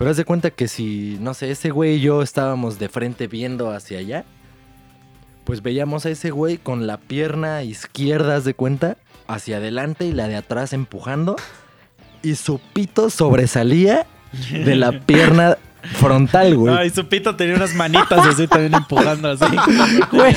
Pero 0.03 0.11
haz 0.11 0.17
de 0.17 0.25
cuenta 0.25 0.51
que 0.51 0.67
si, 0.67 1.17
no 1.21 1.33
sé, 1.33 1.53
ese 1.53 1.71
güey 1.71 1.95
y 1.95 2.01
yo 2.01 2.23
estábamos 2.23 2.81
de 2.81 2.89
frente 2.89 3.29
viendo 3.29 3.71
hacia 3.71 4.01
allá, 4.01 4.25
pues 5.45 5.63
veíamos 5.63 6.07
a 6.07 6.11
ese 6.11 6.33
güey 6.33 6.59
con 6.59 6.89
la 6.89 6.97
pierna 6.97 7.63
izquierda, 7.63 8.35
haz 8.35 8.45
de 8.45 8.55
cuenta, 8.55 8.97
hacia 9.29 9.59
adelante 9.59 10.05
y 10.05 10.11
la 10.11 10.27
de 10.27 10.35
atrás 10.35 10.73
empujando. 10.73 11.37
Y 12.21 12.35
su 12.35 12.59
pito 12.59 13.11
sobresalía 13.11 14.09
de 14.51 14.75
la 14.75 14.91
pierna 15.07 15.57
frontal, 16.01 16.57
güey. 16.57 16.75
Ay, 16.77 16.91
su 16.91 17.07
pito 17.07 17.37
tenía 17.37 17.55
unas 17.55 17.73
manitas 17.77 18.27
así 18.27 18.49
también 18.49 18.75
empujando 18.75 19.31
así. 19.31 19.45
Güey. 20.11 20.35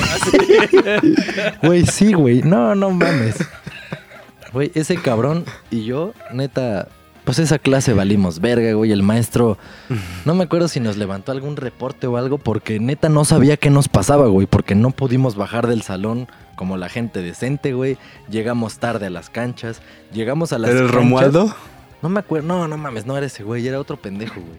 Güey, 1.64 1.86
sí, 1.86 2.12
güey. 2.12 2.42
No, 2.42 2.76
no 2.76 2.92
mames. 2.92 3.34
Güey, 4.52 4.70
ese 4.76 4.94
cabrón 4.94 5.44
y 5.72 5.82
yo, 5.86 6.12
neta, 6.32 6.86
pues 7.26 7.38
esa 7.40 7.58
clase 7.58 7.92
valimos 7.92 8.40
verga, 8.40 8.72
güey. 8.72 8.92
El 8.92 9.02
maestro, 9.02 9.58
no 10.24 10.34
me 10.34 10.44
acuerdo 10.44 10.68
si 10.68 10.80
nos 10.80 10.96
levantó 10.96 11.32
algún 11.32 11.56
reporte 11.56 12.06
o 12.06 12.16
algo, 12.16 12.38
porque 12.38 12.80
neta 12.80 13.10
no 13.10 13.26
sabía 13.26 13.58
qué 13.58 13.68
nos 13.68 13.88
pasaba, 13.88 14.28
güey. 14.28 14.46
Porque 14.46 14.74
no 14.74 14.92
pudimos 14.92 15.34
bajar 15.36 15.66
del 15.66 15.82
salón 15.82 16.28
como 16.54 16.78
la 16.78 16.88
gente 16.88 17.20
decente, 17.20 17.74
güey. 17.74 17.98
Llegamos 18.30 18.78
tarde 18.78 19.06
a 19.06 19.10
las 19.10 19.28
canchas. 19.28 19.82
Llegamos 20.12 20.54
a 20.54 20.58
las 20.58 20.70
¿Era 20.70 20.80
el 20.80 20.86
canchas- 20.86 20.94
Romualdo? 21.02 21.54
No 22.00 22.08
me 22.08 22.20
acuerdo, 22.20 22.46
no, 22.46 22.68
no 22.68 22.76
mames, 22.78 23.04
no 23.06 23.16
era 23.16 23.26
ese 23.26 23.42
güey, 23.42 23.66
era 23.66 23.80
otro 23.80 23.96
pendejo, 23.96 24.40
güey. 24.40 24.58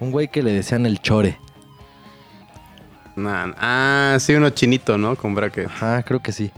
Un 0.00 0.10
güey 0.10 0.28
que 0.28 0.42
le 0.42 0.52
decían 0.52 0.86
el 0.86 1.00
chore. 1.00 1.38
Nah, 3.16 3.52
ah, 3.58 4.16
sí, 4.20 4.34
uno 4.34 4.50
chinito, 4.50 4.96
¿no? 4.98 5.16
Con 5.16 5.34
bracket. 5.34 5.66
Ajá, 5.66 6.02
creo 6.02 6.20
que 6.20 6.32
sí. 6.32 6.50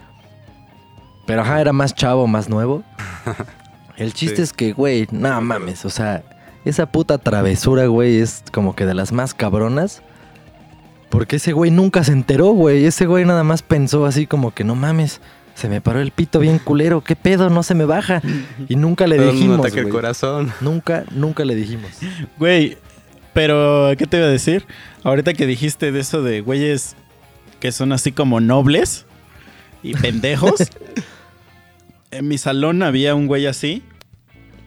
Pero 1.26 1.42
ajá, 1.42 1.60
era 1.60 1.72
más 1.72 1.94
chavo, 1.94 2.26
más 2.26 2.48
nuevo. 2.48 2.82
El 3.98 4.14
chiste 4.14 4.36
Sí. 4.36 4.42
es 4.42 4.52
que, 4.52 4.72
güey, 4.72 5.06
no 5.10 5.40
mames, 5.40 5.84
o 5.84 5.90
sea, 5.90 6.22
esa 6.64 6.86
puta 6.86 7.18
travesura, 7.18 7.86
güey, 7.86 8.20
es 8.20 8.42
como 8.52 8.74
que 8.74 8.86
de 8.86 8.94
las 8.94 9.12
más 9.12 9.34
cabronas. 9.34 10.02
Porque 11.10 11.36
ese 11.36 11.52
güey 11.52 11.70
nunca 11.70 12.04
se 12.04 12.12
enteró, 12.12 12.48
güey. 12.52 12.84
Ese 12.84 13.06
güey 13.06 13.24
nada 13.24 13.42
más 13.42 13.62
pensó 13.62 14.04
así 14.06 14.26
como 14.26 14.52
que, 14.54 14.62
no 14.62 14.74
mames, 14.74 15.20
se 15.54 15.68
me 15.68 15.80
paró 15.80 16.00
el 16.00 16.10
pito 16.12 16.38
bien 16.38 16.58
culero, 16.58 17.02
¿qué 17.02 17.16
pedo? 17.16 17.50
No 17.50 17.62
se 17.62 17.74
me 17.74 17.84
baja. 17.86 18.22
Y 18.68 18.76
nunca 18.76 19.06
le 19.06 19.18
dijimos, 19.18 19.58
ataca 19.60 19.80
el 19.80 19.88
corazón. 19.88 20.52
Nunca, 20.60 21.04
nunca 21.10 21.44
le 21.44 21.54
dijimos. 21.54 21.90
Güey, 22.38 22.76
pero 23.32 23.90
¿qué 23.96 24.06
te 24.06 24.18
iba 24.18 24.26
a 24.26 24.30
decir? 24.30 24.66
Ahorita 25.02 25.32
que 25.32 25.46
dijiste 25.46 25.90
de 25.92 26.00
eso 26.00 26.22
de 26.22 26.42
güeyes 26.42 26.94
que 27.58 27.72
son 27.72 27.92
así 27.92 28.12
como 28.12 28.40
nobles 28.40 29.06
y 29.82 29.94
pendejos. 30.00 30.60
En 32.10 32.28
mi 32.28 32.38
salón 32.38 32.82
había 32.82 33.14
un 33.14 33.26
güey 33.26 33.46
así. 33.46 33.82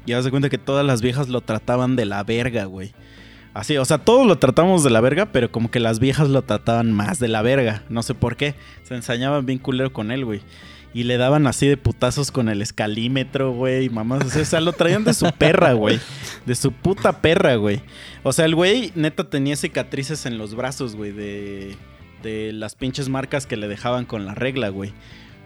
Y 0.06 0.14
haz 0.14 0.26
de 0.26 0.32
cuenta 0.32 0.50
que 0.50 0.58
todas 0.58 0.86
las 0.86 1.02
viejas 1.02 1.30
lo 1.30 1.42
trataban 1.42 1.96
de 1.96 2.06
la 2.06 2.24
verga, 2.24 2.66
güey. 2.66 2.94
Así, 3.54 3.78
o 3.78 3.86
sea, 3.86 3.98
todos 4.00 4.26
lo 4.26 4.40
tratamos 4.40 4.84
de 4.84 4.90
la 4.90 5.02
verga, 5.02 5.28
pero 5.32 5.52
como 5.52 5.70
que 5.70 5.80
las 5.80 6.00
viejas 6.00 6.30
lo 6.30 6.42
trataban 6.42 6.92
más 6.92 7.20
de 7.20 7.28
la 7.28 7.42
verga. 7.42 7.84
No 7.90 8.02
sé 8.02 8.14
por 8.14 8.36
qué. 8.36 8.56
Se 8.84 8.96
ensañaban 8.96 9.46
bien 9.46 9.60
culero 9.60 9.94
con 9.94 10.12
él, 10.12 10.26
güey. 10.26 10.42
Y 10.94 11.04
le 11.04 11.18
daban 11.18 11.48
así 11.48 11.68
de 11.68 11.78
putazos 11.78 12.32
con 12.32 12.50
el 12.50 12.62
escalímetro, 12.62 13.54
güey. 13.54 13.90
Mamás, 13.90 14.36
o 14.36 14.46
sea, 14.46 14.60
lo 14.60 14.74
traían 14.74 15.04
de 15.04 15.14
su 15.14 15.32
perra, 15.38 15.74
güey. 15.74 16.00
De 16.46 16.56
su 16.56 16.72
puta 16.72 17.22
perra, 17.22 17.56
güey. 17.56 17.82
O 18.24 18.34
sea, 18.34 18.46
el 18.46 18.56
güey 18.56 18.92
neta 18.96 19.30
tenía 19.30 19.56
cicatrices 19.56 20.26
en 20.26 20.38
los 20.38 20.56
brazos, 20.56 20.96
güey, 20.96 21.12
de, 21.12 21.76
de 22.24 22.54
las 22.54 22.76
pinches 22.76 23.08
marcas 23.10 23.46
que 23.46 23.58
le 23.58 23.68
dejaban 23.68 24.06
con 24.06 24.26
la 24.26 24.34
regla, 24.34 24.70
güey. 24.70 24.94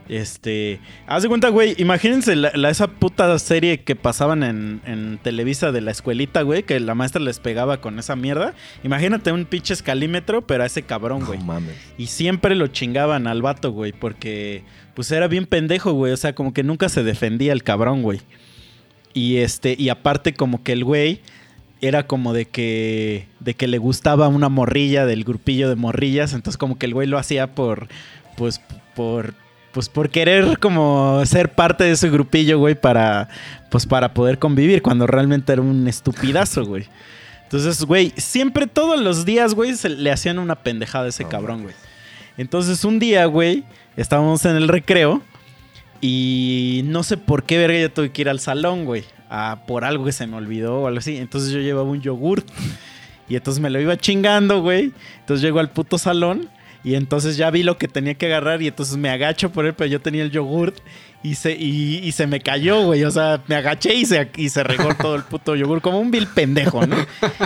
Este, 0.08 0.80
haz 1.08 1.24
de 1.24 1.30
cuenta, 1.30 1.49
güey, 1.49 1.74
imagínense 1.80 2.36
la, 2.36 2.51
la- 2.53 2.70
esa 2.70 2.88
puta 2.88 3.38
serie 3.39 3.82
que 3.82 3.95
pasaban 3.95 4.43
en, 4.43 4.82
en 4.86 5.18
Televisa 5.18 5.72
de 5.72 5.82
la 5.82 5.91
escuelita, 5.91 6.43
güey, 6.43 6.64
que 6.64 6.80
la 6.80 6.93
maestra 6.93 7.22
les 7.22 7.39
pegaba 7.39 7.82
con 7.82 7.97
esa 7.97 8.16
mierda. 8.16 8.53
Imagínate 8.84 9.32
un 9.32 9.45
pinche 9.45 9.74
escalímetro, 9.74 10.45
pero 10.45 10.64
a 10.64 10.68
ese 10.68 10.84
cabrón, 10.84 11.26
güey. 11.26 11.39
No 11.39 11.45
mames. 11.45 11.76
Y 11.97 12.06
siempre 12.08 12.53
lo 12.56 12.68
chingaban 12.68 13.26
al 13.26 13.41
vato, 13.41 13.72
güey, 13.72 13.93
porque 13.93 14.64
pues 14.93 15.10
era 15.12 15.28
bien 15.28 15.45
pendejo, 15.47 15.93
güey. 15.93 16.14
O 16.14 16.18
sea, 16.18 16.36
como 16.36 16.53
que 16.53 16.64
nunca 16.64 16.88
se 16.89 17.03
defendía 17.03 17.51
el 17.51 17.64
cabrón, 17.64 18.03
güey. 18.03 18.22
Y 19.14 19.38
este, 19.38 19.76
y 19.80 19.89
aparte 19.89 20.34
como 20.34 20.62
que 20.64 20.74
el 20.74 20.84
güey 20.84 21.22
era 21.82 22.06
como 22.08 22.34
de 22.34 22.45
que 22.45 23.28
de 23.39 23.53
que 23.53 23.68
le 23.68 23.78
gustaba 23.78 24.28
una 24.28 24.49
morrilla 24.49 25.06
del 25.06 25.24
grupillo 25.24 25.68
de 25.70 25.76
morrillas, 25.76 26.34
entonces 26.34 26.58
como 26.58 26.78
que 26.78 26.86
el 26.86 26.93
güey 26.93 27.08
lo 27.08 27.18
hacía 27.18 27.53
por 27.56 27.88
pues 28.38 28.62
por 28.95 29.34
pues 29.76 29.89
por 29.89 30.09
querer 30.09 30.57
como 30.57 31.21
ser 31.26 31.51
parte 31.51 31.84
de 31.84 31.91
ese 31.91 32.09
grupillo, 32.09 32.57
güey, 32.57 32.73
para 32.73 33.28
pues 33.69 33.86
para 33.86 34.13
poder 34.13 34.39
convivir 34.39 34.82
cuando 34.82 35.05
realmente 35.05 35.51
era 35.53 35.61
un 35.61 35.88
estupidazo, 35.88 36.65
güey. 36.65 36.86
Entonces, 37.43 37.84
güey, 37.84 38.11
siempre 38.17 38.67
todos 38.67 38.99
los 38.99 39.26
días, 39.26 39.53
güey, 39.53 39.76
se 39.76 39.89
le 39.89 40.11
hacían 40.11 40.39
una 40.39 40.55
pendejada 40.55 41.05
a 41.05 41.09
ese 41.09 41.26
cabrón, 41.26 41.63
güey. 41.63 41.76
Entonces, 42.38 42.84
un 42.86 42.97
día, 42.99 43.26
güey, 43.26 43.63
estábamos 43.97 44.43
en 44.45 44.55
el 44.55 44.67
recreo 44.67 45.21
y 46.01 46.82
no 46.86 47.03
sé 47.03 47.17
por 47.17 47.43
qué 47.43 47.57
verga 47.57 47.80
yo 47.80 47.91
tuve 47.91 48.11
que 48.11 48.21
ir 48.21 48.30
al 48.30 48.39
salón, 48.39 48.86
güey. 48.86 49.03
a- 49.30 49.63
por 49.67 49.84
algo 49.84 50.05
que 50.05 50.11
se 50.11 50.28
me 50.28 50.38
olvidó 50.38 50.82
o 50.82 50.88
algo 50.88 50.99
así. 50.99 51.17
Entonces 51.17 51.49
yo 51.51 51.59
llevaba 51.59 51.89
un 51.89 51.99
yogurt. 51.99 52.47
Y 53.28 53.36
entonces 53.36 53.59
me 53.61 53.69
lo 53.71 53.82
iba 53.82 53.97
chingando, 53.97 54.61
güey. 54.61 54.91
Entonces 55.19 55.41
llego 55.43 55.59
al 55.59 55.69
puto 55.71 55.97
salón. 55.97 56.47
Y 56.86 56.94
entonces 56.94 57.36
ya 57.36 57.50
vi 57.50 57.64
lo 57.64 57.80
que 57.80 57.88
tenía 57.88 58.14
que 58.14 58.28
agarrar 58.28 58.62
y 58.62 58.68
entonces 58.68 58.96
me 58.96 59.10
agacho 59.10 59.52
por 59.52 59.66
él, 59.66 59.74
pero 59.74 59.90
yo 59.90 60.00
tenía 60.00 60.22
el 60.22 60.30
yogurt 60.30 60.78
y 61.24 61.34
se, 61.34 61.54
y, 61.54 61.98
y 62.04 62.12
se 62.12 62.28
me 62.28 62.40
cayó, 62.40 62.84
güey. 62.84 63.04
O 63.06 63.10
sea, 63.10 63.42
me 63.48 63.56
agaché 63.56 63.96
y 63.96 64.06
se, 64.06 64.30
y 64.38 64.50
se 64.50 64.64
regó 64.64 64.94
todo 64.94 65.16
el 65.16 65.24
puto 65.24 65.56
yogur, 65.56 65.82
como 65.82 66.00
un 66.00 66.12
vil 66.12 66.28
pendejo, 66.28 66.86
¿no? 66.86 66.98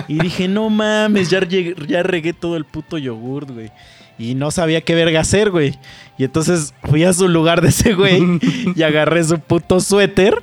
Y 0.08 0.18
dije, 0.18 0.46
no 0.46 0.68
mames, 0.68 1.30
ya, 1.30 1.40
ya 1.48 2.02
regué 2.02 2.34
todo 2.34 2.58
el 2.58 2.66
puto 2.66 2.98
yogurt, 2.98 3.50
güey. 3.50 3.70
Y 4.18 4.34
no 4.34 4.50
sabía 4.50 4.82
qué 4.82 4.94
verga 4.94 5.20
hacer, 5.20 5.50
güey. 5.50 5.78
Y 6.18 6.24
entonces 6.24 6.74
fui 6.84 7.04
a 7.04 7.14
su 7.14 7.26
lugar 7.26 7.62
de 7.62 7.68
ese 7.68 7.94
güey 7.94 8.22
y 8.76 8.82
agarré 8.82 9.24
su 9.24 9.38
puto 9.38 9.80
suéter 9.80 10.34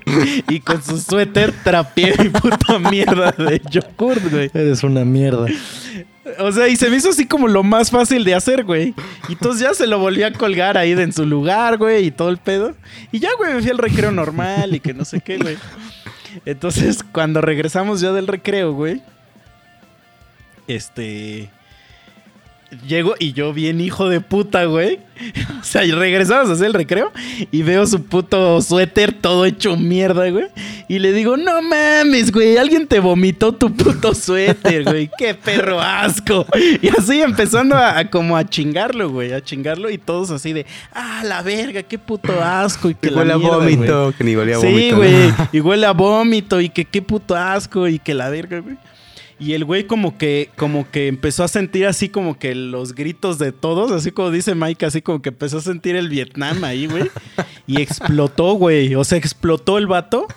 y 0.50 0.60
con 0.62 0.82
su 0.82 0.98
suéter 0.98 1.54
trapié 1.64 2.16
mi 2.18 2.30
puta 2.30 2.80
mierda 2.80 3.32
de 3.34 3.62
yogurt, 3.70 4.32
güey. 4.32 4.50
Eres 4.56 4.84
una 4.84 5.06
mierda. 5.06 5.46
O 6.40 6.52
sea, 6.52 6.68
y 6.68 6.76
se 6.76 6.90
me 6.90 6.98
hizo 6.98 7.10
así 7.10 7.26
como 7.26 7.48
lo 7.48 7.64
más 7.64 7.92
fácil 7.92 8.24
de 8.24 8.36
hacer, 8.36 8.64
güey. 8.64 8.94
Y 9.30 9.34
entonces 9.34 9.62
ya 9.62 9.74
se 9.74 9.88
lo 9.88 10.00
volví 10.00 10.24
a 10.24 10.34
colgar 10.34 10.78
ahí 10.78 10.94
de 10.94 11.04
en 11.04 11.14
su 11.14 11.26
lugar, 11.26 11.78
güey, 11.78 12.08
y 12.08 12.12
todo 12.12 12.30
el 12.30 12.38
pedo. 12.38 12.76
Y 13.12 13.20
ya, 13.20 13.30
güey, 13.38 13.54
me 13.54 13.62
fui 13.62 13.72
al 13.72 13.78
recreo 13.78 14.12
normal 14.12 14.76
y 14.76 14.80
que 14.80 14.94
no 14.94 15.06
sé 15.06 15.22
qué, 15.22 15.38
güey. 15.38 15.58
Entonces, 16.46 17.04
cuando 17.12 17.42
regresamos 17.42 18.02
ya 18.02 18.12
del 18.12 18.28
recreo, 18.28 18.74
güey, 18.74 19.02
este. 20.68 21.50
Llego 22.86 23.16
y 23.18 23.32
yo 23.32 23.54
bien 23.54 23.80
hijo 23.80 24.10
de 24.10 24.20
puta, 24.22 24.66
güey. 24.66 25.00
O 25.60 25.64
sea, 25.64 25.84
y 25.84 25.92
regresamos 25.92 26.50
a 26.50 26.54
hacer 26.54 26.68
el 26.68 26.74
recreo 26.74 27.12
y 27.52 27.62
veo 27.64 27.86
su 27.88 28.04
puto 28.04 28.62
suéter 28.62 29.12
todo 29.14 29.46
hecho 29.46 29.76
mierda, 29.76 30.30
güey. 30.30 30.46
Y 30.88 31.00
le 31.00 31.12
digo, 31.12 31.36
no 31.36 31.62
mames, 31.62 32.32
güey, 32.32 32.58
alguien 32.58 32.88
te 32.88 33.00
vomitó 33.00 33.52
tu 33.54 33.74
puto 33.74 34.14
suéter, 34.14 34.84
güey. 34.84 35.10
Qué 35.18 35.34
perro 35.34 35.82
asco. 35.82 36.46
Y 36.82 36.88
así 36.90 37.20
empezando 37.22 37.76
a, 37.76 37.98
a 37.98 38.10
como 38.10 38.38
a 38.38 38.46
chingarlo, 38.46 39.10
güey, 39.10 39.34
a 39.34 39.42
chingarlo 39.44 39.90
y 39.90 39.98
todos 39.98 40.30
así 40.32 40.54
de, 40.54 40.66
ah, 40.94 41.24
la 41.26 41.42
verga, 41.42 41.84
qué 41.84 41.98
puto 41.98 42.42
asco. 42.42 42.90
Y 42.90 42.94
que 42.94 43.10
Que 43.10 43.12
la 43.12 43.22
huele 43.22 43.34
a 43.34 43.38
güey. 43.38 43.76
vómito, 43.76 44.14
que 44.18 44.24
ni 44.24 44.36
huele 44.36 44.54
a 44.54 44.60
Sí, 44.60 44.68
vómito. 44.68 44.98
güey. 44.98 45.34
Y 45.52 45.60
huele 45.62 45.86
a 45.88 45.92
vómito 45.94 46.62
y 46.62 46.70
que 46.70 46.86
qué 46.86 47.02
puto 47.02 47.36
asco 47.36 47.88
y 47.88 47.98
que 48.00 48.14
la 48.14 48.30
verga, 48.30 48.60
güey. 48.60 48.78
Y 49.40 49.54
el 49.54 49.66
güey 49.66 49.86
como 49.86 50.18
que, 50.18 50.50
como 50.56 50.90
que 50.90 51.08
empezó 51.08 51.44
a 51.44 51.48
sentir 51.48 51.86
así 51.86 52.10
como 52.10 52.40
que 52.40 52.56
los 52.56 52.96
gritos 52.96 53.38
de 53.38 53.52
todos, 53.52 53.92
así 53.92 54.12
como 54.12 54.32
dice 54.32 54.56
Mike, 54.56 54.86
así 54.86 55.02
como 55.02 55.22
que 55.22 55.30
empezó 55.30 55.60
a 55.60 55.62
sentir 55.62 55.96
el 55.96 56.10
Vietnam 56.10 56.64
ahí, 56.64 56.88
güey. 56.88 57.10
Y 57.68 57.82
explotó, 57.82 58.54
güey. 58.54 58.96
O 58.96 59.04
sea, 59.04 59.18
explotó 59.18 59.78
el 59.78 59.86
vato 59.86 60.28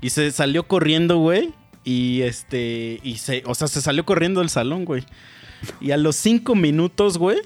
y 0.00 0.10
se 0.10 0.30
salió 0.32 0.66
corriendo, 0.66 1.18
güey. 1.18 1.52
Y 1.84 2.22
este, 2.22 3.00
y 3.02 3.18
se, 3.18 3.42
o 3.46 3.54
sea, 3.54 3.68
se 3.68 3.80
salió 3.80 4.04
corriendo 4.04 4.40
del 4.40 4.50
salón, 4.50 4.84
güey. 4.84 5.04
Y 5.80 5.92
a 5.92 5.96
los 5.96 6.16
cinco 6.16 6.54
minutos, 6.54 7.18
güey, 7.18 7.38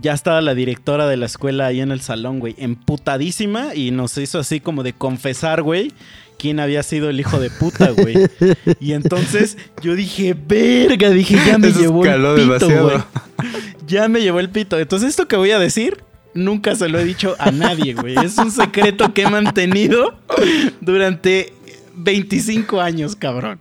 ya 0.00 0.12
estaba 0.12 0.40
la 0.40 0.54
directora 0.54 1.06
de 1.06 1.16
la 1.16 1.26
escuela 1.26 1.66
ahí 1.66 1.80
en 1.80 1.90
el 1.90 2.00
salón, 2.00 2.40
güey, 2.40 2.54
emputadísima 2.58 3.74
y 3.74 3.90
nos 3.90 4.16
hizo 4.18 4.38
así 4.38 4.60
como 4.60 4.82
de 4.82 4.92
confesar, 4.92 5.62
güey, 5.62 5.92
quién 6.38 6.60
había 6.60 6.82
sido 6.82 7.10
el 7.10 7.20
hijo 7.20 7.38
de 7.40 7.50
puta, 7.50 7.90
güey. 7.90 8.16
Y 8.80 8.92
entonces 8.92 9.56
yo 9.82 9.94
dije, 9.94 10.34
verga, 10.34 11.10
dije, 11.10 11.36
ya 11.46 11.58
me 11.58 11.68
Eso 11.68 11.80
llevó 11.80 12.04
el 12.04 12.12
pito, 12.14 12.34
demasiado. 12.36 12.84
güey. 12.84 12.98
Ya 13.86 14.08
me 14.08 14.20
llevó 14.20 14.40
el 14.40 14.50
pito. 14.50 14.78
Entonces 14.78 15.10
esto 15.10 15.26
que 15.28 15.36
voy 15.36 15.50
a 15.50 15.58
decir, 15.58 16.02
nunca 16.34 16.74
se 16.76 16.88
lo 16.88 16.98
he 16.98 17.04
dicho 17.04 17.34
a 17.38 17.50
nadie, 17.50 17.94
güey. 17.94 18.16
Es 18.24 18.38
un 18.38 18.50
secreto 18.50 19.12
que 19.14 19.22
he 19.22 19.30
mantenido 19.30 20.14
durante 20.80 21.52
25 21.96 22.80
años, 22.80 23.16
cabrón. 23.16 23.58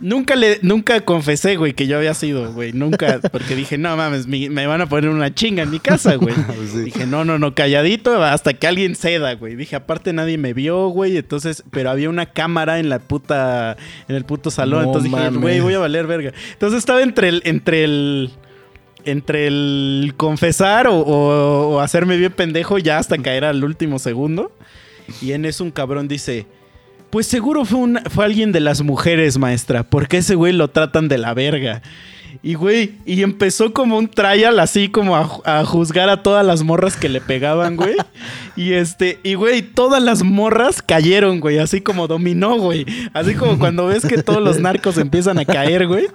Nunca 0.00 0.34
le, 0.34 0.58
nunca 0.62 1.00
confesé, 1.02 1.56
güey, 1.56 1.72
que 1.72 1.86
yo 1.86 1.96
había 1.96 2.14
sido, 2.14 2.52
güey. 2.52 2.72
Nunca, 2.72 3.20
porque 3.32 3.54
dije, 3.54 3.78
no 3.78 3.96
mames, 3.96 4.26
mi- 4.26 4.48
me 4.50 4.66
van 4.66 4.80
a 4.80 4.86
poner 4.86 5.08
una 5.08 5.32
chinga 5.32 5.62
en 5.62 5.70
mi 5.70 5.78
casa, 5.78 6.16
güey. 6.16 6.34
Sí. 6.72 6.80
Dije, 6.80 7.06
no, 7.06 7.24
no, 7.24 7.38
no, 7.38 7.54
calladito 7.54 8.22
hasta 8.22 8.54
que 8.54 8.66
alguien 8.66 8.96
ceda, 8.96 9.34
güey. 9.34 9.54
Dije, 9.54 9.76
aparte 9.76 10.12
nadie 10.12 10.36
me 10.36 10.52
vio, 10.52 10.88
güey. 10.88 11.16
Entonces, 11.16 11.62
pero 11.70 11.90
había 11.90 12.10
una 12.10 12.26
cámara 12.26 12.80
en 12.80 12.88
la 12.88 12.98
puta, 12.98 13.76
en 14.08 14.16
el 14.16 14.24
puto 14.24 14.50
salón. 14.50 14.80
No 14.82 14.86
entonces 14.88 15.10
dije, 15.12 15.22
mames. 15.24 15.40
güey, 15.40 15.60
voy 15.60 15.74
a 15.74 15.78
valer 15.78 16.06
verga. 16.08 16.32
Entonces 16.52 16.78
estaba 16.78 17.00
entre 17.02 17.28
el, 17.28 17.42
entre 17.44 17.84
el, 17.84 18.30
entre 19.04 19.46
el 19.46 20.14
confesar 20.16 20.88
o, 20.88 20.96
o- 20.98 21.68
o 21.76 21.80
hacerme 21.80 22.16
bien 22.16 22.32
pendejo 22.32 22.78
ya 22.78 22.98
hasta 22.98 23.16
caer 23.18 23.44
al 23.44 23.62
último 23.62 23.98
segundo. 24.00 24.50
Y 25.22 25.32
en 25.32 25.44
eso 25.44 25.62
un 25.62 25.70
cabrón 25.70 26.08
dice, 26.08 26.46
pues 27.14 27.28
seguro 27.28 27.64
fue, 27.64 27.78
una- 27.78 28.02
fue 28.10 28.24
alguien 28.24 28.50
de 28.50 28.58
las 28.58 28.82
mujeres, 28.82 29.38
maestra, 29.38 29.84
porque 29.84 30.16
ese 30.16 30.34
güey 30.34 30.52
lo 30.52 30.66
tratan 30.66 31.06
de 31.06 31.16
la 31.16 31.32
verga. 31.32 31.80
Y 32.42 32.54
güey, 32.54 32.92
y 33.06 33.22
empezó 33.22 33.72
como 33.72 33.96
un 33.98 34.08
trial 34.08 34.58
así 34.60 34.88
como 34.88 35.16
a, 35.16 35.28
a 35.44 35.64
juzgar 35.64 36.08
a 36.08 36.22
todas 36.22 36.44
las 36.44 36.62
morras 36.62 36.96
que 36.96 37.08
le 37.08 37.20
pegaban, 37.20 37.76
güey. 37.76 37.94
Y 38.56 38.74
este, 38.74 39.18
y 39.24 39.34
güey, 39.34 39.62
todas 39.62 40.00
las 40.00 40.22
morras 40.22 40.80
cayeron, 40.80 41.40
güey, 41.40 41.58
así 41.58 41.80
como 41.80 42.06
dominó, 42.06 42.56
güey. 42.56 42.86
Así 43.12 43.34
como 43.34 43.58
cuando 43.58 43.86
ves 43.88 44.06
que 44.06 44.22
todos 44.22 44.40
los 44.40 44.60
narcos 44.60 44.96
empiezan 44.96 45.40
a 45.40 45.44
caer, 45.44 45.88
güey. 45.88 46.06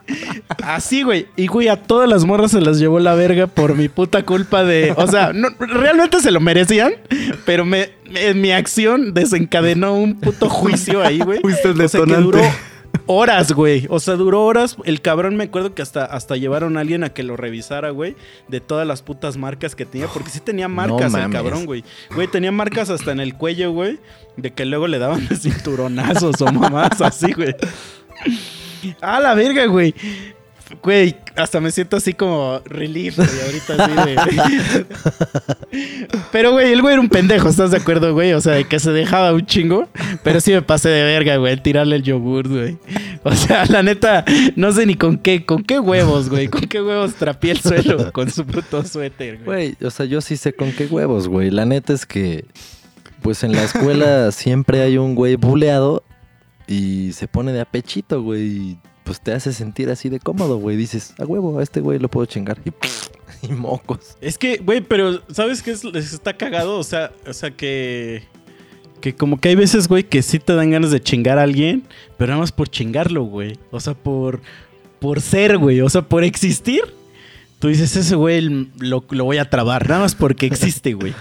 Así, 0.64 1.04
güey. 1.04 1.28
Y 1.36 1.48
güey, 1.48 1.68
a 1.68 1.76
todas 1.76 2.08
las 2.08 2.24
morras 2.24 2.52
se 2.52 2.62
las 2.62 2.80
llevó 2.80 3.00
la 3.02 3.14
verga 3.14 3.48
por 3.48 3.76
mi 3.76 3.90
puta 3.90 4.24
culpa 4.24 4.64
de, 4.64 4.94
o 4.96 5.06
sea, 5.08 5.34
no, 5.34 5.50
realmente 5.60 6.22
se 6.22 6.32
lo 6.32 6.40
merecían, 6.40 6.94
pero 7.46 7.66
me, 7.66 7.90
me- 8.10 8.34
mi 8.34 8.52
acción 8.52 9.14
desencadenó 9.14 9.94
un 9.96 10.18
puto 10.20 10.48
juicio 10.50 11.02
ahí, 11.04 11.20
güey. 11.20 11.42
Fuiste 11.42 11.70
el 11.72 11.82
O 11.82 11.88
sea, 11.90 12.00
que 12.00 12.06
detonante. 12.06 12.38
duró 12.38 12.42
horas, 13.12 13.54
güey. 13.54 13.88
O 13.90 14.00
sea, 14.00 14.14
duró 14.14 14.46
horas. 14.46 14.78
El 14.86 15.02
cabrón 15.02 15.36
me 15.36 15.46
acuerdo 15.46 15.74
que 15.74 15.82
hasta, 15.82 16.06
hasta 16.06 16.38
llevaron 16.38 16.78
a 16.78 16.82
alguien 16.82 17.04
a 17.04 17.10
que 17.10 17.24
lo 17.24 17.36
revisara, 17.36 17.90
güey. 17.90 18.16
De 18.48 18.62
todas 18.62 18.86
las 18.86 19.02
putas 19.02 19.36
marcas 19.36 19.76
que 19.76 19.86
tenía. 19.86 20.08
Porque 20.08 20.30
sí 20.30 20.40
tenía 20.40 20.68
marcas 20.68 21.14
el 21.16 21.30
cabrón, 21.32 21.66
güey. 21.66 21.84
Güey, 22.14 22.28
tenía 22.28 22.52
marcas 22.52 22.92
hasta 22.92 23.12
en 23.12 23.20
el 23.20 23.34
cuello, 23.34 23.72
güey. 23.72 24.00
De 24.38 24.52
que 24.52 24.64
luego 24.66 24.88
le 24.88 25.00
daban 25.00 25.28
cinturonazos 25.36 26.40
o 26.42 26.52
mamás 26.52 27.02
así, 27.02 27.34
güey. 27.34 27.56
A 29.02 29.20
la 29.20 29.34
verga, 29.34 29.66
güey. 29.66 29.96
Güey, 30.84 31.16
hasta 31.36 31.60
me 31.60 31.72
siento 31.72 31.98
así 31.98 32.14
como 32.14 32.62
relief, 32.66 33.18
güey, 33.18 33.30
ahorita 33.46 33.76
así 33.84 34.10
de... 34.10 34.86
Pero, 36.32 36.52
güey, 36.52 36.72
el 36.72 36.82
güey 36.82 36.94
era 36.94 37.02
un 37.02 37.10
pendejo, 37.10 37.50
¿estás 37.50 37.72
de 37.72 37.78
acuerdo, 37.78 38.14
güey? 38.14 38.34
O 38.34 38.42
sea, 38.42 38.54
de 38.54 38.66
que 38.66 38.80
se 38.80 38.92
dejaba 38.92 39.34
un 39.34 39.46
chingo. 39.46 39.88
Pero 40.24 40.40
sí 40.42 40.52
me 40.52 40.62
pasé 40.62 40.90
de 40.90 41.04
verga, 41.04 41.38
güey, 41.38 41.54
el 41.54 41.62
tirarle 41.62 41.96
el 41.96 42.04
yogur, 42.04 42.48
güey. 42.48 42.78
O 43.24 43.34
sea, 43.34 43.66
la 43.66 43.84
neta, 43.84 44.24
no 44.56 44.72
sé 44.72 44.86
ni 44.86 44.96
con 44.96 45.18
qué, 45.18 45.46
con 45.46 45.64
qué 45.64 45.80
huevos, 45.80 46.30
güey. 46.30 46.48
Con 46.48 46.62
qué 46.62 46.82
huevos 46.82 47.16
trapié 47.16 47.52
el 47.52 47.60
suelo 47.60 48.12
con 48.14 48.30
su 48.30 48.46
puto 48.46 48.84
suéter, 48.84 49.40
güey. 49.44 49.76
Güey, 49.76 49.88
o 49.88 49.90
sea, 49.90 50.06
yo 50.06 50.22
sí 50.22 50.38
sé 50.38 50.54
con 50.54 50.72
qué 50.72 50.86
huevos, 50.86 51.28
güey. 51.28 51.50
La 51.50 51.66
neta 51.66 51.94
es 51.94 52.06
que, 52.06 52.46
pues 53.22 53.44
en 53.44 53.54
la 53.54 53.64
escuela 53.64 54.32
siempre 54.32 54.82
hay 54.82 54.98
un 54.98 55.16
güey 55.16 55.36
buleado 55.36 56.04
y 56.68 57.12
se 57.14 57.28
pone 57.28 57.52
de 57.52 57.62
apechito, 57.62 58.22
güey. 58.22 58.78
Pues 59.10 59.22
te 59.22 59.32
hace 59.32 59.54
sentir 59.54 59.90
así 59.90 60.08
de 60.08 60.20
cómodo, 60.20 60.58
güey. 60.58 60.78
Dices, 60.78 61.16
a 61.18 61.26
huevo, 61.26 61.58
a 61.58 61.64
este 61.64 61.82
güey 61.82 61.98
lo 61.98 62.10
puedo 62.10 62.28
chingar. 62.28 62.60
Y, 62.64 62.72
y 63.48 63.52
mocos. 63.54 64.16
Es 64.22 64.38
que, 64.38 64.58
güey, 64.58 64.82
pero 64.82 65.24
¿sabes 65.34 65.64
qué 65.64 65.72
es- 65.72 65.84
está 65.84 66.38
cagado? 66.38 66.78
O 66.78 66.84
sea, 66.84 67.12
o 67.28 67.34
sea 67.34 67.50
que 67.50 68.22
que 69.02 69.16
como 69.16 69.40
que 69.40 69.50
hay 69.50 69.56
veces, 69.56 69.88
güey, 69.88 70.04
que 70.04 70.22
sí 70.22 70.38
te 70.38 70.54
dan 70.54 70.70
ganas 70.70 70.92
de 70.92 71.02
chingar 71.02 71.40
a 71.40 71.44
alguien, 71.44 71.86
pero 72.18 72.30
nada 72.34 72.42
más 72.42 72.52
por 72.52 72.70
chingarlo, 72.70 73.24
güey. 73.24 73.58
O 73.72 73.80
sea, 73.80 73.96
por 73.96 74.42
por 75.00 75.22
ser, 75.22 75.58
güey, 75.58 75.82
o 75.82 75.90
sea, 75.90 76.04
por 76.04 76.24
existir. 76.24 76.82
Tú 77.58 77.70
dices, 77.70 77.96
ese 77.96 78.14
güey 78.16 78.42
lo, 78.78 79.04
lo 79.10 79.24
voy 79.26 79.38
a 79.40 79.50
trabar, 79.50 79.90
nada 79.90 80.02
más 80.02 80.14
porque 80.14 80.46
existe, 80.46 80.94
güey. 80.94 81.16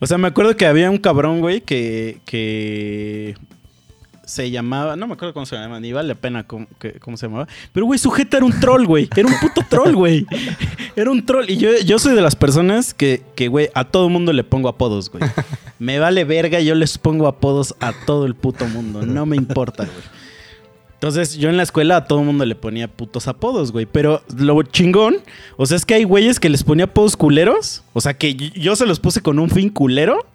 O 0.00 0.06
sea, 0.08 0.18
me 0.18 0.26
acuerdo 0.26 0.56
que 0.56 0.66
había 0.66 0.90
un 0.90 0.98
cabrón, 0.98 1.40
güey, 1.40 1.60
que, 1.60 2.18
que 2.24 3.36
se 4.28 4.50
llamaba, 4.50 4.94
no 4.94 5.06
me 5.06 5.14
acuerdo 5.14 5.32
cómo 5.32 5.46
se 5.46 5.56
llamaba, 5.56 5.80
ni 5.80 5.90
vale 5.90 6.08
la 6.08 6.14
pena 6.14 6.46
cómo, 6.46 6.66
cómo 7.00 7.16
se 7.16 7.26
llamaba. 7.26 7.48
Pero, 7.72 7.86
güey, 7.86 7.98
su 7.98 8.10
jeta 8.10 8.36
era 8.36 8.44
un 8.44 8.60
troll, 8.60 8.84
güey. 8.84 9.08
Era 9.16 9.26
un 9.26 9.38
puto 9.40 9.62
troll, 9.66 9.94
güey. 9.94 10.26
Era 10.96 11.10
un 11.10 11.24
troll. 11.24 11.48
Y 11.48 11.56
yo, 11.56 11.70
yo 11.84 11.98
soy 11.98 12.14
de 12.14 12.20
las 12.20 12.36
personas 12.36 12.92
que, 12.92 13.22
que, 13.34 13.48
güey, 13.48 13.70
a 13.72 13.84
todo 13.84 14.10
mundo 14.10 14.34
le 14.34 14.44
pongo 14.44 14.68
apodos, 14.68 15.10
güey. 15.10 15.24
Me 15.78 15.98
vale 15.98 16.24
verga, 16.24 16.60
yo 16.60 16.74
les 16.74 16.98
pongo 16.98 17.26
apodos 17.26 17.74
a 17.80 17.94
todo 18.04 18.26
el 18.26 18.34
puto 18.34 18.66
mundo. 18.66 19.06
No 19.06 19.24
me 19.24 19.36
importa, 19.36 19.84
güey. 19.84 20.18
Entonces, 20.92 21.38
yo 21.38 21.48
en 21.48 21.56
la 21.56 21.62
escuela 21.62 21.96
a 21.96 22.04
todo 22.04 22.22
mundo 22.22 22.44
le 22.44 22.54
ponía 22.54 22.88
putos 22.88 23.28
apodos, 23.28 23.72
güey. 23.72 23.86
Pero 23.86 24.22
lo 24.36 24.60
chingón, 24.64 25.18
o 25.56 25.64
sea, 25.64 25.78
es 25.78 25.86
que 25.86 25.94
hay 25.94 26.04
güeyes 26.04 26.38
que 26.38 26.50
les 26.50 26.64
ponía 26.64 26.84
apodos 26.84 27.16
culeros. 27.16 27.82
O 27.94 28.02
sea, 28.02 28.14
que 28.14 28.34
yo 28.34 28.76
se 28.76 28.84
los 28.84 29.00
puse 29.00 29.22
con 29.22 29.38
un 29.38 29.48
fin 29.48 29.70
culero. 29.70 30.26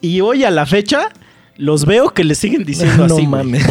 Y 0.00 0.20
hoy 0.22 0.42
a 0.42 0.50
la 0.50 0.66
fecha, 0.66 1.10
los 1.60 1.84
veo 1.86 2.10
que 2.10 2.24
le 2.24 2.34
siguen 2.34 2.64
diciendo 2.64 2.96
no 3.06 3.14
así, 3.14 3.26
güey. 3.26 3.26
mames. 3.26 3.64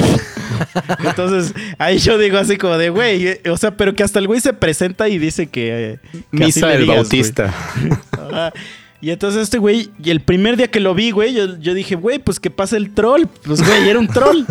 Entonces, 1.05 1.53
ahí 1.77 1.97
yo 1.97 2.17
digo 2.17 2.37
así 2.37 2.57
como 2.57 2.77
de, 2.77 2.89
güey, 2.89 3.27
eh, 3.27 3.41
o 3.49 3.57
sea, 3.57 3.75
pero 3.77 3.93
que 3.95 4.03
hasta 4.03 4.19
el 4.19 4.27
güey 4.27 4.39
se 4.41 4.53
presenta 4.53 5.09
y 5.09 5.17
dice 5.17 5.47
que... 5.47 5.93
eh, 5.93 5.99
que 6.31 6.43
así 6.43 6.59
Misa 6.59 6.67
del 6.67 6.81
digas, 6.81 6.95
Bautista. 6.97 7.53
Y 9.01 9.11
entonces 9.11 9.43
este 9.43 9.59
güey, 9.59 9.91
y 10.03 10.09
el 10.09 10.19
primer 10.19 10.57
día 10.57 10.67
que 10.69 10.81
lo 10.81 10.93
vi, 10.93 11.11
güey, 11.11 11.33
yo, 11.33 11.57
yo 11.59 11.73
dije, 11.73 11.95
güey, 11.95 12.19
pues 12.19 12.37
que 12.37 12.49
pase 12.51 12.75
el 12.75 12.93
troll. 12.93 13.27
Pues, 13.45 13.65
güey, 13.65 13.87
era 13.87 13.97
un 13.97 14.09
troll. 14.09 14.43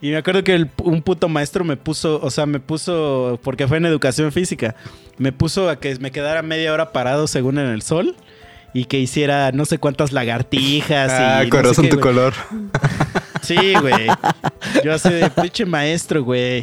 Y 0.00 0.08
me 0.10 0.16
acuerdo 0.16 0.42
que 0.42 0.54
el- 0.54 0.70
un 0.82 1.02
puto 1.02 1.28
maestro 1.28 1.64
me 1.64 1.76
puso, 1.76 2.18
o 2.22 2.30
sea, 2.30 2.46
me 2.46 2.60
puso, 2.60 3.38
porque 3.42 3.68
fue 3.68 3.76
en 3.76 3.84
educación 3.86 4.32
física, 4.32 4.74
me 5.18 5.32
puso 5.32 5.68
a 5.68 5.78
que 5.80 5.94
me 5.98 6.10
quedara 6.10 6.40
media 6.42 6.72
hora 6.72 6.92
parado 6.92 7.26
según 7.26 7.58
en 7.58 7.66
el 7.66 7.82
sol 7.82 8.16
y 8.74 8.84
que 8.86 8.98
hiciera 8.98 9.52
no 9.52 9.64
sé 9.64 9.78
cuántas 9.78 10.12
lagartijas. 10.12 11.10
Ah, 11.12 11.44
y 11.44 11.48
con 11.50 11.62
no 11.62 11.68
sé 11.68 11.70
razón 11.70 11.84
qué, 11.86 11.90
tu 11.90 12.00
color. 12.00 12.34
Sí, 13.42 13.74
güey. 13.80 14.06
Yo 14.84 14.94
así 14.94 15.10
de 15.10 15.28
pinche 15.28 15.66
maestro, 15.66 16.22
güey. 16.22 16.62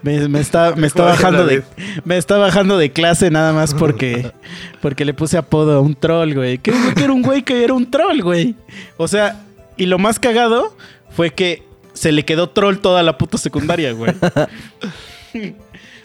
Me, 0.00 0.26
me 0.26 0.40
está, 0.40 0.74
me 0.74 0.86
está 0.86 1.02
bajando 1.04 1.44
de, 1.44 1.62
me 2.04 2.16
está 2.16 2.38
bajando 2.38 2.78
de 2.78 2.90
clase 2.92 3.30
nada 3.30 3.52
más 3.52 3.74
porque, 3.74 4.32
porque 4.80 5.04
le 5.04 5.12
puse 5.12 5.36
apodo 5.36 5.76
a 5.76 5.80
un 5.80 5.94
troll, 5.94 6.32
güey. 6.32 6.56
Que, 6.56 6.72
que 6.96 7.04
era 7.04 7.12
un 7.12 7.20
güey 7.20 7.42
que 7.42 7.62
era 7.62 7.74
un 7.74 7.90
troll, 7.90 8.22
güey. 8.22 8.54
O 8.96 9.06
sea, 9.06 9.42
y 9.76 9.84
lo 9.84 9.98
más 9.98 10.18
cagado 10.18 10.74
fue 11.10 11.28
que 11.34 11.62
se 11.92 12.10
le 12.10 12.24
quedó 12.24 12.48
troll 12.48 12.78
toda 12.78 13.02
la 13.02 13.18
puta 13.18 13.36
secundaria, 13.36 13.92
güey. 13.92 14.14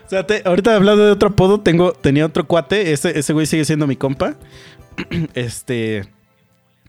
O 0.05 0.09
sea, 0.09 0.27
te- 0.27 0.43
ahorita 0.45 0.75
hablando 0.75 1.05
de 1.05 1.11
otro 1.11 1.29
apodo, 1.29 1.59
tengo, 1.61 1.93
tenía 1.93 2.25
otro 2.25 2.45
cuate, 2.45 2.91
ese, 2.91 3.17
ese 3.17 3.33
güey 3.33 3.45
sigue 3.47 3.65
siendo 3.65 3.87
mi 3.87 3.95
compa. 3.95 4.35
Este. 5.33 6.05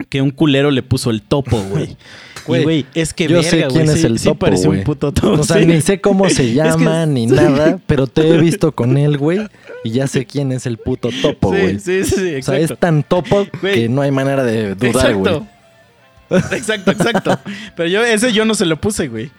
Que 0.08 0.20
un 0.20 0.30
culero 0.32 0.70
le 0.72 0.82
puso 0.82 1.10
el 1.10 1.22
topo, 1.22 1.58
güey. 1.70 1.96
Güey, 2.46 2.60
Y, 2.60 2.64
güey, 2.64 2.86
es 2.94 3.14
que 3.14 3.26
Yo 3.26 3.36
verga, 3.36 3.48
sé 3.50 3.56
güey, 3.62 3.68
quién 3.70 3.88
es 3.88 4.00
sí- 4.02 4.06
el 4.06 4.20
topo, 4.20 4.46
güey. 4.50 4.78
un 4.80 4.84
puto 4.84 5.12
topo. 5.12 5.40
O 5.40 5.44
sea, 5.44 5.60
sí. 5.60 5.64
ni 5.66 5.80
sé 5.80 6.02
cómo 6.02 6.28
se 6.28 6.42
Es 6.42 6.48
que- 6.50 6.52
llama 6.54 7.06
ni 7.06 7.24
nada, 7.28 7.78
pero 7.86 8.06
te 8.06 8.28
he 8.28 8.36
visto 8.36 8.70
con 8.72 8.98
él, 8.98 9.16
güey, 9.16 9.38
y 9.82 9.92
ya 9.92 10.06
sé 10.08 10.26
quién 10.26 10.52
es 10.52 10.66
el 10.66 10.76
puto 10.76 11.08
topo, 11.22 11.48
güey. 11.48 11.80
Sí, 11.80 12.04
sí, 12.04 12.14
sí, 12.16 12.34
O 12.36 12.42
sea, 12.42 12.58
es 12.58 12.78
tan 12.78 13.02
topo 13.02 13.46
que 13.62 13.88
no 13.88 14.02
hay 14.02 14.10
manera 14.10 14.44
de 14.44 14.74
dudar, 14.74 15.14
güey. 15.14 15.36
exacto. 16.30 16.54
exacto, 16.54 16.90
exacto. 16.90 17.38
Pero 17.76 17.88
yo, 17.88 18.04
ese 18.04 18.30
yo 18.34 18.44
no 18.44 18.54
se 18.54 18.66
lo 18.66 18.78
puse, 18.78 19.08
güey. 19.08 19.30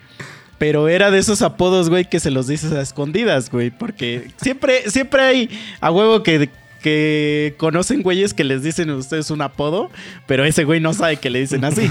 Pero 0.58 0.88
era 0.90 1.12
de 1.12 1.20
esos 1.20 1.44
apodos, 1.44 1.90
güey, 1.92 2.10
que 2.10 2.20
se 2.20 2.32
los 2.32 2.48
dices 2.48 2.72
a 2.72 2.82
escondidas, 2.82 3.52
güey. 3.52 3.70
Porque 3.70 4.30
siempre, 4.42 4.90
siempre 4.90 5.22
hay 5.22 5.50
a 5.80 5.92
huevo 5.92 6.24
que, 6.24 6.50
que 6.86 7.56
conocen 7.57 8.03
güeyes 8.03 8.36
que 8.36 8.44
les 8.44 8.62
dicen 8.62 8.91
a 8.91 8.95
ustedes 8.95 9.32
un 9.32 9.41
apodo, 9.41 9.90
pero 10.28 10.45
ese 10.45 10.66
güey 10.66 10.80
no 10.80 10.94
sabe 10.94 11.18
que 11.18 11.32
le 11.32 11.40
dicen 11.40 11.66
así. 11.66 11.90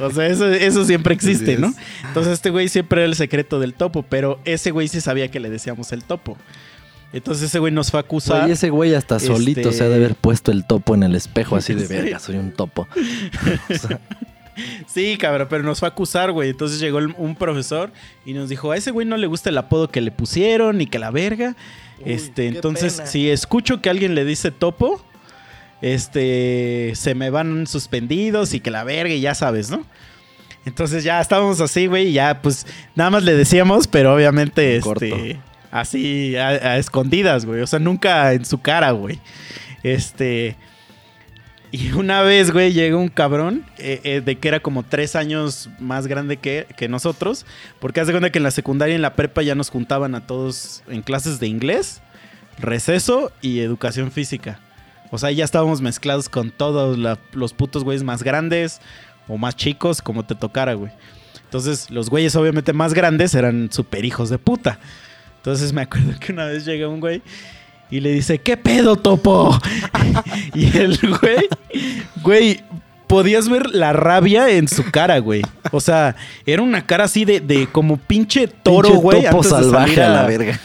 O 0.00 0.10
sea, 0.10 0.26
eso, 0.26 0.48
eso 0.50 0.84
siempre 0.84 1.14
existe, 1.14 1.56
¿no? 1.56 1.68
es. 1.68 1.76
Entonces 2.08 2.32
este 2.32 2.50
güey 2.50 2.68
siempre 2.68 3.02
era 3.02 3.06
el 3.08 3.14
secreto 3.14 3.60
del 3.60 3.74
topo, 3.74 4.02
pero 4.02 4.40
ese 4.44 4.72
güey 4.72 4.88
sí 4.88 5.00
sabía 5.00 5.28
que 5.30 5.38
le 5.38 5.50
decíamos 5.50 5.92
el 5.92 6.02
topo. 6.02 6.36
Entonces 7.12 7.44
ese 7.44 7.60
güey 7.60 7.72
nos 7.72 7.92
fue 7.92 8.00
a 8.00 8.02
acusar. 8.02 8.50
Ese 8.50 8.70
güey 8.70 8.92
hasta 8.96 9.18
Este- 9.18 9.28
solito 9.28 9.70
se 9.70 9.84
ha 9.84 9.88
de 9.88 9.94
haber 9.94 10.16
puesto 10.16 10.50
el 10.50 10.66
topo 10.66 10.96
en 10.96 11.04
el 11.04 11.14
espejo 11.14 11.54
así 11.54 11.72
de 11.72 11.86
verga, 11.88 12.18
soy 12.18 12.34
un 12.36 12.50
topo. 12.50 12.88
O 13.70 13.74
sea, 13.78 14.00
Sí, 14.86 15.16
cabrón, 15.18 15.48
pero 15.50 15.62
nos 15.64 15.80
fue 15.80 15.88
a 15.88 15.92
acusar, 15.92 16.30
güey. 16.32 16.50
Entonces 16.50 16.78
llegó 16.80 16.98
el- 16.98 17.14
un 17.18 17.34
profesor 17.36 17.90
y 18.24 18.32
nos 18.34 18.48
dijo, 18.48 18.70
a 18.70 18.76
ese 18.76 18.90
güey 18.92 19.06
no 19.06 19.16
le 19.16 19.26
gusta 19.26 19.50
el 19.50 19.58
apodo 19.58 19.88
que 19.88 20.00
le 20.00 20.10
pusieron 20.10 20.80
y 20.80 20.86
que 20.86 20.98
la 20.98 21.10
verga. 21.10 21.56
Uy, 21.98 22.12
este, 22.12 22.46
entonces, 22.48 22.94
pena. 22.94 23.06
si 23.06 23.30
escucho 23.30 23.80
que 23.80 23.90
alguien 23.90 24.14
le 24.14 24.24
dice 24.24 24.50
topo, 24.50 25.04
este, 25.82 26.92
se 26.94 27.14
me 27.14 27.30
van 27.30 27.66
suspendidos 27.66 28.54
y 28.54 28.60
que 28.60 28.70
la 28.70 28.84
verga 28.84 29.12
y 29.14 29.20
ya 29.20 29.34
sabes, 29.34 29.70
¿no? 29.70 29.84
Entonces 30.64 31.04
ya 31.04 31.20
estábamos 31.20 31.60
así, 31.60 31.86
güey, 31.86 32.08
y 32.08 32.12
ya 32.14 32.40
pues 32.40 32.66
nada 32.94 33.10
más 33.10 33.22
le 33.22 33.34
decíamos, 33.34 33.86
pero 33.86 34.14
obviamente, 34.14 34.76
En 34.76 34.80
corto. 34.80 35.04
este, 35.04 35.38
así 35.70 36.36
a, 36.36 36.48
a 36.48 36.78
escondidas, 36.78 37.44
güey. 37.44 37.60
O 37.60 37.66
sea, 37.66 37.78
nunca 37.80 38.32
en 38.32 38.44
su 38.44 38.58
cara, 38.60 38.92
güey. 38.92 39.18
Este... 39.82 40.56
Y 41.74 41.90
una 41.90 42.22
vez, 42.22 42.52
güey, 42.52 42.72
llega 42.72 42.96
un 42.96 43.08
cabrón 43.08 43.64
eh, 43.78 44.00
eh, 44.04 44.20
de 44.24 44.38
que 44.38 44.46
era 44.46 44.60
como 44.60 44.84
tres 44.84 45.16
años 45.16 45.68
más 45.80 46.06
grande 46.06 46.36
que, 46.36 46.68
que 46.76 46.88
nosotros. 46.88 47.46
Porque 47.80 47.98
hace 48.00 48.12
cuenta 48.12 48.30
que 48.30 48.38
en 48.38 48.44
la 48.44 48.52
secundaria 48.52 48.92
y 48.92 48.94
en 48.94 49.02
la 49.02 49.16
prepa 49.16 49.42
ya 49.42 49.56
nos 49.56 49.70
juntaban 49.70 50.14
a 50.14 50.24
todos 50.24 50.84
en 50.86 51.02
clases 51.02 51.40
de 51.40 51.48
inglés, 51.48 52.00
receso 52.60 53.32
y 53.42 53.58
educación 53.58 54.12
física. 54.12 54.60
O 55.10 55.18
sea, 55.18 55.32
ya 55.32 55.44
estábamos 55.44 55.80
mezclados 55.80 56.28
con 56.28 56.52
todos 56.52 56.96
los 57.32 57.52
putos 57.54 57.82
güeyes 57.82 58.04
más 58.04 58.22
grandes 58.22 58.80
o 59.26 59.36
más 59.36 59.56
chicos, 59.56 60.00
como 60.00 60.24
te 60.24 60.36
tocara, 60.36 60.74
güey. 60.74 60.92
Entonces, 61.42 61.90
los 61.90 62.08
güeyes 62.08 62.36
obviamente 62.36 62.72
más 62.72 62.94
grandes 62.94 63.34
eran 63.34 63.72
super 63.72 64.04
hijos 64.04 64.30
de 64.30 64.38
puta. 64.38 64.78
Entonces 65.38 65.72
me 65.72 65.82
acuerdo 65.82 66.12
que 66.20 66.30
una 66.30 66.44
vez 66.44 66.64
llega 66.64 66.86
un 66.86 67.00
güey 67.00 67.20
y 67.96 68.00
le 68.00 68.10
dice, 68.12 68.38
¿qué 68.38 68.56
pedo, 68.56 68.96
topo? 68.96 69.56
y 70.54 70.76
el 70.76 70.98
güey, 71.20 71.48
güey, 72.22 72.60
podías 73.06 73.48
ver 73.48 73.70
la 73.70 73.92
rabia 73.92 74.50
en 74.50 74.66
su 74.66 74.90
cara, 74.90 75.18
güey. 75.18 75.42
O 75.70 75.80
sea, 75.80 76.16
era 76.44 76.60
una 76.62 76.84
cara 76.86 77.04
así 77.04 77.24
de, 77.24 77.38
de 77.40 77.68
como 77.68 77.96
pinche 77.96 78.48
toro, 78.48 78.88
pinche 78.88 79.00
güey. 79.02 79.22
topo 79.22 79.36
antes 79.36 79.50
de 79.50 79.56
salvaje 79.56 79.94
salir 79.94 80.02
a 80.02 80.08
la 80.22 80.26
verga. 80.26 80.60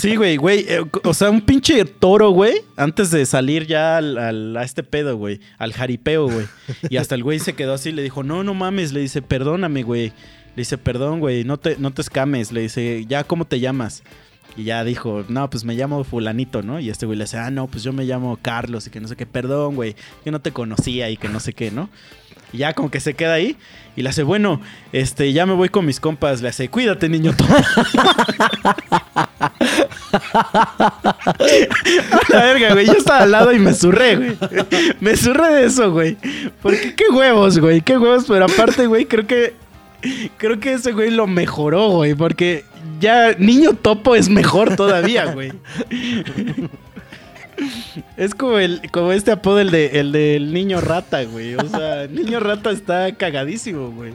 Sí, 0.00 0.16
güey, 0.16 0.36
güey. 0.36 0.66
eh, 0.68 0.82
o 1.04 1.14
sea, 1.14 1.30
un 1.30 1.40
pinche 1.40 1.84
toro, 1.84 2.30
güey, 2.30 2.54
antes 2.76 3.10
de 3.10 3.24
salir 3.24 3.66
ya 3.66 3.96
al, 3.96 4.18
al- 4.18 4.56
a 4.56 4.62
este 4.62 4.82
pedo, 4.82 5.16
güey. 5.16 5.40
Al 5.58 5.72
jaripeo, 5.72 6.28
güey. 6.28 6.46
Y 6.90 6.98
hasta 6.98 7.14
el 7.14 7.22
güey 7.22 7.38
se 7.38 7.54
quedó 7.54 7.74
así, 7.74 7.92
le 7.92 8.02
dijo, 8.02 8.22
no, 8.22 8.44
no 8.44 8.52
mames. 8.54 8.92
Le 8.92 9.00
dice, 9.00 9.22
perdóname, 9.22 9.82
güey. 9.84 10.08
Le 10.56 10.62
dice, 10.62 10.76
perdón, 10.76 11.20
güey, 11.20 11.44
no 11.44 11.56
te, 11.58 11.76
no 11.78 11.92
te 11.92 12.02
escames. 12.02 12.50
Le 12.52 12.62
dice, 12.62 13.04
ya, 13.08 13.24
¿cómo 13.24 13.44
te 13.46 13.60
llamas? 13.60 14.02
Y 14.58 14.64
ya 14.64 14.82
dijo, 14.82 15.24
no, 15.28 15.48
pues 15.48 15.64
me 15.64 15.76
llamo 15.76 16.02
fulanito, 16.02 16.62
¿no? 16.62 16.80
Y 16.80 16.90
este 16.90 17.06
güey 17.06 17.16
le 17.16 17.24
dice, 17.24 17.38
ah, 17.38 17.48
no, 17.48 17.68
pues 17.68 17.84
yo 17.84 17.92
me 17.92 18.04
llamo 18.04 18.36
Carlos 18.42 18.88
y 18.88 18.90
que 18.90 19.00
no 19.00 19.06
sé 19.06 19.14
qué, 19.14 19.24
perdón, 19.24 19.76
güey, 19.76 19.94
que 20.24 20.32
no 20.32 20.40
te 20.40 20.50
conocía 20.50 21.08
y 21.10 21.16
que 21.16 21.28
no 21.28 21.38
sé 21.38 21.52
qué, 21.52 21.70
¿no? 21.70 21.88
Y 22.52 22.58
ya 22.58 22.72
como 22.72 22.90
que 22.90 22.98
se 22.98 23.14
queda 23.14 23.34
ahí 23.34 23.56
y 23.94 24.02
le 24.02 24.08
hace, 24.08 24.24
bueno, 24.24 24.60
este, 24.92 25.32
ya 25.32 25.46
me 25.46 25.54
voy 25.54 25.68
con 25.68 25.86
mis 25.86 26.00
compas. 26.00 26.42
Le 26.42 26.48
hace, 26.48 26.68
cuídate, 26.68 27.08
niño. 27.08 27.36
A 27.38 27.44
la 32.28 32.44
verga, 32.44 32.72
güey. 32.72 32.86
Yo 32.86 32.94
estaba 32.94 33.22
al 33.24 33.30
lado 33.30 33.52
y 33.52 33.60
me 33.60 33.74
zurré, 33.74 34.16
güey. 34.16 34.36
Me 35.00 35.16
zurré 35.16 35.52
de 35.52 35.66
eso, 35.66 35.92
güey. 35.92 36.16
Porque 36.62 36.94
qué 36.94 37.04
huevos, 37.12 37.58
güey. 37.58 37.80
Qué 37.80 37.96
huevos. 37.96 38.24
Pero 38.26 38.44
aparte, 38.44 38.86
güey, 38.86 39.06
creo 39.06 39.26
que. 39.26 39.54
Creo 40.36 40.60
que 40.60 40.74
ese 40.74 40.92
güey 40.92 41.10
lo 41.10 41.26
mejoró, 41.26 41.88
güey. 41.90 42.14
Porque 42.14 42.64
ya 43.00 43.34
niño 43.38 43.74
topo 43.74 44.14
es 44.14 44.28
mejor 44.28 44.76
todavía, 44.76 45.26
güey. 45.34 45.52
Es 48.16 48.34
como 48.34 48.58
el, 48.58 48.80
como 48.92 49.10
este 49.12 49.32
apodo, 49.32 49.58
el 49.60 49.70
de 49.72 49.98
el 50.00 50.12
del 50.12 50.52
niño 50.52 50.80
rata, 50.80 51.24
güey. 51.24 51.54
O 51.56 51.68
sea, 51.68 52.06
niño 52.06 52.38
rata 52.38 52.70
está 52.70 53.12
cagadísimo, 53.16 53.90
güey. 53.90 54.12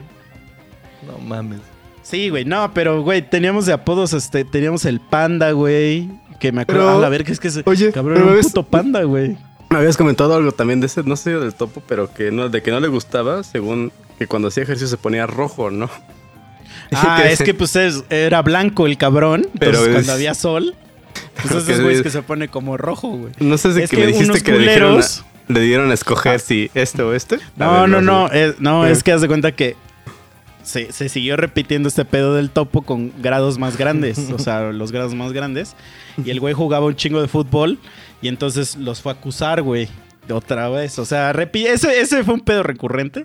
No 1.06 1.18
mames. 1.18 1.60
Sí, 2.02 2.28
güey, 2.30 2.44
no, 2.44 2.72
pero, 2.74 3.02
güey, 3.02 3.22
teníamos 3.22 3.66
de 3.66 3.72
apodos, 3.72 4.12
este, 4.12 4.44
teníamos 4.44 4.84
el 4.86 5.00
panda, 5.00 5.52
güey. 5.52 6.08
Que 6.40 6.52
me 6.52 6.62
acuerdo, 6.62 6.82
Pero- 6.86 6.98
a 6.98 7.00
la 7.00 7.08
verga, 7.08 7.32
es 7.32 7.40
que 7.40 7.48
ese 7.48 7.62
Oye, 7.66 7.92
cabrón 7.92 8.16
era 8.18 8.26
un 8.26 8.34
ves- 8.34 8.46
puto 8.46 8.62
panda, 8.64 9.02
güey. 9.04 9.36
Me 9.70 9.78
habías 9.78 9.96
comentado 9.96 10.34
algo 10.34 10.52
también 10.52 10.80
de 10.80 10.86
ese, 10.86 11.02
no 11.02 11.16
sé 11.16 11.30
del 11.30 11.54
topo, 11.54 11.82
pero 11.86 12.12
que 12.12 12.30
no, 12.30 12.48
de 12.48 12.62
que 12.62 12.70
no 12.70 12.80
le 12.80 12.88
gustaba, 12.88 13.42
según 13.42 13.90
que 14.18 14.26
cuando 14.26 14.48
hacía 14.48 14.62
ejercicio 14.62 14.88
se 14.88 14.96
ponía 14.96 15.26
rojo, 15.26 15.70
¿no? 15.70 15.90
Ah, 16.92 17.22
es 17.28 17.42
que 17.42 17.54
pues 17.54 17.74
es- 17.76 18.04
era 18.10 18.42
blanco 18.42 18.86
el 18.86 18.96
cabrón, 18.98 19.48
pero 19.58 19.80
Pero 19.80 19.92
cuando 19.94 20.12
había 20.12 20.34
sol, 20.34 20.74
pues 21.34 21.46
esos 21.46 21.64
que 21.64 21.74
güeyes 21.76 21.96
es- 21.98 22.02
que 22.02 22.10
se 22.10 22.22
pone 22.22 22.48
como 22.48 22.76
rojo, 22.76 23.08
güey. 23.08 23.32
No 23.40 23.58
sé 23.58 23.72
si 23.74 23.80
Es 23.82 23.90
que, 23.90 23.96
que 23.96 24.02
me 24.02 24.08
dijiste 24.12 24.40
que 24.42 24.52
le 24.52 24.58
dijeron 24.58 24.92
a- 24.92 24.94
culeros- 25.00 25.24
le 25.48 25.60
dieron 25.60 25.90
a 25.90 25.94
escoger 25.94 26.40
si 26.40 26.70
este 26.74 27.02
o 27.02 27.14
este. 27.14 27.38
No, 27.56 27.80
ver, 27.80 27.88
no, 27.88 28.00
no, 28.00 28.22
vas. 28.24 28.34
es, 28.34 28.60
no, 28.60 28.86
Eh. 28.86 28.92
es 28.92 29.02
que 29.02 29.12
haz 29.12 29.20
de 29.22 29.28
cuenta 29.28 29.52
que 29.52 29.76
se, 30.62 30.92
se 30.92 31.08
siguió 31.08 31.36
repitiendo 31.36 31.88
este 31.88 32.04
pedo 32.04 32.34
del 32.34 32.50
topo 32.50 32.82
con 32.82 33.12
grados 33.20 33.58
más 33.58 33.76
grandes, 33.76 34.18
o 34.32 34.38
sea, 34.38 34.60
los 34.72 34.92
grados 34.92 35.14
más 35.14 35.32
grandes. 35.32 35.74
Y 36.24 36.30
el 36.30 36.38
güey 36.40 36.54
jugaba 36.54 36.86
un 36.86 36.96
chingo 36.96 37.20
de 37.20 37.28
fútbol 37.28 37.78
y 38.22 38.28
entonces 38.28 38.76
los 38.76 39.00
fue 39.02 39.12
a 39.12 39.14
acusar, 39.16 39.62
güey, 39.62 39.88
otra 40.30 40.68
vez. 40.68 40.98
O 40.98 41.04
sea, 41.04 41.32
repi- 41.32 41.66
ese, 41.66 42.00
ese 42.00 42.24
fue 42.24 42.34
un 42.34 42.40
pedo 42.40 42.62
recurrente. 42.62 43.24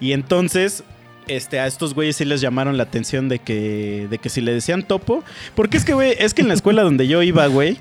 Y 0.00 0.12
entonces, 0.12 0.82
este, 1.28 1.60
a 1.60 1.66
estos 1.66 1.94
güeyes 1.94 2.16
sí 2.16 2.24
les 2.24 2.40
llamaron 2.40 2.76
la 2.76 2.84
atención 2.84 3.28
de 3.28 3.38
que, 3.38 4.06
de 4.10 4.18
que 4.18 4.28
si 4.28 4.40
le 4.40 4.52
decían 4.52 4.82
topo. 4.82 5.22
Porque 5.54 5.76
es 5.76 5.84
que, 5.84 5.92
güey, 5.94 6.14
es 6.18 6.34
que 6.34 6.42
en 6.42 6.48
la 6.48 6.54
escuela 6.54 6.82
donde 6.82 7.06
yo 7.08 7.22
iba, 7.22 7.46
güey, 7.46 7.78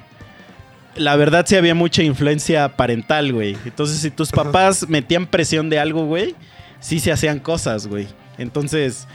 la 0.96 1.16
verdad 1.16 1.46
sí 1.48 1.56
había 1.56 1.76
mucha 1.76 2.04
influencia 2.04 2.76
parental, 2.76 3.32
güey. 3.34 3.56
Entonces, 3.66 4.00
si 4.00 4.12
tus 4.12 4.32
papás 4.32 4.90
metían 4.90 5.28
presión 5.28 5.70
de 5.70 5.80
algo, 5.80 6.06
güey, 6.06 6.36
sí 6.80 7.00
se 7.00 7.12
hacían 7.12 7.40
cosas, 7.40 7.88
güey. 7.88 8.08
Entonces, 8.38 9.08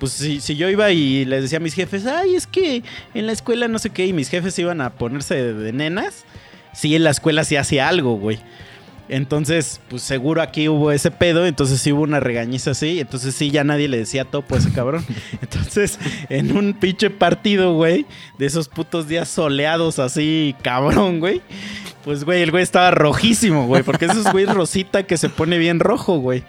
pues 0.00 0.12
si, 0.12 0.40
si 0.40 0.56
yo 0.56 0.68
iba 0.68 0.90
y 0.90 1.24
les 1.24 1.42
decía 1.42 1.58
a 1.58 1.60
mis 1.60 1.74
jefes, 1.74 2.06
ay, 2.06 2.34
es 2.34 2.46
que 2.46 2.82
en 3.14 3.26
la 3.26 3.32
escuela 3.32 3.68
no 3.68 3.78
sé 3.78 3.90
qué, 3.90 4.06
y 4.06 4.12
mis 4.12 4.28
jefes 4.28 4.58
iban 4.58 4.80
a 4.80 4.90
ponerse 4.90 5.34
de, 5.34 5.54
de 5.54 5.72
nenas, 5.72 6.24
sí 6.72 6.94
en 6.94 7.02
la 7.04 7.10
escuela 7.10 7.42
sí 7.44 7.56
hacía 7.56 7.88
algo, 7.88 8.14
güey. 8.16 8.38
Entonces, 9.08 9.80
pues 9.88 10.02
seguro 10.02 10.42
aquí 10.42 10.68
hubo 10.68 10.92
ese 10.92 11.10
pedo, 11.10 11.46
entonces 11.46 11.80
sí 11.80 11.92
hubo 11.92 12.02
una 12.02 12.20
regañiza 12.20 12.72
así, 12.72 13.00
entonces 13.00 13.34
sí 13.34 13.50
ya 13.50 13.64
nadie 13.64 13.88
le 13.88 13.96
decía 13.96 14.26
topo 14.26 14.54
a 14.54 14.58
ese 14.58 14.70
cabrón. 14.70 15.04
Entonces, 15.40 15.98
en 16.28 16.56
un 16.56 16.74
pinche 16.74 17.08
partido, 17.08 17.74
güey, 17.74 18.04
de 18.38 18.46
esos 18.46 18.68
putos 18.68 19.08
días 19.08 19.28
soleados 19.28 19.98
así, 19.98 20.54
cabrón, 20.62 21.20
güey. 21.20 21.40
Pues, 22.04 22.24
güey, 22.24 22.42
el 22.42 22.50
güey 22.50 22.62
estaba 22.62 22.90
rojísimo, 22.90 23.66
güey, 23.66 23.82
porque 23.82 24.04
esos 24.04 24.30
güey 24.30 24.44
rosita 24.44 25.02
que 25.04 25.16
se 25.16 25.28
pone 25.28 25.58
bien 25.58 25.80
rojo, 25.80 26.18
güey. 26.18 26.42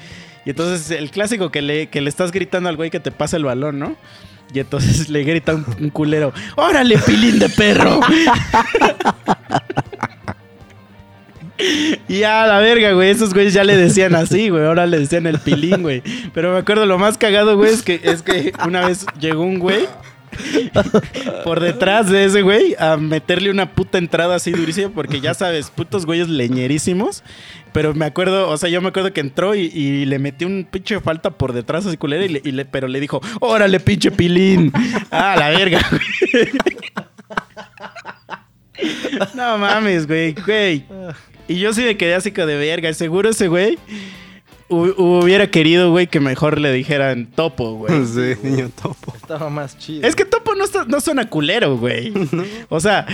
Y 0.45 0.51
entonces 0.51 0.91
el 0.91 1.11
clásico 1.11 1.51
que 1.51 1.61
le, 1.61 1.87
que 1.87 2.01
le 2.01 2.09
estás 2.09 2.31
gritando 2.31 2.69
al 2.69 2.75
güey 2.75 2.89
que 2.89 2.99
te 2.99 3.11
pasa 3.11 3.37
el 3.37 3.45
balón, 3.45 3.79
¿no? 3.79 3.95
Y 4.53 4.59
entonces 4.59 5.09
le 5.09 5.23
grita 5.23 5.55
un, 5.55 5.65
un 5.79 5.89
culero, 5.89 6.33
¡Órale, 6.55 6.97
pilín 6.97 7.39
de 7.39 7.49
perro! 7.49 8.01
Y 12.07 12.23
a 12.23 12.45
la 12.47 12.59
verga, 12.59 12.93
güey. 12.93 13.09
Esos 13.09 13.33
güeyes 13.33 13.53
ya 13.53 13.63
le 13.63 13.75
decían 13.75 14.15
así, 14.15 14.49
güey. 14.49 14.65
Ahora 14.65 14.85
le 14.85 14.99
decían 14.99 15.27
el 15.27 15.39
pilín, 15.39 15.81
güey. 15.81 16.01
Pero 16.33 16.53
me 16.53 16.59
acuerdo 16.59 16.85
lo 16.85 16.97
más 16.97 17.17
cagado, 17.17 17.57
güey, 17.57 17.71
es 17.73 17.81
que, 17.83 17.99
es 18.03 18.21
que 18.21 18.53
una 18.65 18.87
vez 18.87 19.05
llegó 19.19 19.43
un 19.43 19.59
güey 19.59 19.85
por 21.43 21.59
detrás 21.59 22.09
de 22.09 22.23
ese 22.25 22.43
güey 22.43 22.75
a 22.79 22.95
meterle 22.97 23.49
una 23.49 23.71
puta 23.73 23.97
entrada 23.97 24.35
así 24.35 24.51
durísima. 24.51 24.89
Porque 24.89 25.19
ya 25.21 25.33
sabes, 25.33 25.69
putos 25.69 26.05
güeyes 26.05 26.29
leñerísimos. 26.29 27.23
Pero 27.73 27.93
me 27.93 28.05
acuerdo, 28.05 28.49
o 28.49 28.57
sea, 28.57 28.69
yo 28.69 28.81
me 28.81 28.87
acuerdo 28.89 29.13
que 29.13 29.21
entró 29.21 29.53
y, 29.53 30.05
le 30.05 30.17
metió 30.17 30.47
un 30.47 30.65
pinche 30.69 30.99
falta 31.01 31.31
por 31.31 31.53
detrás 31.53 31.85
así 31.85 31.97
culera. 31.97 32.25
Y 32.25 32.51
le- 32.51 32.65
pero 32.65 32.87
le 32.87 32.99
dijo, 32.99 33.21
órale, 33.41 33.79
pinche 33.79 34.11
pilín. 34.11 34.71
Ah, 35.11 35.35
la 35.37 35.49
verga. 35.49 35.79
No 39.35 39.57
mames, 39.57 40.07
güey, 40.07 40.33
güey. 40.45 40.85
Y 41.49 41.59
yo 41.59 41.73
sí 41.73 41.81
me 41.81 41.97
quedé 41.97 42.13
así 42.15 42.31
como 42.31 42.47
de 42.47 42.57
verga. 42.57 42.93
Seguro 42.93 43.29
ese 43.29 43.47
güey 43.49 43.77
hu- 44.69 44.93
hubiera 44.97 45.47
querido, 45.47 45.89
güey, 45.91 46.07
que 46.07 46.19
mejor 46.19 46.59
le 46.61 46.71
dijeran 46.71 47.25
topo, 47.25 47.73
güey. 47.73 48.05
Sí, 48.05 48.35
niño 48.47 48.69
topo. 48.81 49.13
Estaba 49.15 49.49
más 49.49 49.77
chido. 49.77 50.07
Es 50.07 50.15
que 50.15 50.25
topo 50.25 50.55
no, 50.55 50.63
está- 50.63 50.85
no 50.85 51.01
suena 51.01 51.27
culero, 51.29 51.75
güey. 51.77 52.13
O 52.69 52.79
sea, 52.79 53.05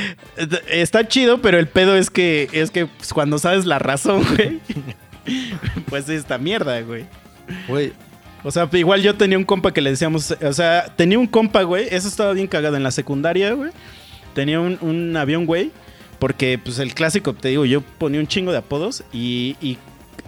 está 0.69 1.07
chido, 1.07 1.41
pero 1.41 1.57
el 1.57 1.67
pedo 1.67 1.95
es 1.95 2.09
que, 2.09 2.49
es 2.51 2.71
que 2.71 2.85
pues, 2.85 3.13
cuando 3.13 3.39
sabes 3.39 3.65
la 3.65 3.79
razón, 3.79 4.23
güey, 4.35 4.59
pues 5.87 6.03
es 6.09 6.19
esta 6.19 6.37
mierda, 6.37 6.81
güey. 6.81 7.05
Güey, 7.67 7.93
O 8.43 8.51
sea, 8.51 8.67
igual 8.73 9.01
yo 9.01 9.15
tenía 9.15 9.37
un 9.37 9.43
compa 9.45 9.73
que 9.73 9.81
le 9.81 9.91
decíamos, 9.91 10.31
o 10.31 10.53
sea, 10.53 10.85
tenía 10.95 11.17
un 11.17 11.27
compa, 11.27 11.63
güey, 11.63 11.87
eso 11.89 12.07
estaba 12.07 12.33
bien 12.33 12.47
cagado 12.47 12.75
en 12.75 12.83
la 12.83 12.91
secundaria, 12.91 13.53
güey. 13.53 13.71
Tenía 14.33 14.59
un, 14.59 14.77
un 14.81 15.15
avión, 15.15 15.45
güey, 15.45 15.71
porque 16.25 16.57
pues 16.57 16.79
el 16.79 16.95
clásico, 16.95 17.35
te 17.35 17.49
digo, 17.49 17.65
yo 17.65 17.81
ponía 17.81 18.19
un 18.19 18.25
chingo 18.25 18.51
de 18.51 18.57
apodos 18.57 19.03
y, 19.13 19.55
y 19.61 19.77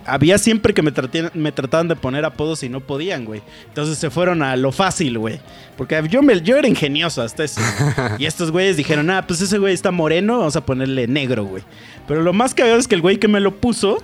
había 0.05 0.37
siempre 0.37 0.71
que 0.75 0.83
me, 0.83 0.91
tratían- 0.91 1.31
me 1.33 1.51
trataban 1.51 1.87
de 1.87 1.95
poner 1.95 2.23
apodos 2.23 2.61
y 2.61 2.69
no 2.69 2.81
podían, 2.81 3.25
güey. 3.25 3.41
Entonces 3.69 3.97
se 3.97 4.11
fueron 4.11 4.43
a 4.43 4.55
lo 4.57 4.71
fácil, 4.71 5.17
güey. 5.17 5.39
Porque 5.75 5.99
yo, 6.07 6.21
me, 6.21 6.39
yo 6.41 6.55
era 6.55 6.67
ingenioso 6.67 7.23
hasta 7.23 7.43
eso. 7.43 7.61
y 8.19 8.27
estos 8.27 8.51
güeyes 8.51 8.77
dijeron, 8.77 9.09
ah, 9.09 9.25
pues 9.25 9.41
ese 9.41 9.57
güey 9.57 9.73
está 9.73 9.89
moreno, 9.89 10.37
vamos 10.37 10.55
a 10.55 10.63
ponerle 10.63 11.07
negro, 11.07 11.45
güey. 11.45 11.63
Pero 12.07 12.21
lo 12.21 12.31
más 12.31 12.53
cagado 12.53 12.77
es 12.77 12.87
que 12.87 12.93
el 12.93 13.01
güey 13.01 13.17
que 13.17 13.27
me 13.27 13.39
lo 13.39 13.55
puso 13.55 13.97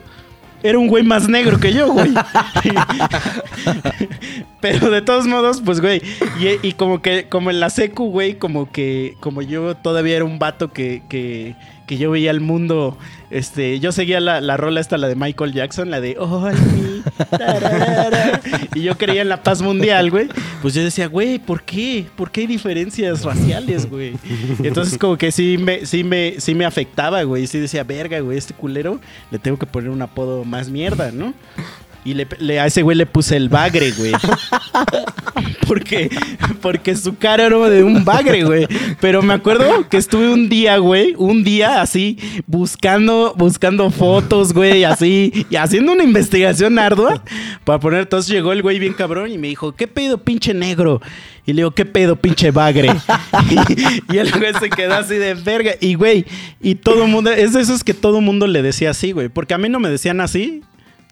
era 0.63 0.79
un 0.79 0.87
güey 0.87 1.03
más 1.03 1.29
negro 1.29 1.59
que 1.59 1.73
yo, 1.73 1.93
güey. 1.93 2.11
Pero 4.61 4.89
de 4.89 5.01
todos 5.01 5.27
modos, 5.27 5.61
pues, 5.63 5.81
güey. 5.81 6.01
Y, 6.39 6.67
y 6.67 6.73
como 6.73 7.01
que, 7.01 7.27
como 7.27 7.49
en 7.49 7.59
la 7.59 7.69
secu, 7.69 8.09
güey, 8.09 8.35
como 8.35 8.71
que, 8.71 9.15
como 9.19 9.41
yo 9.41 9.75
todavía 9.75 10.15
era 10.15 10.25
un 10.25 10.39
vato 10.39 10.71
que, 10.71 11.03
que, 11.09 11.55
que 11.85 11.97
yo 11.97 12.11
veía 12.11 12.31
el 12.31 12.41
mundo. 12.41 12.97
Este, 13.29 13.79
yo 13.79 13.91
seguía 13.91 14.19
la, 14.19 14.41
la 14.41 14.57
rola 14.57 14.79
esta, 14.79 14.97
la 14.97 15.07
de 15.07 15.15
Michael 15.15 15.53
Jackson, 15.53 15.89
la 15.89 15.99
de 15.99 16.15
tararara", 17.29 18.41
Y 18.75 18.81
yo 18.81 18.97
creía 18.97 19.21
en 19.21 19.29
la 19.29 19.41
paz 19.41 19.61
mundial, 19.61 20.11
güey. 20.11 20.27
Pues 20.61 20.73
yo 20.73 20.83
decía, 20.83 21.07
güey, 21.07 21.39
¿por 21.39 21.63
qué? 21.63 22.05
¿Por 22.15 22.31
qué 22.31 22.41
hay 22.41 22.47
diferencias 22.47 23.23
raciales, 23.23 23.89
güey? 23.89 24.15
Y 24.61 24.67
entonces 24.67 24.97
como 24.97 25.17
que 25.17 25.31
sí 25.31 25.57
me, 25.57 25.85
sí 25.85 26.03
me, 26.03 26.35
sí 26.39 26.53
me 26.55 26.65
afectaba, 26.65 27.23
güey. 27.23 27.47
Sí 27.47 27.59
decía, 27.59 27.83
verga, 27.83 28.19
güey, 28.19 28.37
este 28.37 28.53
culero 28.53 28.99
le 29.31 29.39
tengo 29.39 29.57
que 29.57 29.65
poner 29.65 29.89
un 29.89 30.01
apodo 30.01 30.45
más 30.45 30.69
mierda, 30.69 31.11
¿no? 31.11 31.33
Y 32.05 32.13
le, 32.15 32.27
le- 32.39 32.59
a 32.59 32.65
ese 32.65 32.81
güey 32.81 32.97
le 32.97 33.05
puse 33.05 33.37
el 33.37 33.49
bagre, 33.49 33.91
güey. 33.91 34.11
Porque, 35.67 36.09
porque 36.61 36.95
su 36.95 37.15
cara 37.17 37.45
era 37.45 37.57
de 37.69 37.83
un 37.83 38.03
bagre, 38.03 38.43
güey. 38.43 38.67
Pero 38.99 39.21
me 39.21 39.33
acuerdo 39.33 39.87
que 39.89 39.97
estuve 39.97 40.31
un 40.31 40.49
día, 40.49 40.77
güey, 40.77 41.15
un 41.17 41.43
día 41.43 41.81
así, 41.81 42.17
buscando, 42.47 43.33
buscando 43.37 43.89
fotos, 43.89 44.53
güey, 44.53 44.83
así, 44.83 45.45
y 45.49 45.55
haciendo 45.55 45.93
una 45.93 46.03
investigación 46.03 46.77
ardua 46.77 47.23
para 47.63 47.79
poner. 47.79 48.01
Entonces 48.01 48.31
llegó 48.31 48.51
el 48.51 48.61
güey 48.61 48.77
bien 48.77 48.93
cabrón 48.93 49.31
y 49.31 49.37
me 49.37 49.47
dijo, 49.47 49.71
¿qué 49.71 49.87
pedo, 49.87 50.17
pinche 50.17 50.53
negro? 50.53 51.01
Y 51.45 51.53
le 51.53 51.61
digo, 51.61 51.71
¿qué 51.71 51.85
pedo, 51.85 52.17
pinche 52.17 52.51
bagre? 52.51 52.89
y, 53.49 54.13
y 54.13 54.17
el 54.17 54.31
güey 54.31 54.53
se 54.59 54.69
quedó 54.69 54.95
así 54.95 55.15
de 55.15 55.33
verga. 55.33 55.71
Y, 55.79 55.95
güey, 55.95 56.25
y 56.61 56.75
todo 56.75 57.05
el 57.05 57.09
mundo, 57.09 57.31
es 57.31 57.53
de 57.53 57.61
esos 57.61 57.83
que 57.83 57.93
todo 57.93 58.19
el 58.19 58.25
mundo 58.25 58.47
le 58.47 58.61
decía 58.61 58.91
así, 58.91 59.11
güey. 59.13 59.29
Porque 59.29 59.53
a 59.53 59.57
mí 59.57 59.69
no 59.69 59.79
me 59.79 59.89
decían 59.89 60.21
así, 60.21 60.61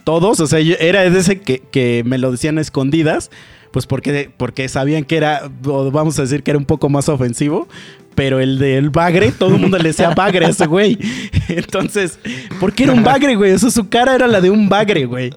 todos, 0.04 0.40
o 0.40 0.48
sea, 0.48 0.60
yo 0.60 0.76
era 0.80 1.04
ese 1.04 1.40
que, 1.40 1.60
que 1.60 2.04
me 2.06 2.18
lo 2.18 2.32
decían 2.32 2.58
a 2.58 2.62
escondidas, 2.62 3.30
pues 3.72 3.86
porque, 3.86 4.30
porque 4.36 4.68
sabían 4.68 5.06
que 5.06 5.18
era, 5.18 5.50
o 5.66 5.92
vamos 5.92 6.18
a 6.20 6.24
decir 6.24 6.44
que 6.44 6.52
era 6.52 6.58
un 6.58 6.66
poco 6.66 6.90
más 6.90 7.10
ofensivo, 7.10 7.68
pero 8.16 8.40
el 8.40 8.60
del 8.60 8.90
bagre, 8.90 9.32
todo 9.32 9.56
el 9.56 9.62
mundo 9.62 9.78
le 9.78 9.90
decía 9.90 10.12
bagre 10.12 10.46
a 10.46 10.50
ese 10.50 10.68
güey. 10.68 10.98
Entonces, 11.48 12.20
¿por 12.60 12.74
qué 12.74 12.84
era 12.84 12.94
un 12.94 13.04
bagre, 13.04 13.36
güey? 13.36 13.52
Eso 13.52 13.72
su 13.72 13.90
cara 13.90 14.16
era 14.16 14.28
la 14.28 14.42
de 14.42 14.50
un 14.50 14.70
bagre, 14.70 15.06
güey. 15.06 15.32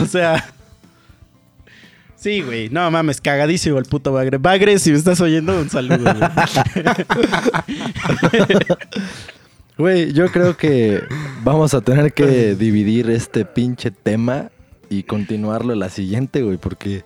O 0.00 0.06
sea... 0.06 0.52
Sí, 2.16 2.42
güey. 2.42 2.68
No 2.68 2.90
mames, 2.90 3.18
cagadísimo 3.18 3.78
el 3.78 3.86
puto 3.86 4.12
Bagre. 4.12 4.36
Bagre, 4.36 4.78
si 4.78 4.90
me 4.90 4.98
estás 4.98 5.22
oyendo, 5.22 5.58
un 5.58 5.70
saludo, 5.70 6.02
güey. 6.02 6.16
Güey, 9.80 10.12
yo 10.12 10.26
creo 10.30 10.56
que 10.58 11.00
vamos 11.42 11.72
a 11.72 11.80
tener 11.80 12.12
que 12.12 12.54
dividir 12.54 13.08
este 13.08 13.46
pinche 13.46 13.90
tema 13.90 14.50
y 14.90 15.04
continuarlo 15.04 15.74
la 15.74 15.88
siguiente, 15.88 16.42
güey, 16.42 16.58
porque 16.58 17.02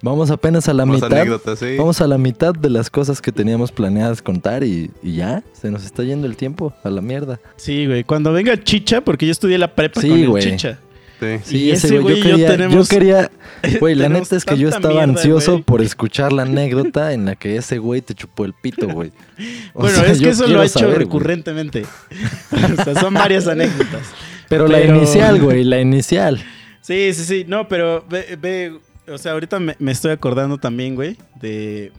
vamos 0.00 0.30
apenas 0.30 0.66
a 0.70 0.72
la 0.72 0.86
Más 0.86 1.02
mitad. 1.02 1.26
sí. 1.56 1.76
Vamos 1.76 2.00
a 2.00 2.06
la 2.06 2.16
mitad 2.16 2.54
de 2.54 2.70
las 2.70 2.88
cosas 2.88 3.20
que 3.20 3.32
teníamos 3.32 3.70
planeadas 3.70 4.22
contar 4.22 4.64
y, 4.64 4.90
y 5.02 5.16
ya, 5.16 5.42
se 5.52 5.70
nos 5.70 5.84
está 5.84 6.04
yendo 6.04 6.26
el 6.26 6.36
tiempo 6.36 6.72
a 6.84 6.88
la 6.88 7.02
mierda. 7.02 7.38
Sí, 7.56 7.84
güey. 7.86 8.02
Cuando 8.02 8.32
venga 8.32 8.56
Chicha, 8.62 9.02
porque 9.02 9.26
yo 9.26 9.32
estudié 9.32 9.58
la 9.58 9.74
prepa 9.74 10.00
Sí, 10.00 10.08
con 10.08 10.18
el 10.18 10.28
güey. 10.30 10.42
Chicha. 10.42 10.78
Sí. 11.20 11.26
Sí, 11.44 11.56
Y 11.58 11.70
ese 11.70 11.86
ese 11.86 11.98
güey, 11.98 12.16
yo 12.16 12.22
güey 12.22 12.28
y 12.28 12.30
yo 12.30 12.36
quería, 12.36 12.48
tenemos- 12.50 12.74
yo 12.74 12.84
quería, 12.98 13.30
güey, 13.80 13.94
la 13.94 14.08
neta 14.10 14.36
es 14.36 14.44
que 14.44 14.58
yo 14.58 14.68
estaba 14.68 14.88
mierda, 14.94 15.12
ansioso 15.12 15.52
güey. 15.52 15.62
por 15.64 15.80
escuchar 15.82 16.32
la 16.32 16.42
anécdota 16.42 17.12
en 17.12 17.24
la 17.24 17.36
que 17.36 17.56
ese 17.56 17.78
güey 17.78 18.02
te 18.02 18.14
chupó 18.14 18.44
el 18.44 18.52
pito, 18.52 18.86
güey. 18.88 19.12
O 19.74 19.80
Bueno, 19.80 19.96
sea, 19.98 20.12
es 20.12 20.20
que 20.20 20.28
eso 20.28 20.46
lo 20.46 20.60
ha 20.60 20.64
hecho 20.66 20.80
saber, 20.80 20.98
recurrentemente. 20.98 21.84
o 22.78 22.84
sea, 22.84 22.94
son 23.00 23.14
varias 23.14 23.46
anécdotas. 23.46 24.02
Pero, 24.48 24.66
la 24.68 24.78
Pero- 24.78 24.96
inicial, 24.96 25.40
güey, 25.40 25.64
la 25.64 25.80
inicial. 25.80 26.42
Sí, 26.82 27.12
sí, 27.14 27.24
sí. 27.24 27.44
No, 27.48 27.66
pero 27.66 28.04
ve, 28.08 28.38
ve, 28.40 28.78
o 29.08 29.18
sea, 29.18 29.32
ahorita 29.32 29.58
me, 29.58 29.74
me 29.78 29.92
estoy 29.92 30.12
acordando 30.12 30.58
también, 30.58 30.94
güey, 30.94 31.16
de... 31.40 31.92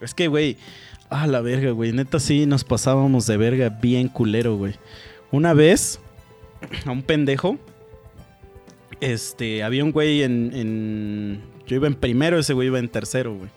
Es 0.00 0.12
que, 0.14 0.26
güey, 0.26 0.56
ah, 1.08 1.26
la 1.26 1.40
verga, 1.40 1.70
güey. 1.70 1.92
Neta, 1.92 2.18
sí, 2.18 2.44
nos 2.46 2.64
pasábamos 2.64 3.26
de 3.26 3.36
verga 3.36 3.68
bien 3.68 4.08
culero, 4.08 4.56
güey. 4.56 4.74
Una 5.30 5.54
vez, 5.54 6.00
a 6.84 6.90
un 6.90 7.02
pendejo, 7.02 7.58
este, 9.12 9.62
había 9.62 9.84
un 9.84 9.92
güey 9.92 10.22
en, 10.22 10.50
en... 10.54 11.40
Yo 11.66 11.76
iba 11.76 11.86
en 11.86 11.94
primero, 11.94 12.38
ese 12.38 12.52
güey 12.52 12.68
iba 12.68 12.78
en 12.78 12.88
tercero, 12.88 13.34
güey. 13.34 13.50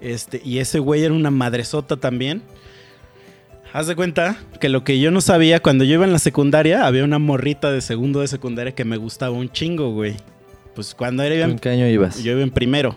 Este, 0.00 0.40
y 0.44 0.58
ese 0.58 0.78
güey 0.78 1.02
era 1.04 1.14
una 1.14 1.30
madresota 1.30 1.96
también. 1.96 2.42
Haz 3.72 3.86
de 3.88 3.96
cuenta 3.96 4.36
que 4.60 4.68
lo 4.68 4.84
que 4.84 5.00
yo 5.00 5.10
no 5.10 5.20
sabía, 5.20 5.60
cuando 5.60 5.84
yo 5.84 5.94
iba 5.94 6.04
en 6.04 6.12
la 6.12 6.18
secundaria, 6.18 6.86
había 6.86 7.02
una 7.04 7.18
morrita 7.18 7.72
de 7.72 7.80
segundo 7.80 8.20
de 8.20 8.28
secundaria 8.28 8.74
que 8.74 8.84
me 8.84 8.96
gustaba 8.98 9.34
un 9.34 9.50
chingo, 9.50 9.92
güey. 9.92 10.14
Pues 10.74 10.94
cuando 10.94 11.22
era 11.22 11.44
¿En 11.46 11.58
qué 11.58 11.70
año 11.70 11.88
ibas? 11.88 12.22
yo 12.22 12.32
iba 12.32 12.42
en 12.42 12.50
primero. 12.50 12.94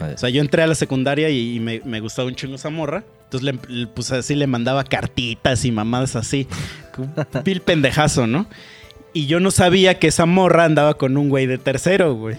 Ah, 0.00 0.10
O 0.14 0.18
sea, 0.18 0.28
yo 0.28 0.40
entré 0.40 0.62
a 0.62 0.66
la 0.66 0.74
secundaria 0.74 1.30
y, 1.30 1.56
y 1.56 1.60
me, 1.60 1.80
me 1.84 2.00
gustaba 2.00 2.28
un 2.28 2.34
chingo 2.34 2.56
esa 2.56 2.68
morra. 2.70 3.04
Entonces, 3.24 3.54
le, 3.68 3.74
le- 3.74 3.86
pues 3.86 4.10
así 4.12 4.34
le 4.34 4.46
mandaba 4.46 4.84
cartitas 4.84 5.64
y 5.64 5.70
mamadas 5.72 6.16
así. 6.16 6.46
Un 6.98 7.12
Vil 7.44 7.60
pendejazo, 7.60 8.26
¿no? 8.26 8.46
Y 9.14 9.26
yo 9.26 9.40
no 9.40 9.50
sabía 9.50 9.98
que 9.98 10.08
esa 10.08 10.26
morra 10.26 10.64
andaba 10.64 10.94
con 10.94 11.16
un 11.16 11.28
güey 11.28 11.46
de 11.46 11.56
tercero, 11.58 12.14
güey. 12.14 12.36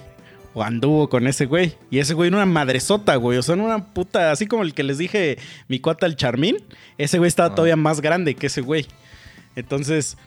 O 0.54 0.62
anduvo 0.64 1.10
con 1.10 1.26
ese 1.28 1.46
güey. 1.46 1.74
Y 1.90 2.00
ese 2.00 2.14
güey 2.14 2.28
era 2.28 2.38
una 2.38 2.46
madresota, 2.46 3.16
güey. 3.16 3.38
O 3.38 3.42
sea, 3.44 3.56
era 3.56 3.64
una 3.64 3.94
puta. 3.94 4.32
Así 4.32 4.46
como 4.46 4.64
el 4.64 4.74
que 4.74 4.84
les 4.84 4.98
dije, 4.98 5.38
mi 5.68 5.80
cuata 5.80 6.06
el 6.06 6.16
Charmín. 6.16 6.58
Ese 6.98 7.18
güey 7.18 7.28
estaba 7.28 7.50
Ah. 7.50 7.56
todavía 7.56 7.76
más 7.76 8.02
grande 8.02 8.36
que 8.36 8.48
ese 8.48 8.62
güey. 8.62 8.86
Entonces, 9.56 10.18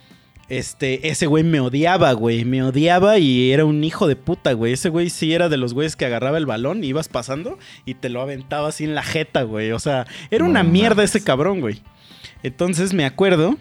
este, 0.48 1.08
ese 1.08 1.26
güey 1.26 1.44
me 1.44 1.60
odiaba, 1.60 2.12
güey. 2.12 2.44
Me 2.44 2.62
odiaba 2.62 3.18
y 3.18 3.52
era 3.52 3.64
un 3.66 3.84
hijo 3.84 4.06
de 4.06 4.16
puta, 4.16 4.52
güey. 4.52 4.72
Ese 4.72 4.88
güey 4.88 5.10
sí 5.10 5.32
era 5.34 5.48
de 5.50 5.56
los 5.58 5.74
güeyes 5.74 5.96
que 5.96 6.06
agarraba 6.06 6.38
el 6.38 6.46
balón, 6.46 6.82
ibas 6.84 7.08
pasando 7.08 7.58
y 7.84 7.94
te 7.94 8.08
lo 8.08 8.20
aventaba 8.22 8.68
así 8.68 8.84
en 8.84 8.94
la 8.94 9.02
jeta, 9.02 9.42
güey. 9.42 9.72
O 9.72 9.78
sea, 9.78 10.06
era 10.30 10.44
No 10.44 10.50
una 10.50 10.62
mierda 10.62 11.04
ese 11.04 11.22
cabrón, 11.22 11.60
güey. 11.60 11.82
Entonces 12.42 12.92
me 12.94 13.04
acuerdo 13.04 13.56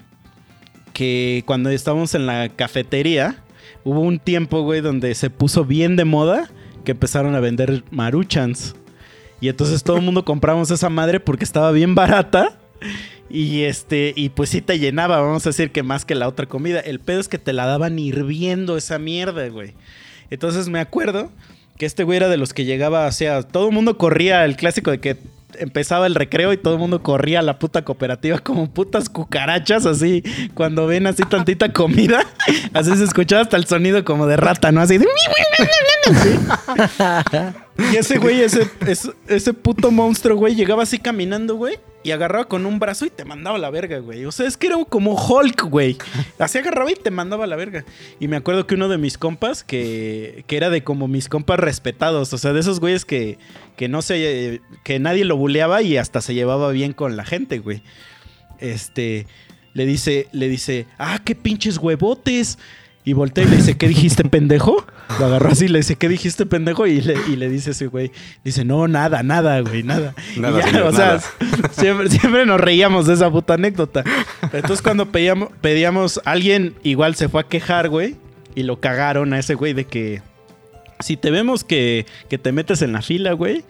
que 0.97 1.43
cuando 1.45 1.69
estábamos 1.69 2.15
en 2.15 2.25
la 2.25 2.49
cafetería, 2.49 3.43
hubo 3.83 3.99
un 3.99 4.17
tiempo, 4.17 4.63
güey, 4.63 4.81
donde 4.81 5.13
se 5.13 5.29
puso 5.29 5.63
bien 5.63 5.95
de 5.95 6.05
moda 6.05 6.49
que 6.83 6.93
empezaron 6.93 7.35
a 7.35 7.39
vender 7.39 7.83
maruchans. 7.91 8.75
Y 9.39 9.49
entonces 9.49 9.83
todo 9.83 9.97
el 9.97 10.01
mundo 10.01 10.25
compramos 10.25 10.71
esa 10.71 10.89
madre 10.89 11.19
porque 11.19 11.43
estaba 11.43 11.71
bien 11.71 11.93
barata. 11.93 12.57
Y 13.29 13.61
este, 13.61 14.11
y 14.15 14.29
pues 14.29 14.49
sí 14.49 14.59
te 14.59 14.79
llenaba, 14.79 15.21
vamos 15.21 15.45
a 15.45 15.49
decir 15.49 15.69
que 15.69 15.83
más 15.83 16.03
que 16.03 16.15
la 16.15 16.27
otra 16.27 16.47
comida. 16.47 16.79
El 16.79 16.99
pedo 16.99 17.19
es 17.19 17.27
que 17.27 17.37
te 17.37 17.53
la 17.53 17.67
daban 17.67 17.99
hirviendo 17.99 18.75
esa 18.75 18.97
mierda, 18.97 19.47
güey. 19.49 19.75
Entonces 20.31 20.67
me 20.67 20.79
acuerdo 20.79 21.31
que 21.77 21.85
este 21.85 22.05
güey 22.05 22.17
era 22.17 22.27
de 22.27 22.37
los 22.37 22.55
que 22.55 22.65
llegaba 22.65 23.05
hacia. 23.05 23.43
Todo 23.43 23.67
el 23.67 23.75
mundo 23.75 23.99
corría, 23.99 24.45
el 24.45 24.55
clásico 24.55 24.89
de 24.89 24.99
que 24.99 25.17
empezaba 25.59 26.07
el 26.07 26.15
recreo 26.15 26.53
y 26.53 26.57
todo 26.57 26.73
el 26.73 26.79
mundo 26.79 27.03
corría 27.03 27.39
a 27.39 27.43
la 27.43 27.59
puta 27.59 27.83
cooperativa 27.83 28.39
como 28.39 28.69
putas 28.69 29.09
cucarachas, 29.09 29.85
así. 29.85 30.23
Cuando 30.53 30.87
ven 30.87 31.07
así 31.07 31.23
tantita 31.23 31.73
comida, 31.73 32.21
así 32.73 32.95
se 32.95 33.03
escuchaba 33.03 33.41
hasta 33.41 33.57
el 33.57 33.65
sonido 33.65 34.05
como 34.05 34.27
de 34.27 34.37
rata, 34.37 34.71
¿no? 34.71 34.81
Así 34.81 34.97
de. 34.97 35.07
Y 37.91 37.95
ese 37.95 38.17
güey, 38.17 38.41
ese, 38.41 38.67
ese, 38.87 39.11
ese 39.27 39.53
puto 39.53 39.91
monstruo, 39.91 40.35
güey, 40.35 40.55
llegaba 40.55 40.81
así 40.81 40.97
caminando, 40.97 41.55
güey. 41.55 41.77
Y 42.07 42.11
agarraba 42.11 42.45
con 42.47 42.65
un 42.65 42.79
brazo 42.79 43.05
y 43.05 43.09
te 43.09 43.25
mandaba 43.25 43.57
a 43.57 43.59
la 43.59 43.69
verga, 43.69 43.97
güey. 43.99 44.23
O 44.23 44.31
sea, 44.31 44.47
es 44.47 44.55
que 44.55 44.67
era 44.67 44.77
como 44.85 45.13
Hulk, 45.13 45.63
güey. 45.63 45.97
Así 46.39 46.57
agarraba 46.57 46.89
y 46.89 46.95
te 46.95 47.11
mandaba 47.11 47.43
a 47.43 47.47
la 47.47 47.57
verga. 47.57 47.83
Y 48.17 48.29
me 48.29 48.37
acuerdo 48.37 48.65
que 48.65 48.75
uno 48.75 48.87
de 48.87 48.97
mis 48.97 49.17
compas, 49.17 49.65
que, 49.65 50.45
que 50.47 50.55
era 50.55 50.69
de 50.69 50.85
como 50.85 51.09
mis 51.09 51.27
compas 51.27 51.59
respetados. 51.59 52.31
O 52.31 52.37
sea, 52.37 52.53
de 52.53 52.61
esos 52.61 52.79
güeyes 52.79 53.03
que, 53.03 53.37
que 53.75 53.89
no 53.89 54.01
se. 54.01 54.61
que 54.85 54.99
nadie 54.99 55.25
lo 55.25 55.35
buleaba 55.35 55.81
y 55.81 55.97
hasta 55.97 56.21
se 56.21 56.33
llevaba 56.33 56.71
bien 56.71 56.93
con 56.93 57.17
la 57.17 57.25
gente, 57.25 57.59
güey. 57.59 57.81
Este. 58.59 59.27
Le 59.73 59.85
dice, 59.85 60.29
le 60.31 60.47
dice, 60.47 60.85
ah, 60.97 61.19
qué 61.25 61.35
pinches 61.35 61.77
huevotes. 61.77 62.57
Y 63.07 63.13
voltea 63.13 63.45
y 63.45 63.47
le 63.47 63.55
dice, 63.55 63.77
¿qué 63.77 63.87
dijiste, 63.87 64.25
pendejo? 64.25 64.85
Lo 65.17 65.27
agarró 65.27 65.51
así 65.51 65.63
y 65.63 65.67
le 65.69 65.79
dice, 65.79 65.95
¿qué 65.95 66.09
dijiste, 66.09 66.45
pendejo? 66.45 66.87
Y 66.87 66.99
le, 66.99 67.15
y 67.29 67.37
le 67.37 67.47
dice 67.47 67.71
ese 67.71 67.87
güey, 67.87 68.11
dice, 68.43 68.65
no, 68.65 68.89
nada, 68.89 69.23
nada, 69.23 69.61
güey, 69.61 69.81
nada. 69.81 70.13
Y 70.35 70.41
Nada, 70.41 70.59
ya, 70.59 70.65
señor, 70.67 70.87
o 70.87 70.91
sea, 70.91 71.21
siempre, 71.71 72.09
siempre 72.09 72.45
nos 72.45 72.59
reíamos 72.59 73.07
de 73.07 73.13
esa 73.13 73.31
puta 73.31 73.53
anécdota. 73.53 74.03
Entonces 74.51 74.81
cuando 74.81 75.09
pedíamos, 75.09 75.51
pedíamos, 75.61 76.19
alguien 76.25 76.75
igual 76.83 77.15
se 77.15 77.29
fue 77.29 77.39
a 77.39 77.43
quejar, 77.45 77.87
güey, 77.87 78.17
y 78.55 78.63
lo 78.63 78.81
cagaron 78.81 79.31
a 79.31 79.39
ese 79.39 79.55
güey 79.55 79.71
de 79.71 79.85
que 79.85 80.21
si 80.99 81.15
te 81.15 81.31
vemos 81.31 81.63
que, 81.63 82.05
que 82.29 82.37
te 82.37 82.51
metes 82.51 82.81
en 82.81 82.91
la 82.91 83.01
fila, 83.01 83.31
güey, 83.31 83.63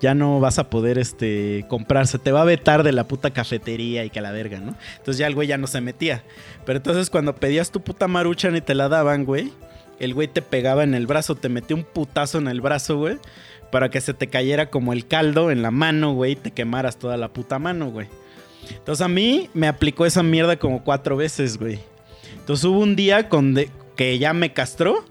ya 0.00 0.14
no 0.14 0.40
vas 0.40 0.58
a 0.58 0.70
poder 0.70 0.98
este, 0.98 1.64
comprar, 1.68 2.06
se 2.06 2.18
te 2.18 2.32
va 2.32 2.42
a 2.42 2.44
vetar 2.44 2.82
de 2.82 2.92
la 2.92 3.08
puta 3.08 3.32
cafetería 3.32 4.04
y 4.04 4.10
que 4.10 4.20
la 4.20 4.32
verga, 4.32 4.60
¿no? 4.60 4.74
Entonces 4.96 5.18
ya 5.18 5.26
el 5.26 5.34
güey 5.34 5.48
ya 5.48 5.58
no 5.58 5.66
se 5.66 5.80
metía. 5.80 6.22
Pero 6.64 6.78
entonces 6.78 7.10
cuando 7.10 7.34
pedías 7.34 7.70
tu 7.70 7.80
puta 7.80 8.08
maruchan 8.08 8.56
y 8.56 8.60
te 8.60 8.74
la 8.74 8.88
daban, 8.88 9.24
güey, 9.24 9.52
el 10.00 10.14
güey 10.14 10.28
te 10.28 10.42
pegaba 10.42 10.82
en 10.82 10.94
el 10.94 11.06
brazo, 11.06 11.34
te 11.34 11.48
metía 11.48 11.76
un 11.76 11.84
putazo 11.84 12.38
en 12.38 12.48
el 12.48 12.60
brazo, 12.60 12.98
güey, 12.98 13.18
para 13.70 13.90
que 13.90 14.00
se 14.00 14.14
te 14.14 14.28
cayera 14.28 14.70
como 14.70 14.92
el 14.92 15.06
caldo 15.06 15.50
en 15.50 15.62
la 15.62 15.70
mano, 15.70 16.12
güey, 16.12 16.32
y 16.32 16.36
te 16.36 16.50
quemaras 16.50 16.98
toda 16.98 17.16
la 17.16 17.32
puta 17.32 17.58
mano, 17.58 17.90
güey. 17.90 18.08
Entonces 18.70 19.04
a 19.04 19.08
mí 19.08 19.50
me 19.54 19.68
aplicó 19.68 20.06
esa 20.06 20.22
mierda 20.22 20.58
como 20.58 20.82
cuatro 20.82 21.16
veces, 21.16 21.58
güey. 21.58 21.80
Entonces 22.38 22.64
hubo 22.64 22.80
un 22.80 22.96
día 22.96 23.28
con 23.28 23.56
que 23.96 24.18
ya 24.18 24.32
me 24.32 24.52
castró. 24.52 25.04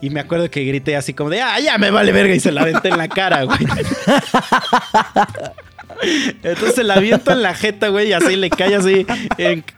Y 0.00 0.10
me 0.10 0.20
acuerdo 0.20 0.50
que 0.50 0.64
grité 0.64 0.96
así 0.96 1.12
como 1.14 1.30
de, 1.30 1.40
ah, 1.40 1.58
ya 1.60 1.76
me 1.78 1.90
vale 1.90 2.12
verga. 2.12 2.34
Y 2.34 2.40
se 2.40 2.52
la 2.52 2.62
aventé 2.62 2.88
en 2.88 2.98
la 2.98 3.08
cara, 3.08 3.42
güey. 3.44 3.58
Entonces 6.44 6.74
se 6.76 6.84
la 6.84 6.94
aviento 6.94 7.32
en 7.32 7.42
la 7.42 7.54
jeta, 7.54 7.88
güey, 7.88 8.08
y 8.10 8.12
así 8.12 8.36
le 8.36 8.50
cae 8.50 8.76
así. 8.76 9.04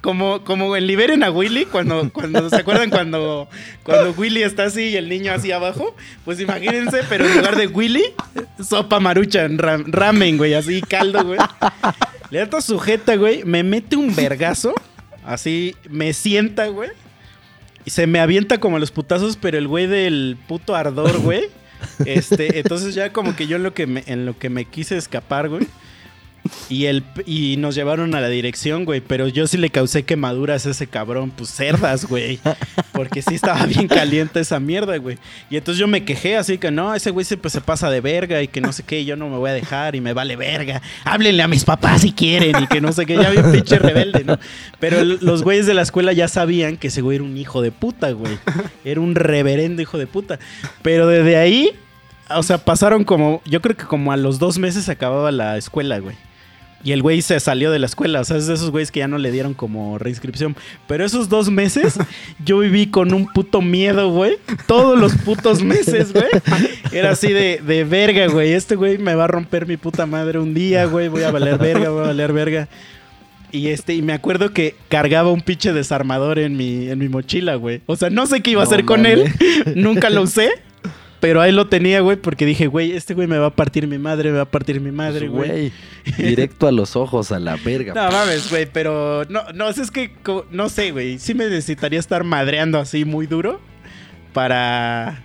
como, 0.02 0.44
como 0.44 0.76
en 0.76 0.86
Liberen 0.86 1.22
a 1.22 1.30
Willy, 1.30 1.64
cuando, 1.64 2.10
cuando, 2.12 2.51
¿se 2.51 2.56
acuerdan 2.56 2.90
cuando, 2.90 3.48
cuando 3.82 4.12
Willy 4.12 4.42
está 4.42 4.64
así 4.64 4.88
y 4.88 4.97
el 4.97 5.09
niño 5.09 5.32
así 5.32 5.51
abajo? 5.51 5.97
Pues 6.26 6.38
imagínense, 6.40 7.01
pero 7.09 7.24
en 7.26 7.36
lugar 7.36 7.56
de 7.56 7.68
Willy, 7.68 8.05
sopa 8.62 9.01
marucha, 9.01 9.48
ram- 9.48 9.84
ramen, 9.86 10.36
güey, 10.36 10.52
así 10.52 10.82
caldo, 10.82 11.24
güey. 11.24 11.38
Le 12.30 12.44
da 12.44 12.60
su 12.60 12.78
jeta, 12.78 13.16
güey, 13.16 13.42
me 13.44 13.62
mete 13.62 13.97
un 13.97 14.14
vergazo, 14.14 14.74
así, 15.24 15.74
me 15.88 16.12
sienta, 16.12 16.66
güey. 16.66 16.90
Y 17.85 17.90
se 17.90 18.07
me 18.07 18.20
avienta 18.20 18.59
como 18.59 18.78
los 18.78 18.90
putazos, 18.90 19.36
pero 19.36 19.59
el 19.59 19.69
güey 19.69 19.86
del 19.86 20.36
puto 20.48 20.74
ardor, 20.74 21.19
güey. 21.20 21.44
Este, 22.05 22.59
entonces 22.59 22.94
ya 22.94 23.11
como 23.11 23.35
que 23.35 23.47
yo 23.47 23.57
en 23.57 23.62
lo 23.62 23.73
que 23.73 23.86
me, 23.86 24.05
en 24.07 24.27
lo 24.27 24.39
que 24.39 24.51
me 24.51 24.66
quise 24.66 24.98
escapar, 24.98 25.48
güey. 25.48 25.66
Y, 26.69 26.87
el, 26.87 27.05
y 27.27 27.57
nos 27.59 27.75
llevaron 27.75 28.15
a 28.15 28.21
la 28.21 28.29
dirección, 28.29 28.85
güey. 28.85 29.01
Pero 29.01 29.29
yo 29.29 29.47
sí 29.47 29.59
le 29.59 29.71
causé 29.71 30.05
quemaduras 30.05 30.67
a 30.67 30.71
ese 30.71 30.87
cabrón. 30.87 31.31
Pues 31.31 31.51
cerdas, 31.51 32.07
güey. 32.07 32.39
Porque 32.93 33.23
sí 33.23 33.35
estaba 33.35 33.67
bien 33.67 33.89
caliente 33.89 34.41
esa 34.41 34.61
mierda, 34.61 34.97
güey. 34.97 35.19
Y 35.51 35.57
entonces 35.57 35.79
yo 35.79 35.89
me 35.89 36.05
quejé 36.05 36.37
así 36.37 36.59
que 36.59 36.71
no, 36.71 36.95
ese 36.95 37.11
güey 37.11 37.25
siempre 37.25 37.51
se 37.51 37.61
pasa 37.61 37.91
de 37.91 38.01
verga 38.01 38.43
y 38.43 38.49
que 38.49 38.61
no 38.61 38.73
sé 38.73 38.83
qué. 38.83 39.05
Yo 39.05 39.17
no 39.17 39.29
me 39.29 39.37
voy 39.37 39.51
a 39.51 39.55
dejar 39.55 39.97
y 39.97 40.01
me 40.01 40.12
vale 40.12 40.37
verga. 40.37 40.81
Háblenle 41.05 41.43
a 41.43 41.49
mis 41.49 41.65
papás 41.65 42.03
si 42.03 42.12
quieren 42.12 42.62
y 42.62 42.67
que 42.67 42.81
no 42.81 42.93
sé 42.93 43.07
qué. 43.07 43.17
Ya 43.17 43.31
bien 43.31 43.51
pinche 43.53 43.79
rebelde, 43.79 44.25
¿no? 44.25 44.39
Pero 44.79 45.05
los 45.05 45.43
güeyes 45.43 45.67
de 45.67 45.75
la 45.75 45.83
escuela 45.83 46.12
ya 46.12 46.29
sabían 46.29 46.77
que 46.77 46.89
ese 46.89 47.03
güey 47.03 47.17
era 47.17 47.25
un 47.25 47.37
hijo 47.37 47.62
de 47.62 47.73
puta, 47.73 48.11
güey. 48.12 48.39
Era 48.85 49.01
un 49.01 49.15
reverendo 49.15 49.83
hijo 49.83 49.99
de 49.99 50.07
puta. 50.07 50.39
Pero 50.83 51.07
desde 51.07 51.37
ahí, 51.37 51.73
o 52.31 52.43
sea, 52.43 52.59
pasaron 52.59 53.05
como, 53.05 53.43
yo 53.45 53.61
creo 53.61 53.77
que 53.77 53.85
como 53.85 54.12
a 54.12 54.17
los 54.17 54.39
dos 54.39 54.59
meses 54.59 54.85
se 54.85 54.93
acababa 54.93 55.31
la 55.31 55.57
escuela, 55.57 55.99
güey. 55.99 56.17
Y 56.82 56.93
el 56.93 57.02
güey 57.02 57.20
se 57.20 57.39
salió 57.40 57.70
de 57.70 57.78
la 57.78 57.86
escuela. 57.86 58.20
O 58.20 58.24
sea, 58.24 58.36
es 58.36 58.47
de 58.47 58.55
esos 58.55 58.70
güeyes 58.70 58.90
que 58.90 59.01
ya 59.01 59.09
no 59.09 59.19
le 59.19 59.31
dieron 59.31 59.55
como 59.55 59.98
reinscripción. 59.98 60.57
Pero 60.86 61.05
esos 61.05 61.28
dos 61.28 61.51
meses, 61.51 61.98
yo 62.44 62.59
viví 62.59 62.86
con 62.86 63.12
un 63.12 63.27
puto 63.27 63.61
miedo, 63.61 64.11
güey. 64.11 64.39
Todos 64.66 64.98
los 64.98 65.15
putos 65.16 65.62
meses, 65.62 66.12
güey. 66.12 66.28
Era 66.93 67.11
así 67.11 67.32
de, 67.32 67.61
de 67.66 67.85
verga, 67.85 68.28
güey. 68.28 68.52
Este 68.52 68.77
güey 68.77 68.98
me 68.98 69.15
va 69.15 69.24
a 69.24 69.28
romper 69.28 69.66
mi 69.66 69.77
puta 69.77 70.07
madre 70.07 70.39
un 70.39 70.55
día, 70.55 70.86
güey. 70.86 71.09
Voy 71.09 71.23
a 71.23 71.31
valer 71.31 71.59
verga, 71.59 71.90
voy 71.90 72.05
a 72.05 72.07
valer 72.09 72.32
verga. 72.32 72.69
Y 73.52 73.69
este, 73.69 73.94
y 73.94 74.02
me 74.02 74.12
acuerdo 74.12 74.52
que 74.52 74.77
cargaba 74.89 75.32
un 75.32 75.40
pinche 75.40 75.73
desarmador 75.73 76.39
en 76.39 76.57
mi, 76.57 76.89
en 76.89 76.98
mi 76.98 77.09
mochila, 77.09 77.57
güey. 77.57 77.82
O 77.86 77.97
sea, 77.97 78.09
no 78.09 78.27
sé 78.27 78.40
qué 78.40 78.52
iba 78.52 78.62
a 78.62 78.65
No 78.65 78.70
hacer 78.70 78.85
con 78.85 79.07
él. 79.07 79.24
Nunca 79.74 80.09
lo 80.09 80.23
usé. 80.23 80.51
Pero 81.20 81.42
ahí 81.42 81.52
lo 81.52 81.66
tenía, 81.68 82.01
güey, 82.01 82.16
porque 82.16 82.47
dije, 82.47 82.66
güey, 82.66 82.92
este 82.92 83.12
güey 83.12 83.28
me 83.28 83.36
va 83.36 83.48
a 83.48 83.55
partir 83.55 83.86
mi 83.86 83.98
madre, 83.98 84.30
me 84.30 84.36
va 84.36 84.44
a 84.44 84.51
partir 84.51 84.80
mi 84.80 84.90
madre, 84.90 85.28
güey. 85.28 85.48
Güey, 85.51 85.72
directo 86.16 86.66
a 86.66 86.72
los 86.72 86.97
ojos, 86.97 87.30
a 87.30 87.38
la 87.38 87.56
verga. 87.56 87.92
No 87.92 88.10
mames, 88.10 88.48
güey, 88.51 88.64
pero 88.64 89.24
no, 89.28 89.42
no, 89.55 89.68
es 89.68 89.90
que 89.90 90.12
no 90.51 90.68
sé, 90.70 90.92
güey. 90.92 91.18
Sí 91.18 91.34
me 91.34 91.44
necesitaría 91.44 91.98
estar 92.01 92.24
madreando 92.24 92.78
así 92.78 93.05
muy 93.05 93.26
duro 93.26 93.60
para 94.32 95.22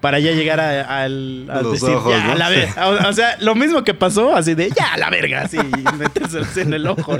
para 0.00 0.20
ya 0.20 0.30
llegar 0.32 0.60
a- 0.60 1.02
al 1.02 1.48
a 1.50 1.62
Los 1.62 1.72
decir, 1.72 1.88
ojos, 1.96 2.12
ya, 2.12 2.24
¿no? 2.26 2.32
a 2.32 2.34
la 2.36 2.48
ver- 2.50 2.68
o, 3.04 3.08
o 3.08 3.12
sea, 3.14 3.36
lo 3.40 3.54
mismo 3.54 3.82
que 3.84 3.94
pasó, 3.94 4.36
así 4.36 4.54
de 4.54 4.70
ya 4.70 4.92
a 4.94 4.98
la 4.98 5.08
verga, 5.10 5.42
así 5.42 5.56
y 5.56 5.96
meterse 5.96 6.60
en 6.60 6.74
el 6.74 6.86
ojo. 6.86 7.16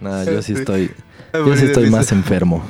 No, 0.00 0.24
yo 0.24 0.40
sí 0.42 0.52
estoy, 0.52 0.90
Ay, 1.32 1.40
yo 1.44 1.56
sí 1.56 1.64
estoy 1.66 1.90
más 1.90 2.12
enfermo. 2.12 2.64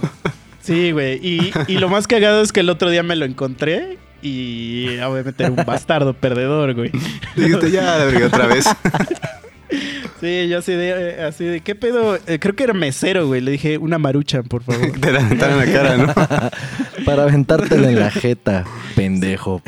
Sí, 0.69 0.93
güey. 0.93 1.15
Y, 1.27 1.51
y 1.67 1.79
lo 1.79 1.89
más 1.89 2.07
cagado 2.07 2.43
es 2.43 2.53
que 2.53 2.61
el 2.61 2.69
otro 2.69 2.91
día 2.91 3.03
me 3.03 3.17
lo 3.17 3.25
encontré 3.25 3.97
y 4.21 4.99
obviamente 4.99 5.45
era 5.45 5.51
un 5.51 5.65
bastardo 5.65 6.13
perdedor, 6.13 6.75
güey. 6.75 6.91
Dijiste 7.35 7.71
ya, 7.71 7.97
la 7.97 8.27
otra 8.27 8.47
vez. 8.47 8.67
Sí, 10.21 10.49
yo 10.49 10.59
así 10.59 10.73
de, 10.73 10.89
eh, 10.89 11.23
así 11.23 11.45
de, 11.45 11.61
¿qué 11.61 11.77
pedo? 11.77 12.19
Eh, 12.27 12.41
creo 12.41 12.57
que 12.57 12.65
era 12.65 12.75
mesero, 12.75 13.29
güey. 13.29 13.41
Le 13.41 13.53
dije, 13.53 13.79
una 13.79 13.99
maruchan, 13.99 14.43
por 14.43 14.65
favor. 14.65 14.91
Te 15.01 15.13
la 15.13 15.21
aventaron 15.21 15.63
en 15.63 15.73
la 15.73 15.73
cara, 15.73 15.97
¿no? 15.97 16.15
Para 17.05 17.23
aventártela 17.23 17.89
en 17.89 18.01
la 18.01 18.11
jeta, 18.11 18.65
pendejo. 18.97 19.63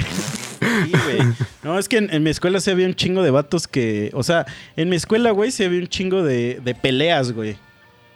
Sí, 0.59 0.91
güey. 0.91 1.29
No, 1.63 1.79
es 1.79 1.89
que 1.89 1.99
en, 1.99 2.13
en 2.13 2.25
mi 2.25 2.31
escuela 2.31 2.59
sí 2.61 2.69
había 2.69 2.87
un 2.87 2.97
chingo 2.97 3.23
de 3.23 3.31
vatos 3.31 3.69
que. 3.69 4.11
O 4.13 4.25
sea, 4.25 4.45
en 4.75 4.89
mi 4.89 4.97
escuela, 4.97 5.31
güey, 5.31 5.53
sí 5.53 5.63
había 5.63 5.79
un 5.79 5.89
chingo 5.89 6.25
de, 6.25 6.61
de 6.65 6.75
peleas, 6.75 7.31
güey. 7.31 7.57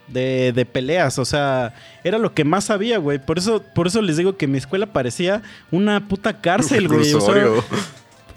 De, 0.07 0.51
de 0.53 0.65
peleas, 0.65 1.17
o 1.17 1.25
sea, 1.25 1.73
era 2.03 2.19
lo 2.19 2.33
que 2.33 2.43
más 2.43 2.69
había, 2.69 2.99
güey. 2.99 3.17
Por 3.17 3.39
eso, 3.39 3.63
por 3.73 3.87
eso 3.87 4.01
les 4.03 4.17
digo 4.17 4.37
que 4.37 4.45
mi 4.47 4.57
escuela 4.59 4.85
parecía 4.85 5.41
una 5.71 6.07
puta 6.07 6.39
cárcel, 6.41 6.87
güey. 6.87 7.11
O 7.13 7.21
sea. 7.21 7.33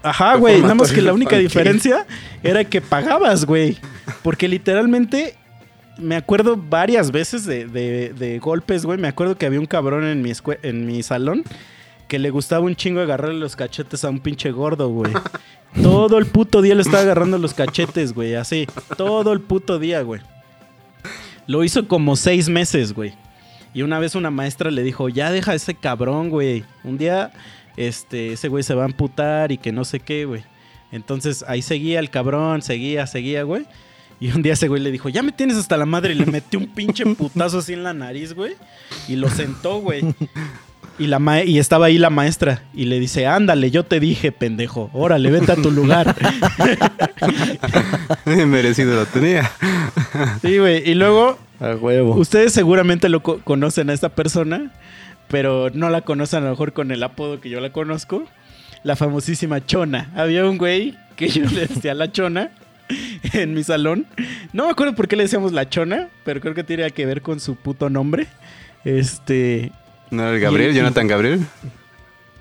Ajá, 0.02 0.36
güey. 0.36 0.62
Nada 0.62 0.74
más 0.74 0.90
que 0.92 1.02
la 1.02 1.12
única 1.12 1.36
diferencia 1.36 2.06
era 2.42 2.64
que 2.64 2.80
pagabas, 2.80 3.44
güey. 3.44 3.76
Porque 4.22 4.48
literalmente 4.48 5.34
me 5.98 6.16
acuerdo 6.16 6.56
varias 6.56 7.10
veces 7.10 7.44
de, 7.44 7.66
de- 7.66 8.14
de 8.14 8.38
golpes, 8.38 8.86
güey. 8.86 8.96
Me 8.98 9.08
acuerdo 9.08 9.36
que 9.36 9.44
había 9.44 9.60
un 9.60 9.66
cabrón 9.66 10.04
en 10.04 10.22
mi, 10.22 10.30
escue- 10.30 10.58
en 10.62 10.86
mi 10.86 11.02
salón 11.02 11.44
que 12.06 12.18
le 12.18 12.30
gustaba 12.30 12.64
un 12.64 12.76
chingo 12.76 13.00
agarrarle 13.00 13.38
los 13.38 13.56
cachetes 13.56 14.02
a 14.04 14.08
un 14.08 14.20
pinche 14.20 14.50
gordo, 14.52 14.88
güey. 14.88 15.12
Todo 15.82 16.16
el 16.16 16.24
puto 16.24 16.62
día 16.62 16.74
le 16.74 16.80
estaba 16.80 17.02
agarrando 17.02 17.36
los 17.36 17.52
cachetes, 17.52 18.14
güey. 18.14 18.36
Así. 18.36 18.66
Todo 18.96 19.32
el 19.34 19.40
puto 19.42 19.78
día, 19.78 20.00
güey. 20.00 20.22
Lo 21.48 21.64
hizo 21.64 21.88
como 21.88 22.14
seis 22.14 22.50
meses, 22.50 22.92
güey. 22.92 23.14
Y 23.72 23.80
una 23.80 23.98
vez 23.98 24.14
una 24.14 24.30
maestra 24.30 24.70
le 24.70 24.82
dijo, 24.82 25.08
ya 25.08 25.32
deja 25.32 25.54
ese 25.54 25.74
cabrón, 25.74 26.28
güey. 26.28 26.62
Un 26.84 26.98
día, 26.98 27.32
este, 27.78 28.34
ese 28.34 28.48
güey 28.48 28.62
se 28.62 28.74
va 28.74 28.82
a 28.82 28.84
amputar 28.84 29.50
y 29.50 29.56
que 29.56 29.72
no 29.72 29.86
sé 29.86 29.98
qué, 29.98 30.26
güey. 30.26 30.44
Entonces 30.92 31.46
ahí 31.48 31.62
seguía 31.62 32.00
el 32.00 32.10
cabrón, 32.10 32.60
seguía, 32.60 33.06
seguía, 33.06 33.44
güey. 33.44 33.64
Y 34.20 34.30
un 34.30 34.42
día 34.42 34.52
ese 34.52 34.68
güey 34.68 34.82
le 34.82 34.90
dijo, 34.90 35.08
ya 35.08 35.22
me 35.22 35.32
tienes 35.32 35.56
hasta 35.56 35.78
la 35.78 35.86
madre. 35.86 36.12
Y 36.12 36.16
le 36.16 36.26
metió 36.26 36.58
un 36.58 36.66
pinche 36.66 37.06
putazo 37.14 37.60
así 37.60 37.72
en 37.72 37.82
la 37.82 37.94
nariz, 37.94 38.34
güey. 38.34 38.54
Y 39.08 39.16
lo 39.16 39.30
sentó, 39.30 39.80
güey. 39.80 40.02
Y, 40.98 41.06
la 41.06 41.18
ma- 41.18 41.42
y 41.44 41.58
estaba 41.58 41.86
ahí 41.86 41.96
la 41.98 42.10
maestra. 42.10 42.62
Y 42.74 42.86
le 42.86 42.98
dice, 42.98 43.26
ándale, 43.26 43.70
yo 43.70 43.84
te 43.84 44.00
dije, 44.00 44.32
pendejo. 44.32 44.90
Órale, 44.92 45.30
vete 45.30 45.52
a 45.52 45.56
tu 45.56 45.70
lugar. 45.70 46.16
Merecido 48.46 48.94
lo 48.94 49.06
tenía. 49.06 49.50
sí, 50.42 50.58
güey. 50.58 50.88
Y 50.88 50.94
luego 50.94 51.38
A 51.60 51.74
huevo. 51.74 52.14
Ustedes 52.16 52.52
seguramente 52.52 53.08
lo 53.08 53.22
co- 53.22 53.40
conocen 53.44 53.90
a 53.90 53.92
esta 53.92 54.08
persona, 54.10 54.72
pero 55.28 55.70
no 55.72 55.90
la 55.90 56.02
conocen 56.02 56.40
a 56.40 56.46
lo 56.46 56.50
mejor 56.50 56.72
con 56.72 56.90
el 56.90 57.02
apodo 57.02 57.40
que 57.40 57.50
yo 57.50 57.60
la 57.60 57.70
conozco. 57.70 58.24
La 58.84 58.96
famosísima 58.96 59.64
Chona. 59.64 60.10
Había 60.16 60.44
un 60.46 60.58
güey 60.58 60.94
que 61.16 61.28
yo 61.28 61.44
le 61.44 61.66
decía 61.66 61.94
la 61.94 62.10
Chona 62.12 62.50
en 63.32 63.54
mi 63.54 63.62
salón. 63.64 64.06
No 64.52 64.64
me 64.66 64.70
acuerdo 64.70 64.94
por 64.94 65.08
qué 65.08 65.16
le 65.16 65.24
decíamos 65.24 65.52
la 65.52 65.68
Chona, 65.68 66.08
pero 66.24 66.40
creo 66.40 66.54
que 66.54 66.64
tiene 66.64 66.90
que 66.90 67.06
ver 67.06 67.22
con 67.22 67.40
su 67.40 67.56
puto 67.56 67.90
nombre. 67.90 68.26
Este. 68.84 69.72
¿No 70.10 70.22
era 70.24 70.34
el 70.34 70.40
Gabriel? 70.40 70.74
¿Jonathan 70.74 71.06
Gabriel? 71.06 71.40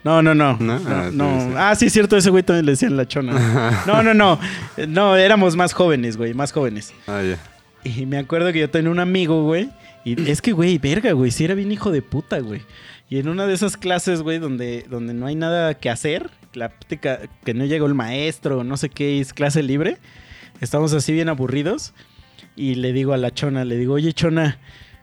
No, 0.03 0.21
no, 0.21 0.33
no. 0.33 0.57
¿No? 0.59 0.79
No, 0.79 0.89
Ah, 0.89 1.09
no. 1.11 1.29
entonces- 1.31 1.53
Ah, 1.57 1.75
sí, 1.75 1.85
es 1.87 1.93
cierto, 1.93 2.15
ese 2.17 2.29
güey 2.29 2.43
también 2.43 2.65
le 2.65 2.71
decían 2.73 2.95
la 2.95 3.07
Chona. 3.07 3.83
No, 3.87 4.01
no, 4.03 4.13
no. 4.13 4.39
No, 4.87 5.15
éramos 5.17 5.55
más 5.55 5.73
jóvenes, 5.73 6.15
güey, 6.17 6.33
más 6.33 6.51
jóvenes. 6.51 6.93
Ah, 7.07 7.21
ya. 7.23 7.37
Y 7.83 8.05
me 8.05 8.17
acuerdo 8.17 8.51
que 8.53 8.59
yo 8.59 8.69
tenía 8.69 8.89
un 8.91 8.99
amigo, 8.99 9.43
güey. 9.43 9.69
Y 10.05 10.29
es 10.29 10.41
que, 10.41 10.53
güey, 10.53 10.77
verga, 10.77 11.11
güey. 11.11 11.31
Sí 11.31 11.43
era 11.43 11.55
bien 11.55 11.71
hijo 11.71 11.91
de 11.91 12.01
puta, 12.01 12.39
güey. 12.39 12.61
Y 13.09 13.19
en 13.19 13.27
una 13.29 13.45
de 13.45 13.53
esas 13.53 13.75
clases, 13.77 14.21
güey, 14.21 14.39
donde, 14.39 14.85
donde 14.89 15.13
no 15.13 15.25
hay 15.27 15.35
nada 15.35 15.73
que 15.75 15.89
hacer, 15.89 16.29
la 16.53 16.69
práctica 16.69 17.19
que 17.45 17.53
no 17.53 17.65
llegó 17.65 17.85
el 17.87 17.93
maestro, 17.93 18.63
no 18.63 18.77
sé 18.77 18.89
qué, 18.89 19.19
es 19.19 19.33
clase 19.33 19.63
libre. 19.63 19.97
Estamos 20.61 20.93
así 20.93 21.11
bien 21.13 21.29
aburridos. 21.29 21.93
Y 22.55 22.75
le 22.75 22.91
digo 22.93 23.13
a 23.13 23.17
la 23.17 23.31
chona, 23.33 23.63
le 23.65 23.77
digo, 23.77 23.93
oye, 23.95 24.13
chona, 24.13 24.57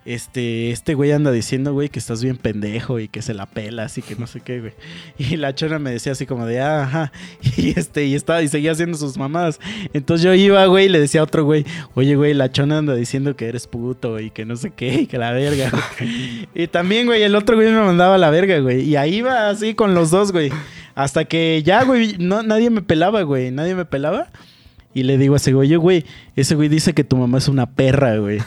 este, 0.06 0.70
este 0.70 0.94
güey 0.94 1.12
anda 1.12 1.32
diciendo, 1.32 1.72
güey, 1.72 1.88
que 1.88 1.98
estás 1.98 2.22
bien 2.22 2.36
pendejo 2.36 3.00
y 3.00 3.08
que 3.08 3.22
se 3.22 3.32
la 3.32 3.46
pelas 3.46 3.96
y 3.96 4.02
que 4.02 4.16
no 4.16 4.26
sé 4.26 4.40
qué, 4.40 4.60
güey. 4.60 4.72
Y 5.18 5.36
la 5.36 5.54
chona 5.54 5.78
me 5.78 5.90
decía 5.90 6.12
así 6.12 6.26
como 6.26 6.44
de, 6.46 6.60
ah, 6.60 6.82
ajá. 6.82 7.12
Y 7.56 7.78
este, 7.78 8.04
y 8.04 8.14
estaba, 8.14 8.42
y 8.42 8.48
seguía 8.48 8.72
haciendo 8.72 8.98
sus 8.98 9.16
mamadas. 9.16 9.60
Entonces 9.94 10.24
yo 10.24 10.34
iba, 10.34 10.66
güey, 10.66 10.86
y 10.86 10.88
le 10.88 11.00
decía 11.00 11.20
a 11.20 11.24
otro 11.24 11.44
güey, 11.44 11.64
oye, 11.94 12.16
güey, 12.16 12.34
la 12.34 12.52
chona 12.52 12.78
anda 12.78 12.94
diciendo 12.94 13.34
que 13.36 13.46
eres 13.46 13.66
puto 13.66 14.20
y 14.20 14.30
que 14.30 14.44
no 14.44 14.56
sé 14.56 14.70
qué, 14.70 15.02
y 15.02 15.06
que 15.06 15.18
la 15.18 15.32
verga, 15.32 15.70
güey. 15.70 16.48
Y 16.54 16.66
también, 16.66 17.06
güey, 17.06 17.22
el 17.22 17.34
otro 17.34 17.56
güey 17.56 17.70
me 17.70 17.80
mandaba 17.80 18.16
a 18.16 18.18
la 18.18 18.30
verga, 18.30 18.58
güey. 18.58 18.82
Y 18.82 18.96
ahí 18.96 19.16
iba 19.16 19.48
así 19.48 19.74
con 19.74 19.94
los 19.94 20.10
dos, 20.10 20.32
güey. 20.32 20.50
Hasta 20.94 21.24
que 21.24 21.62
ya, 21.64 21.82
güey, 21.84 22.16
no, 22.18 22.42
nadie 22.42 22.70
me 22.70 22.82
pelaba, 22.82 23.22
güey. 23.22 23.50
Nadie 23.50 23.74
me 23.74 23.84
pelaba. 23.84 24.28
Y 24.92 25.02
le 25.02 25.18
digo 25.18 25.34
a 25.34 25.36
ese 25.38 25.52
güey, 25.52 25.68
oye, 25.68 25.76
güey, 25.76 26.04
ese 26.36 26.54
güey 26.54 26.68
dice 26.68 26.92
que 26.92 27.02
tu 27.02 27.16
mamá 27.16 27.38
es 27.38 27.48
una 27.48 27.66
perra, 27.66 28.16
güey. 28.18 28.38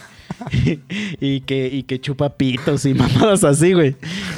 y, 1.19 1.41
que, 1.41 1.67
y 1.67 1.83
que 1.83 1.99
chupa 1.99 2.37
pitos 2.37 2.85
y 2.85 2.93
mamadas 2.95 3.43
así, 3.43 3.73
güey. 3.73 3.95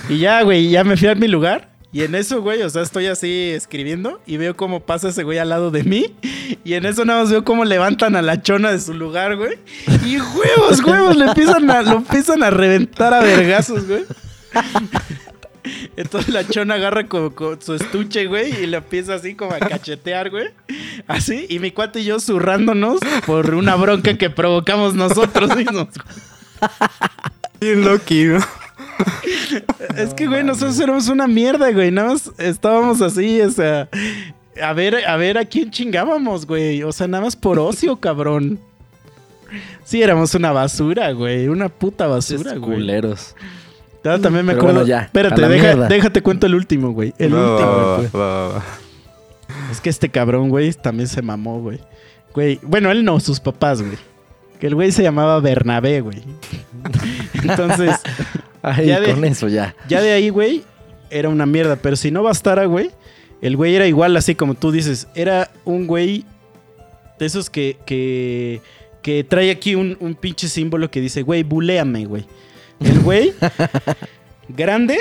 Y 0.09 0.19
ya, 0.19 0.41
güey, 0.43 0.69
ya 0.69 0.84
me 0.84 0.97
fui 0.97 1.07
a 1.07 1.15
mi 1.15 1.27
lugar. 1.27 1.69
Y 1.91 2.03
en 2.03 2.13
eso, 2.13 2.41
güey, 2.41 2.61
o 2.61 2.69
sea, 2.69 2.84
estoy 2.84 3.07
así 3.07 3.49
escribiendo 3.49 4.21
y 4.27 4.38
veo 4.38 4.55
cómo 4.55 4.81
pasa 4.81 5.09
ese 5.09 5.23
güey 5.23 5.39
al 5.39 5.49
lado 5.49 5.71
de 5.71 5.84
mí. 5.84 6.13
Y 6.63 6.73
en 6.73 6.85
eso 6.85 7.03
nada 7.03 7.21
más 7.21 7.31
veo 7.31 7.43
cómo 7.43 7.65
levantan 7.65 8.15
a 8.15 8.21
la 8.21 8.43
chona 8.43 8.71
de 8.71 8.80
su 8.80 8.93
lugar, 8.93 9.35
güey. 9.38 9.57
Y 10.05 10.19
huevos, 10.19 10.84
huevos, 10.84 11.15
le 11.15 11.26
empiezan 11.26 11.65
lo 11.65 11.97
empiezan 11.97 12.43
a 12.43 12.51
reventar 12.51 13.11
a 13.13 13.21
vergazos, 13.21 13.88
güey. 13.88 14.03
Entonces 15.97 16.33
la 16.33 16.47
chona 16.47 16.75
agarra 16.75 17.07
con, 17.07 17.31
con 17.31 17.61
su 17.61 17.73
estuche, 17.75 18.27
güey, 18.27 18.63
y 18.63 18.67
le 18.67 18.77
empieza 18.77 19.15
así 19.15 19.35
como 19.35 19.53
a 19.53 19.59
cachetear, 19.59 20.29
güey. 20.29 20.49
Así, 21.07 21.45
y 21.49 21.59
mi 21.59 21.71
cuate 21.71 22.01
y 22.01 22.05
yo 22.05 22.19
zurrándonos 22.19 22.99
por 23.25 23.53
una 23.53 23.75
bronca 23.75 24.17
que 24.17 24.29
provocamos 24.29 24.93
nosotros 24.95 25.55
mismos. 25.55 25.87
Bien 27.59 27.83
Loki, 27.83 28.25
¿no? 28.25 28.39
Es 29.97 30.13
que, 30.13 30.27
güey, 30.27 30.43
nosotros 30.43 30.79
éramos 30.79 31.07
una 31.07 31.27
mierda, 31.27 31.71
güey. 31.71 31.91
Nada 31.91 32.09
más 32.09 32.31
estábamos 32.37 33.01
así, 33.01 33.41
o 33.41 33.49
sea, 33.49 33.89
a 34.61 34.73
ver, 34.73 35.05
a 35.05 35.15
ver 35.17 35.37
a 35.37 35.45
quién 35.45 35.71
chingábamos, 35.71 36.45
güey. 36.45 36.83
O 36.83 36.91
sea, 36.91 37.07
nada 37.07 37.23
más 37.23 37.35
por 37.35 37.59
ocio, 37.59 37.97
cabrón. 37.97 38.59
Sí, 39.83 40.01
éramos 40.01 40.35
una 40.35 40.51
basura, 40.51 41.11
güey. 41.11 41.47
Una 41.47 41.69
puta 41.69 42.07
basura, 42.07 42.55
güey. 42.55 42.77
culeros. 42.77 43.35
Ah, 44.05 44.17
también 44.21 44.45
me 44.45 44.53
Pero 44.53 44.61
acuerdo. 44.61 44.80
bueno, 44.80 44.88
ya, 44.88 45.01
Espérate, 45.01 45.41
deja- 45.41 45.63
mierda. 45.63 45.88
déjate 45.88 46.21
cuento 46.21 46.47
el 46.47 46.55
último, 46.55 46.91
güey. 46.91 47.13
El 47.17 47.34
último, 47.34 47.57
va, 47.69 47.95
güey. 47.97 48.07
va, 48.15 48.19
va, 48.19 48.47
va. 48.53 48.63
Es 49.71 49.81
que 49.81 49.89
este 49.89 50.09
cabrón, 50.09 50.49
güey, 50.49 50.71
también 50.73 51.07
se 51.07 51.21
mamó, 51.21 51.59
güey. 51.59 51.80
Güey, 52.34 52.59
bueno, 52.63 52.91
él 52.91 53.03
no, 53.03 53.19
sus 53.19 53.39
papás, 53.39 53.81
güey. 53.81 53.97
Que 54.59 54.67
el 54.67 54.76
güey 54.76 54.91
se 54.91 55.03
llamaba 55.03 55.39
Bernabé, 55.39 56.01
güey. 56.01 56.21
Entonces, 57.43 57.95
Ay, 58.61 58.88
Ya 58.88 58.99
de- 58.99 59.13
con 59.13 59.23
eso 59.26 59.47
ya. 59.47 59.76
ya 59.88 60.01
de 60.01 60.11
ahí, 60.11 60.30
güey, 60.30 60.63
era 61.09 61.30
una 61.30 61.45
mierda. 61.45 61.76
Pero 61.77 61.95
si 61.95 62.11
no 62.11 62.23
bastara, 62.23 62.65
güey, 62.65 62.91
el 63.41 63.55
güey 63.57 63.76
era 63.76 63.88
igual, 63.88 64.15
así 64.17 64.35
como 64.35 64.53
tú 64.53 64.71
dices. 64.71 65.07
Era 65.15 65.49
un 65.65 65.88
güey 65.88 66.26
de 67.19 67.26
esos 67.26 67.49
que, 67.49 67.77
que, 67.85 68.61
que 69.01 69.23
trae 69.23 69.49
aquí 69.51 69.76
un, 69.76 69.97
un 69.99 70.13
pinche 70.15 70.47
símbolo 70.47 70.89
que 70.91 71.01
dice, 71.01 71.21
güey, 71.21 71.43
buléame, 71.43 72.05
güey. 72.05 72.26
El 72.80 72.99
güey, 73.01 73.34
grande, 74.47 74.97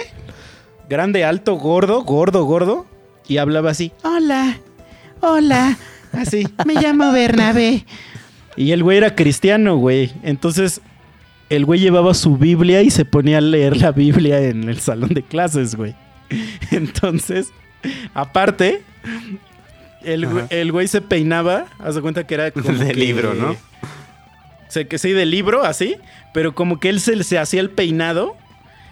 grande, 0.88 1.24
alto, 1.24 1.54
gordo, 1.56 2.02
gordo, 2.02 2.44
gordo. 2.44 2.86
Y 3.26 3.36
hablaba 3.38 3.70
así, 3.70 3.92
hola, 4.02 4.58
hola, 5.20 5.76
así, 6.12 6.46
me 6.66 6.74
llamo 6.74 7.12
Bernabé. 7.12 7.84
Y 8.56 8.72
el 8.72 8.82
güey 8.82 8.98
era 8.98 9.14
cristiano, 9.14 9.76
güey. 9.76 10.12
Entonces, 10.22 10.80
el 11.50 11.64
güey 11.64 11.80
llevaba 11.80 12.14
su 12.14 12.36
Biblia 12.36 12.82
y 12.82 12.90
se 12.90 13.04
ponía 13.04 13.38
a 13.38 13.42
leer 13.42 13.76
la 13.76 13.92
Biblia 13.92 14.40
en 14.40 14.68
el 14.68 14.80
salón 14.80 15.10
de 15.10 15.22
clases, 15.22 15.74
güey. 15.76 15.94
Entonces, 16.70 17.48
aparte, 18.14 18.82
el, 20.02 20.26
el 20.50 20.72
güey 20.72 20.88
se 20.88 21.00
peinaba, 21.00 21.66
haz 21.78 21.94
de 21.94 22.00
cuenta 22.00 22.26
que 22.26 22.34
era 22.34 22.50
como 22.52 22.70
De 22.72 22.88
que- 22.88 22.94
libro, 22.94 23.34
¿no? 23.34 23.54
Sea, 24.68 24.84
que 24.84 24.98
sí, 24.98 25.12
de 25.12 25.26
libro, 25.26 25.64
así, 25.64 25.96
pero 26.34 26.54
como 26.54 26.78
que 26.80 26.88
él 26.90 27.00
se, 27.00 27.22
se 27.24 27.38
hacía 27.38 27.60
el 27.60 27.70
peinado. 27.70 28.36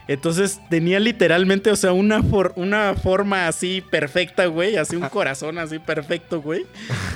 Entonces 0.08 0.60
tenía 0.70 1.00
literalmente, 1.00 1.70
o 1.70 1.76
sea, 1.76 1.92
una, 1.92 2.22
for- 2.22 2.52
una 2.56 2.94
forma 2.94 3.48
así 3.48 3.80
perfecta, 3.80 4.46
güey. 4.46 4.76
Así 4.76 4.94
un 4.96 5.08
corazón 5.08 5.58
así 5.58 5.78
perfecto, 5.80 6.40
güey. 6.40 6.64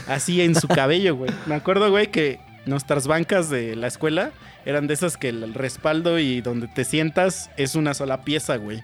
Así 0.09 0.41
en 0.41 0.55
su 0.57 0.67
cabello, 0.67 1.15
güey. 1.15 1.31
Me 1.47 1.55
acuerdo, 1.55 1.89
güey, 1.91 2.09
que 2.09 2.41
nuestras 2.67 3.07
bancas 3.07 3.49
de 3.49 3.77
la 3.77 3.87
escuela 3.87 4.33
eran 4.67 4.89
de 4.89 4.95
esas 4.95 5.17
que 5.17 5.29
el 5.29 5.55
respaldo 5.55 6.19
y 6.19 6.41
donde 6.41 6.67
te 6.67 6.85
sientas 6.85 7.51
es 7.57 7.77
una 7.77 7.95
sola 7.95 8.25
pieza, 8.25 8.57
güey. 8.57 8.83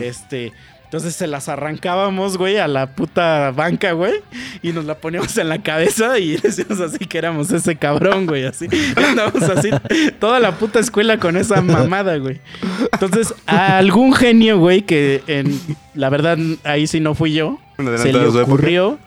Este. 0.00 0.52
Entonces 0.92 1.16
se 1.16 1.26
las 1.26 1.48
arrancábamos, 1.48 2.36
güey, 2.36 2.58
a 2.58 2.68
la 2.68 2.94
puta 2.94 3.50
banca, 3.50 3.92
güey. 3.92 4.12
Y 4.62 4.72
nos 4.72 4.84
la 4.84 4.94
poníamos 4.94 5.34
en 5.38 5.48
la 5.48 5.62
cabeza 5.62 6.18
y 6.18 6.36
decíamos 6.42 6.80
así 6.80 6.98
que 6.98 7.16
éramos 7.16 7.50
ese 7.50 7.76
cabrón, 7.76 8.26
güey. 8.26 8.44
Así. 8.44 8.68
Andábamos 8.94 9.42
así 9.44 9.70
toda 10.20 10.38
la 10.38 10.52
puta 10.58 10.80
escuela 10.80 11.16
con 11.16 11.38
esa 11.38 11.62
mamada, 11.62 12.18
güey. 12.18 12.42
Entonces, 12.92 13.32
a 13.46 13.78
algún 13.78 14.12
genio, 14.12 14.58
güey, 14.58 14.82
que 14.82 15.22
en. 15.28 15.58
La 15.94 16.10
verdad, 16.10 16.36
ahí 16.62 16.86
sí 16.86 17.00
no 17.00 17.14
fui 17.14 17.32
yo. 17.32 17.58
Se 17.96 18.12
le 18.12 18.26
ocurrió 18.26 18.98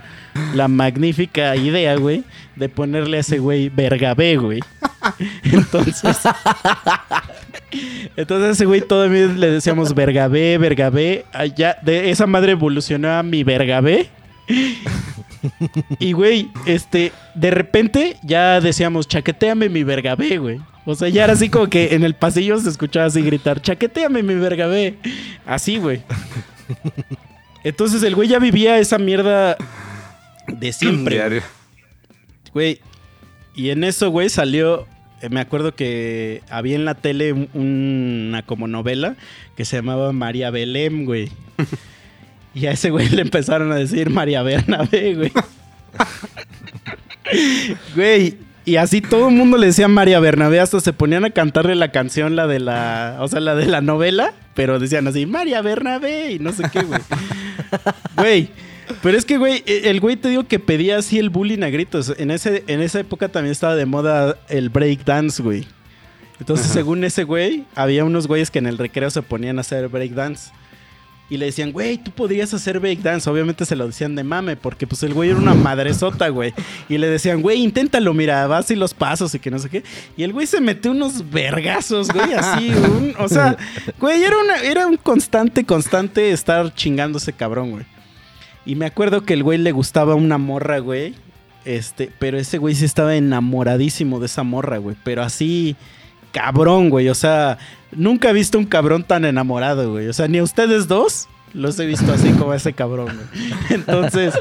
la 0.55 0.67
magnífica 0.67 1.55
idea, 1.55 1.97
güey, 1.97 2.23
de 2.55 2.67
ponerle 2.67 3.17
a 3.17 3.19
ese 3.19 3.37
güey 3.37 3.69
Vergabé, 3.69 4.37
güey. 4.37 4.59
Entonces. 5.43 6.17
Entonces 8.15 8.51
ese 8.51 8.65
güey 8.65 8.81
todavía 8.81 9.27
le 9.27 9.51
decíamos 9.51 9.93
Vergabé, 9.93 10.57
Vergabé. 10.57 11.25
Allá, 11.33 11.77
de 11.81 12.09
esa 12.11 12.27
madre 12.27 12.53
evolucionó 12.53 13.11
a 13.11 13.23
mi 13.23 13.43
Vergabé. 13.43 14.09
Y 15.99 16.13
güey, 16.13 16.49
este, 16.65 17.11
de 17.33 17.51
repente 17.51 18.17
ya 18.23 18.61
decíamos, 18.61 19.07
chaqueteame 19.07 19.69
mi 19.69 19.83
Vergabé, 19.83 20.37
güey. 20.37 20.59
O 20.85 20.95
sea, 20.95 21.09
ya 21.09 21.23
era 21.23 21.33
así 21.33 21.49
como 21.49 21.67
que 21.67 21.95
en 21.95 22.03
el 22.03 22.13
pasillo 22.13 22.59
se 22.59 22.69
escuchaba 22.69 23.07
así 23.07 23.21
gritar, 23.21 23.61
chaqueteame 23.61 24.23
mi 24.23 24.35
Vergabé. 24.35 24.97
Así, 25.45 25.77
güey. 25.77 26.01
Entonces 27.63 28.03
el 28.03 28.15
güey 28.15 28.29
ya 28.29 28.39
vivía 28.39 28.77
esa 28.77 28.97
mierda 28.97 29.57
de 30.47 30.71
siempre. 30.71 31.15
Diario. 31.15 31.41
Güey, 32.53 32.79
y 33.55 33.69
en 33.69 33.83
eso, 33.83 34.09
güey, 34.09 34.29
salió. 34.29 34.87
Eh, 35.25 35.29
me 35.29 35.39
acuerdo 35.41 35.75
que 35.75 36.41
había 36.49 36.75
en 36.75 36.85
la 36.85 36.95
tele 36.95 37.33
un- 37.33 37.49
una 37.53 38.41
como 38.43 38.67
novela 38.67 39.15
que 39.57 39.65
se 39.65 39.75
llamaba 39.77 40.11
María 40.13 40.49
Belém, 40.51 41.05
güey. 41.05 41.29
Y 42.53 42.67
a 42.67 42.71
ese 42.71 42.89
güey 42.89 43.09
le 43.09 43.21
empezaron 43.21 43.69
a 43.73 43.75
decir 43.75 44.09
María 44.09 44.41
Bernabé, 44.41 45.15
güey. 45.15 45.31
Güey, 47.95 48.37
y 48.65 48.77
así 48.77 49.01
todo 49.01 49.27
el 49.29 49.35
mundo 49.35 49.57
le 49.57 49.67
decía 49.67 49.87
María 49.87 50.19
Bernabé, 50.21 50.59
hasta 50.59 50.79
se 50.79 50.93
ponían 50.93 51.25
a 51.25 51.31
cantarle 51.31 51.75
la 51.75 51.91
canción, 51.91 52.35
la 52.35 52.47
de 52.47 52.59
la, 52.59 53.17
o 53.19 53.27
sea, 53.27 53.39
la 53.41 53.55
de 53.55 53.65
la 53.65 53.81
novela, 53.81 54.33
pero 54.53 54.79
decían 54.79 55.07
así, 55.07 55.25
María 55.25 55.61
Bernabé, 55.61 56.31
y 56.33 56.39
no 56.39 56.51
sé 56.53 56.63
qué, 56.71 56.81
güey. 56.83 57.01
Güey, 58.15 58.49
pero 59.01 59.17
es 59.17 59.25
que, 59.25 59.37
güey, 59.37 59.63
e- 59.65 59.89
el 59.89 59.99
güey 59.99 60.15
te 60.15 60.29
digo 60.29 60.45
que 60.47 60.59
pedía 60.59 60.97
así 60.97 61.19
el 61.19 61.29
bullying 61.29 61.63
a 61.63 61.69
gritos. 61.69 62.13
En, 62.17 62.31
ese, 62.31 62.63
en 62.67 62.81
esa 62.81 62.99
época 62.99 63.29
también 63.29 63.51
estaba 63.51 63.75
de 63.75 63.85
moda 63.85 64.37
el 64.49 64.69
breakdance, 64.69 65.41
güey. 65.41 65.65
Entonces, 66.39 66.67
según 66.67 67.03
ese 67.03 67.23
güey, 67.23 67.63
había 67.75 68.03
unos 68.03 68.27
güeyes 68.27 68.51
que 68.51 68.59
en 68.59 68.67
el 68.67 68.77
recreo 68.77 69.09
se 69.09 69.21
ponían 69.21 69.57
a 69.57 69.61
hacer 69.61 69.87
breakdance. 69.87 70.51
Y 71.27 71.37
le 71.37 71.47
decían, 71.47 71.71
güey, 71.71 71.97
tú 71.97 72.11
podrías 72.11 72.53
hacer 72.53 72.79
breakdance. 72.79 73.27
Obviamente 73.27 73.65
se 73.65 73.75
lo 73.75 73.87
decían 73.87 74.13
de 74.15 74.23
mame, 74.23 74.55
porque 74.57 74.85
pues 74.85 75.01
el 75.01 75.13
güey 75.15 75.31
era 75.31 75.39
una 75.39 75.55
madresota, 75.55 76.27
güey. 76.29 76.53
Y 76.87 76.99
le 76.99 77.07
decían, 77.07 77.41
güey, 77.41 77.63
inténtalo, 77.63 78.13
mira, 78.13 78.45
vas 78.45 78.69
y 78.69 78.75
los 78.75 78.93
pasos 78.93 79.33
y 79.33 79.39
que 79.39 79.49
no 79.49 79.57
sé 79.57 79.69
qué. 79.69 79.83
Y 80.17 80.21
el 80.23 80.33
güey 80.33 80.45
se 80.45 80.61
metió 80.61 80.91
unos 80.91 81.27
vergazos, 81.31 82.09
güey, 82.11 82.33
así. 82.33 82.69
un- 82.75 83.15
o 83.17 83.27
sea, 83.27 83.57
güey, 83.99 84.21
era, 84.23 84.37
una, 84.37 84.57
era 84.61 84.85
un 84.85 84.97
constante, 84.97 85.63
constante 85.65 86.29
estar 86.31 86.71
chingando 86.75 87.17
ese 87.17 87.33
cabrón, 87.33 87.71
güey. 87.71 87.85
Y 88.65 88.75
me 88.75 88.85
acuerdo 88.85 89.23
que 89.23 89.33
el 89.33 89.43
güey 89.43 89.57
le 89.57 89.71
gustaba 89.71 90.15
una 90.15 90.37
morra, 90.37 90.79
güey. 90.79 91.13
Este, 91.65 92.11
pero 92.19 92.37
ese 92.37 92.57
güey 92.57 92.75
sí 92.75 92.85
estaba 92.85 93.15
enamoradísimo 93.15 94.19
de 94.19 94.25
esa 94.27 94.43
morra, 94.43 94.77
güey. 94.77 94.95
Pero 95.03 95.23
así, 95.23 95.75
cabrón, 96.31 96.89
güey. 96.89 97.09
O 97.09 97.15
sea, 97.15 97.57
nunca 97.91 98.29
he 98.29 98.33
visto 98.33 98.57
un 98.57 98.65
cabrón 98.65 99.03
tan 99.03 99.25
enamorado, 99.25 99.91
güey. 99.91 100.07
O 100.07 100.13
sea, 100.13 100.27
ni 100.27 100.39
a 100.39 100.43
ustedes 100.43 100.87
dos 100.87 101.27
los 101.53 101.79
he 101.79 101.85
visto 101.85 102.11
así 102.11 102.29
como 102.31 102.51
a 102.51 102.57
ese 102.57 102.73
cabrón, 102.73 103.15
güey. 103.15 103.53
Entonces, 103.69 104.33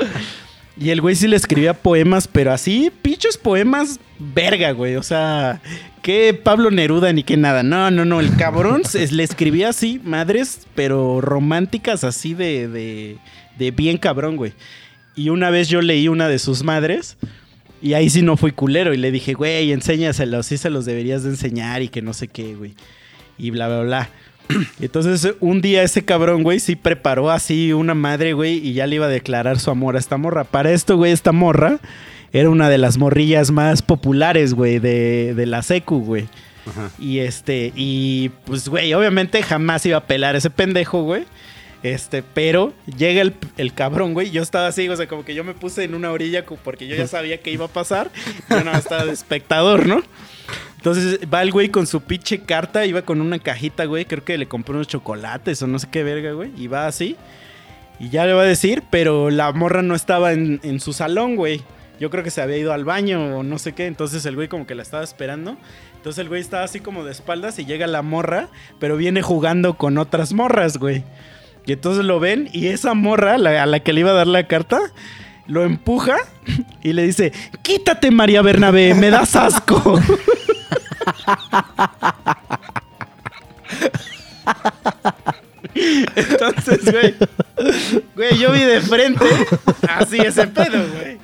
y 0.77 0.91
el 0.91 1.01
güey 1.01 1.15
sí 1.15 1.29
le 1.29 1.37
escribía 1.37 1.75
poemas, 1.75 2.27
pero 2.27 2.53
así, 2.53 2.91
pinches 3.03 3.39
poemas, 3.39 4.01
verga, 4.19 4.73
güey. 4.73 4.97
O 4.97 5.03
sea, 5.03 5.61
que 6.03 6.35
Pablo 6.35 6.71
Neruda 6.71 7.13
ni 7.13 7.23
que 7.23 7.37
nada. 7.37 7.63
No, 7.63 7.91
no, 7.91 8.05
no. 8.05 8.21
El 8.21 8.37
cabrón 8.37 8.83
le 8.93 9.23
escribía 9.23 9.69
así, 9.69 10.01
madres, 10.05 10.67
pero 10.75 11.21
románticas, 11.21 12.03
así 12.03 12.35
de, 12.35 13.19
de 13.59 13.70
bien 13.70 13.98
cabrón, 13.98 14.36
güey. 14.36 14.52
Y 15.16 15.28
una 15.28 15.51
vez 15.51 15.68
yo 15.68 15.81
leí 15.81 16.09
una 16.09 16.28
de 16.28 16.39
sus 16.39 16.62
madres. 16.62 17.16
Y 17.81 17.94
ahí 17.94 18.09
sí 18.09 18.22
no 18.22 18.36
fui 18.36 18.52
culero. 18.52 18.94
Y 18.94 18.97
le 18.97 19.10
dije, 19.10 19.35
güey, 19.35 19.72
enséñaselos. 19.72 20.47
Sí 20.47 20.56
se 20.56 20.70
los 20.70 20.85
deberías 20.85 21.22
de 21.22 21.31
enseñar 21.31 21.82
y 21.82 21.89
que 21.89 22.02
no 22.02 22.12
sé 22.12 22.28
qué, 22.28 22.55
güey. 22.55 22.74
Y 23.39 23.51
bla, 23.51 23.68
bla, 23.68 23.82
bla. 23.82 24.10
Entonces 24.81 25.35
un 25.40 25.60
día 25.60 25.82
ese 25.82 26.05
cabrón, 26.05 26.43
güey, 26.43 26.60
sí 26.60 26.76
preparó 26.76 27.31
así 27.31 27.72
una 27.72 27.94
madre, 27.94 28.32
güey, 28.32 28.55
y 28.66 28.74
ya 28.74 28.86
le 28.86 28.97
iba 28.97 29.06
a 29.06 29.10
declarar 29.10 29.59
su 29.59 29.70
amor 29.70 29.97
a 29.97 29.98
esta 29.98 30.16
morra. 30.16 30.44
Para 30.44 30.72
esto, 30.72 30.97
güey, 30.97 31.12
esta 31.12 31.32
morra 31.32 31.78
era 32.32 32.51
una 32.51 32.68
de 32.68 32.78
las 32.78 32.98
morrillas 32.98 33.51
más 33.51 33.82
populares, 33.82 34.55
güey, 34.55 34.78
de, 34.78 35.35
de 35.35 35.47
la 35.47 35.62
secu, 35.62 36.01
güey. 36.01 36.26
Ajá. 36.66 36.90
Y 36.98 37.18
este, 37.18 37.72
y 37.76 38.31
pues, 38.44 38.68
güey, 38.68 38.93
obviamente 38.94 39.43
jamás 39.43 39.85
iba 39.86 39.98
a 39.98 40.06
pelar 40.06 40.35
ese 40.36 40.51
pendejo, 40.51 41.02
güey. 41.02 41.24
Este, 41.85 42.23
pero 42.23 42.73
llega 42.97 43.20
el, 43.20 43.35
el 43.59 43.74
cabrón, 43.74 44.15
güey. 44.15 44.31
Yo 44.31 44.43
estaba 44.43 44.69
así, 44.69 44.89
o 44.89 44.97
sea, 44.97 45.06
como 45.06 45.23
que 45.23 45.35
yo 45.35 45.44
me 45.44 45.52
puse 45.52 45.85
en 45.85 45.94
una 45.94 46.12
orilla 46.12 46.47
porque 46.47 46.86
yo 46.86 46.97
ya 46.97 47.06
sabía 47.06 47.43
que 47.43 47.51
iba 47.51 47.66
a 47.66 47.69
pasar. 47.69 48.11
Yo 48.48 48.65
no 48.65 48.73
estaba 48.73 49.05
de 49.05 49.12
espectador, 49.12 49.86
¿no? 49.86 50.02
Entonces 50.78 51.20
va 51.32 51.43
el 51.43 51.52
güey 51.52 51.69
con 51.69 51.86
su 51.86 52.01
pinche 52.01 52.40
carta, 52.40 52.86
iba 52.86 53.02
con 53.02 53.20
una 53.20 53.39
cajita, 53.39 53.85
güey. 53.85 54.06
Creo 54.06 54.24
que 54.24 54.39
le 54.39 54.48
compró 54.48 54.77
unos 54.77 54.89
chocolates 54.89 55.61
o 55.61 55.66
no 55.66 55.78
sé 55.78 55.89
qué 55.90 56.02
verga, 56.02 56.32
güey. 56.32 56.52
Y 56.56 56.69
va 56.69 56.86
así. 56.86 57.16
Y 58.01 58.09
ya 58.09 58.24
le 58.24 58.32
va 58.32 58.43
a 58.43 58.47
decir, 58.47 58.82
pero 58.90 59.28
la 59.28 59.52
morra 59.52 59.82
no 59.82 59.94
estaba 59.94 60.32
en, 60.32 60.61
en 60.62 60.81
su 60.81 60.94
salón, 60.94 61.36
güey. 61.36 61.61
Yo 62.01 62.09
creo 62.09 62.24
que 62.24 62.31
se 62.31 62.40
había 62.40 62.56
ido 62.56 62.73
al 62.73 62.86
baño 62.86 63.36
o 63.36 63.43
no 63.43 63.59
sé 63.59 63.74
qué. 63.74 63.85
Entonces 63.85 64.24
el 64.24 64.36
güey 64.36 64.48
como 64.48 64.66
que 64.66 64.74
la 64.74 64.82
estaba 64.82 65.05
esperando. 65.05 65.59
Entonces 65.97 66.19
el 66.20 66.31
güey 66.31 66.40
estaba 66.40 66.65
así 66.65 66.81
como 66.81 67.05
de 67.05 67.12
espaldas 67.12 67.59
y 67.59 67.66
llega 67.66 67.86
la 67.86 68.01
morra, 68.01 68.48
pero 68.81 68.97
viene 68.97 69.20
jugando 69.20 69.77
con 69.77 69.98
otras 69.98 70.32
morras, 70.32 70.78
güey. 70.78 71.05
Y 71.66 71.73
entonces 71.73 72.05
lo 72.05 72.20
ven 72.20 72.49
y 72.53 72.66
esa 72.66 72.95
morra, 72.95 73.35
a 73.35 73.66
la 73.66 73.81
que 73.81 73.93
le 73.93 74.01
iba 74.01 74.11
a 74.11 74.15
dar 74.15 74.27
la 74.27 74.47
carta, 74.47 74.78
lo 75.47 75.65
empuja 75.65 76.16
y 76.82 76.93
le 76.93 77.05
dice, 77.05 77.32
quítate 77.62 78.11
María 78.11 78.43
Bernabé, 78.43 78.95
me 78.95 79.11
das 79.11 79.36
asco. 79.36 80.01
Entonces, 86.17 86.81
güey, 86.91 87.15
güey, 88.15 88.39
yo 88.39 88.53
vi 88.53 88.61
de 88.61 88.81
frente 88.81 89.25
así 89.89 90.19
ese 90.19 90.47
pedo, 90.47 90.79
güey. 90.95 91.19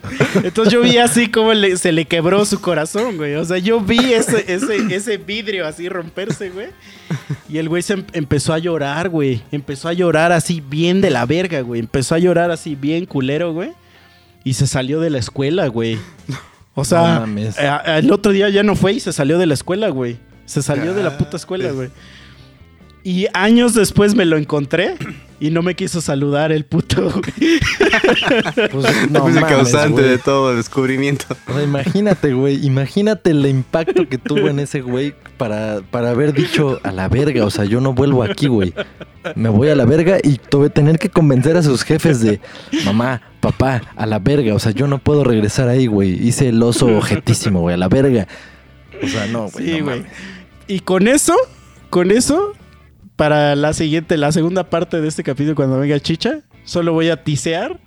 Entonces 0.45 0.73
yo 0.73 0.81
vi 0.83 0.99
así 0.99 1.29
como 1.31 1.53
le- 1.55 1.77
se 1.77 1.93
le 1.93 2.05
quebró 2.07 2.45
su 2.45 2.61
corazón, 2.61 3.17
güey. 3.17 3.35
O 3.37 3.45
sea, 3.45 3.59
yo 3.59 3.81
vi 3.81 4.13
ese, 4.13 4.45
ese, 4.53 4.95
ese 4.95 5.17
vidrio 5.19 5.67
así 5.67 5.89
romperse, 5.89 6.51
güey. 6.51 6.69
Y 7.49 7.59
el 7.59 7.69
güey 7.69 7.83
se 7.83 7.95
em- 7.95 8.05
empezó 8.13 8.53
a 8.53 8.59
llorar, 8.59 9.09
güey. 9.09 9.43
Empezó 9.53 9.89
a 9.89 9.93
llorar 9.93 10.33
así 10.33 10.61
bien 10.61 11.01
de 11.01 11.11
la 11.11 11.27
verga, 11.27 11.61
güey. 11.63 11.81
Empezó 11.81 12.15
a 12.15 12.19
llorar 12.19 12.51
así 12.51 12.75
bien 12.75 13.07
culero, 13.07 13.53
güey. 13.53 13.73
Y 14.45 14.55
se 14.55 14.67
salió 14.67 15.01
de 15.01 15.11
la 15.11 15.19
escuela, 15.19 15.67
güey. 15.69 15.99
O 16.75 16.85
sea, 16.85 17.21
No 17.27 17.93
el 17.97 18.11
otro 18.13 18.33
día 18.33 18.49
ya 18.49 18.63
no 18.63 18.75
fue 18.77 18.95
y 18.95 19.01
se 19.01 19.13
salió 19.13 19.39
de 19.39 19.47
la 19.47 19.55
escuela, 19.55 19.89
güey. 19.91 20.19
Se 20.47 20.63
salió 20.63 20.95
de 20.95 21.03
la 21.03 21.19
puta 21.19 21.37
escuela, 21.37 21.71
güey. 21.73 21.91
Y 23.03 23.27
años 23.33 23.75
después 23.75 24.15
me 24.15 24.25
lo 24.27 24.37
encontré 24.37 24.97
y 25.41 25.51
no 25.51 25.63
me 25.63 25.75
quiso 25.75 26.03
saludar 26.03 26.53
el 26.53 26.67
puto, 26.67 27.11
güey. 27.11 27.61
Pues, 28.71 29.11
no 29.11 29.27
el 29.29 29.41
causante 29.41 30.03
güey. 30.03 30.09
de 30.11 30.19
todo 30.19 30.51
el 30.51 30.59
descubrimiento. 30.59 31.25
O 31.49 31.55
sea, 31.55 31.63
imagínate, 31.63 32.35
güey. 32.35 32.65
Imagínate 32.65 33.31
el 33.31 33.45
impacto 33.47 34.09
que 34.09 34.19
tuvo 34.19 34.49
en 34.49 34.61
ese 34.61 34.81
güey 34.83 35.15
para, 35.39 35.81
para 35.91 36.11
haber 36.11 36.33
dicho 36.35 36.79
a 36.83 36.93
la 36.93 37.09
verga. 37.09 37.45
O 37.45 37.51
sea, 37.51 37.65
yo 37.65 37.81
no 37.81 37.95
vuelvo 37.95 38.23
aquí, 38.23 38.49
güey. 38.49 38.75
Me 39.35 39.49
voy 39.49 39.69
a 39.69 39.77
la 39.77 39.85
verga 39.87 40.19
y 40.23 40.37
tuve 40.37 40.69
tener 40.71 40.99
que 40.99 41.09
convencer 41.09 41.57
a 41.57 41.63
sus 41.63 41.83
jefes 41.83 42.21
de 42.21 42.41
mamá, 42.85 43.23
papá, 43.41 43.83
a 43.97 44.07
la 44.07 44.19
verga. 44.19 44.55
O 44.55 44.59
sea, 44.59 44.73
yo 44.73 44.87
no 44.87 44.99
puedo 44.99 45.25
regresar 45.25 45.69
ahí, 45.69 45.87
güey. 45.87 46.13
Hice 46.27 46.49
el 46.49 46.63
oso 46.63 46.87
objetísimo, 46.87 47.61
güey, 47.61 47.75
a 47.75 47.79
la 47.79 47.89
verga. 47.89 48.29
O 49.03 49.09
sea, 49.09 49.27
no, 49.27 49.49
güey. 49.49 49.65
Sí, 49.65 49.79
no 49.79 49.85
güey. 49.85 49.99
mames. 50.01 50.13
Y 50.69 50.81
con 50.81 51.09
eso, 51.09 51.35
con 51.89 52.11
eso, 52.11 52.53
para 53.21 53.55
la 53.55 53.75
siguiente, 53.75 54.17
la 54.17 54.33
segunda 54.33 54.71
parte 54.71 54.99
de 55.03 55.07
este 55.07 55.23
capítulo, 55.23 55.55
cuando 55.55 55.79
venga 55.79 56.01
Chicha, 56.01 56.39
solo 56.65 56.95
voy 56.95 57.11
a 57.11 57.23
tisear 57.23 57.79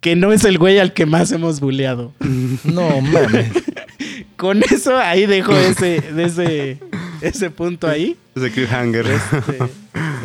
que 0.00 0.16
no 0.16 0.32
es 0.32 0.46
el 0.46 0.56
güey 0.56 0.78
al 0.78 0.94
que 0.94 1.04
más 1.04 1.30
hemos 1.30 1.60
buleado. 1.60 2.14
No 2.64 3.02
mames. 3.02 3.50
Con 4.38 4.62
eso, 4.62 4.96
ahí 4.96 5.26
dejo 5.26 5.52
ese, 5.54 6.00
de 6.00 6.24
ese, 6.24 6.78
ese 7.20 7.50
punto 7.50 7.86
ahí. 7.86 8.16
Ese 8.34 8.50
cliffhanger. 8.50 9.06
este, 9.08 9.58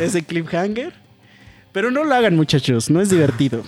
ese 0.00 0.22
cliffhanger. 0.22 0.94
Pero 1.72 1.90
no 1.90 2.04
lo 2.04 2.14
hagan, 2.14 2.34
muchachos, 2.34 2.88
no 2.88 3.02
es 3.02 3.10
divertido. 3.10 3.62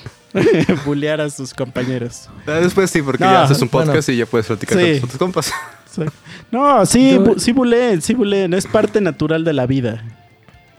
Bulear 0.86 1.20
a 1.20 1.28
sus 1.28 1.52
compañeros. 1.52 2.30
Ah, 2.46 2.52
Después 2.52 2.90
sí, 2.90 3.02
porque 3.02 3.22
No, 3.22 3.30
ya 3.32 3.42
haces 3.42 3.60
un 3.60 3.68
bueno. 3.70 3.88
podcast 3.92 4.08
y 4.08 4.16
ya 4.16 4.24
puedes 4.24 4.46
platicar 4.46 4.78
Sí. 4.80 5.00
con 5.00 5.10
tus 5.10 5.18
compas. 5.18 5.52
Sí. 5.94 6.02
No, 6.50 6.86
sí, 6.86 7.12
Yo- 7.12 7.22
bu- 7.24 7.38
sí 7.38 7.52
buleen, 7.52 8.00
sí 8.00 8.14
buleen. 8.14 8.54
Es 8.54 8.66
parte 8.66 9.02
natural 9.02 9.44
de 9.44 9.52
la 9.52 9.66
vida. 9.66 10.02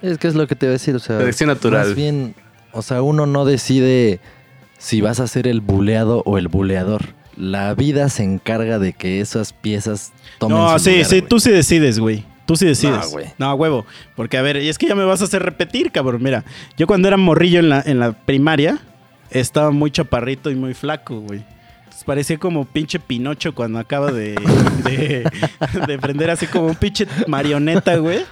Es 0.02 0.18
que 0.18 0.28
es 0.28 0.36
lo 0.36 0.48
que 0.48 0.56
te 0.56 0.66
voy 0.66 0.72
a 0.72 0.74
decir, 0.74 0.96
o 0.96 1.00
sea. 1.00 1.18
Selección 1.20 1.50
natural. 1.50 1.88
Más 1.88 1.96
bien, 1.96 2.36
o 2.72 2.82
sea, 2.82 3.02
uno 3.02 3.26
no 3.26 3.46
decide 3.46 4.20
si 4.78 5.02
vas 5.02 5.20
a 5.20 5.28
ser 5.28 5.48
el 5.48 5.62
buleado 5.62 6.24
o 6.26 6.38
el 6.38 6.48
buleador. 6.48 7.14
La 7.38 7.74
vida 7.76 8.10
se 8.10 8.24
encarga 8.24 8.80
de 8.80 8.94
que 8.94 9.22
esas 9.22 9.54
piezas 9.54 10.12
tomen 10.40 10.58
No, 10.58 10.74
su 10.78 10.86
sí, 10.86 10.92
lugar, 10.92 11.06
sí, 11.06 11.20
güey. 11.20 11.30
tú 11.30 11.40
sí 11.40 11.52
decides, 11.52 12.00
güey. 12.00 12.26
Tú 12.46 12.56
sí 12.56 12.66
decides. 12.66 13.06
No, 13.06 13.10
güey. 13.10 13.28
No, 13.38 13.54
huevo. 13.54 13.86
Porque, 14.16 14.38
a 14.38 14.42
ver, 14.42 14.58
y 14.58 14.70
es 14.70 14.78
que 14.78 14.88
ya 14.88 14.96
me 14.96 15.04
vas 15.06 15.22
a 15.22 15.26
hacer 15.26 15.42
repetir, 15.44 15.92
cabrón. 15.92 16.22
Mira, 16.22 16.44
yo 16.78 16.88
cuando 16.88 17.08
era 17.08 17.18
morrillo 17.18 17.60
en 17.60 17.70
la, 17.70 17.82
en 17.86 18.00
la 18.00 18.12
primaria, 18.14 18.80
estaba 19.30 19.72
muy 19.72 19.92
chaparrito 19.92 20.50
y 20.52 20.56
muy 20.56 20.74
flaco, 20.74 21.20
güey. 21.22 21.44
Entonces, 21.84 22.04
Parecía 22.04 22.38
como 22.38 22.66
pinche 22.66 23.00
Pinocho 23.00 23.54
cuando 23.56 23.80
acaba 23.80 24.12
de, 24.12 24.36
de, 24.84 25.30
de 25.88 26.00
prender 26.00 26.32
así 26.32 26.48
como 26.48 26.66
un 26.68 26.76
pinche 26.76 27.08
marioneta, 27.28 27.96
güey. 27.98 28.26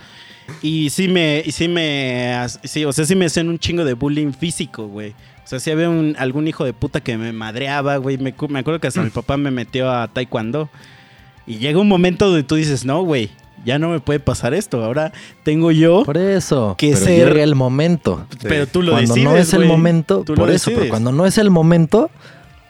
Y 0.62 0.90
sí 0.90 1.08
me, 1.08 1.42
y 1.46 1.52
sí 1.52 1.68
me, 1.68 2.36
sí, 2.64 2.86
o 2.86 2.92
sea, 2.94 3.06
sí 3.06 3.16
me 3.16 3.26
hacían 3.26 3.50
un 3.50 3.60
chingo 3.60 3.84
de 3.86 3.94
bullying 3.94 4.32
físico, 4.34 4.88
güey. 4.88 5.12
O 5.12 5.48
sea, 5.50 5.60
si 5.60 5.72
había 5.72 5.90
un, 5.90 6.16
algún 6.20 6.48
hijo 6.48 6.64
de 6.66 6.74
puta 6.74 7.02
que 7.02 7.18
me 7.18 7.32
madreaba, 7.34 7.98
güey. 7.98 8.18
Me, 8.18 8.34
me 8.50 8.60
acuerdo 8.60 8.80
que 8.80 8.88
hasta 8.88 9.02
mi 9.02 9.10
papá 9.10 9.38
me 9.38 9.50
metió 9.52 9.92
a 9.92 10.08
taekwondo. 10.08 10.70
Y 11.48 11.58
llega 11.58 11.80
un 11.80 11.88
momento 11.88 12.28
donde 12.28 12.44
tú 12.44 12.56
dices, 12.56 12.86
no, 12.86 13.02
güey, 13.02 13.32
ya 13.66 13.80
no 13.80 13.90
me 13.90 14.00
puede 14.00 14.20
pasar 14.20 14.54
esto. 14.54 14.84
Ahora 14.86 15.12
tengo 15.44 15.72
yo, 15.72 16.04
Por 16.04 16.18
eso. 16.18 16.76
que 16.78 16.92
pero 16.94 17.06
ser- 17.06 17.30
llega 17.30 17.44
el 17.44 17.56
momento. 17.56 18.28
pero 18.44 18.68
tú 18.68 18.84
lo 18.84 18.92
cuando 18.92 19.16
decides, 19.16 19.32
no 19.32 19.38
es 19.38 19.54
el 19.54 19.66
momento, 19.66 20.24
por 20.24 20.52
eso, 20.52 20.70
pero 20.76 20.90
cuando 20.90 21.12
no 21.12 21.26
es 21.26 21.40
el 21.40 21.50
momento, 21.50 22.12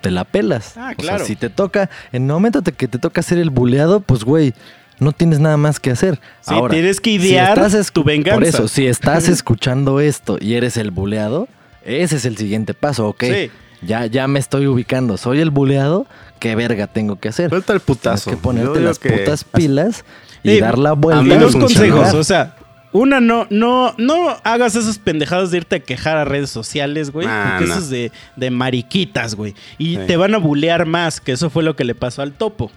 te 0.02 0.12
la 0.12 0.24
pelas. 0.24 0.78
Ah, 0.78 0.92
O 0.94 1.02
claro. 1.02 1.18
sea, 1.20 1.28
si 1.28 1.36
te 1.36 1.50
toca, 1.50 1.90
en 2.14 2.24
el 2.24 2.30
momento 2.32 2.62
de 2.62 2.72
que 2.72 2.88
te 2.88 2.98
toca 3.00 3.22
ser 3.22 3.38
el 3.40 3.50
buleado, 3.50 4.00
pues 4.00 4.24
güey, 4.24 4.54
no 5.00 5.12
tienes 5.12 5.40
nada 5.40 5.58
más 5.58 5.80
que 5.80 5.92
hacer. 5.92 6.20
Sí, 6.42 6.54
Ahora, 6.54 6.74
tienes 6.74 7.00
que 7.00 7.12
si 7.12 7.16
idear 7.28 7.58
estás 7.58 7.74
escu- 7.74 7.94
tu 7.94 8.04
venganza. 8.04 8.36
Por 8.36 8.44
eso, 8.44 8.68
si 8.68 8.86
estás 8.88 9.28
escuchando 9.30 10.00
esto 10.00 10.38
y 10.40 10.56
eres 10.56 10.78
el 10.78 10.92
buleado, 10.92 11.48
ese 11.84 12.18
es 12.18 12.26
el 12.26 12.38
siguiente 12.38 12.74
paso, 12.74 13.08
¿ok? 13.08 13.24
Sí. 13.24 13.52
Ya, 13.82 14.06
ya 14.08 14.28
me 14.28 14.40
estoy 14.40 14.68
ubicando. 14.68 15.16
Soy 15.18 15.40
el 15.40 15.52
buleado, 15.52 16.06
¿qué 16.40 16.54
verga 16.56 16.88
tengo 16.88 17.16
que 17.18 17.30
hacer? 17.30 17.50
Suelta 17.50 17.74
el 17.74 17.80
Tienes 17.80 17.98
putazo. 17.98 18.30
que 18.32 18.36
Yo 18.36 18.42
ponerte 18.42 18.80
las 18.82 19.00
que- 19.00 19.10
putas 19.12 19.44
pilas 19.46 20.04
y 20.44 20.56
Sí, 20.56 20.60
dar 20.60 20.78
la 20.78 20.90
a 20.90 20.94
vuelta. 20.94 21.24
mí 21.24 21.30
Y 21.30 21.34
me 21.34 21.40
dos 21.40 21.56
consejos, 21.56 22.14
o 22.14 22.24
sea, 22.26 22.56
una, 22.92 23.22
no, 23.22 23.46
no, 23.50 23.94
no 23.98 24.36
hagas 24.44 24.76
esas 24.76 24.98
pendejadas 24.98 25.52
de 25.52 25.58
irte 25.58 25.76
a 25.78 25.80
quejar 25.80 26.18
a 26.18 26.26
redes 26.26 26.50
sociales, 26.50 27.12
güey. 27.12 27.26
Ah, 27.30 27.52
porque 27.58 27.68
no. 27.70 27.74
eso 27.76 27.84
es 27.84 27.90
de, 27.90 28.12
de 28.36 28.50
mariquitas, 28.52 29.36
güey. 29.36 29.54
Y 29.78 29.96
Sí. 29.96 30.02
te 30.08 30.18
van 30.18 30.36
a 30.36 30.40
bulear 30.40 30.86
más, 30.86 31.22
que 31.22 31.32
eso 31.32 31.50
fue 31.50 31.64
lo 31.64 31.76
que 31.78 31.84
le 31.86 31.96
pasó 31.96 32.22
al 32.22 32.34
topo. 32.34 32.72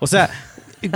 O 0.00 0.06
sea, 0.06 0.30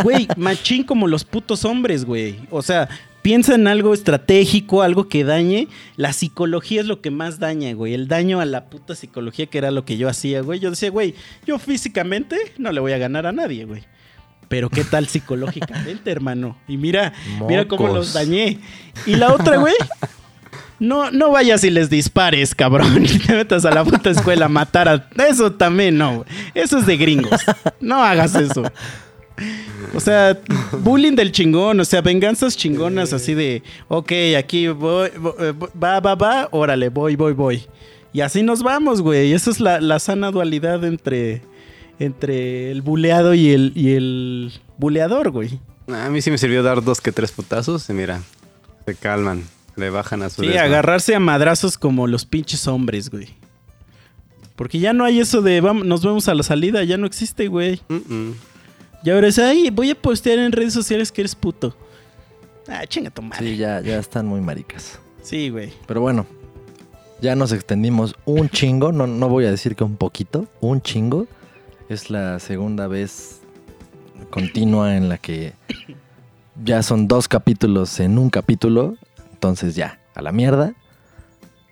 güey, 0.03 0.29
machín 0.37 0.85
como 0.85 1.09
los 1.09 1.25
putos 1.25 1.65
hombres, 1.65 2.05
güey. 2.05 2.41
O 2.51 2.63
sea, 2.63 2.89
piensa 3.23 3.55
en 3.55 3.67
algo 3.67 3.95
estratégico, 3.95 4.83
algo 4.83 5.09
que 5.09 5.25
dañe. 5.25 5.69
La 5.97 6.13
psicología 6.13 6.81
es 6.81 6.87
lo 6.87 7.01
que 7.01 7.11
más 7.11 7.39
daña, 7.39 7.73
güey. 7.73 7.95
El 7.95 8.09
daño 8.09 8.41
a 8.41 8.45
la 8.45 8.67
puta 8.67 8.95
psicología, 8.95 9.47
que 9.47 9.59
era 9.59 9.71
lo 9.71 9.85
que 9.85 9.97
yo 9.97 10.09
hacía, 10.09 10.43
güey. 10.43 10.61
Yo 10.61 10.71
decía, 10.71 10.91
güey, 10.91 11.15
yo 11.47 11.59
físicamente 11.59 12.37
no 12.59 12.73
le 12.73 12.81
voy 12.81 12.93
a 12.93 12.99
ganar 12.99 13.27
a 13.27 13.33
nadie, 13.33 13.65
güey. 13.65 13.85
Pero 14.49 14.69
qué 14.69 14.85
tal 14.85 15.07
psicológicamente, 15.07 16.11
hermano. 16.11 16.59
Y 16.69 16.77
mira, 16.77 17.15
mira 17.49 17.67
cómo 17.67 17.89
los 17.89 18.13
dañé. 18.13 18.59
Y 19.07 19.15
la 19.17 19.33
otra, 19.33 19.57
güey. 19.57 19.75
No, 20.79 21.13
no 21.13 21.31
vayas 21.31 21.63
y 21.63 21.71
les 21.71 21.89
dispares, 21.89 22.55
cabrón. 22.55 23.07
Y 23.07 23.19
te 23.21 23.35
metas 23.35 23.65
a 23.65 23.71
la 23.71 23.85
puta 23.85 24.11
escuela 24.11 24.47
a 24.47 24.49
matar 24.49 24.89
a. 24.89 25.09
Eso 25.29 25.53
también 25.53 25.97
no, 25.97 26.17
güey. 26.17 26.29
Eso 26.55 26.79
es 26.79 26.87
de 26.87 26.97
gringos. 26.97 27.41
No 27.81 28.03
hagas 28.03 28.35
eso. 28.35 28.65
O 29.95 30.01
sea, 30.01 30.39
bullying 30.81 31.15
del 31.17 31.33
chingón, 31.33 31.79
o 31.81 31.85
sea, 31.85 32.01
venganzas 32.01 32.57
chingonas 32.57 33.13
así 33.13 33.35
de, 33.35 33.63
ok, 33.89 34.13
aquí 34.39 34.69
voy, 34.69 35.11
vo- 35.11 35.35
eh, 35.39 35.53
va, 35.83 36.01
va, 36.01 36.15
va, 36.15 36.49
órale, 36.53 36.89
voy, 36.89 37.17
voy, 37.17 37.33
voy. 37.33 37.67
Y 38.13 38.21
así 38.21 38.43
nos 38.43 38.63
vamos, 38.63 39.01
güey. 39.03 39.33
Esa 39.33 39.51
es 39.51 39.59
la, 39.61 39.81
la 39.81 39.99
sana 39.99 40.31
dualidad 40.31 40.85
entre, 40.85 41.43
entre 41.99 42.71
el 42.71 42.83
buleado 42.83 43.35
y 43.35 43.51
el, 43.51 43.73
y 43.75 43.93
el 43.95 44.53
buleador, 44.79 45.31
güey. 45.31 45.59
A 45.89 46.09
mí 46.11 46.21
sí 46.23 46.31
me 46.31 46.39
sirvió 46.39 46.63
dar 46.63 46.83
dos 46.85 47.01
que 47.01 47.11
tres 47.13 47.33
putazos 47.33 47.89
y 47.91 47.93
mira, 47.93 48.23
se 48.87 48.95
calman, 48.95 49.45
le 49.77 49.91
bajan 49.91 50.23
a 50.23 50.31
su 50.31 50.43
Sí, 50.43 50.49
desma. 50.49 50.63
agarrarse 50.63 51.15
a 51.15 51.21
madrazos 51.21 51.77
como 51.79 52.07
los 52.07 52.25
pinches 52.25 52.67
hombres, 52.69 53.11
güey. 53.11 53.29
Porque 54.57 54.79
ya 54.79 54.93
no 54.93 55.05
hay 55.05 55.19
eso 55.19 55.43
de 55.43 55.61
vamos, 55.61 55.87
nos 55.87 56.05
vemos 56.05 56.29
a 56.29 56.35
la 56.35 56.43
salida, 56.43 56.85
ya 56.85 56.97
no 56.99 57.07
existe, 57.07 57.49
güey. 57.49 57.81
Mm-mm. 57.89 58.35
Y 59.05 59.11
ahora 59.11 59.29
es, 59.29 59.39
ay, 59.39 59.71
voy 59.71 59.91
a 59.91 59.95
postear 59.95 60.39
en 60.39 60.53
redes 60.53 60.73
sociales 60.73 61.11
que 61.11 61.23
eres 61.23 61.35
puto. 61.35 61.75
Ah, 62.69 62.87
chinga 62.87 63.11
tu 63.11 63.23
madre. 63.23 63.47
Sí, 63.47 63.57
ya, 63.57 63.81
ya 63.81 63.99
están 63.99 64.27
muy 64.27 64.41
maricas. 64.41 64.99
Sí, 65.23 65.51
güey. 65.51 65.73
Pero 65.87 66.01
bueno, 66.01 66.27
ya 67.21 67.35
nos 67.35 67.53
extendimos 67.53 68.15
un 68.25 68.49
chingo. 68.49 68.93
No, 68.93 69.07
no 69.07 69.29
voy 69.29 69.47
a 69.47 69.51
decir 69.51 69.75
que 69.75 69.85
un 69.85 69.97
poquito, 69.97 70.47
un 70.61 70.81
chingo. 70.81 71.27
Es 71.89 72.11
la 72.11 72.39
segunda 72.39 72.87
vez 72.87 73.41
continua 74.31 74.97
en 74.97 75.09
la 75.09 75.19
que 75.19 75.53
ya 76.65 76.83
son 76.83 77.09
dos 77.09 77.29
capítulos 77.29 77.99
en 78.01 78.19
un 78.19 78.31
capítulo. 78.31 78.97
Entonces 79.33 79.75
ya, 79.75 80.01
a 80.15 80.23
la 80.23 80.33
mierda. 80.33 80.75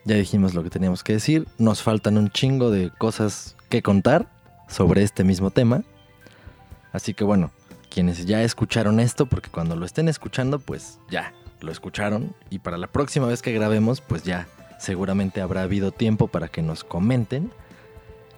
Ya 0.04 0.16
dijimos 0.16 0.54
lo 0.54 0.62
que 0.62 0.70
teníamos 0.70 1.04
que 1.04 1.12
decir. 1.12 1.46
Nos 1.58 1.82
faltan 1.82 2.18
un 2.18 2.30
chingo 2.30 2.70
de 2.70 2.90
cosas 2.90 3.56
que 3.68 3.82
contar 3.82 4.28
sobre 4.68 5.02
este 5.02 5.24
mismo 5.24 5.50
tema. 5.50 5.82
Así 6.92 7.14
que 7.14 7.24
bueno, 7.24 7.50
quienes 7.88 8.24
ya 8.26 8.42
escucharon 8.42 9.00
esto, 9.00 9.26
porque 9.26 9.50
cuando 9.50 9.76
lo 9.76 9.84
estén 9.84 10.08
escuchando, 10.08 10.58
pues 10.58 10.98
ya, 11.10 11.32
lo 11.60 11.72
escucharon. 11.72 12.34
Y 12.48 12.60
para 12.60 12.78
la 12.78 12.86
próxima 12.86 13.26
vez 13.26 13.42
que 13.42 13.52
grabemos, 13.52 14.00
pues 14.00 14.22
ya 14.22 14.48
seguramente 14.78 15.40
habrá 15.40 15.62
habido 15.62 15.92
tiempo 15.92 16.28
para 16.28 16.48
que 16.48 16.62
nos 16.62 16.84
comenten. 16.84 17.50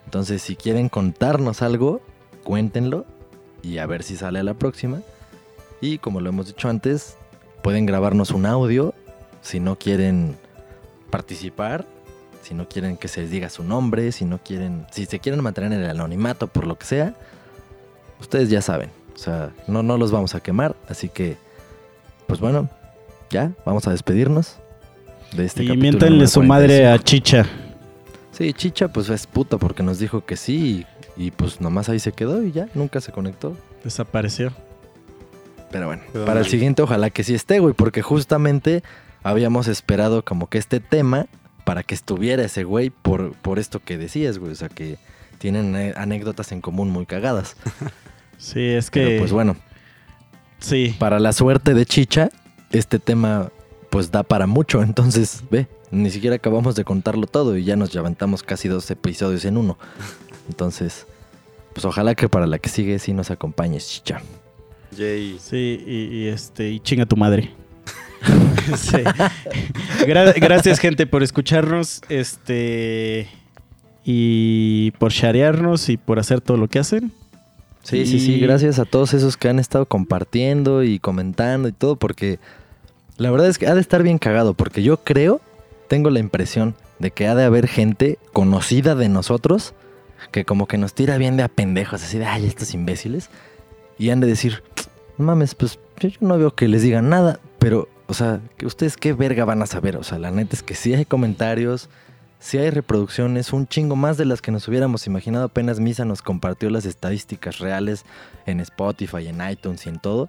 Entonces, 0.05 0.43
si 0.43 0.57
quieren 0.57 0.89
contarnos 0.89 1.62
algo, 1.62 2.01
cuéntenlo 2.43 3.07
y 3.62 3.79
a 3.79 3.87
ver 3.87 4.03
si 4.03 4.16
sale 4.16 4.41
a 4.41 4.45
la 4.45 4.55
próxima. 4.55 5.01
Y 5.81 5.99
como 5.99 6.20
lo 6.20 6.29
hemos 6.29 6.47
dicho 6.47 6.69
antes, 6.69 7.16
pueden 7.62 7.87
grabarnos 7.87 8.31
un 8.31 8.47
audio 8.47 8.95
si 9.41 9.61
no 9.61 9.77
quieren 9.77 10.37
participar, 11.11 11.87
si 12.43 12.55
no 12.55 12.69
quieren 12.69 12.97
que 12.97 13.09
se 13.09 13.23
les 13.23 13.31
diga 13.31 13.49
su 13.49 13.65
nombre, 13.65 14.12
si 14.12 14.24
no 14.24 14.39
quieren, 14.39 14.87
si 14.91 15.07
se 15.07 15.20
quieren 15.20 15.43
mantener 15.43 15.73
en 15.73 15.81
el 15.81 15.91
anonimato 15.91 16.47
por 16.49 16.66
lo 16.66 16.77
que 16.77 16.87
sea, 16.87 17.15
ustedes 18.23 18.49
ya 18.49 18.62
saben. 18.62 18.90
O 19.15 19.19
sea, 19.19 19.51
no, 19.66 19.82
no 19.82 19.99
los 19.99 20.11
vamos 20.11 20.35
a 20.35 20.40
quemar, 20.40 20.74
así 20.89 21.09
que, 21.09 21.36
pues 22.27 22.40
bueno, 22.40 22.69
ya, 23.31 23.53
vamos 23.66 23.86
a 23.86 23.90
despedirnos 23.90 24.57
de 25.36 25.44
este 25.44 25.65
y 25.65 25.69
capítulo 25.69 25.82
miéntenle 25.82 26.27
su 26.27 26.43
madre 26.43 26.81
45. 26.81 26.94
a 26.94 27.05
Chicha. 27.05 27.47
Sí, 28.32 28.53
Chicha 28.55 28.89
pues 28.89 29.11
es 29.11 29.27
puta 29.27 29.59
porque 29.59 29.82
nos 29.82 29.99
dijo 29.99 30.24
que 30.24 30.36
sí 30.36 30.86
y, 31.16 31.27
y, 31.27 31.31
pues 31.31 31.61
nomás 31.61 31.89
ahí 31.89 31.99
se 31.99 32.12
quedó 32.12 32.43
y 32.43 32.53
ya, 32.53 32.69
nunca 32.74 33.01
se 33.01 33.12
conectó. 33.12 33.57
Desapareció. 33.85 34.53
Pero 35.70 35.86
bueno, 35.86 36.03
para 36.27 36.40
el 36.40 36.47
siguiente 36.47 36.82
ojalá 36.82 37.11
que 37.11 37.24
sí 37.24 37.35
esté, 37.35 37.59
güey, 37.59 37.74
porque 37.74 38.03
justamente 38.03 38.82
habíamos 39.23 39.69
esperado 39.69 40.23
como 40.23 40.49
que 40.49 40.59
este 40.59 40.81
tema 40.81 41.27
para 41.65 41.82
que 41.82 41.94
estuviera 41.94 42.44
ese 42.44 42.65
güey 42.65 42.90
por, 42.90 43.32
por 43.35 43.59
esto 43.59 43.81
que 43.81 43.97
decías, 43.97 44.39
güey, 44.39 44.53
o 44.53 44.55
sea 44.55 44.69
que 44.69 44.99
tienen 45.39 45.74
eh, 45.77 45.94
anécdotas 45.97 46.53
en 46.53 46.61
común 46.61 46.90
muy 46.90 47.07
cagadas. 47.07 47.57
Sí, 48.43 48.60
es 48.60 48.90
que. 48.90 49.01
Pero 49.05 49.19
pues 49.20 49.32
bueno, 49.32 49.56
Sí. 50.59 50.94
para 50.98 51.20
la 51.20 51.32
suerte 51.32 51.74
de 51.74 51.86
Chicha, 51.86 52.28
este 52.73 52.98
tema 52.98 53.51
pues 53.90 54.10
da 54.10 54.23
para 54.23 54.47
mucho, 54.47 54.82
entonces 54.82 55.44
ve, 55.51 55.69
ni 55.90 56.10
siquiera 56.10 56.36
acabamos 56.36 56.74
de 56.74 56.85
contarlo 56.85 57.27
todo 57.27 57.56
y 57.56 57.64
ya 57.64 57.77
nos 57.77 57.94
levantamos 57.94 58.43
casi 58.43 58.66
dos 58.69 58.90
episodios 58.90 59.44
en 59.44 59.56
uno. 59.59 59.78
Entonces, 60.48 61.06
pues 61.74 61.85
ojalá 61.85 62.14
que 62.14 62.28
para 62.28 62.47
la 62.47 62.59
que 62.59 62.69
sigue 62.69 62.98
sí 62.98 63.12
nos 63.12 63.31
acompañes, 63.31 63.89
Chicha. 63.89 64.20
Yay. 64.97 65.39
Sí, 65.40 65.82
y, 65.86 66.16
y, 66.16 66.27
este, 66.28 66.70
y 66.70 66.81
chinga 66.81 67.06
tu 67.06 67.16
madre. 67.16 67.51
Sí. 68.77 68.98
Gra- 70.06 70.35
gracias, 70.40 70.78
gente, 70.78 71.06
por 71.06 71.23
escucharnos. 71.24 72.01
Este. 72.09 73.28
Y 74.05 74.93
por 74.93 75.10
sharearnos 75.12 75.89
y 75.89 75.97
por 75.97 76.19
hacer 76.20 76.40
todo 76.40 76.56
lo 76.56 76.69
que 76.69 76.78
hacen. 76.78 77.12
Sí, 77.83 78.07
sí, 78.07 78.21
sí, 78.21 78.39
gracias 78.39 78.79
a 78.79 78.85
todos 78.85 79.13
esos 79.13 79.37
que 79.37 79.49
han 79.49 79.59
estado 79.59 79.87
compartiendo 79.87 80.85
y 80.85 80.99
comentando 81.01 81.69
y 81.69 81.73
todo, 81.73 81.97
porque 81.97 82.39
la 83.17 83.31
verdad 83.31 83.49
es 83.49 83.59
que 83.59 83.67
ha 83.67 83.75
de 83.75 83.81
estar 83.81 84.03
bien 84.03 84.19
cagado, 84.19 84.55
porque 84.55 84.83
yo 84.83 84.99
creo, 84.99 85.41
tengo 85.89 86.09
la 86.11 86.21
impresión 86.21 86.77
de 87.01 87.11
que 87.11 87.27
ha 87.27 87.35
de 87.35 87.45
haber 87.45 87.67
gente 87.67 88.19
conocida 88.33 88.95
de 88.95 89.09
nosotros 89.09 89.75
que 90.31 90.45
como 90.45 90.67
que 90.67 90.79
nos 90.79 90.95
tira 90.95 91.19
bien 91.19 91.37
de 91.37 91.43
a 91.43 91.49
pendejos, 91.49 92.03
así 92.03 92.19
de, 92.19 92.27
ay, 92.27 92.47
estos 92.47 92.75
imbéciles, 92.75 93.29
y 93.99 94.11
han 94.11 94.21
de 94.21 94.29
decir, 94.29 94.63
"No 95.19 95.25
mames, 95.25 95.55
pues 95.57 95.81
yo, 95.99 96.09
yo 96.09 96.19
no 96.21 96.39
veo 96.39 96.55
que 96.55 96.69
les 96.69 96.83
digan 96.83 97.09
nada, 97.09 97.41
pero, 97.59 97.89
o 98.07 98.15
sea, 98.15 98.41
que 98.57 98.67
ustedes 98.67 98.97
qué 98.97 99.13
verga 99.13 99.45
van 99.45 99.63
a 99.63 99.67
saber, 99.67 99.97
o 99.97 100.05
sea, 100.05 100.19
la 100.19 100.31
neta 100.31 100.55
es 100.55 100.63
que 100.63 100.75
sí 100.75 100.95
hay 100.95 101.05
comentarios, 101.05 101.89
sí 102.43 102.59
hay 102.59 102.70
reproducciones, 102.70 103.52
un 103.52 103.69
chingo 103.69 103.94
más 103.94 104.16
de 104.16 104.24
las 104.24 104.43
que 104.43 104.51
nos 104.51 104.66
hubiéramos 104.66 105.06
imaginado. 105.06 105.44
Apenas 105.44 105.78
Misa 105.78 106.05
nos 106.05 106.23
compartió 106.23 106.69
las 106.70 106.85
estadísticas 106.85 107.60
reales 107.60 108.05
en 108.47 108.59
Spotify, 108.60 109.28
en 109.28 109.48
iTunes 109.48 109.86
y 109.86 109.89
en 109.89 110.01
todo. 110.01 110.28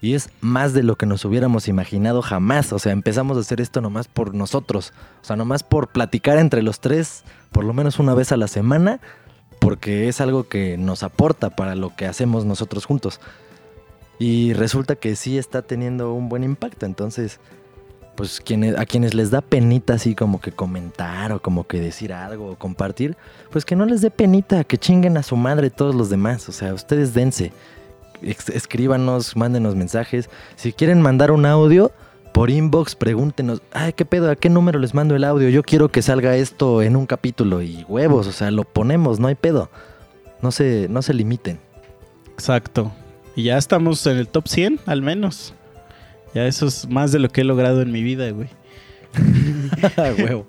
Y 0.00 0.14
es 0.14 0.30
más 0.40 0.72
de 0.72 0.82
lo 0.82 0.96
que 0.96 1.04
nos 1.04 1.26
hubiéramos 1.26 1.68
imaginado 1.68 2.22
jamás. 2.22 2.72
O 2.72 2.78
sea, 2.78 2.92
empezamos 2.92 3.36
a 3.36 3.40
hacer 3.40 3.60
esto 3.60 3.82
nomás 3.82 4.08
por 4.08 4.34
nosotros. 4.34 4.94
O 5.20 5.24
sea, 5.24 5.36
nomás 5.36 5.62
por 5.62 5.88
platicar 5.88 6.38
entre 6.38 6.62
los 6.62 6.80
tres, 6.80 7.24
por 7.52 7.64
lo 7.64 7.74
menos 7.74 7.98
una 7.98 8.14
vez 8.14 8.32
a 8.32 8.38
la 8.38 8.48
semana, 8.48 9.00
porque 9.60 10.08
es 10.08 10.22
algo 10.22 10.48
que 10.48 10.78
nos 10.78 11.02
aporta 11.02 11.50
para 11.50 11.74
lo 11.74 11.94
que 11.94 12.06
hacemos 12.06 12.46
nosotros 12.46 12.86
juntos. 12.86 13.20
Y 14.18 14.54
resulta 14.54 14.96
que 14.96 15.14
sí 15.14 15.36
está 15.36 15.60
teniendo 15.60 16.14
un 16.14 16.30
buen 16.30 16.42
impacto. 16.42 16.86
Entonces, 16.86 17.38
pues 18.14 18.40
quienes, 18.40 18.78
a 18.78 18.86
quienes 18.86 19.14
les 19.14 19.30
da 19.30 19.40
penita 19.40 19.94
así 19.94 20.14
como 20.14 20.40
que 20.40 20.52
comentar 20.52 21.32
o 21.32 21.40
como 21.40 21.66
que 21.66 21.80
decir 21.80 22.12
algo 22.12 22.52
o 22.52 22.56
compartir, 22.56 23.16
pues 23.50 23.64
que 23.64 23.76
no 23.76 23.86
les 23.86 24.00
dé 24.00 24.10
penita, 24.10 24.64
que 24.64 24.78
chinguen 24.78 25.16
a 25.16 25.22
su 25.22 25.36
madre 25.36 25.70
todos 25.70 25.94
los 25.94 26.10
demás. 26.10 26.48
O 26.48 26.52
sea, 26.52 26.74
ustedes 26.74 27.14
dense. 27.14 27.52
Escríbanos, 28.22 29.36
mándenos 29.36 29.74
mensajes. 29.76 30.28
Si 30.56 30.72
quieren 30.72 31.00
mandar 31.00 31.30
un 31.30 31.46
audio, 31.46 31.90
por 32.32 32.50
inbox 32.50 32.94
pregúntenos, 32.94 33.62
ay, 33.72 33.92
¿qué 33.92 34.04
pedo? 34.04 34.30
¿A 34.30 34.36
qué 34.36 34.50
número 34.50 34.78
les 34.78 34.94
mando 34.94 35.16
el 35.16 35.24
audio? 35.24 35.48
Yo 35.48 35.62
quiero 35.62 35.88
que 35.88 36.02
salga 36.02 36.36
esto 36.36 36.82
en 36.82 36.96
un 36.96 37.06
capítulo 37.06 37.62
y 37.62 37.84
huevos, 37.88 38.26
o 38.26 38.32
sea, 38.32 38.50
lo 38.50 38.64
ponemos, 38.64 39.18
no 39.18 39.28
hay 39.28 39.34
pedo. 39.34 39.70
No 40.42 40.52
se, 40.52 40.86
no 40.88 41.02
se 41.02 41.14
limiten. 41.14 41.58
Exacto. 42.32 42.92
Y 43.36 43.44
ya 43.44 43.58
estamos 43.58 44.06
en 44.06 44.16
el 44.16 44.28
top 44.28 44.48
100, 44.48 44.80
al 44.86 45.02
menos. 45.02 45.54
Ya 46.34 46.46
eso 46.46 46.66
es 46.66 46.88
más 46.88 47.12
de 47.12 47.18
lo 47.18 47.28
que 47.28 47.40
he 47.40 47.44
logrado 47.44 47.82
en 47.82 47.92
mi 47.92 48.02
vida, 48.02 48.30
güey. 48.30 48.48
Huevo. 50.18 50.46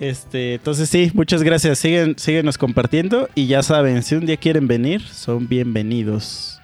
Este, 0.00 0.54
entonces 0.54 0.88
sí, 0.88 1.10
muchas 1.14 1.42
gracias. 1.42 1.78
Siguen, 1.78 2.18
síguenos 2.18 2.58
compartiendo. 2.58 3.28
Y 3.34 3.46
ya 3.46 3.62
saben, 3.62 4.02
si 4.02 4.16
un 4.16 4.26
día 4.26 4.36
quieren 4.36 4.66
venir, 4.66 5.00
son 5.00 5.48
bienvenidos. 5.48 6.60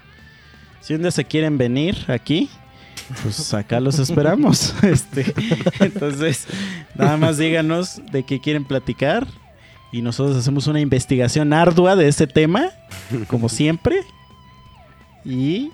Si 0.80 0.94
un 0.94 1.02
día 1.02 1.10
se 1.10 1.24
quieren 1.24 1.56
venir 1.56 1.96
aquí, 2.08 2.50
pues 3.22 3.54
acá 3.54 3.80
los 3.80 3.98
esperamos. 4.00 4.74
Este, 4.82 5.32
entonces, 5.80 6.46
nada 6.94 7.16
más 7.16 7.38
díganos 7.38 8.02
de 8.10 8.24
qué 8.24 8.40
quieren 8.40 8.64
platicar. 8.64 9.26
Y 9.92 10.02
nosotros 10.02 10.36
hacemos 10.36 10.66
una 10.66 10.80
investigación 10.80 11.52
ardua 11.52 11.96
de 11.96 12.08
ese 12.08 12.26
tema, 12.26 12.70
como 13.26 13.48
siempre. 13.48 14.02
Y 15.24 15.70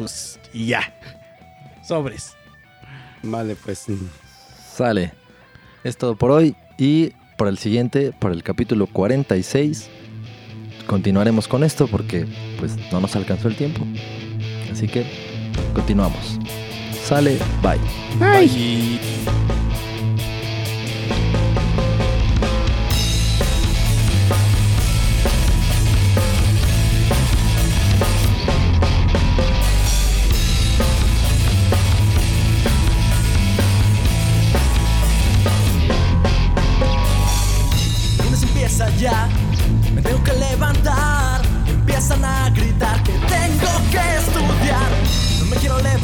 pues, 0.00 0.40
y 0.54 0.66
ya. 0.68 0.94
Sobres. 1.86 2.32
Vale, 3.22 3.54
pues. 3.54 3.84
Sale. 4.74 5.12
Es 5.84 5.98
todo 5.98 6.16
por 6.16 6.30
hoy 6.30 6.56
y 6.78 7.12
por 7.36 7.48
el 7.48 7.58
siguiente, 7.58 8.12
por 8.18 8.32
el 8.32 8.42
capítulo 8.42 8.86
46, 8.86 9.88
continuaremos 10.86 11.48
con 11.48 11.64
esto 11.64 11.86
porque 11.86 12.26
pues 12.58 12.76
no 12.90 13.00
nos 13.00 13.14
alcanzó 13.14 13.48
el 13.48 13.56
tiempo. 13.56 13.86
Así 14.72 14.88
que 14.88 15.04
continuamos. 15.74 16.38
Sale, 17.04 17.38
bye. 17.62 17.78
Bye. 18.18 18.98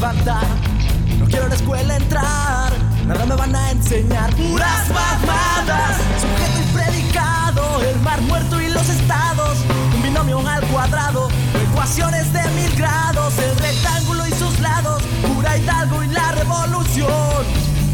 No 0.07 1.27
quiero 1.27 1.47
a 1.47 1.49
la 1.49 1.55
escuela 1.57 1.97
entrar. 1.97 2.73
Nada 3.07 3.27
me 3.27 3.35
van 3.35 3.57
a 3.57 3.73
enseñar, 3.73 4.31
puras 4.37 4.89
mamadas. 4.89 5.97
Sujeto 6.21 6.61
y 6.61 6.77
predicado, 6.77 7.83
el 7.83 8.01
mar 8.03 8.21
muerto 8.21 8.61
y 8.61 8.69
los 8.69 8.89
estados. 8.89 9.59
Un 9.97 10.03
binomio 10.05 10.47
al 10.47 10.63
cuadrado, 10.69 11.29
ecuaciones 11.71 12.33
de 12.33 12.41
mil 12.51 12.73
grados. 12.77 13.37
El 13.39 13.57
rectángulo 13.59 14.25
y 14.29 14.31
sus 14.31 14.61
lados, 14.61 15.03
pura 15.27 15.57
hidalgo 15.57 16.05
y 16.05 16.07
la 16.07 16.31
revolución. 16.33 17.45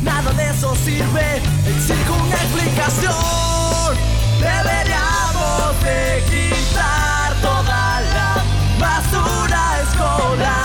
Nada 0.03 0.33
de 0.33 0.51
eso 0.51 0.75
sirve, 0.85 1.37
exijo 1.67 2.15
una 2.27 2.35
explicación. 2.35 3.97
Deberíamos 4.39 5.83
de 5.83 6.25
quitar 6.29 7.35
toda 7.41 8.01
la 8.03 8.37
basura 8.79 9.81
escolar. 9.83 10.62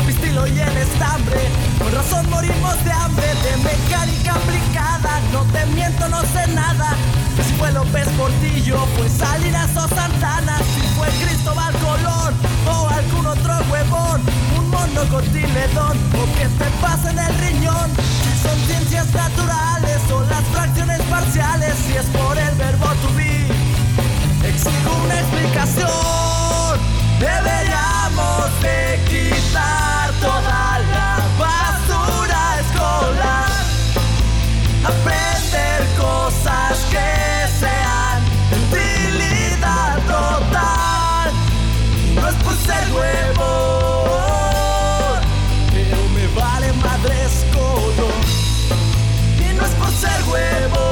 El 0.00 0.06
pistilo 0.06 0.46
y 0.46 0.58
el 0.58 0.76
estambre. 0.76 1.40
Con 1.78 1.92
razón 1.92 2.28
morimos 2.30 2.84
de 2.84 2.92
hambre, 2.92 3.26
de 3.26 3.56
mecánica 3.58 4.34
aplicada. 4.34 5.20
No 5.32 5.42
te 5.52 5.66
miento, 5.66 6.08
no 6.08 6.20
sé 6.22 6.46
nada. 6.48 6.96
Si 7.36 7.54
fue 7.54 7.72
López 7.72 8.08
Portillo, 8.16 8.78
fue 8.96 9.08
Salinas 9.08 9.70
o 9.76 9.88
Santana. 9.88 10.58
Si 10.58 10.86
fue 10.96 11.08
Cristóbal 11.24 11.74
Colón 11.78 12.34
o 12.66 12.88
algún 12.88 13.26
otro 13.26 13.54
huevón. 13.70 14.22
Un 14.58 14.70
mono 14.70 15.02
cotiledón 15.10 15.98
o 16.14 16.24
que 16.36 16.46
te 16.58 16.70
pasa 16.80 17.10
en 17.10 17.18
el 17.18 17.38
riñón. 17.38 17.90
Si 18.22 18.48
son 18.48 18.58
ciencias 18.66 19.12
naturales 19.12 20.00
o 20.12 20.20
las 20.22 20.44
fracciones 20.52 21.00
parciales. 21.02 21.74
Si 21.86 21.96
es 21.96 22.06
por 22.06 22.36
el 22.38 22.54
verbo 22.56 22.86
to 22.86 23.14
be, 23.16 23.46
exijo 24.48 24.90
una 25.04 25.20
explicación. 25.20 26.40
De 28.10 29.00
quitar 29.08 30.10
toda 30.20 30.80
la 30.92 31.10
basura 31.38 32.60
escolar. 32.60 33.50
Aprender 34.84 35.80
cosas 35.96 36.78
que 36.90 37.08
sean 37.58 38.18
de 38.50 38.56
utilidad 38.66 39.96
total. 40.06 41.32
No 42.16 42.28
es 42.28 42.34
por 42.44 42.54
ser 42.56 42.92
huevo, 42.92 43.50
pero 45.72 45.98
me 46.14 46.26
vale 46.38 46.72
madres 46.74 47.46
color. 47.54 48.20
Y 49.38 49.54
no 49.54 49.64
es 49.64 49.72
por 49.72 49.90
ser 49.92 50.20
huevo, 50.28 50.89